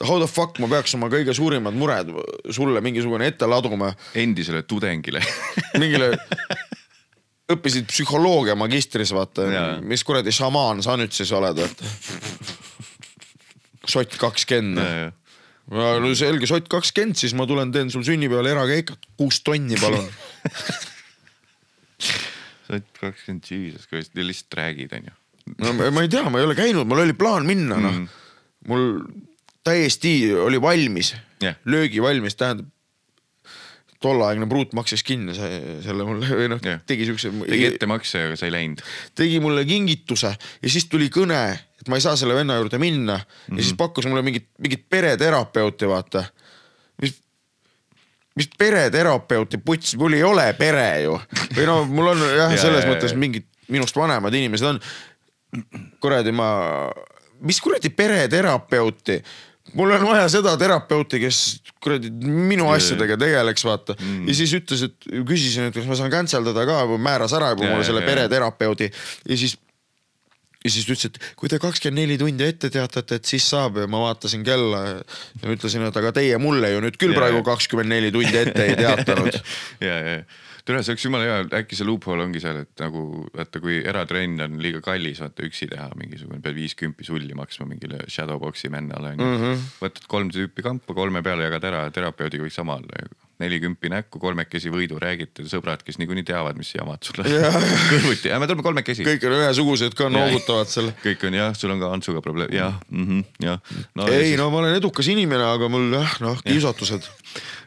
How 0.03 0.19
the 0.19 0.29
fuck 0.31 0.59
ma 0.63 0.71
peaks 0.71 0.97
oma 0.99 1.11
kõige 1.13 1.35
suurimad 1.37 1.77
mured 1.79 2.11
sulle 2.55 2.83
mingisugune 2.85 3.31
ette 3.31 3.47
laduma 3.49 3.93
endisele 4.19 4.65
tudengile 4.67 5.23
mingile, 5.83 6.11
õppisid 7.55 7.87
psühholoogia 7.93 8.59
magistris, 8.59 9.15
vaata 9.15 9.47
mis 9.87 10.03
kuradi 10.07 10.35
šamaan 10.35 10.83
sa 10.85 10.99
nüüd 10.99 11.15
siis 11.15 11.31
oled, 11.37 11.63
vaata. 11.63 11.95
sott 13.87 14.19
kakskümmend. 14.19 15.15
No 15.71 16.13
selge, 16.15 16.47
sott 16.47 16.69
kakskümmend, 16.71 17.17
siis 17.19 17.33
ma 17.35 17.47
tulen 17.51 17.73
teen 17.75 17.91
sul 17.91 18.05
sünnipäeval 18.07 18.47
erakeikat, 18.53 19.01
kuus 19.19 19.41
tonni 19.47 19.79
palun. 19.81 20.07
oled 22.71 22.87
kakskümmend 23.01 23.47
Jesus 23.51 23.87
Christ, 23.91 24.15
lihtsalt 24.19 24.55
räägid, 24.59 24.93
onju. 24.99 25.15
no 25.63 25.73
ma- 25.95 26.03
ei 26.05 26.11
tea, 26.13 26.25
ma 26.31 26.41
ei 26.41 26.47
ole 26.49 26.57
käinud, 26.59 26.87
mul 26.91 27.03
oli 27.05 27.15
plaan 27.19 27.47
minna, 27.47 27.79
noh 27.83 27.95
Mm.. 27.95 28.09
mul 28.69 28.87
täiesti 29.67 30.33
oli 30.43 30.59
valmis 30.63 31.15
Jah. 31.43 31.55
löögi 31.65 32.03
valmis, 32.03 32.35
tähendab. 32.39 32.67
Tolleaegne 34.03 34.49
pruut 34.51 34.75
maksis 34.77 35.03
kinni 35.07 35.35
see, 35.37 35.61
selle 35.85 36.07
mulle 36.09 36.29
või 36.29 36.49
noh 36.53 36.63
Jah. 36.65 36.83
tegi 36.89 37.09
siukse. 37.09 37.33
tegi 37.47 37.69
ettemakse, 37.71 38.27
aga 38.29 38.39
sa 38.39 38.49
ei 38.49 38.55
läinud. 38.55 38.83
tegi 39.17 39.41
mulle 39.43 39.65
kingituse 39.69 40.33
ja 40.37 40.73
siis 40.73 40.89
tuli 40.93 41.09
kõne, 41.13 41.41
et 41.81 41.91
ma 41.93 41.99
ei 41.99 42.05
saa 42.05 42.17
selle 42.19 42.37
venna 42.37 42.59
juurde 42.61 42.81
minna 42.83 43.17
mm 43.17 43.25
-hmm. 43.25 43.59
ja 43.59 43.63
siis 43.63 43.79
pakkus 43.79 44.09
mulle 44.11 44.23
mingit, 44.27 44.49
mingit 44.59 44.87
pereterapeuti, 44.91 45.89
vaata. 45.89 46.25
mis, 47.03 47.17
mis 48.35 48.51
pereterapeuti 48.59 49.59
puts, 49.59 49.97
mul 49.97 50.13
ei 50.13 50.23
ole 50.23 50.53
pere 50.53 51.03
ju. 51.03 51.21
või 51.57 51.67
no 51.67 51.85
mul 51.85 52.15
on 52.15 52.19
jah 52.19 52.51
Ja, 52.51 52.51
ja,, 52.51 52.63
selles 52.63 52.85
ja, 52.85 52.93
mõttes 52.93 53.13
ja. 53.13 53.19
mingid 53.19 53.47
minust 53.69 53.97
vanemad 53.97 54.35
inimesed 54.35 54.67
on. 54.67 54.81
kuradi 56.01 56.33
ma, 56.33 56.49
mis 57.41 57.61
kuradi 57.61 57.91
pereterapeuti 57.91 59.23
mul 59.77 59.93
on 59.97 60.07
vaja 60.09 60.27
seda 60.33 60.57
terapeuti, 60.61 61.21
kes 61.23 61.43
kuradi 61.83 62.11
minu 62.11 62.71
asjadega 62.73 63.19
tegeleks, 63.21 63.67
vaata 63.67 63.97
mm.. 63.99 64.25
ja 64.31 64.39
siis 64.41 64.57
ütles, 64.59 64.87
et 64.89 65.11
küsisin, 65.29 65.69
et 65.71 65.77
kas 65.77 65.87
ma 65.89 65.99
saan 65.99 66.13
cancel 66.13 66.47
dada 66.49 66.67
ka, 66.69 66.83
määras 66.97 67.37
ära 67.37 67.53
juba 67.55 67.71
mulle 67.71 67.87
selle 67.87 68.05
pereterapeudi 68.07 68.91
ja 68.91 69.39
siis 69.39 69.59
ja 70.67 70.73
siis 70.73 70.87
ta 70.87 70.95
ütles, 70.95 71.11
et 71.11 71.37
kui 71.39 71.51
te 71.51 71.61
kakskümmend 71.63 72.03
neli 72.03 72.17
tundi 72.21 72.47
ette 72.47 72.71
teatate, 72.73 73.21
et 73.21 73.29
siis 73.29 73.45
saab 73.53 73.79
ja 73.83 73.87
ma 73.91 74.01
vaatasin 74.03 74.43
kella 74.47 74.83
ja 74.89 75.53
ütlesin, 75.55 75.85
et 75.87 76.01
aga 76.01 76.13
teie 76.17 76.41
mulle 76.43 76.73
ju 76.73 76.83
nüüd 76.85 76.99
küll 77.01 77.15
praegu 77.17 77.45
kakskümmend 77.47 77.93
neli 77.93 78.11
tundi 78.15 78.35
ette 78.41 78.67
ei 78.67 78.75
teatanud. 78.79 79.39
ja, 79.87 80.01
ja, 80.01 80.19
tere, 80.67 80.83
see 80.83 80.95
oleks 80.95 81.05
jumala 81.07 81.27
hea, 81.29 81.43
äkki 81.61 81.79
see 81.79 81.87
loophole 81.87 82.25
ongi 82.27 82.43
seal, 82.43 82.59
et 82.65 82.83
nagu 82.83 83.05
vaata, 83.37 83.63
kui 83.63 83.79
eratrenn 83.87 84.43
on 84.47 84.59
liiga 84.63 84.83
kallis, 84.85 85.21
vaata 85.23 85.47
üksi 85.47 85.69
teha 85.71 85.89
mingisugune, 85.99 86.43
pead 86.43 86.59
viis 86.59 86.75
kümpi 86.79 87.07
sulli 87.07 87.39
maksma 87.39 87.69
mingile 87.71 88.03
shadowbox'i 88.11 88.73
vennale 88.73 89.15
onju 89.15 89.29
mm 89.29 89.45
-hmm.. 89.45 89.69
võtad 89.85 90.11
kolm 90.11 90.33
tüüpi 90.35 90.67
kampa, 90.67 90.97
kolme 90.99 91.23
peale 91.23 91.47
jagad 91.47 91.71
ära, 91.71 91.87
terapeudiga 91.91 92.47
võiks 92.47 92.59
sama 92.59 92.81
olla 92.81 93.05
ju. 93.05 93.15
Neli 93.43 93.59
kümpi 93.61 93.91
näkku, 93.93 94.21
kolmekesi 94.23 94.71
võidu 94.73 94.99
räägite, 95.01 95.45
sõbrad, 95.51 95.83
kes 95.85 95.99
niikuinii 96.01 96.25
teavad, 96.27 96.57
mis 96.59 96.73
jamad 96.75 97.05
sul 97.05 97.23
on. 97.23 97.31
kõrvuti, 97.93 98.33
me 98.33 98.49
tuleme 98.49 98.65
kolmekesi. 98.65 99.07
kõik 99.07 99.27
on 99.29 99.37
ühesugused 99.39 99.97
ka, 99.99 100.09
noogutavad 100.13 100.73
seal. 100.73 100.93
kõik 101.03 101.27
on 101.29 101.39
jah, 101.39 101.57
sul 101.59 101.75
on 101.75 101.83
ka 101.83 101.93
Antsuga 101.97 102.23
probleem, 102.25 102.53
jah 102.57 102.79
mm, 102.89 103.09
-hmm, 103.09 103.25
jah 103.45 103.61
no,. 103.95 104.09
ei 104.13 104.37
no 104.41 104.49
ma 104.55 104.63
olen 104.63 104.79
edukas 104.79 105.11
inimene, 105.13 105.45
aga 105.57 105.69
mul 105.73 105.91
jah, 105.99 106.19
noh 106.25 106.41
kiusatused. 106.45 107.11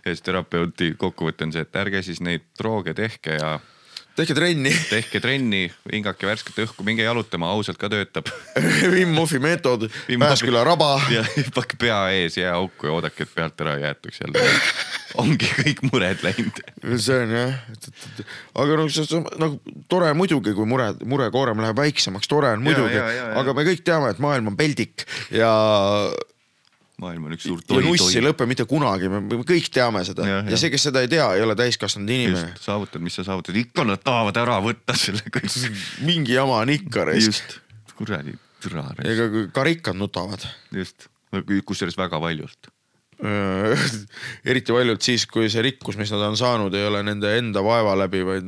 ja 0.06 0.14
siis 0.14 0.26
terapeuti 0.26 0.94
kokkuvõte 0.98 1.46
on 1.48 1.54
see, 1.54 1.66
et 1.68 1.82
ärge 1.84 2.02
siis 2.06 2.24
neid 2.26 2.50
drooge 2.58 2.96
tehke 2.98 3.38
ja 3.38 3.60
tehke 4.20 4.36
trenni. 4.38 4.72
tehke 4.94 5.22
trenni, 5.24 5.62
hingake 5.92 6.28
värsket 6.28 6.62
õhku, 6.66 6.86
minge 6.88 7.06
jalutama, 7.06 7.52
ausalt 7.56 7.80
ka 7.82 7.90
töötab. 7.92 8.30
Wim 8.94 9.16
Hofi 9.20 9.42
meetod, 9.44 9.88
Pääsküla 10.10 10.64
raba. 10.68 10.96
ja 11.16 11.24
hüppake 11.36 11.80
pea 11.80 12.00
ees 12.16 12.38
jääauku 12.40 12.90
ja 12.90 12.96
oodake, 12.98 13.28
et 13.28 13.36
pealt 13.36 13.62
ära 13.64 13.78
ei 13.78 13.86
jäetuks 13.88 14.24
jälle. 14.24 14.46
ongi 15.20 15.50
kõik 15.58 15.84
mured 15.90 16.24
läinud. 16.26 16.64
see 17.02 17.22
on 17.24 17.32
jah, 17.34 17.54
et, 17.74 17.88
et, 17.90 18.04
et 18.22 18.26
aga 18.62 18.80
noh, 18.80 18.90
see 18.94 19.08
on 19.18 19.26
nagu 19.42 19.78
tore 19.92 20.12
muidugi, 20.18 20.54
kui 20.58 20.70
mure, 20.70 20.92
murekoorem 21.10 21.64
läheb 21.64 21.80
väiksemaks, 21.80 22.30
tore 22.30 22.54
on 22.56 22.66
muidugi, 22.66 23.00
aga 23.00 23.56
me 23.58 23.66
kõik 23.68 23.86
teame, 23.88 24.14
et 24.14 24.22
maailm 24.24 24.52
on 24.52 24.60
peldik 24.60 25.08
ja 25.34 25.50
maailm 27.00 27.30
on 27.30 27.36
üks 27.36 27.48
suur 27.48 27.62
ja 27.64 27.84
nuss 27.86 28.16
ei 28.16 28.24
lõpe 28.24 28.48
mitte 28.50 28.66
kunagi, 28.70 29.10
me 29.12 29.40
kõik 29.48 29.70
teame 29.74 30.04
seda 30.08 30.28
ja, 30.28 30.40
jah. 30.40 30.52
ja 30.54 30.60
see, 30.62 30.72
kes 30.74 30.90
seda 30.90 31.04
ei 31.06 31.12
tea, 31.12 31.28
ei 31.38 31.46
ole 31.46 31.56
täiskasvanud 31.60 32.12
inimene. 32.16 32.54
saavutad, 32.62 33.04
mis 33.04 33.16
sa 33.20 33.26
saavutad, 33.28 33.58
ikka 33.60 33.86
nad 33.88 34.04
tahavad 34.04 34.38
ära 34.42 34.60
võtta 34.64 34.96
selle 35.00 35.24
kõik. 35.34 35.56
mingi 36.10 36.36
jama 36.36 36.62
on 36.64 36.74
ikka 36.76 37.08
raisk. 37.12 37.32
just, 37.32 37.96
kuradi 38.00 38.36
türa. 38.64 38.86
ega 39.06 39.30
kui 39.32 39.48
karikad 39.56 39.98
nutavad. 40.00 40.44
just, 40.76 41.08
kusjuures 41.66 41.98
väga 42.00 42.20
valjult. 42.22 42.72
eriti 44.50 44.72
paljud 44.76 45.02
siis, 45.04 45.26
kui 45.28 45.50
see 45.52 45.64
rikkus, 45.66 45.98
mis 46.00 46.12
nad 46.16 46.24
on 46.30 46.38
saanud, 46.40 46.76
ei 46.76 46.88
ole 46.88 47.04
nende 47.04 47.34
enda 47.36 47.64
vaeva 47.66 47.98
läbi, 48.00 48.24
vaid 48.28 48.48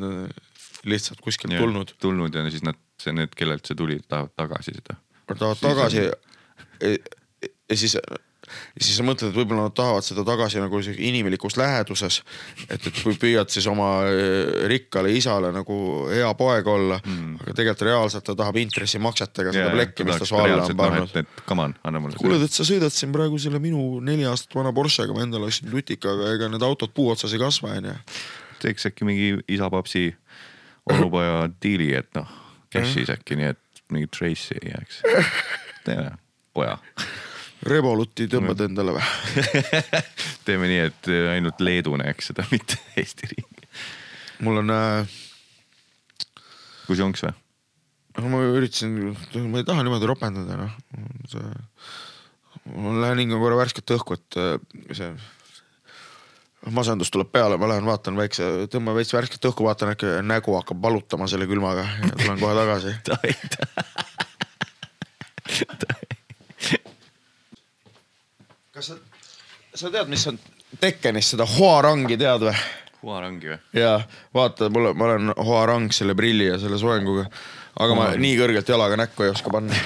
lihtsalt 0.88 1.20
kuskilt 1.22 1.58
tulnud. 1.60 1.96
tulnud 2.02 2.36
ja 2.36 2.46
siis 2.50 2.64
nad, 2.66 2.80
see 3.02 3.14
need, 3.16 3.34
kellelt 3.38 3.68
see 3.68 3.78
tuli, 3.78 4.00
tahavad 4.08 4.34
tagasi 4.40 4.76
seda. 4.78 4.98
Tahavad 5.32 5.60
tagasi 5.62 6.06
ja, 6.06 6.14
ja 7.70 7.78
siis, 7.78 7.98
ja 8.76 8.84
siis 8.84 8.98
sa 9.00 9.06
mõtled, 9.06 9.32
et 9.32 9.38
võib-olla 9.38 9.68
nad 9.68 9.76
tahavad 9.78 10.06
seda 10.06 10.26
tagasi 10.28 10.62
nagu 10.62 10.82
inimlikus 10.92 11.58
läheduses. 11.60 12.22
et, 12.68 12.88
et 12.88 13.02
kui 13.04 13.16
püüad 13.20 13.50
siis 13.54 13.68
oma 13.72 13.90
eh, 14.10 14.68
rikkale 14.72 15.14
isale 15.16 15.52
nagu 15.56 15.78
hea 16.12 16.32
poeg 16.40 16.68
olla 16.68 17.00
mm., 17.00 17.42
aga 17.44 17.56
tegelikult 17.58 17.88
reaalselt 17.88 18.28
ta 18.28 18.36
tahab 18.38 18.60
intressimaksetega 18.62 19.56
seda 19.56 19.72
plekki, 19.76 20.06
mis 20.08 20.22
ta 20.22 20.28
su 20.28 20.38
alla 20.40 20.64
on 20.66 20.78
pannud. 20.78 21.16
et 21.22 21.44
come 21.48 21.68
on, 21.70 21.76
anna 21.84 22.04
mulle. 22.04 22.20
kuule, 22.22 22.40
et 22.46 22.56
sa 22.56 22.68
sõidad 22.68 22.94
siin 22.94 23.14
praegu 23.16 23.40
selle 23.42 23.62
minu 23.64 24.00
neli 24.04 24.28
aastat 24.30 24.56
vana 24.58 24.74
Porschega, 24.76 25.16
ma 25.16 25.26
endale 25.26 25.50
ostsin 25.50 25.72
lutikaga, 25.74 26.34
ega 26.36 26.52
need 26.52 26.66
autod 26.66 26.94
puu 26.96 27.12
otsas 27.14 27.34
ei 27.36 27.42
kasva, 27.42 27.76
onju. 27.80 27.98
teeks 28.62 28.90
äkki 28.92 29.08
mingi 29.08 29.34
isa-papsi 29.52 30.10
onupoja 30.90 31.50
diili, 31.62 31.92
et 31.98 32.10
noh, 32.18 32.30
cash'is 32.74 33.12
äkki 33.14 33.38
nii, 33.40 33.52
et 33.56 33.84
mingit 33.92 34.14
trace'i 34.16 34.60
ei 34.62 34.72
jääks. 34.74 35.02
teeme, 35.86 36.12
poja. 36.54 36.78
Revoluti 37.68 38.26
tõmbad 38.32 38.64
endale 38.66 38.96
või? 38.96 39.04
teeme 40.48 40.70
nii, 40.70 40.80
et 40.90 41.10
ainult 41.36 41.62
Leedu 41.62 41.94
näeks 42.02 42.32
seda, 42.32 42.46
mitte 42.54 42.80
Eesti 43.00 43.30
riigi. 43.34 43.70
mul 44.46 44.64
on 44.64 44.74
äh,, 44.74 45.20
kus 46.88 47.02
jonks 47.02 47.26
või? 47.28 47.36
ma 48.32 48.42
üritasin, 48.44 48.96
ma 49.48 49.62
ei 49.62 49.68
taha 49.68 49.86
niimoodi 49.86 50.10
ropendada, 50.10 50.58
noh. 50.60 50.74
see, 51.32 51.46
ma 52.74 52.96
lähen 53.06 53.22
hingan 53.24 53.40
korra 53.42 53.60
värsket 53.62 53.94
õhku, 53.96 54.18
et 54.18 54.40
äh, 54.42 54.58
see 54.98 55.14
masendus 56.70 57.10
tuleb 57.14 57.32
peale, 57.34 57.58
ma 57.58 57.70
lähen 57.72 57.88
vaatan 57.88 58.18
väikse, 58.20 58.68
tõmban 58.74 58.96
veits 58.98 59.14
värsket 59.16 59.46
õhku, 59.50 59.66
vaatan 59.66 59.94
äkki 59.96 60.06
nägu 60.26 60.54
hakkab 60.60 60.82
valutama 60.84 61.28
selle 61.32 61.48
külmaga 61.50 61.86
ja 61.88 62.14
tulen 62.18 62.40
kohe 62.42 62.54
tagasi. 62.58 62.90
kas 68.82 68.92
sa, 68.92 68.98
sa 69.78 69.92
tead, 69.94 70.10
mis 70.10 70.26
on 70.30 70.40
Tekkenis 70.82 71.34
seda 71.34 71.46
Huarangi 71.46 72.18
tead 72.18 72.46
või? 72.48 72.54
Huarangi 73.04 73.52
või? 73.52 73.60
ja 73.78 73.94
vaata, 74.34 74.70
mul, 74.74 74.92
ma 74.98 75.10
olen 75.10 75.34
Huarang 75.38 75.94
selle 75.94 76.16
prilli 76.18 76.48
ja 76.50 76.58
selle 76.62 76.80
soenguga, 76.82 77.28
aga 77.78 77.98
ma 77.98 78.08
Huarang. 78.08 78.24
nii 78.26 78.40
kõrgelt 78.40 78.72
jalaga 78.74 78.98
näkku 79.04 79.28
ei 79.28 79.34
oska 79.34 79.54
panna. 79.54 79.78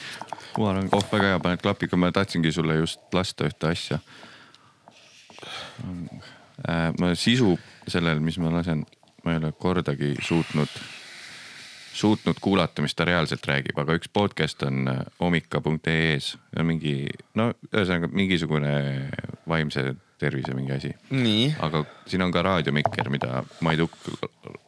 Huarang, 0.56 0.92
oh 0.96 1.04
väga 1.10 1.32
hea, 1.34 1.40
paned 1.42 1.64
klapiga, 1.64 1.98
ma 2.00 2.12
tahtsingi 2.14 2.52
sulle 2.54 2.78
just 2.78 3.02
lasta 3.16 3.48
ühte 3.50 3.72
asja. 3.72 3.98
ma 7.00 7.10
sisu 7.14 7.56
sellel, 7.88 8.22
mis 8.24 8.38
ma 8.40 8.54
lasen, 8.54 8.86
ma 9.24 9.34
ei 9.34 9.42
ole 9.42 9.52
kordagi 9.58 10.14
suutnud, 10.24 10.78
suutnud 11.96 12.40
kuulata, 12.40 12.84
mis 12.84 12.94
ta 12.94 13.06
reaalselt 13.08 13.46
räägib, 13.48 13.78
aga 13.80 13.96
üks 13.98 14.10
podcast 14.12 14.62
on 14.66 14.88
äh, 14.92 15.04
homika.ee-s 15.20 16.36
ja 16.56 16.64
mingi 16.66 16.96
no 17.38 17.50
ühesõnaga 17.72 18.10
mingisugune 18.12 18.74
vaimse 19.48 19.94
tervise 20.18 20.54
mingi 20.56 20.72
asi. 20.72 20.90
Aga 21.60 21.82
siin 22.08 22.24
on 22.24 22.32
ka 22.32 22.42
raadiomikker, 22.44 23.10
mida 23.12 23.42
Maiduk 23.64 23.92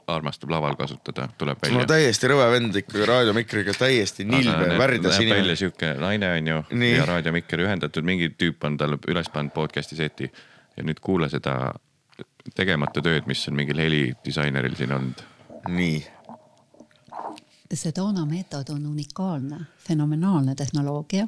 armastab 0.08 0.52
laval 0.52 0.76
kasutada, 0.76 1.28
tuleb 1.40 1.60
no 1.62 1.68
välja. 1.68 1.86
täiesti 1.94 2.30
rõve 2.32 2.48
vend 2.52 2.76
ikkagi 2.82 3.08
raadiomikriga, 3.08 3.74
täiesti 3.76 4.26
nilbe, 4.28 4.76
värdjas 4.80 5.18
näeb 5.18 5.24
välja 5.24 5.34
inimene. 5.36 5.56
sihuke 5.60 5.92
naine 6.00 6.30
onju 6.36 6.60
ja 6.84 7.08
raadiomikker 7.08 7.64
ühendatud, 7.64 8.06
mingi 8.08 8.30
tüüp 8.36 8.64
on 8.68 8.76
talle 8.80 9.00
üles 9.08 9.32
pannud 9.32 9.56
podcast'i 9.56 9.98
seti. 9.98 10.30
Ja 10.76 10.84
nüüd 10.86 11.00
kuula 11.02 11.26
seda 11.32 11.74
tegemata 12.56 13.02
tööd, 13.04 13.26
mis 13.28 13.42
on 13.50 13.56
mingil 13.58 13.80
helidisaineril 13.82 14.76
siin 14.78 14.94
olnud. 14.96 15.24
nii, 15.68 15.98
Sedona 17.74 18.24
meetod 18.26 18.68
on 18.72 18.86
unikaalne, 18.86 19.58
fenomenaalne 19.78 20.54
tehnoloogia, 20.54 21.26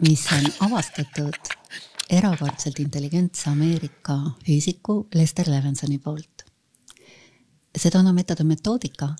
mis 0.00 0.24
on 0.32 0.46
avastatud 0.60 1.50
erakordselt 2.10 2.78
intelligentse 2.80 3.50
Ameerika 3.50 4.16
füüsiku 4.46 5.06
Lester 5.14 5.50
Levensoni 5.50 5.98
poolt. 5.98 6.46
Sedona 7.76 8.12
meetod 8.12 8.40
on 8.40 8.46
metoodika, 8.46 9.10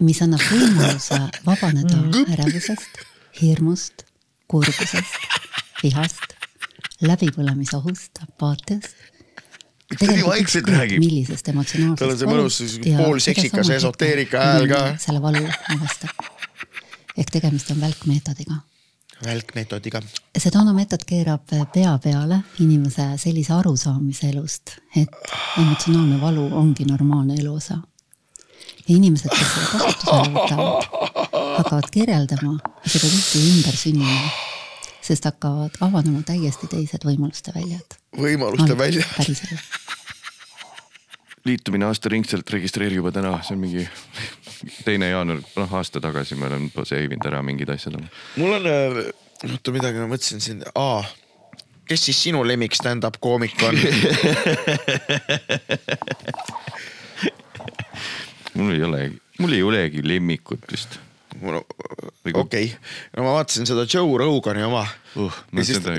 mis 0.00 0.22
annab 0.22 0.44
võimaluse 0.52 1.18
vabaneda 1.46 1.98
ärevusest, 2.36 3.02
hirmust, 3.40 4.06
kurbusest, 4.48 5.18
vihast, 5.82 6.36
läbipõlemisohust, 7.02 8.22
apaatiast. 8.22 9.15
Nii 9.94 10.24
vaikselt 10.26 10.68
räägib. 10.68 11.02
millisest 11.02 11.48
emotsionaalsest 11.48 12.00
Tal 12.00 12.14
on 12.14 12.18
see 12.18 12.30
mõnus 12.30 12.62
poolseksikas 13.02 13.70
esoteerika 13.78 14.46
hääl 14.52 14.70
ka. 14.70 14.80
selle 15.02 15.22
valu 15.22 15.44
avastab. 15.74 16.26
ehk 17.16 17.30
tegemist 17.38 17.70
on 17.70 17.80
välkmeetodiga 17.80 18.62
välkmeetodiga. 19.24 20.02
see 20.38 20.50
tonomeetod 20.50 21.04
keerab 21.06 21.46
pea 21.72 21.98
peale 22.02 22.40
inimese 22.60 23.06
sellise 23.16 23.52
arusaamise 23.52 24.30
elust, 24.30 24.76
et 24.96 25.12
emotsionaalne 25.58 26.20
valu 26.20 26.48
ongi 26.52 26.84
normaalne 26.84 27.34
eluosa. 27.40 27.78
ja 28.88 28.96
inimesed, 28.96 29.30
kes 29.30 29.54
seda 29.54 29.66
kasutusele 29.72 30.34
võtavad, 30.34 30.90
hakkavad 31.56 31.88
kirjeldama 31.90 32.58
seda 32.86 33.08
tihti 33.08 33.46
ümber 33.52 33.76
sünnima, 33.76 34.20
sest 35.06 35.24
hakkavad 35.28 35.76
avanema 35.86 36.22
täiesti 36.26 36.66
teised 36.70 37.04
võimaluste 37.06 37.54
väljad. 37.54 37.98
võimaluste 38.18 38.78
välja. 38.78 39.04
päriselu. 39.16 39.58
liitumine 41.46 41.86
aastaringselt 41.86 42.50
registreeri 42.50 42.98
juba 42.98 43.12
täna, 43.14 43.42
see 43.46 43.54
on 43.54 43.62
mingi 43.62 43.84
teine 44.84 45.12
jaanuar, 45.12 45.40
noh 45.56 45.70
aasta 45.78 46.02
tagasi 46.02 46.34
ma 46.38 46.44
olen 46.50 46.64
save 46.82 47.06
inud 47.06 47.26
ära 47.30 47.42
mingid 47.46 47.70
asjad. 47.70 47.94
mul 48.36 48.52
on, 48.58 48.64
oota 49.52 49.68
midagi 49.74 50.02
ma 50.02 50.08
mõtlesin 50.10 50.40
siin, 50.42 50.58
aa, 50.74 51.00
kes 51.86 52.00
siis 52.10 52.18
sinu 52.28 52.42
lemmik 52.46 52.74
stand-up 52.74 53.16
koomik 53.22 53.62
on? 53.62 53.74
mul 58.58 58.74
ei 58.74 58.82
ole, 58.82 59.00
mul 59.38 59.52
ei 59.54 59.62
olegi 59.62 60.00
lemmikut 60.02 60.62
vist 60.72 60.98
mul, 61.42 61.58
okei, 62.34 62.70
no 63.16 63.24
ma 63.26 63.34
vaatasin 63.38 63.66
seda 63.68 63.84
Joe 63.88 64.18
Rogani 64.20 64.64
oma 64.66 64.84
uh,. 65.16 65.32
Ja 65.56 65.64
siis 65.64 65.80
ta- 65.84 65.94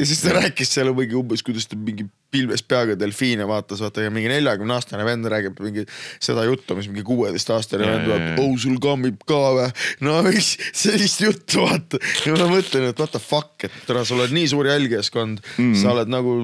ja 0.00 0.06
siis 0.06 0.22
ta 0.22 0.34
rääkis 0.36 0.72
seal 0.76 0.92
mingi 0.96 1.16
umbes, 1.18 1.42
kuidas 1.46 1.66
ta 1.70 1.78
mingi 1.78 2.06
pilves 2.30 2.62
peaga 2.62 2.94
delfiine 2.98 3.46
vaatas, 3.48 3.80
vaata 3.82 4.04
ja 4.04 4.12
mingi 4.14 4.30
neljakümne 4.30 4.74
aastane 4.76 5.04
vend 5.06 5.26
räägib 5.32 5.58
mingi 5.64 5.84
seda 6.22 6.44
juttu, 6.46 6.76
mis 6.78 6.88
mingi 6.90 7.02
kuueteistaastane 7.08 7.86
vend 7.88 8.10
ja. 8.10 8.18
oh 8.42 8.54
sul 8.62 8.78
kammib 8.82 9.22
ka 9.26 9.40
vä. 9.58 9.68
no 10.06 10.20
mis 10.26 10.54
sellist 10.72 11.24
juttu 11.26 11.64
vaata 11.66 12.00
ja 12.26 12.36
ma 12.38 12.50
mõtlen, 12.52 12.90
et 12.92 13.02
what 13.02 13.14
the 13.14 13.22
fuck, 13.22 13.66
et 13.66 13.74
täna 13.88 14.04
sul 14.06 14.22
on 14.22 14.34
nii 14.34 14.50
suur 14.52 14.70
jälgijaskond 14.70 15.42
mm., 15.56 15.74
sa 15.82 15.94
oled 15.96 16.12
nagu 16.12 16.36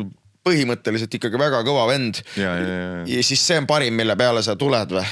põhimõtteliselt 0.46 1.14
ikkagi 1.18 1.38
väga 1.40 1.62
kõva 1.66 1.86
vend. 1.90 2.22
ja, 2.38 2.52
ja, 2.54 2.66
ja, 2.66 2.98
ja 3.10 3.22
siis 3.26 3.42
see 3.42 3.58
on 3.58 3.66
parim, 3.70 3.96
mille 3.98 4.14
peale 4.18 4.42
sa 4.46 4.54
tuled 4.58 4.94
või? 4.94 5.06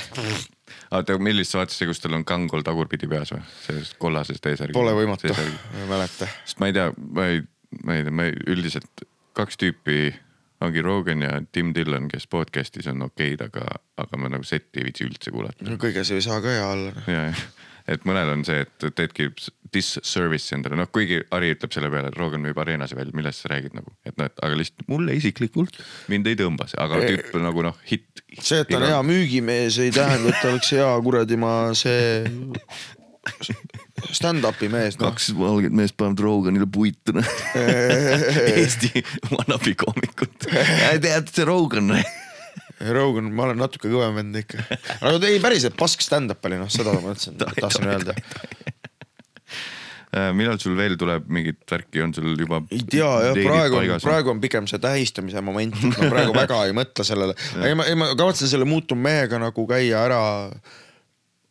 oota, 1.01 1.17
millist 1.19 1.55
sa 1.55 1.63
vaatasid, 1.63 1.91
kus 1.91 2.03
tal 2.03 2.17
on 2.19 2.27
kangol 2.29 2.65
tagurpidi 2.67 3.09
peas 3.11 3.33
või? 3.35 3.43
selles 3.65 3.95
kollases 4.01 4.41
T-särgis. 4.41 4.77
Pole 4.77 4.95
võimatu, 4.97 5.33
ei 5.33 5.89
mäleta. 5.91 6.29
sest 6.45 6.61
ma 6.63 6.71
ei 6.71 6.77
tea, 6.77 6.91
ma 6.97 7.27
ei, 7.33 7.43
ma 7.83 7.99
ei 7.99 8.07
tea, 8.07 8.15
ma 8.15 8.29
ei, 8.29 8.39
üldiselt 8.55 9.05
kaks 9.35 9.59
tüüpi 9.61 10.13
ongi 10.65 10.83
Rogan 10.83 11.23
ja 11.23 11.43
Tim 11.53 11.75
Dillon, 11.75 12.09
kes 12.09 12.27
podcast'is 12.31 12.89
on 12.91 13.05
okeid, 13.09 13.43
aga, 13.45 13.67
aga 14.01 14.21
ma 14.21 14.31
nagu 14.33 14.47
setti 14.47 14.81
ei 14.81 14.89
viitsi 14.89 15.07
üldse 15.09 15.35
kuulata. 15.35 15.67
no 15.67 15.77
kõiges 15.81 16.13
ei 16.15 16.25
saa 16.25 16.41
ka 16.45 16.55
hea 16.55 16.69
olla. 16.71 17.07
Et 17.91 18.07
mõnel 18.09 18.33
on 18.33 18.45
see, 18.47 18.65
et 18.65 18.87
teedki 18.97 19.29
disservice 19.75 20.55
endale, 20.57 20.79
noh 20.79 20.89
kuigi 20.95 21.21
Ari 21.35 21.53
ütleb 21.55 21.75
selle 21.75 21.91
peale, 21.93 22.11
et 22.13 22.19
Rogan 22.19 22.43
müüb 22.45 22.59
areenasi 22.63 22.97
välja, 22.97 23.15
millest 23.17 23.45
sa 23.45 23.53
räägid 23.53 23.77
nagu, 23.77 23.93
et 24.07 24.17
noh, 24.21 24.31
et 24.31 24.45
aga 24.47 24.59
lihtsalt 24.59 24.89
mulle 24.91 25.17
isiklikult 25.19 25.79
mind 26.13 26.31
ei 26.31 26.39
tõmba 26.39 26.69
see, 26.71 26.81
aga 26.81 27.03
tüüp 27.05 27.35
nagu 27.43 27.67
noh, 27.67 27.79
hitt. 27.91 28.25
see, 28.39 28.63
et 28.63 28.71
ta 28.71 28.81
on 28.81 28.89
hea 28.89 29.01
müügimees, 29.07 29.81
ei 29.85 29.95
tähenda, 29.95 30.33
et 30.33 30.43
ta 30.43 30.53
oleks 30.53 30.75
hea 30.77 30.91
kuradi 31.09 31.41
ma 31.41 31.55
see 31.79 32.23
stand-up'i 34.19 34.69
mees 34.73 34.99
noh. 34.99 35.11
kaks 35.11 35.31
valget 35.39 35.75
meest 35.77 35.97
panevad 36.01 36.23
Roganile 36.25 36.69
puitu, 36.71 37.15
noh. 37.17 37.31
Eesti 38.61 39.05
wannabe 39.33 39.75
koomikut. 39.81 40.49
tead, 41.05 41.33
see 41.33 41.49
Rogan. 41.49 41.93
Rogan, 42.93 43.31
ma 43.33 43.49
olen 43.49 43.61
natuke 43.63 43.89
kõvem 43.89 44.19
vend 44.19 44.41
ikka. 44.43 44.65
aga 45.01 45.31
ei 45.31 45.41
päriselt 45.43 45.77
pask 45.79 46.05
stand-up 46.05 46.45
oli 46.49 46.61
noh, 46.61 46.71
seda 46.73 46.95
ma 46.97 47.05
mõtlesin, 47.09 47.39
tahtsin 47.63 47.89
öelda. 47.89 48.17
Äh, 50.15 50.31
millal 50.37 50.61
sul 50.63 50.77
veel 50.79 50.95
tuleb 51.01 51.27
mingit 51.33 51.65
värki, 51.71 52.03
on 52.05 52.13
sul 52.15 52.37
juba? 52.39 52.61
ei 52.71 52.85
tea 52.87 53.09
jah, 53.29 53.35
praegu 53.41 53.81
on, 53.81 53.93
praegu 54.05 54.31
on 54.31 54.43
pigem 54.43 54.69
see 54.71 54.79
tähistamise 54.83 55.43
moment, 55.43 55.75
ma 55.91 56.11
praegu 56.13 56.37
väga 56.43 56.61
ei 56.69 56.77
mõtle 56.77 57.07
sellele. 57.07 57.35
ei 57.65 57.75
ma, 57.75 57.89
ei 57.91 57.99
ma 57.99 58.13
kavatsen 58.15 58.51
selle 58.51 58.69
muutuv 58.69 59.01
mehega 59.01 59.41
nagu 59.43 59.67
käia 59.71 60.05
ära 60.07 60.23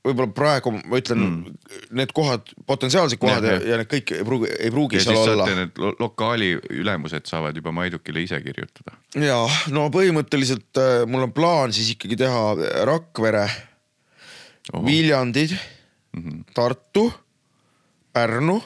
võib-olla 0.03 0.33
praegu 0.35 0.73
ma 0.75 0.99
ütlen 0.99 1.21
mm. 1.21 1.57
need 1.95 2.11
kohad, 2.15 2.49
potentsiaalsed 2.67 3.19
kohad 3.21 3.45
ja, 3.47 3.55
jah. 3.55 3.65
ja 3.71 3.79
need 3.79 3.89
kõik 3.91 4.13
ei 4.17 4.25
pruugi, 4.27 4.49
ei 4.57 4.71
pruugi 4.73 4.99
ja 4.99 5.05
seal 5.05 5.33
olla 5.35 5.47
need 5.61 5.79
lo 5.79 5.93
lokaali 5.99 6.49
ülemused 6.75 7.29
saavad 7.29 7.57
juba 7.59 7.73
Maidukile 7.75 8.23
ise 8.25 8.39
kirjutada. 8.43 8.97
ja 9.19 9.39
no 9.73 9.87
põhimõtteliselt 9.93 10.81
äh, 10.81 10.95
mul 11.09 11.27
on 11.29 11.35
plaan 11.35 11.75
siis 11.75 11.93
ikkagi 11.95 12.19
teha 12.19 12.43
Rakvere, 12.89 13.47
Viljandid 14.73 15.55
mm. 15.55 16.23
-hmm. 16.23 16.43
Tartu, 16.53 17.07
Pärnu, 18.13 18.59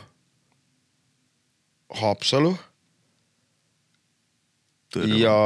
Haapsalu 2.01 2.55
ja 5.17 5.37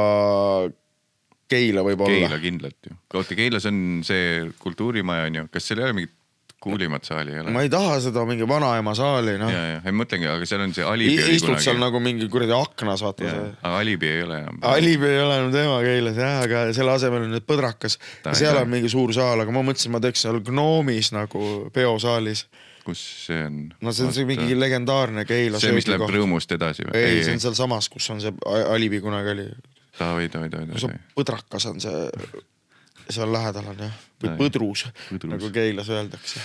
Keila 1.52 1.84
võib-olla 1.86 2.26
Keila. 2.26 2.40
kindlalt 2.42 2.90
ju. 2.90 2.98
oota, 3.14 3.38
Keilas 3.38 3.68
on 3.70 3.78
see 4.06 4.50
kultuurimaja 4.62 5.30
on 5.30 5.40
ju, 5.40 5.46
kas 5.52 5.70
seal 5.70 5.82
ei 5.82 5.88
ole 5.90 6.00
mingit 6.00 6.18
kuulimat 6.62 7.04
saali 7.04 7.32
ei 7.34 7.40
ole? 7.40 7.50
ma 7.50 7.62
ei 7.64 7.70
taha 7.72 7.98
seda 8.04 8.22
mingi 8.28 8.46
vanaema 8.48 8.94
saali 8.94 9.34
noh 9.40 9.50
ja, 9.50 9.62
ja, 9.72 9.78
ei 9.88 9.94
mõtlengi, 9.98 10.28
aga 10.30 10.46
seal 10.48 10.62
on 10.62 10.74
see 10.76 10.86
Alibi 10.86 11.36
istud 11.36 11.58
seal. 11.62 11.78
nagu 11.82 12.00
mingi 12.02 12.28
kuradi 12.32 12.54
aknas 12.56 13.02
vaata 13.04 13.30
aga 13.32 13.72
Alibi 13.80 14.10
ei 14.10 14.22
ole 14.26 14.38
enam. 14.44 14.60
Alibi 14.70 15.08
ei 15.10 15.20
ole 15.24 15.38
enam 15.40 15.54
tema 15.54 15.80
Keilas 15.84 16.20
jah, 16.22 16.42
aga 16.46 16.64
selle 16.76 16.94
asemel 16.94 17.26
on 17.26 17.34
nüüd 17.34 17.46
Põdrakas. 17.48 17.98
Seal 18.38 18.60
on 18.60 18.70
mingi 18.70 18.90
suur 18.92 19.10
saal, 19.16 19.42
aga 19.42 19.54
ma 19.54 19.64
mõtlesin, 19.66 19.92
ma 19.94 20.00
teeks 20.02 20.22
seal 20.26 20.38
Gnoomis 20.46 21.10
nagu 21.16 21.48
peosaalis. 21.74 22.46
kus 22.86 23.02
see 23.26 23.42
on? 23.46 23.58
no 23.82 23.92
see 23.94 24.06
on 24.08 24.14
see 24.14 24.26
mingi 24.26 24.56
legendaarne 24.58 25.26
Keila 25.26 25.60
see, 25.62 25.74
mis 25.74 25.90
läheb. 25.90 26.06
Rõõmust 26.14 26.54
edasi 26.54 26.86
või? 26.86 26.98
ei, 26.98 27.22
see 27.26 27.36
on 27.38 27.42
sealsamas, 27.42 27.90
kus 27.90 28.10
on 28.14 28.22
see 28.22 28.34
Alibi 28.46 29.02
kunagi 29.02 29.34
oli. 29.34 29.48
davai, 29.98 30.28
davai, 30.32 30.50
davai, 30.52 30.68
davai. 30.72 30.98
Põdrakas 31.16 31.68
on 31.70 31.80
see, 31.82 32.02
seal 33.08 33.32
lähedal 33.32 33.72
on 33.72 33.84
jah, 33.86 33.96
või. 34.22 34.36
Põdrus, 34.40 34.86
Põdrus. 35.10 35.34
nagu 35.34 35.50
Keilas 35.54 35.90
öeldakse. 35.92 36.42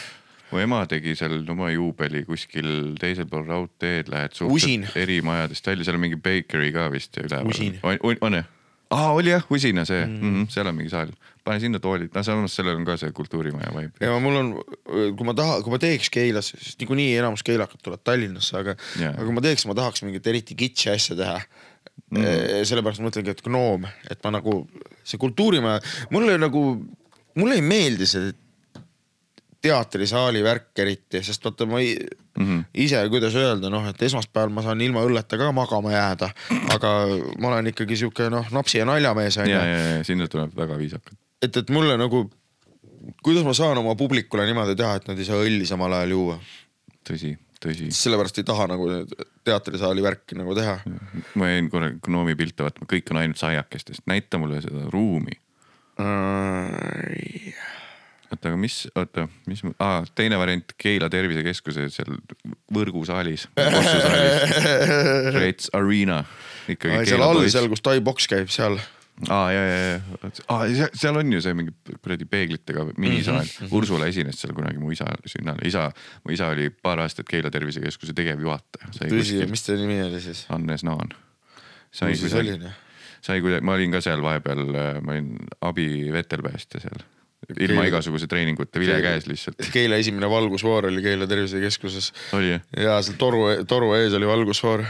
mu 0.51 0.61
ema 0.63 0.83
tegi 0.87 1.15
seal 1.19 1.41
oma 1.51 1.69
juubeli 1.73 2.23
kuskil 2.27 2.69
teisel 2.99 3.27
pool 3.31 3.47
raudteed, 3.47 4.11
lähed 4.11 4.37
suhteliselt 4.37 4.95
eri 4.99 5.21
majadest 5.25 5.67
välja, 5.67 5.87
seal 5.87 5.99
on 5.99 6.05
mingi 6.07 6.19
bakery 6.19 6.71
ka 6.75 6.87
vist 6.93 7.17
üleval. 7.23 7.81
On, 7.83 8.21
on 8.21 8.39
jah? 8.41 8.53
aa, 8.89 9.11
oli 9.11 9.31
jah, 9.33 9.43
Usina 9.51 9.85
see 9.85 10.05
mm., 10.05 10.13
mm 10.13 10.33
-hmm, 10.33 10.51
seal 10.51 10.67
on 10.67 10.75
mingi 10.75 10.89
saal, 10.89 11.11
pane 11.43 11.59
sinna 11.59 11.79
toolid, 11.79 12.11
no 12.15 12.23
samas 12.23 12.55
sellel 12.55 12.75
on 12.79 12.85
ka 12.85 12.97
see 12.97 13.11
kultuurimaja 13.11 13.71
vibe. 13.75 14.05
ja 14.05 14.19
mul 14.19 14.35
on, 14.35 14.53
kui 15.17 15.27
ma 15.27 15.33
taha, 15.33 15.61
kui 15.61 15.71
ma 15.71 15.79
teeks 15.79 16.09
Keilas, 16.09 16.53
sest 16.55 16.79
niikuinii 16.79 17.17
enamus 17.17 17.43
keilakad 17.43 17.83
tulevad 17.83 18.03
Tallinnasse, 18.03 18.57
aga 18.57 18.75
Jaa. 18.99 19.11
aga 19.11 19.25
kui 19.25 19.35
ma 19.35 19.43
teeks, 19.43 19.67
ma 19.67 19.75
tahaks 19.75 20.03
mingit 20.07 20.27
eriti 20.27 20.55
kitši 20.55 20.89
asja 20.95 21.19
teha 21.19 21.41
mm.. 22.11 22.65
sellepärast 22.67 23.01
ma 23.01 23.09
mõtlengi, 23.09 23.35
et 23.35 23.45
gnoom, 23.45 23.87
et 24.09 24.19
ma 24.23 24.33
nagu 24.37 24.59
see 25.03 25.19
kultuurimaja, 25.21 25.81
mulle 26.13 26.37
nagu, 26.41 26.63
mulle 27.39 27.59
ei 27.59 27.65
meeldi 27.65 28.09
see 28.09 28.33
teatrisaali 29.67 30.41
värk 30.45 30.79
eriti, 30.83 31.21
sest 31.25 31.45
vaata 31.45 31.65
ma 31.69 31.79
ei, 31.81 31.95
mm. 32.37 32.45
-hmm. 32.45 32.63
ise, 32.85 33.01
kuidas 33.09 33.35
öelda, 33.35 33.71
noh, 33.73 33.87
et 33.89 34.01
esmaspäeval 34.01 34.53
ma 34.53 34.63
saan 34.65 34.81
ilma 34.81 35.03
õlleta 35.05 35.39
ka 35.39 35.51
magama 35.55 35.93
jääda, 35.93 36.29
aga 36.75 36.91
ma 37.41 37.53
olen 37.53 37.71
ikkagi 37.73 37.97
sihuke 37.97 38.29
noh, 38.33 38.45
napsi 38.53 38.81
ja 38.81 38.85
naljamees 38.85 39.39
on 39.41 39.49
ja, 39.49 39.63
ja, 39.65 39.79
ja 39.97 40.03
sinna 40.07 40.27
tuleb 40.27 40.53
väga 40.57 40.77
viisakalt. 40.77 41.17
et, 41.41 41.57
et 41.57 41.73
mulle 41.73 41.97
nagu, 41.97 42.27
kuidas 43.23 43.43
ma 43.47 43.53
saan 43.57 43.77
oma 43.77 43.95
publikule 43.95 44.45
niimoodi 44.45 44.77
teha, 44.77 44.95
et 45.01 45.09
nad 45.09 45.19
ei 45.19 45.25
saa 45.25 45.41
õlli 45.41 45.65
samal 45.65 45.93
ajal 45.99 46.15
juua. 46.15 46.39
tõsi. 47.09 47.37
Sellepärast 47.63 48.37
ei 48.41 48.45
taha 48.47 48.67
nagu 48.71 48.87
teatrisaali 49.47 50.03
värki 50.05 50.37
nagu 50.39 50.55
teha. 50.57 50.77
ma 51.35 51.49
jäin 51.49 51.69
korra 51.73 51.91
Gnoomi 52.05 52.35
pilte 52.39 52.65
vaatama, 52.67 52.89
kõik 52.91 53.11
on 53.13 53.21
ainult 53.23 53.41
saiakestest, 53.41 54.05
näita 54.09 54.37
mulle 54.41 54.61
seda 54.61 54.85
ruumi. 54.93 55.37
oota, 58.31 58.51
aga 58.51 58.57
mis, 58.59 58.75
oota, 58.95 59.27
mis, 59.49 59.63
aa, 59.79 60.03
teine 60.15 60.37
variant 60.39 60.75
Keila 60.77 61.09
tervisekeskuse 61.09 61.87
seal 61.93 62.19
võrgusaalis, 62.73 63.47
Reds 65.39 65.71
Arena. 65.77 66.23
seal 66.67 67.23
all, 67.23 67.41
seal, 67.49 67.69
kus 67.71 67.81
Tai 67.85 67.97
Box 68.05 68.27
käib, 68.29 68.51
seal. 68.53 68.77
aa, 69.29 69.51
ja, 69.51 69.61
ja, 69.65 69.77
ja, 69.77 70.31
aa, 70.53 70.89
seal 70.93 71.17
on 71.17 71.33
ju 71.33 71.41
see 71.41 71.53
mingi 71.57 71.73
kuradi 72.03 72.27
peeglitega 72.29 72.85
minisaal 72.97 73.41
mm. 73.41 73.53
-hmm. 73.59 73.75
Ursula 73.79 74.09
esines 74.11 74.41
seal 74.41 74.53
kunagi 74.57 74.77
mu 74.81 74.91
isa 74.93 75.09
sünnal, 75.25 75.61
isa, 75.65 75.89
mu 76.23 76.35
isa 76.35 76.51
oli 76.53 76.69
paar 76.69 77.01
aastat 77.05 77.29
Keila 77.29 77.51
tervisekeskuse 77.53 78.13
tegevjuhataja. 78.13 78.91
tõsi, 79.03 79.41
mis 79.49 79.65
ta 79.65 79.77
nimi 79.79 80.01
oli 80.05 80.21
siis? 80.21 80.45
Hannes 80.49 80.85
Naan. 80.87 81.15
sai 81.91 82.13
kuidagi 82.13 82.73
sai 83.21 83.41
kuidagi, 83.43 83.65
ma 83.65 83.75
olin 83.77 83.93
ka 83.95 84.01
seal 84.03 84.21
vahepeal, 84.23 84.65
ma 85.01 85.15
olin 85.15 85.35
abivetelpäästja 85.61 86.83
seal. 86.85 87.05
ilma 87.53 87.81
Keila- 87.83 87.87
igasuguse 87.91 88.27
treeninguta, 88.27 88.79
vile 88.81 88.97
käes 89.01 89.27
lihtsalt. 89.29 89.61
Keila 89.71 89.99
esimene 90.01 90.29
valgusfoor 90.29 90.87
oli 90.89 91.01
Keila 91.05 91.27
tervisekeskuses 91.29 92.11
ja 92.75 92.97
seal 93.05 93.17
toru, 93.21 93.43
toru 93.69 93.93
ees 93.93 94.13
oli 94.17 94.27
valgusfoor. 94.27 94.83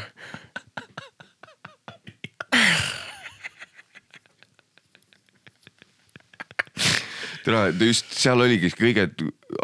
tere, 7.48 7.88
just 7.88 8.12
seal 8.18 8.44
oligi 8.44 8.72
kõige, 8.76 9.08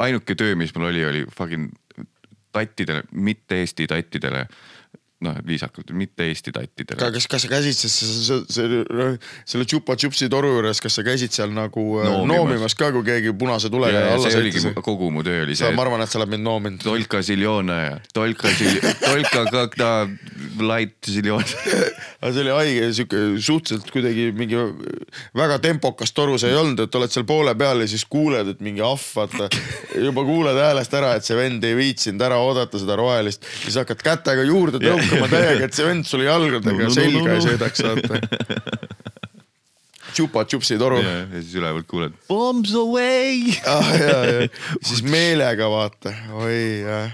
ainuke 0.02 0.38
töö, 0.40 0.56
mis 0.60 0.74
mul 0.76 0.90
oli, 0.92 1.04
oli 1.06 1.24
fucking 1.36 1.72
tattidele, 2.54 3.04
mitte 3.12 3.60
Eesti 3.64 3.88
tattidele, 3.90 4.46
noh 5.24 5.38
viisakalt, 5.48 5.92
mitte 5.98 6.28
Eesti 6.30 6.54
tattidele. 6.56 7.12
kas, 7.16 7.28
kas 7.32 7.46
sa 7.46 7.52
käisid 7.52 7.78
siis 7.78 7.98
selle, 8.54 8.84
selle, 9.46 9.66
Chupsi 9.74 10.28
toru 10.32 10.50
juures, 10.58 10.82
kas 10.84 10.98
sa 10.98 11.04
käisid 11.06 11.34
seal 11.36 11.54
nagu 11.56 11.84
äh, 12.02 12.08
Noomimas. 12.10 12.30
noomimas 12.34 12.76
ka, 12.78 12.92
kui 12.96 13.06
keegi 13.08 13.34
punase 13.40 13.72
tulega 13.74 14.06
ja, 14.06 14.14
alla 14.18 14.32
sõitis? 14.34 14.68
kogu 14.84 15.10
mu 15.14 15.24
töö 15.26 15.44
oli 15.46 15.56
see 15.58 15.72
ma, 15.74 15.86
arvan, 15.86 16.04
et 16.04 16.12
sa 16.12 16.20
oled 16.20 16.34
mind 16.34 16.48
noominud. 16.48 16.84
Tolka 16.84 17.22
Ziljona 17.26 17.80
ja 17.80 17.96
Tolka 18.16 18.52
Zil-, 18.58 18.82
Tolka 19.04 19.46
Kakta 19.52 19.92
Light 20.60 21.10
Ziljona. 21.10 21.48
aga 22.20 22.32
see 22.34 22.44
oli 22.44 22.54
haige, 22.58 22.90
sihuke 22.98 23.24
suhteliselt 23.44 23.92
kuidagi 23.94 24.30
mingi 24.36 24.60
väga 25.38 25.60
tempokas 25.64 26.14
toru 26.16 26.38
see 26.42 26.52
ei 26.52 26.60
olnud, 26.60 26.86
et 26.86 27.00
oled 27.00 27.14
seal 27.14 27.26
poole 27.28 27.56
peal 27.60 27.84
ja 27.84 27.90
siis 27.90 28.06
kuuled, 28.10 28.54
et 28.54 28.64
mingi 28.64 28.84
ahv, 28.84 29.04
vaata. 29.18 29.50
juba 29.94 30.26
kuuled 30.28 30.58
häälest 30.60 30.94
ära, 30.98 31.14
et 31.18 31.28
see 31.28 31.38
vend 31.38 31.64
ei 31.68 31.78
viitsinud 31.78 32.24
ära 32.26 32.40
oodata 32.42 32.82
seda 32.82 32.98
rohelist, 33.00 33.46
siis 33.64 33.78
hakkad 33.82 34.04
kätega 34.06 34.46
juurde 34.48 34.82
tõukama 35.14 35.32
täiega, 35.32 35.70
et 35.70 35.78
see 35.78 35.88
vend 35.88 36.10
sulle 36.10 36.28
jalgadega 36.28 36.74
No, 36.74 36.90
no, 36.90 36.96
selga 36.98 37.22
no, 37.22 37.28
no. 37.30 37.38
ei 37.38 37.46
sõidaks, 37.48 37.86
vaata. 37.88 38.84
Chupa 40.14 40.46
Chupsi 40.46 40.78
toru. 40.78 41.00
ja 41.02 41.14
ja 41.24 41.42
siis 41.42 41.56
ülevalt 41.58 41.88
kuuled 41.90 42.16
bombs 42.30 42.74
away. 42.78 43.54
ah,. 43.66 43.92
ja, 43.98 44.18
ja 44.30 44.48
siis 44.82 45.04
meelega 45.06 45.70
vaata, 45.72 46.14
oi 46.38 46.60
jah. 46.84 47.14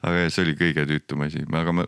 aga 0.00 0.24
jah, 0.24 0.30
see 0.32 0.46
oli 0.46 0.56
kõige 0.60 0.86
tüütum 0.88 1.26
asi, 1.26 1.44
aga 1.44 1.76
ma 1.76 1.86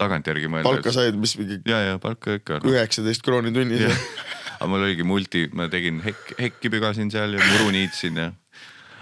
tagantjärgi 0.00 0.50
mõeldes. 0.50 0.70
palka 0.70 0.94
said, 0.94 1.18
mis 1.18 1.34
mingi 1.40 1.60
ja, 1.70 1.80
ja 1.90 1.98
palka 2.02 2.38
ikka 2.38 2.60
no.. 2.62 2.70
üheksateist 2.72 3.24
krooni 3.26 3.52
tunnis. 3.54 3.84
aga 4.54 4.70
mul 4.70 4.86
oligi 4.86 5.06
multi, 5.06 5.46
ma 5.56 5.68
tegin 5.72 6.00
hekk, 6.04 6.34
hekki 6.38 6.70
pügasin 6.72 7.10
seal 7.14 7.34
ja 7.36 7.50
muru 7.52 7.74
niitsin 7.74 8.22
ja. 8.22 8.30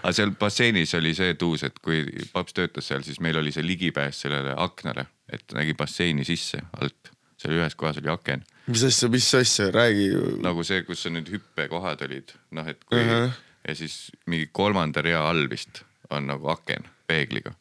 Aga 0.03 0.13
seal 0.17 0.35
basseinis 0.39 0.95
oli 0.99 1.15
see 1.15 1.35
tuus, 1.39 1.65
et 1.67 1.79
kui 1.83 2.03
paps 2.33 2.57
töötas 2.57 2.91
seal, 2.91 3.05
siis 3.07 3.21
meil 3.25 3.39
oli 3.39 3.53
see 3.55 3.65
ligipääs 3.67 4.25
sellele 4.27 4.55
aknale, 4.57 5.07
et 5.33 5.55
nägi 5.57 5.77
basseini 5.79 6.27
sisse 6.29 6.63
alt. 6.81 7.13
seal 7.43 7.57
ühes 7.59 7.75
kohas 7.75 7.97
oli 7.99 8.11
aken, 8.13 8.45
mis 8.71 8.85
asja, 8.87 9.09
mis 9.11 9.31
asja, 9.35 9.71
räägi. 9.75 10.11
nagu 10.43 10.63
see, 10.67 10.83
kus 10.87 11.07
need 11.11 11.31
hüppekohad 11.33 12.05
olid, 12.07 12.35
noh 12.51 12.69
et 12.69 12.85
kui 12.85 13.01
uh. 13.01 13.11
-huh. 13.11 13.31
ja 13.69 13.75
siis 13.75 14.13
mingi 14.27 14.49
kolmanda 14.53 15.03
rea 15.03 15.29
all 15.29 15.49
vist 15.51 15.83
on 16.11 16.27
nagu 16.27 16.49
aken 16.49 16.89
peegliga. 17.07 17.55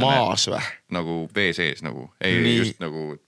maas 0.00 0.48
või? 0.48 0.62
nagu 0.90 1.28
vee 1.34 1.52
sees 1.52 1.82
nagu, 1.82 2.10
ei 2.20 2.40
Nii. 2.40 2.58
just 2.58 2.80
nagu, 2.80 3.18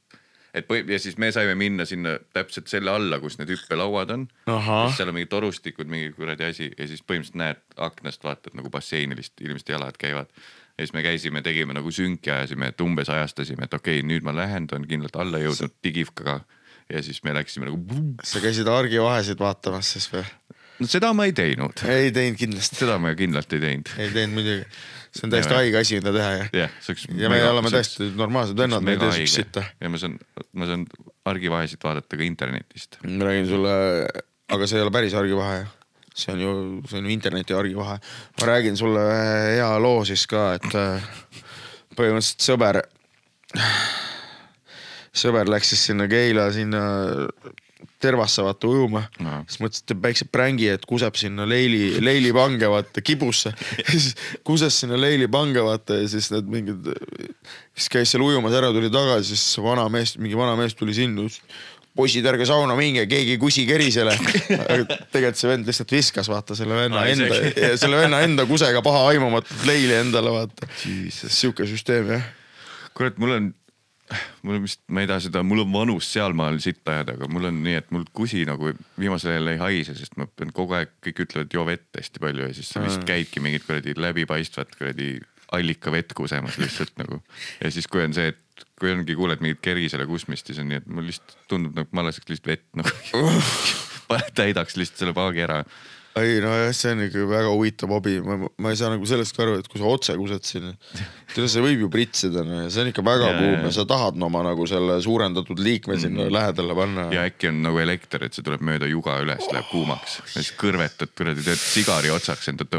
et 0.56 0.66
põhi- 0.68 0.84
ja 0.88 0.98
siis 1.02 1.18
me 1.20 1.30
saime 1.34 1.54
minna 1.58 1.84
sinna 1.88 2.16
täpselt 2.34 2.70
selle 2.72 2.90
alla, 2.90 3.18
kus 3.20 3.38
need 3.38 3.52
hüppelauad 3.52 4.12
on. 4.14 4.26
Seal 4.96 5.12
on 5.12 5.16
mingid 5.18 5.32
torustikud, 5.32 5.88
mingi 5.90 6.12
kuradi 6.16 6.48
asi 6.48 6.70
ja 6.72 6.88
siis 6.88 7.02
põhimõtteliselt 7.04 7.40
näed 7.42 7.62
aknast 7.88 8.24
vaatad 8.24 8.56
nagu 8.56 8.72
basseini 8.72 9.18
lihtsalt 9.18 9.44
inimeste 9.44 9.76
jalad 9.76 9.98
käivad. 10.00 10.32
ja 10.76 10.84
siis 10.84 10.92
me 10.92 11.02
käisime, 11.02 11.42
tegime 11.42 11.72
nagu 11.72 11.90
sünki 11.90 12.30
ajasime, 12.30 12.68
et 12.68 12.80
umbes 12.80 13.08
ajastasime, 13.08 13.64
et 13.64 13.74
okei 13.74 14.00
okay,, 14.00 14.08
nüüd 14.08 14.24
ma 14.24 14.34
lähen, 14.36 14.66
ta 14.66 14.76
on 14.76 14.84
kindlalt 14.88 15.16
alla 15.16 15.40
jõudnud 15.40 15.76
digivkaga. 15.84 16.40
ja 16.92 17.02
siis 17.02 17.22
me 17.24 17.34
läksime 17.34 17.66
nagu, 17.70 18.02
sa 18.24 18.40
käisid 18.40 18.68
argivahesid 18.68 19.40
vaatamas 19.40 19.92
siis 19.96 20.10
või? 20.12 20.24
No 20.80 20.88
seda 20.90 21.12
ma 21.16 21.26
ei 21.28 21.32
teinud, 21.36 21.82
ei 21.90 22.12
teinud 22.14 22.38
kindlasti, 22.40 22.78
seda 22.82 22.98
ma 23.02 23.14
kindlalt 23.18 23.56
ei 23.56 23.62
teinud. 23.62 23.92
ei 23.98 24.12
teinud 24.14 24.36
muidugi. 24.36 24.66
see 25.16 25.24
on 25.24 25.32
täiesti 25.32 25.54
Ja- 25.54 25.60
haige 25.62 25.78
asi, 25.80 25.98
mida 26.00 26.12
teha 26.12 26.30
jah. 26.36 26.50
jah, 26.62 26.76
see 26.84 26.92
oleks. 26.92 27.06
ja 27.22 27.30
me 27.32 27.40
oleme 27.48 27.72
täiesti 27.72 28.10
normaalsed 28.16 28.58
vennad, 28.58 28.84
me 28.84 28.96
ei 28.96 29.00
tee 29.00 29.12
siukest 29.20 29.40
sitta. 29.40 29.64
ja 29.80 29.90
ma 29.92 30.00
saan, 30.02 30.18
ma 30.52 30.68
saan 30.68 30.86
argivahesid 31.32 31.82
vaadata 31.84 32.20
ka 32.20 32.26
internetist. 32.26 33.00
ma 33.06 33.30
räägin 33.30 33.48
sulle, 33.50 33.74
aga 34.52 34.68
see 34.68 34.78
ei 34.80 34.86
ole 34.86 34.94
päris 34.94 35.16
argivahe 35.16 35.58
ju. 35.62 35.66
see 36.16 36.32
on 36.34 36.40
ju, 36.44 36.52
see 36.90 37.00
on 37.00 37.08
ju 37.08 37.14
interneti 37.16 37.56
argivahe. 37.56 37.98
ma 38.40 38.50
räägin 38.52 38.76
sulle 38.76 39.06
hea 39.56 39.70
loo 39.82 40.04
siis 40.04 40.26
ka, 40.30 40.48
et 40.60 40.74
äh, 40.76 41.12
põhimõtteliselt 41.96 42.44
sõber, 42.44 42.82
sõber 45.16 45.48
läks 45.48 45.72
siis 45.72 45.86
sinna 45.88 46.08
Keila 46.10 46.50
sinna 46.52 46.82
tervasse 48.00 48.42
vaata 48.44 48.68
ujuma 48.68 49.02
Ahah. 49.20 49.44
siis 49.48 49.60
mõtles, 49.60 49.82
et 49.82 49.90
teeb 49.90 50.02
väikse 50.04 50.26
prängi, 50.32 50.68
et 50.72 50.84
kuseb 50.88 51.18
sinna 51.20 51.44
Leili, 51.48 52.00
Leili 52.00 52.32
pange 52.36 52.68
vaata 52.72 53.02
kibusse. 53.04 53.52
siis 53.92 54.14
kuses 54.46 54.80
sinna 54.82 54.98
Leili 55.00 55.28
pange 55.28 55.64
vaata 55.64 56.00
ja 56.00 56.08
siis 56.10 56.30
need 56.32 56.48
mingid, 56.52 56.90
siis 57.76 57.90
käis 57.92 58.14
seal 58.14 58.24
ujumas 58.24 58.56
ära, 58.56 58.72
tuli 58.74 58.92
tagasi, 58.92 59.36
siis 59.36 59.60
vana 59.64 59.88
mees, 59.92 60.16
mingi 60.20 60.38
vana 60.38 60.56
mees 60.58 60.76
tuli 60.78 60.96
sinna, 60.96 61.26
ütles 61.28 61.42
poisid, 61.96 62.26
ärge 62.28 62.46
sauna 62.48 62.76
minge, 62.76 63.06
keegi 63.08 63.34
ei 63.36 63.40
kusi 63.40 63.64
kerisele. 63.68 64.12
aga 64.56 64.98
tegelikult 65.12 65.40
see 65.40 65.50
vend 65.50 65.68
lihtsalt 65.70 65.94
viskas 65.96 66.28
vaata 66.28 66.56
selle 66.58 66.76
venna 66.76 67.02
Aa, 67.02 67.12
enda 67.12 67.76
selle 67.80 68.00
venna 68.02 68.20
enda 68.26 68.44
kusega 68.48 68.82
paha 68.84 69.06
aimamatut 69.14 69.64
leili 69.68 69.96
endale 69.96 70.32
vaata. 70.34 70.68
sihuke 70.82 71.64
süsteem 71.68 72.12
jah. 72.16 72.26
kurat, 72.96 73.16
mul 73.22 73.36
on, 73.38 73.48
mul 74.46 74.58
on 74.58 74.66
vist, 74.66 74.82
ma 74.92 75.02
ei 75.02 75.10
taha 75.10 75.22
seda, 75.26 75.42
mul 75.46 75.64
on 75.64 75.72
vanus 75.72 76.08
sealmaal 76.14 76.58
sitta 76.62 76.94
ajada, 76.94 77.16
aga 77.18 77.28
mul 77.32 77.48
on 77.50 77.60
nii, 77.64 77.78
et 77.82 77.92
mul 77.94 78.06
kusi 78.16 78.44
nagu 78.48 78.72
viimasel 79.00 79.34
ajal 79.34 79.52
ei 79.54 79.62
haise, 79.62 79.96
sest 79.98 80.18
ma 80.20 80.28
pean 80.30 80.52
kogu 80.56 80.76
aeg, 80.78 80.92
kõik 81.04 81.24
ütlevad 81.26 81.56
joo 81.58 81.66
vett 81.68 81.98
hästi 81.98 82.22
palju 82.22 82.48
ja 82.48 82.56
siis 82.56 82.70
sa 82.72 82.84
lihtsalt 82.84 83.08
käidki 83.08 83.42
mingit 83.44 83.66
kuradi 83.66 83.96
läbipaistvat 83.98 84.76
kuradi 84.78 85.16
allikavett 85.56 86.14
kusemas 86.16 86.58
lihtsalt 86.58 86.96
nagu. 87.00 87.20
ja 87.62 87.70
siis, 87.70 87.86
kui 87.90 88.04
on 88.04 88.14
see, 88.16 88.32
et 88.34 88.66
kui 88.80 88.92
ongi, 88.92 89.16
kuuled 89.18 89.42
mingit 89.44 89.62
kerisele 89.64 90.06
kusmist, 90.08 90.48
siis 90.48 90.62
on 90.62 90.70
nii, 90.70 90.80
et 90.82 90.88
mul 90.90 91.06
lihtsalt 91.10 91.36
tundub 91.50 91.76
nagu 91.76 91.96
ma 91.96 92.06
laseks 92.06 92.30
lihtsalt 92.30 92.52
vett 92.54 92.66
nagu 92.78 93.26
täidaks 94.38 94.78
lihtsalt 94.78 95.02
selle 95.02 95.16
paagi 95.16 95.44
ära. 95.46 95.62
Ei 96.16 96.38
nojah, 96.40 96.70
see 96.72 96.94
on 96.94 97.02
ikka 97.04 97.24
väga 97.28 97.50
huvitav 97.52 97.90
hobi, 97.92 98.14
ma, 98.24 98.36
ma 98.62 98.72
ei 98.72 98.78
saa 98.80 98.88
nagu 98.92 99.04
sellest 99.08 99.36
ka 99.36 99.42
aru, 99.44 99.58
et 99.60 99.66
kui 99.68 99.80
sa 99.80 99.88
otse 99.90 100.14
kused 100.16 100.46
sinna. 100.48 100.72
tead, 101.34 101.48
see 101.52 101.64
võib 101.64 101.82
ju 101.84 101.90
pritsida, 101.92 102.44
no 102.46 102.62
ja 102.62 102.70
see 102.72 102.86
on 102.86 102.90
ikka 102.92 103.04
väga 103.04 103.32
kuum 103.36 103.66
ja. 103.66 103.72
sa 103.76 103.84
tahad 103.88 104.16
no, 104.16 104.30
oma 104.30 104.40
nagu 104.46 104.64
selle 104.70 104.96
suurendatud 105.04 105.60
liikme 105.60 105.98
sinna 106.00 106.28
lähedale 106.32 106.76
panna. 106.78 107.08
ja 107.12 107.26
äkki 107.28 107.50
on 107.50 107.60
nagu 107.66 107.82
elekter, 107.82 108.24
et 108.24 108.36
see 108.36 108.46
tuleb 108.46 108.64
mööda 108.64 108.88
juga 108.88 109.18
üles, 109.24 109.44
läheb 109.52 109.68
kuumaks 109.68 110.16
ja 110.22 110.30
siis 110.38 110.54
kõrvetad 110.56 111.12
kuradi, 111.18 111.44
teed 111.44 111.60
sigari 111.60 112.12
otsaks 112.14 112.48
enda 112.54 112.64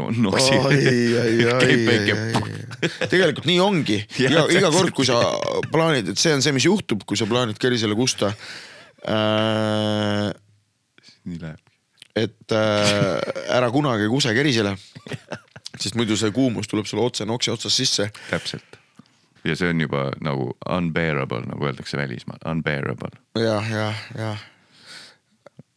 väike 1.88 2.16
ai, 2.18 2.90
tegelikult 3.06 3.46
nii 3.48 3.60
ongi. 3.62 4.00
Iga, 4.24 4.48
iga 4.54 4.72
kord, 4.74 4.92
kui 4.96 5.06
sa 5.06 5.20
plaanid, 5.70 6.10
et 6.12 6.20
see 6.20 6.34
on 6.34 6.42
see, 6.44 6.54
mis 6.56 6.66
juhtub, 6.66 7.06
kui 7.06 7.18
sa 7.18 7.28
plaanid 7.30 7.58
kerisele 7.60 7.94
kusta 7.98 8.32
äh,. 9.06 10.28
nii 11.28 11.42
läheb. 11.46 11.67
Et 12.18 12.54
äh, 12.54 13.54
ära 13.54 13.70
kunagi 13.74 14.08
kuse 14.10 14.34
kerisele. 14.36 14.74
sest 15.78 15.94
muidu 15.98 16.16
see 16.18 16.32
kuumus 16.34 16.68
tuleb 16.70 16.88
sulle 16.88 17.04
otse 17.06 17.26
noksi 17.28 17.52
otsast 17.54 17.80
sisse. 17.80 18.10
täpselt. 18.30 18.78
ja 19.44 19.56
see 19.56 19.70
on 19.70 19.80
juba 19.80 20.08
nagu 20.24 20.52
unbearable, 20.66 21.44
nagu 21.48 21.70
öeldakse 21.70 22.00
välismaal, 22.00 22.42
unbearable. 22.50 23.14
jah, 23.38 23.70
jah, 23.70 24.06
jah. 24.18 24.46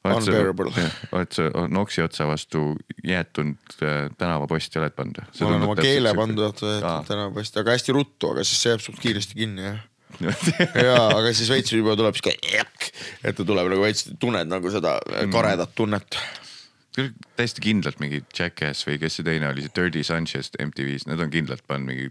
Unbearable. 0.01 0.71
oled 1.13 1.35
sa 1.35 1.67
noksi 1.69 2.01
otsa 2.01 2.25
vastu 2.27 2.71
jäätunud 3.05 3.75
äh, 3.85 4.09
tänavaposti 4.17 4.79
oled 4.81 4.95
pannud? 4.97 5.21
ma 5.21 5.47
olen 5.47 5.67
oma 5.67 5.75
keele 5.77 6.13
pandud 6.17 6.65
Aa. 6.81 7.03
tänapäevast, 7.07 7.57
aga 7.61 7.77
hästi 7.77 7.93
ruttu, 7.93 8.31
aga 8.33 8.43
siis 8.43 8.63
see 8.63 8.73
jääb 8.73 8.81
suht 8.81 8.99
kiiresti 9.03 9.37
kinni 9.37 9.67
jah. 9.67 9.83
ja, 10.85 10.97
aga 11.07 11.33
siis 11.37 11.49
veits 11.51 11.73
juba 11.73 11.95
tuleb 11.99 12.17
siuke, 12.17 12.35
et 13.23 13.37
ta 13.37 13.45
tuleb 13.47 13.69
nagu 13.71 13.83
veits, 13.83 14.07
tunned 14.21 14.51
nagu 14.51 14.73
seda 14.73 14.97
karedat 15.33 15.75
tunnet. 15.77 16.17
täiesti 17.39 17.63
kindlalt 17.63 18.01
mingi 18.03 18.23
Jackass 18.37 18.87
või 18.87 18.99
kes 19.01 19.19
see 19.19 19.27
teine 19.27 19.47
oli, 19.51 19.63
see 19.65 19.73
Dirty 19.77 20.03
Sanchez 20.03 20.51
MTV-s, 20.59 21.07
need 21.07 21.23
on 21.23 21.31
kindlalt 21.31 21.63
pannud 21.69 21.87
mingi, 21.87 22.09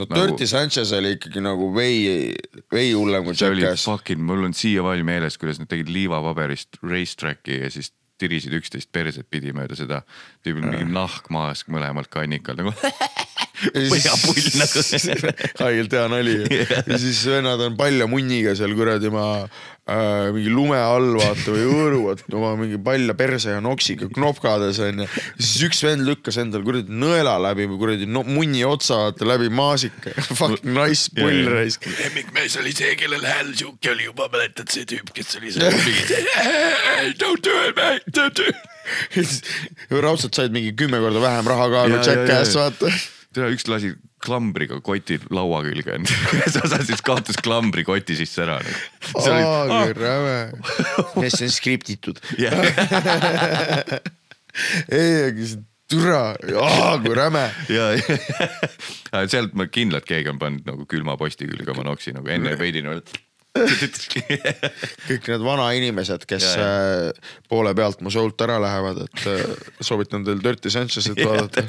no 0.00 0.08
Nagu- 0.08 0.32
Dirty 0.32 0.48
Sanchez 0.50 0.90
oli 0.96 1.14
ikkagi 1.18 1.42
nagu 1.44 1.70
vei, 1.76 2.34
vei 2.72 2.90
hullem 2.92 3.24
kui 3.28 3.38
Jackass. 3.38 3.86
fucking, 3.86 4.22
mul 4.26 4.48
on 4.48 4.56
siiamaani 4.56 5.06
meeles, 5.06 5.38
kuidas 5.38 5.62
nad 5.62 5.70
tegid 5.70 5.92
liivapaberist 5.94 6.80
racetrack'i 6.82 7.62
ja 7.62 7.70
siis 7.70 7.92
tirisid 8.20 8.52
üksteist 8.58 8.90
perset 8.92 9.24
pidi 9.32 9.54
mööda 9.56 9.76
seda. 9.78 10.02
tüübil 10.44 10.66
mingi 10.66 10.88
nahk 10.92 11.30
maas 11.32 11.64
mõlemalt 11.72 12.10
kannikalt 12.12 12.60
nagu 12.60 12.74
põhjapull 13.68 14.46
nagu. 14.60 14.84
haigelt 15.64 15.98
hea 15.98 16.06
nali 16.12 16.38
ja 16.90 17.00
siis 17.00 17.20
vennad 17.28 17.60
on 17.66 17.76
palja 17.78 18.08
munniga 18.10 18.54
seal 18.58 18.72
kuradi 18.78 19.10
oma 19.10 19.26
äh, 19.90 20.30
mingi 20.34 20.52
lume 20.52 20.78
all 20.78 21.12
vaata 21.18 21.52
või 21.52 21.66
hõõruvad 21.68 22.22
oma 22.32 22.52
mingi 22.60 22.80
palja 22.82 23.16
perse 23.18 23.54
ja 23.56 23.60
noksiga 23.64 24.08
knopkades 24.14 24.80
onju. 24.86 25.08
siis 25.38 25.66
üks 25.68 25.82
vend 25.84 26.06
lükkas 26.08 26.40
endal 26.42 26.64
kuradi 26.66 26.94
nõela 27.02 27.36
läbi 27.42 27.68
või 27.70 27.80
kuradi 27.84 28.08
no, 28.08 28.24
munni 28.26 28.64
otsa 28.66 29.00
vaata 29.04 29.28
läbi 29.28 29.50
maasika. 29.52 30.14
Fucking 30.40 30.72
nice 30.76 31.12
pull 31.16 31.52
raisk. 31.52 31.86
lemmikmees 32.00 32.58
oli 32.62 32.74
see, 32.76 32.94
kellel 33.00 33.24
hääl 33.26 33.52
sihuke 33.54 33.92
oli 33.94 34.08
juba, 34.08 34.30
mäletad 34.32 34.72
see 34.72 34.88
tüüp, 34.88 35.12
kes 35.16 35.36
oli 35.40 35.54
seal 35.54 35.76
mingi 35.84 37.14
don't 37.20 37.44
do 37.44 37.54
it 37.68 37.76
mate, 37.76 38.04
don't 38.16 38.36
do 38.36 38.48
it. 38.48 38.66
raudselt 39.90 40.34
said 40.34 40.54
mingi 40.54 40.72
kümme 40.76 41.00
korda 41.02 41.22
vähem 41.22 41.48
raha 41.50 41.70
ka 41.72 41.86
kui 41.88 41.98
Ja, 41.98 42.04
ja, 42.04 42.12
Jackass 42.12 42.54
ja, 42.54 42.60
ja. 42.60 42.70
vaata. 42.70 43.19
tea, 43.36 43.48
üks 43.54 43.66
lasi 43.70 43.94
klambriga 44.24 44.80
koti 44.84 45.18
laua 45.32 45.62
külge 45.66 45.92
onju. 45.96 46.18
ühes 46.36 46.58
osas 46.60 46.86
siis 46.88 47.02
kaotas 47.06 47.38
klambri 47.42 47.84
koti 47.88 48.18
sisse 48.18 48.44
ära. 48.44 48.58
see 48.64 49.32
oli, 49.32 49.42
aa, 49.48 49.64
kui 49.70 49.96
räme. 49.98 50.36
see 51.28 51.48
on 51.48 51.54
skriptitud. 51.56 52.22
ei, 54.90 55.10
aga 55.30 55.50
see 55.54 55.64
türa, 55.90 56.22
kui 57.02 57.14
räme. 57.16 57.46
ja, 57.72 57.90
ja 57.96 59.24
sealt 59.30 59.56
ma 59.58 59.66
kindlalt 59.70 60.06
keegi 60.08 60.30
on 60.32 60.38
pannud 60.42 60.68
nagu 60.68 60.86
külma 60.90 61.16
posti 61.20 61.48
külge 61.50 61.74
oma 61.74 61.86
noksi 61.90 62.14
nagu 62.16 62.30
enne 62.30 62.54
veidi 62.60 62.84
nagu. 62.86 63.02
kõik 65.08 65.26
need 65.26 65.42
vanainimesed, 65.42 66.24
kes 66.30 66.44
Ja, 66.46 66.60
ja. 66.60 66.66
äh, 67.10 67.32
poole 67.50 67.72
pealt 67.74 68.02
mu 68.04 68.12
show'lt 68.14 68.38
ära 68.46 68.60
lähevad, 68.62 69.02
et 69.08 69.26
äh, 69.26 69.42
soovitan 69.82 70.24
teil 70.26 70.38
Dirty 70.44 70.70
Sanchez'it 70.70 71.18
vaadata. 71.18 71.64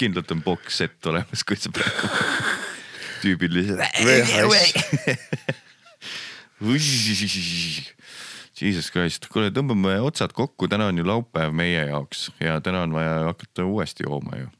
kindlalt 0.00 0.32
on 0.34 0.42
box 0.42 0.80
set 0.82 1.06
olemas, 1.06 1.44
kui 1.46 1.58
sa 1.60 1.70
praegu 1.74 2.10
tüübiliselt. 3.22 3.80
Jesus 8.60 8.90
Christ, 8.92 9.30
kuule 9.32 9.48
tõmbame 9.54 9.94
otsad 10.04 10.34
kokku, 10.36 10.68
täna 10.68 10.90
on 10.90 10.98
ju 11.00 11.06
laupäev 11.06 11.54
meie 11.56 11.86
jaoks 11.88 12.26
ja 12.42 12.58
täna 12.64 12.82
on 12.84 12.92
vaja 12.92 13.14
hakata 13.30 13.64
uuesti 13.64 14.04
jooma 14.04 14.42
ju. 14.42 14.50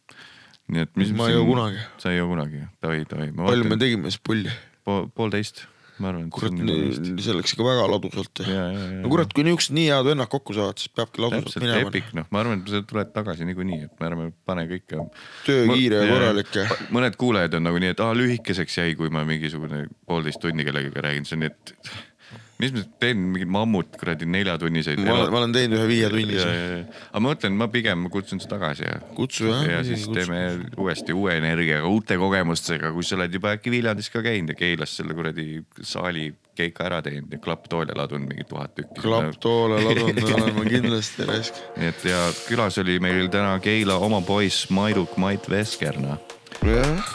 nii 0.71 0.87
et 0.87 0.95
mis. 0.97 1.11
Ma 1.19 1.29
ei 1.29 1.35
joo 1.35 1.45
kunagi. 1.49 1.83
sa 1.99 2.15
ei 2.15 2.21
joo 2.21 2.31
kunagi, 2.31 2.63
davai, 2.81 3.03
davai. 3.11 3.29
palju 3.37 3.69
me 3.69 3.77
tegime 3.81 4.11
siis 4.13 4.23
pulli? 4.25 4.55
po,? 4.85 5.03
poolteist. 5.15 5.67
kurat, 6.35 6.59
see 7.23 7.37
läks 7.37 7.55
ikka 7.55 7.67
väga 7.67 7.87
ladusalt. 7.91 8.43
No 9.03 9.13
kurat, 9.13 9.33
kui 9.37 9.47
niisugused 9.47 9.75
nii 9.77 9.87
head 9.93 10.09
vennad 10.11 10.31
kokku 10.33 10.57
saavad, 10.57 10.81
siis 10.81 10.93
peabki 10.97 11.25
ladusalt 11.25 11.63
minema. 11.63 11.89
epic, 11.89 12.11
noh, 12.17 12.29
ma 12.35 12.43
arvan, 12.43 12.63
et 12.63 12.73
sa 12.73 12.83
tuled 12.89 13.13
tagasi 13.15 13.49
niikuinii, 13.49 13.81
et 13.89 14.03
me 14.03 14.11
ärme 14.11 14.29
pane 14.49 14.67
kõike. 14.71 15.07
Töö 15.49 15.67
kiire 15.73 16.03
ja 16.03 16.13
korralik 16.13 16.61
mõned 16.95 17.19
kuulajad 17.21 17.59
on 17.59 17.69
nagu 17.69 17.83
nii, 17.83 17.95
et 17.95 18.05
aa 18.05 18.15
lühikeseks 18.17 18.81
jäi, 18.83 18.95
kui 18.99 19.13
ma 19.15 19.25
mingisugune 19.29 19.87
poolteist 20.09 20.43
tundi 20.43 20.67
kellegagi 20.67 21.05
räägin, 21.09 21.29
see 21.29 21.39
on 21.39 21.45
nii, 21.47 21.53
et 21.53 21.93
mis 22.61 22.75
ma 22.75 22.83
teen 23.03 23.23
mingit 23.35 23.51
mammut 23.51 23.97
kuradi 24.01 24.29
neljatunniseid. 24.31 25.01
ma 25.05 25.15
olen, 25.17 25.33
ma 25.33 25.41
olen 25.43 25.55
teinud 25.57 25.79
ühe 25.79 25.87
viietunnise. 25.91 26.51
aga 27.11 27.23
ma 27.23 27.33
mõtlen, 27.33 27.57
ma 27.61 27.71
pigem 27.73 28.07
kutsun 28.13 28.43
su 28.43 28.51
tagasi 28.51 28.87
ja. 28.87 28.99
Kutsu, 29.17 29.49
jah, 29.51 29.65
ja 29.77 29.81
siis 29.87 30.05
kutsu. 30.07 30.19
teeme 30.19 30.43
uuesti 30.81 31.17
uue 31.17 31.37
energiaga, 31.41 31.89
uute 31.89 32.19
kogemustega, 32.21 32.93
kui 32.97 33.07
sa 33.07 33.19
oled 33.19 33.35
juba 33.41 33.57
äkki 33.57 33.73
Viljandis 33.73 34.13
ka 34.13 34.23
käinud 34.25 34.55
ja 34.55 34.61
Keilas 34.61 34.97
selle 35.01 35.17
kuradi 35.17 35.49
saali 35.81 36.31
keika 36.61 36.87
ära 36.89 37.01
teinud 37.05 37.33
ja 37.33 37.41
klapptoole 37.43 37.95
ladunud 37.97 38.29
mingi 38.29 38.45
tuhat 38.49 38.75
tükki. 38.77 39.01
klapptoole 39.05 39.81
ladunud 39.85 40.23
olen 40.35 40.55
ma 40.59 40.67
kindlasti 40.69 41.29
raisk. 41.29 41.63
nii 41.81 41.93
et 41.95 42.05
ja 42.11 42.27
külas 42.49 42.79
oli 42.83 42.99
meil 43.03 43.31
täna 43.33 43.57
Keila 43.65 44.01
oma 44.03 44.21
poiss 44.27 44.69
Maiduk 44.75 45.17
Mait 45.21 45.51
Veskerna. 45.51 46.19
jah, 46.67 47.11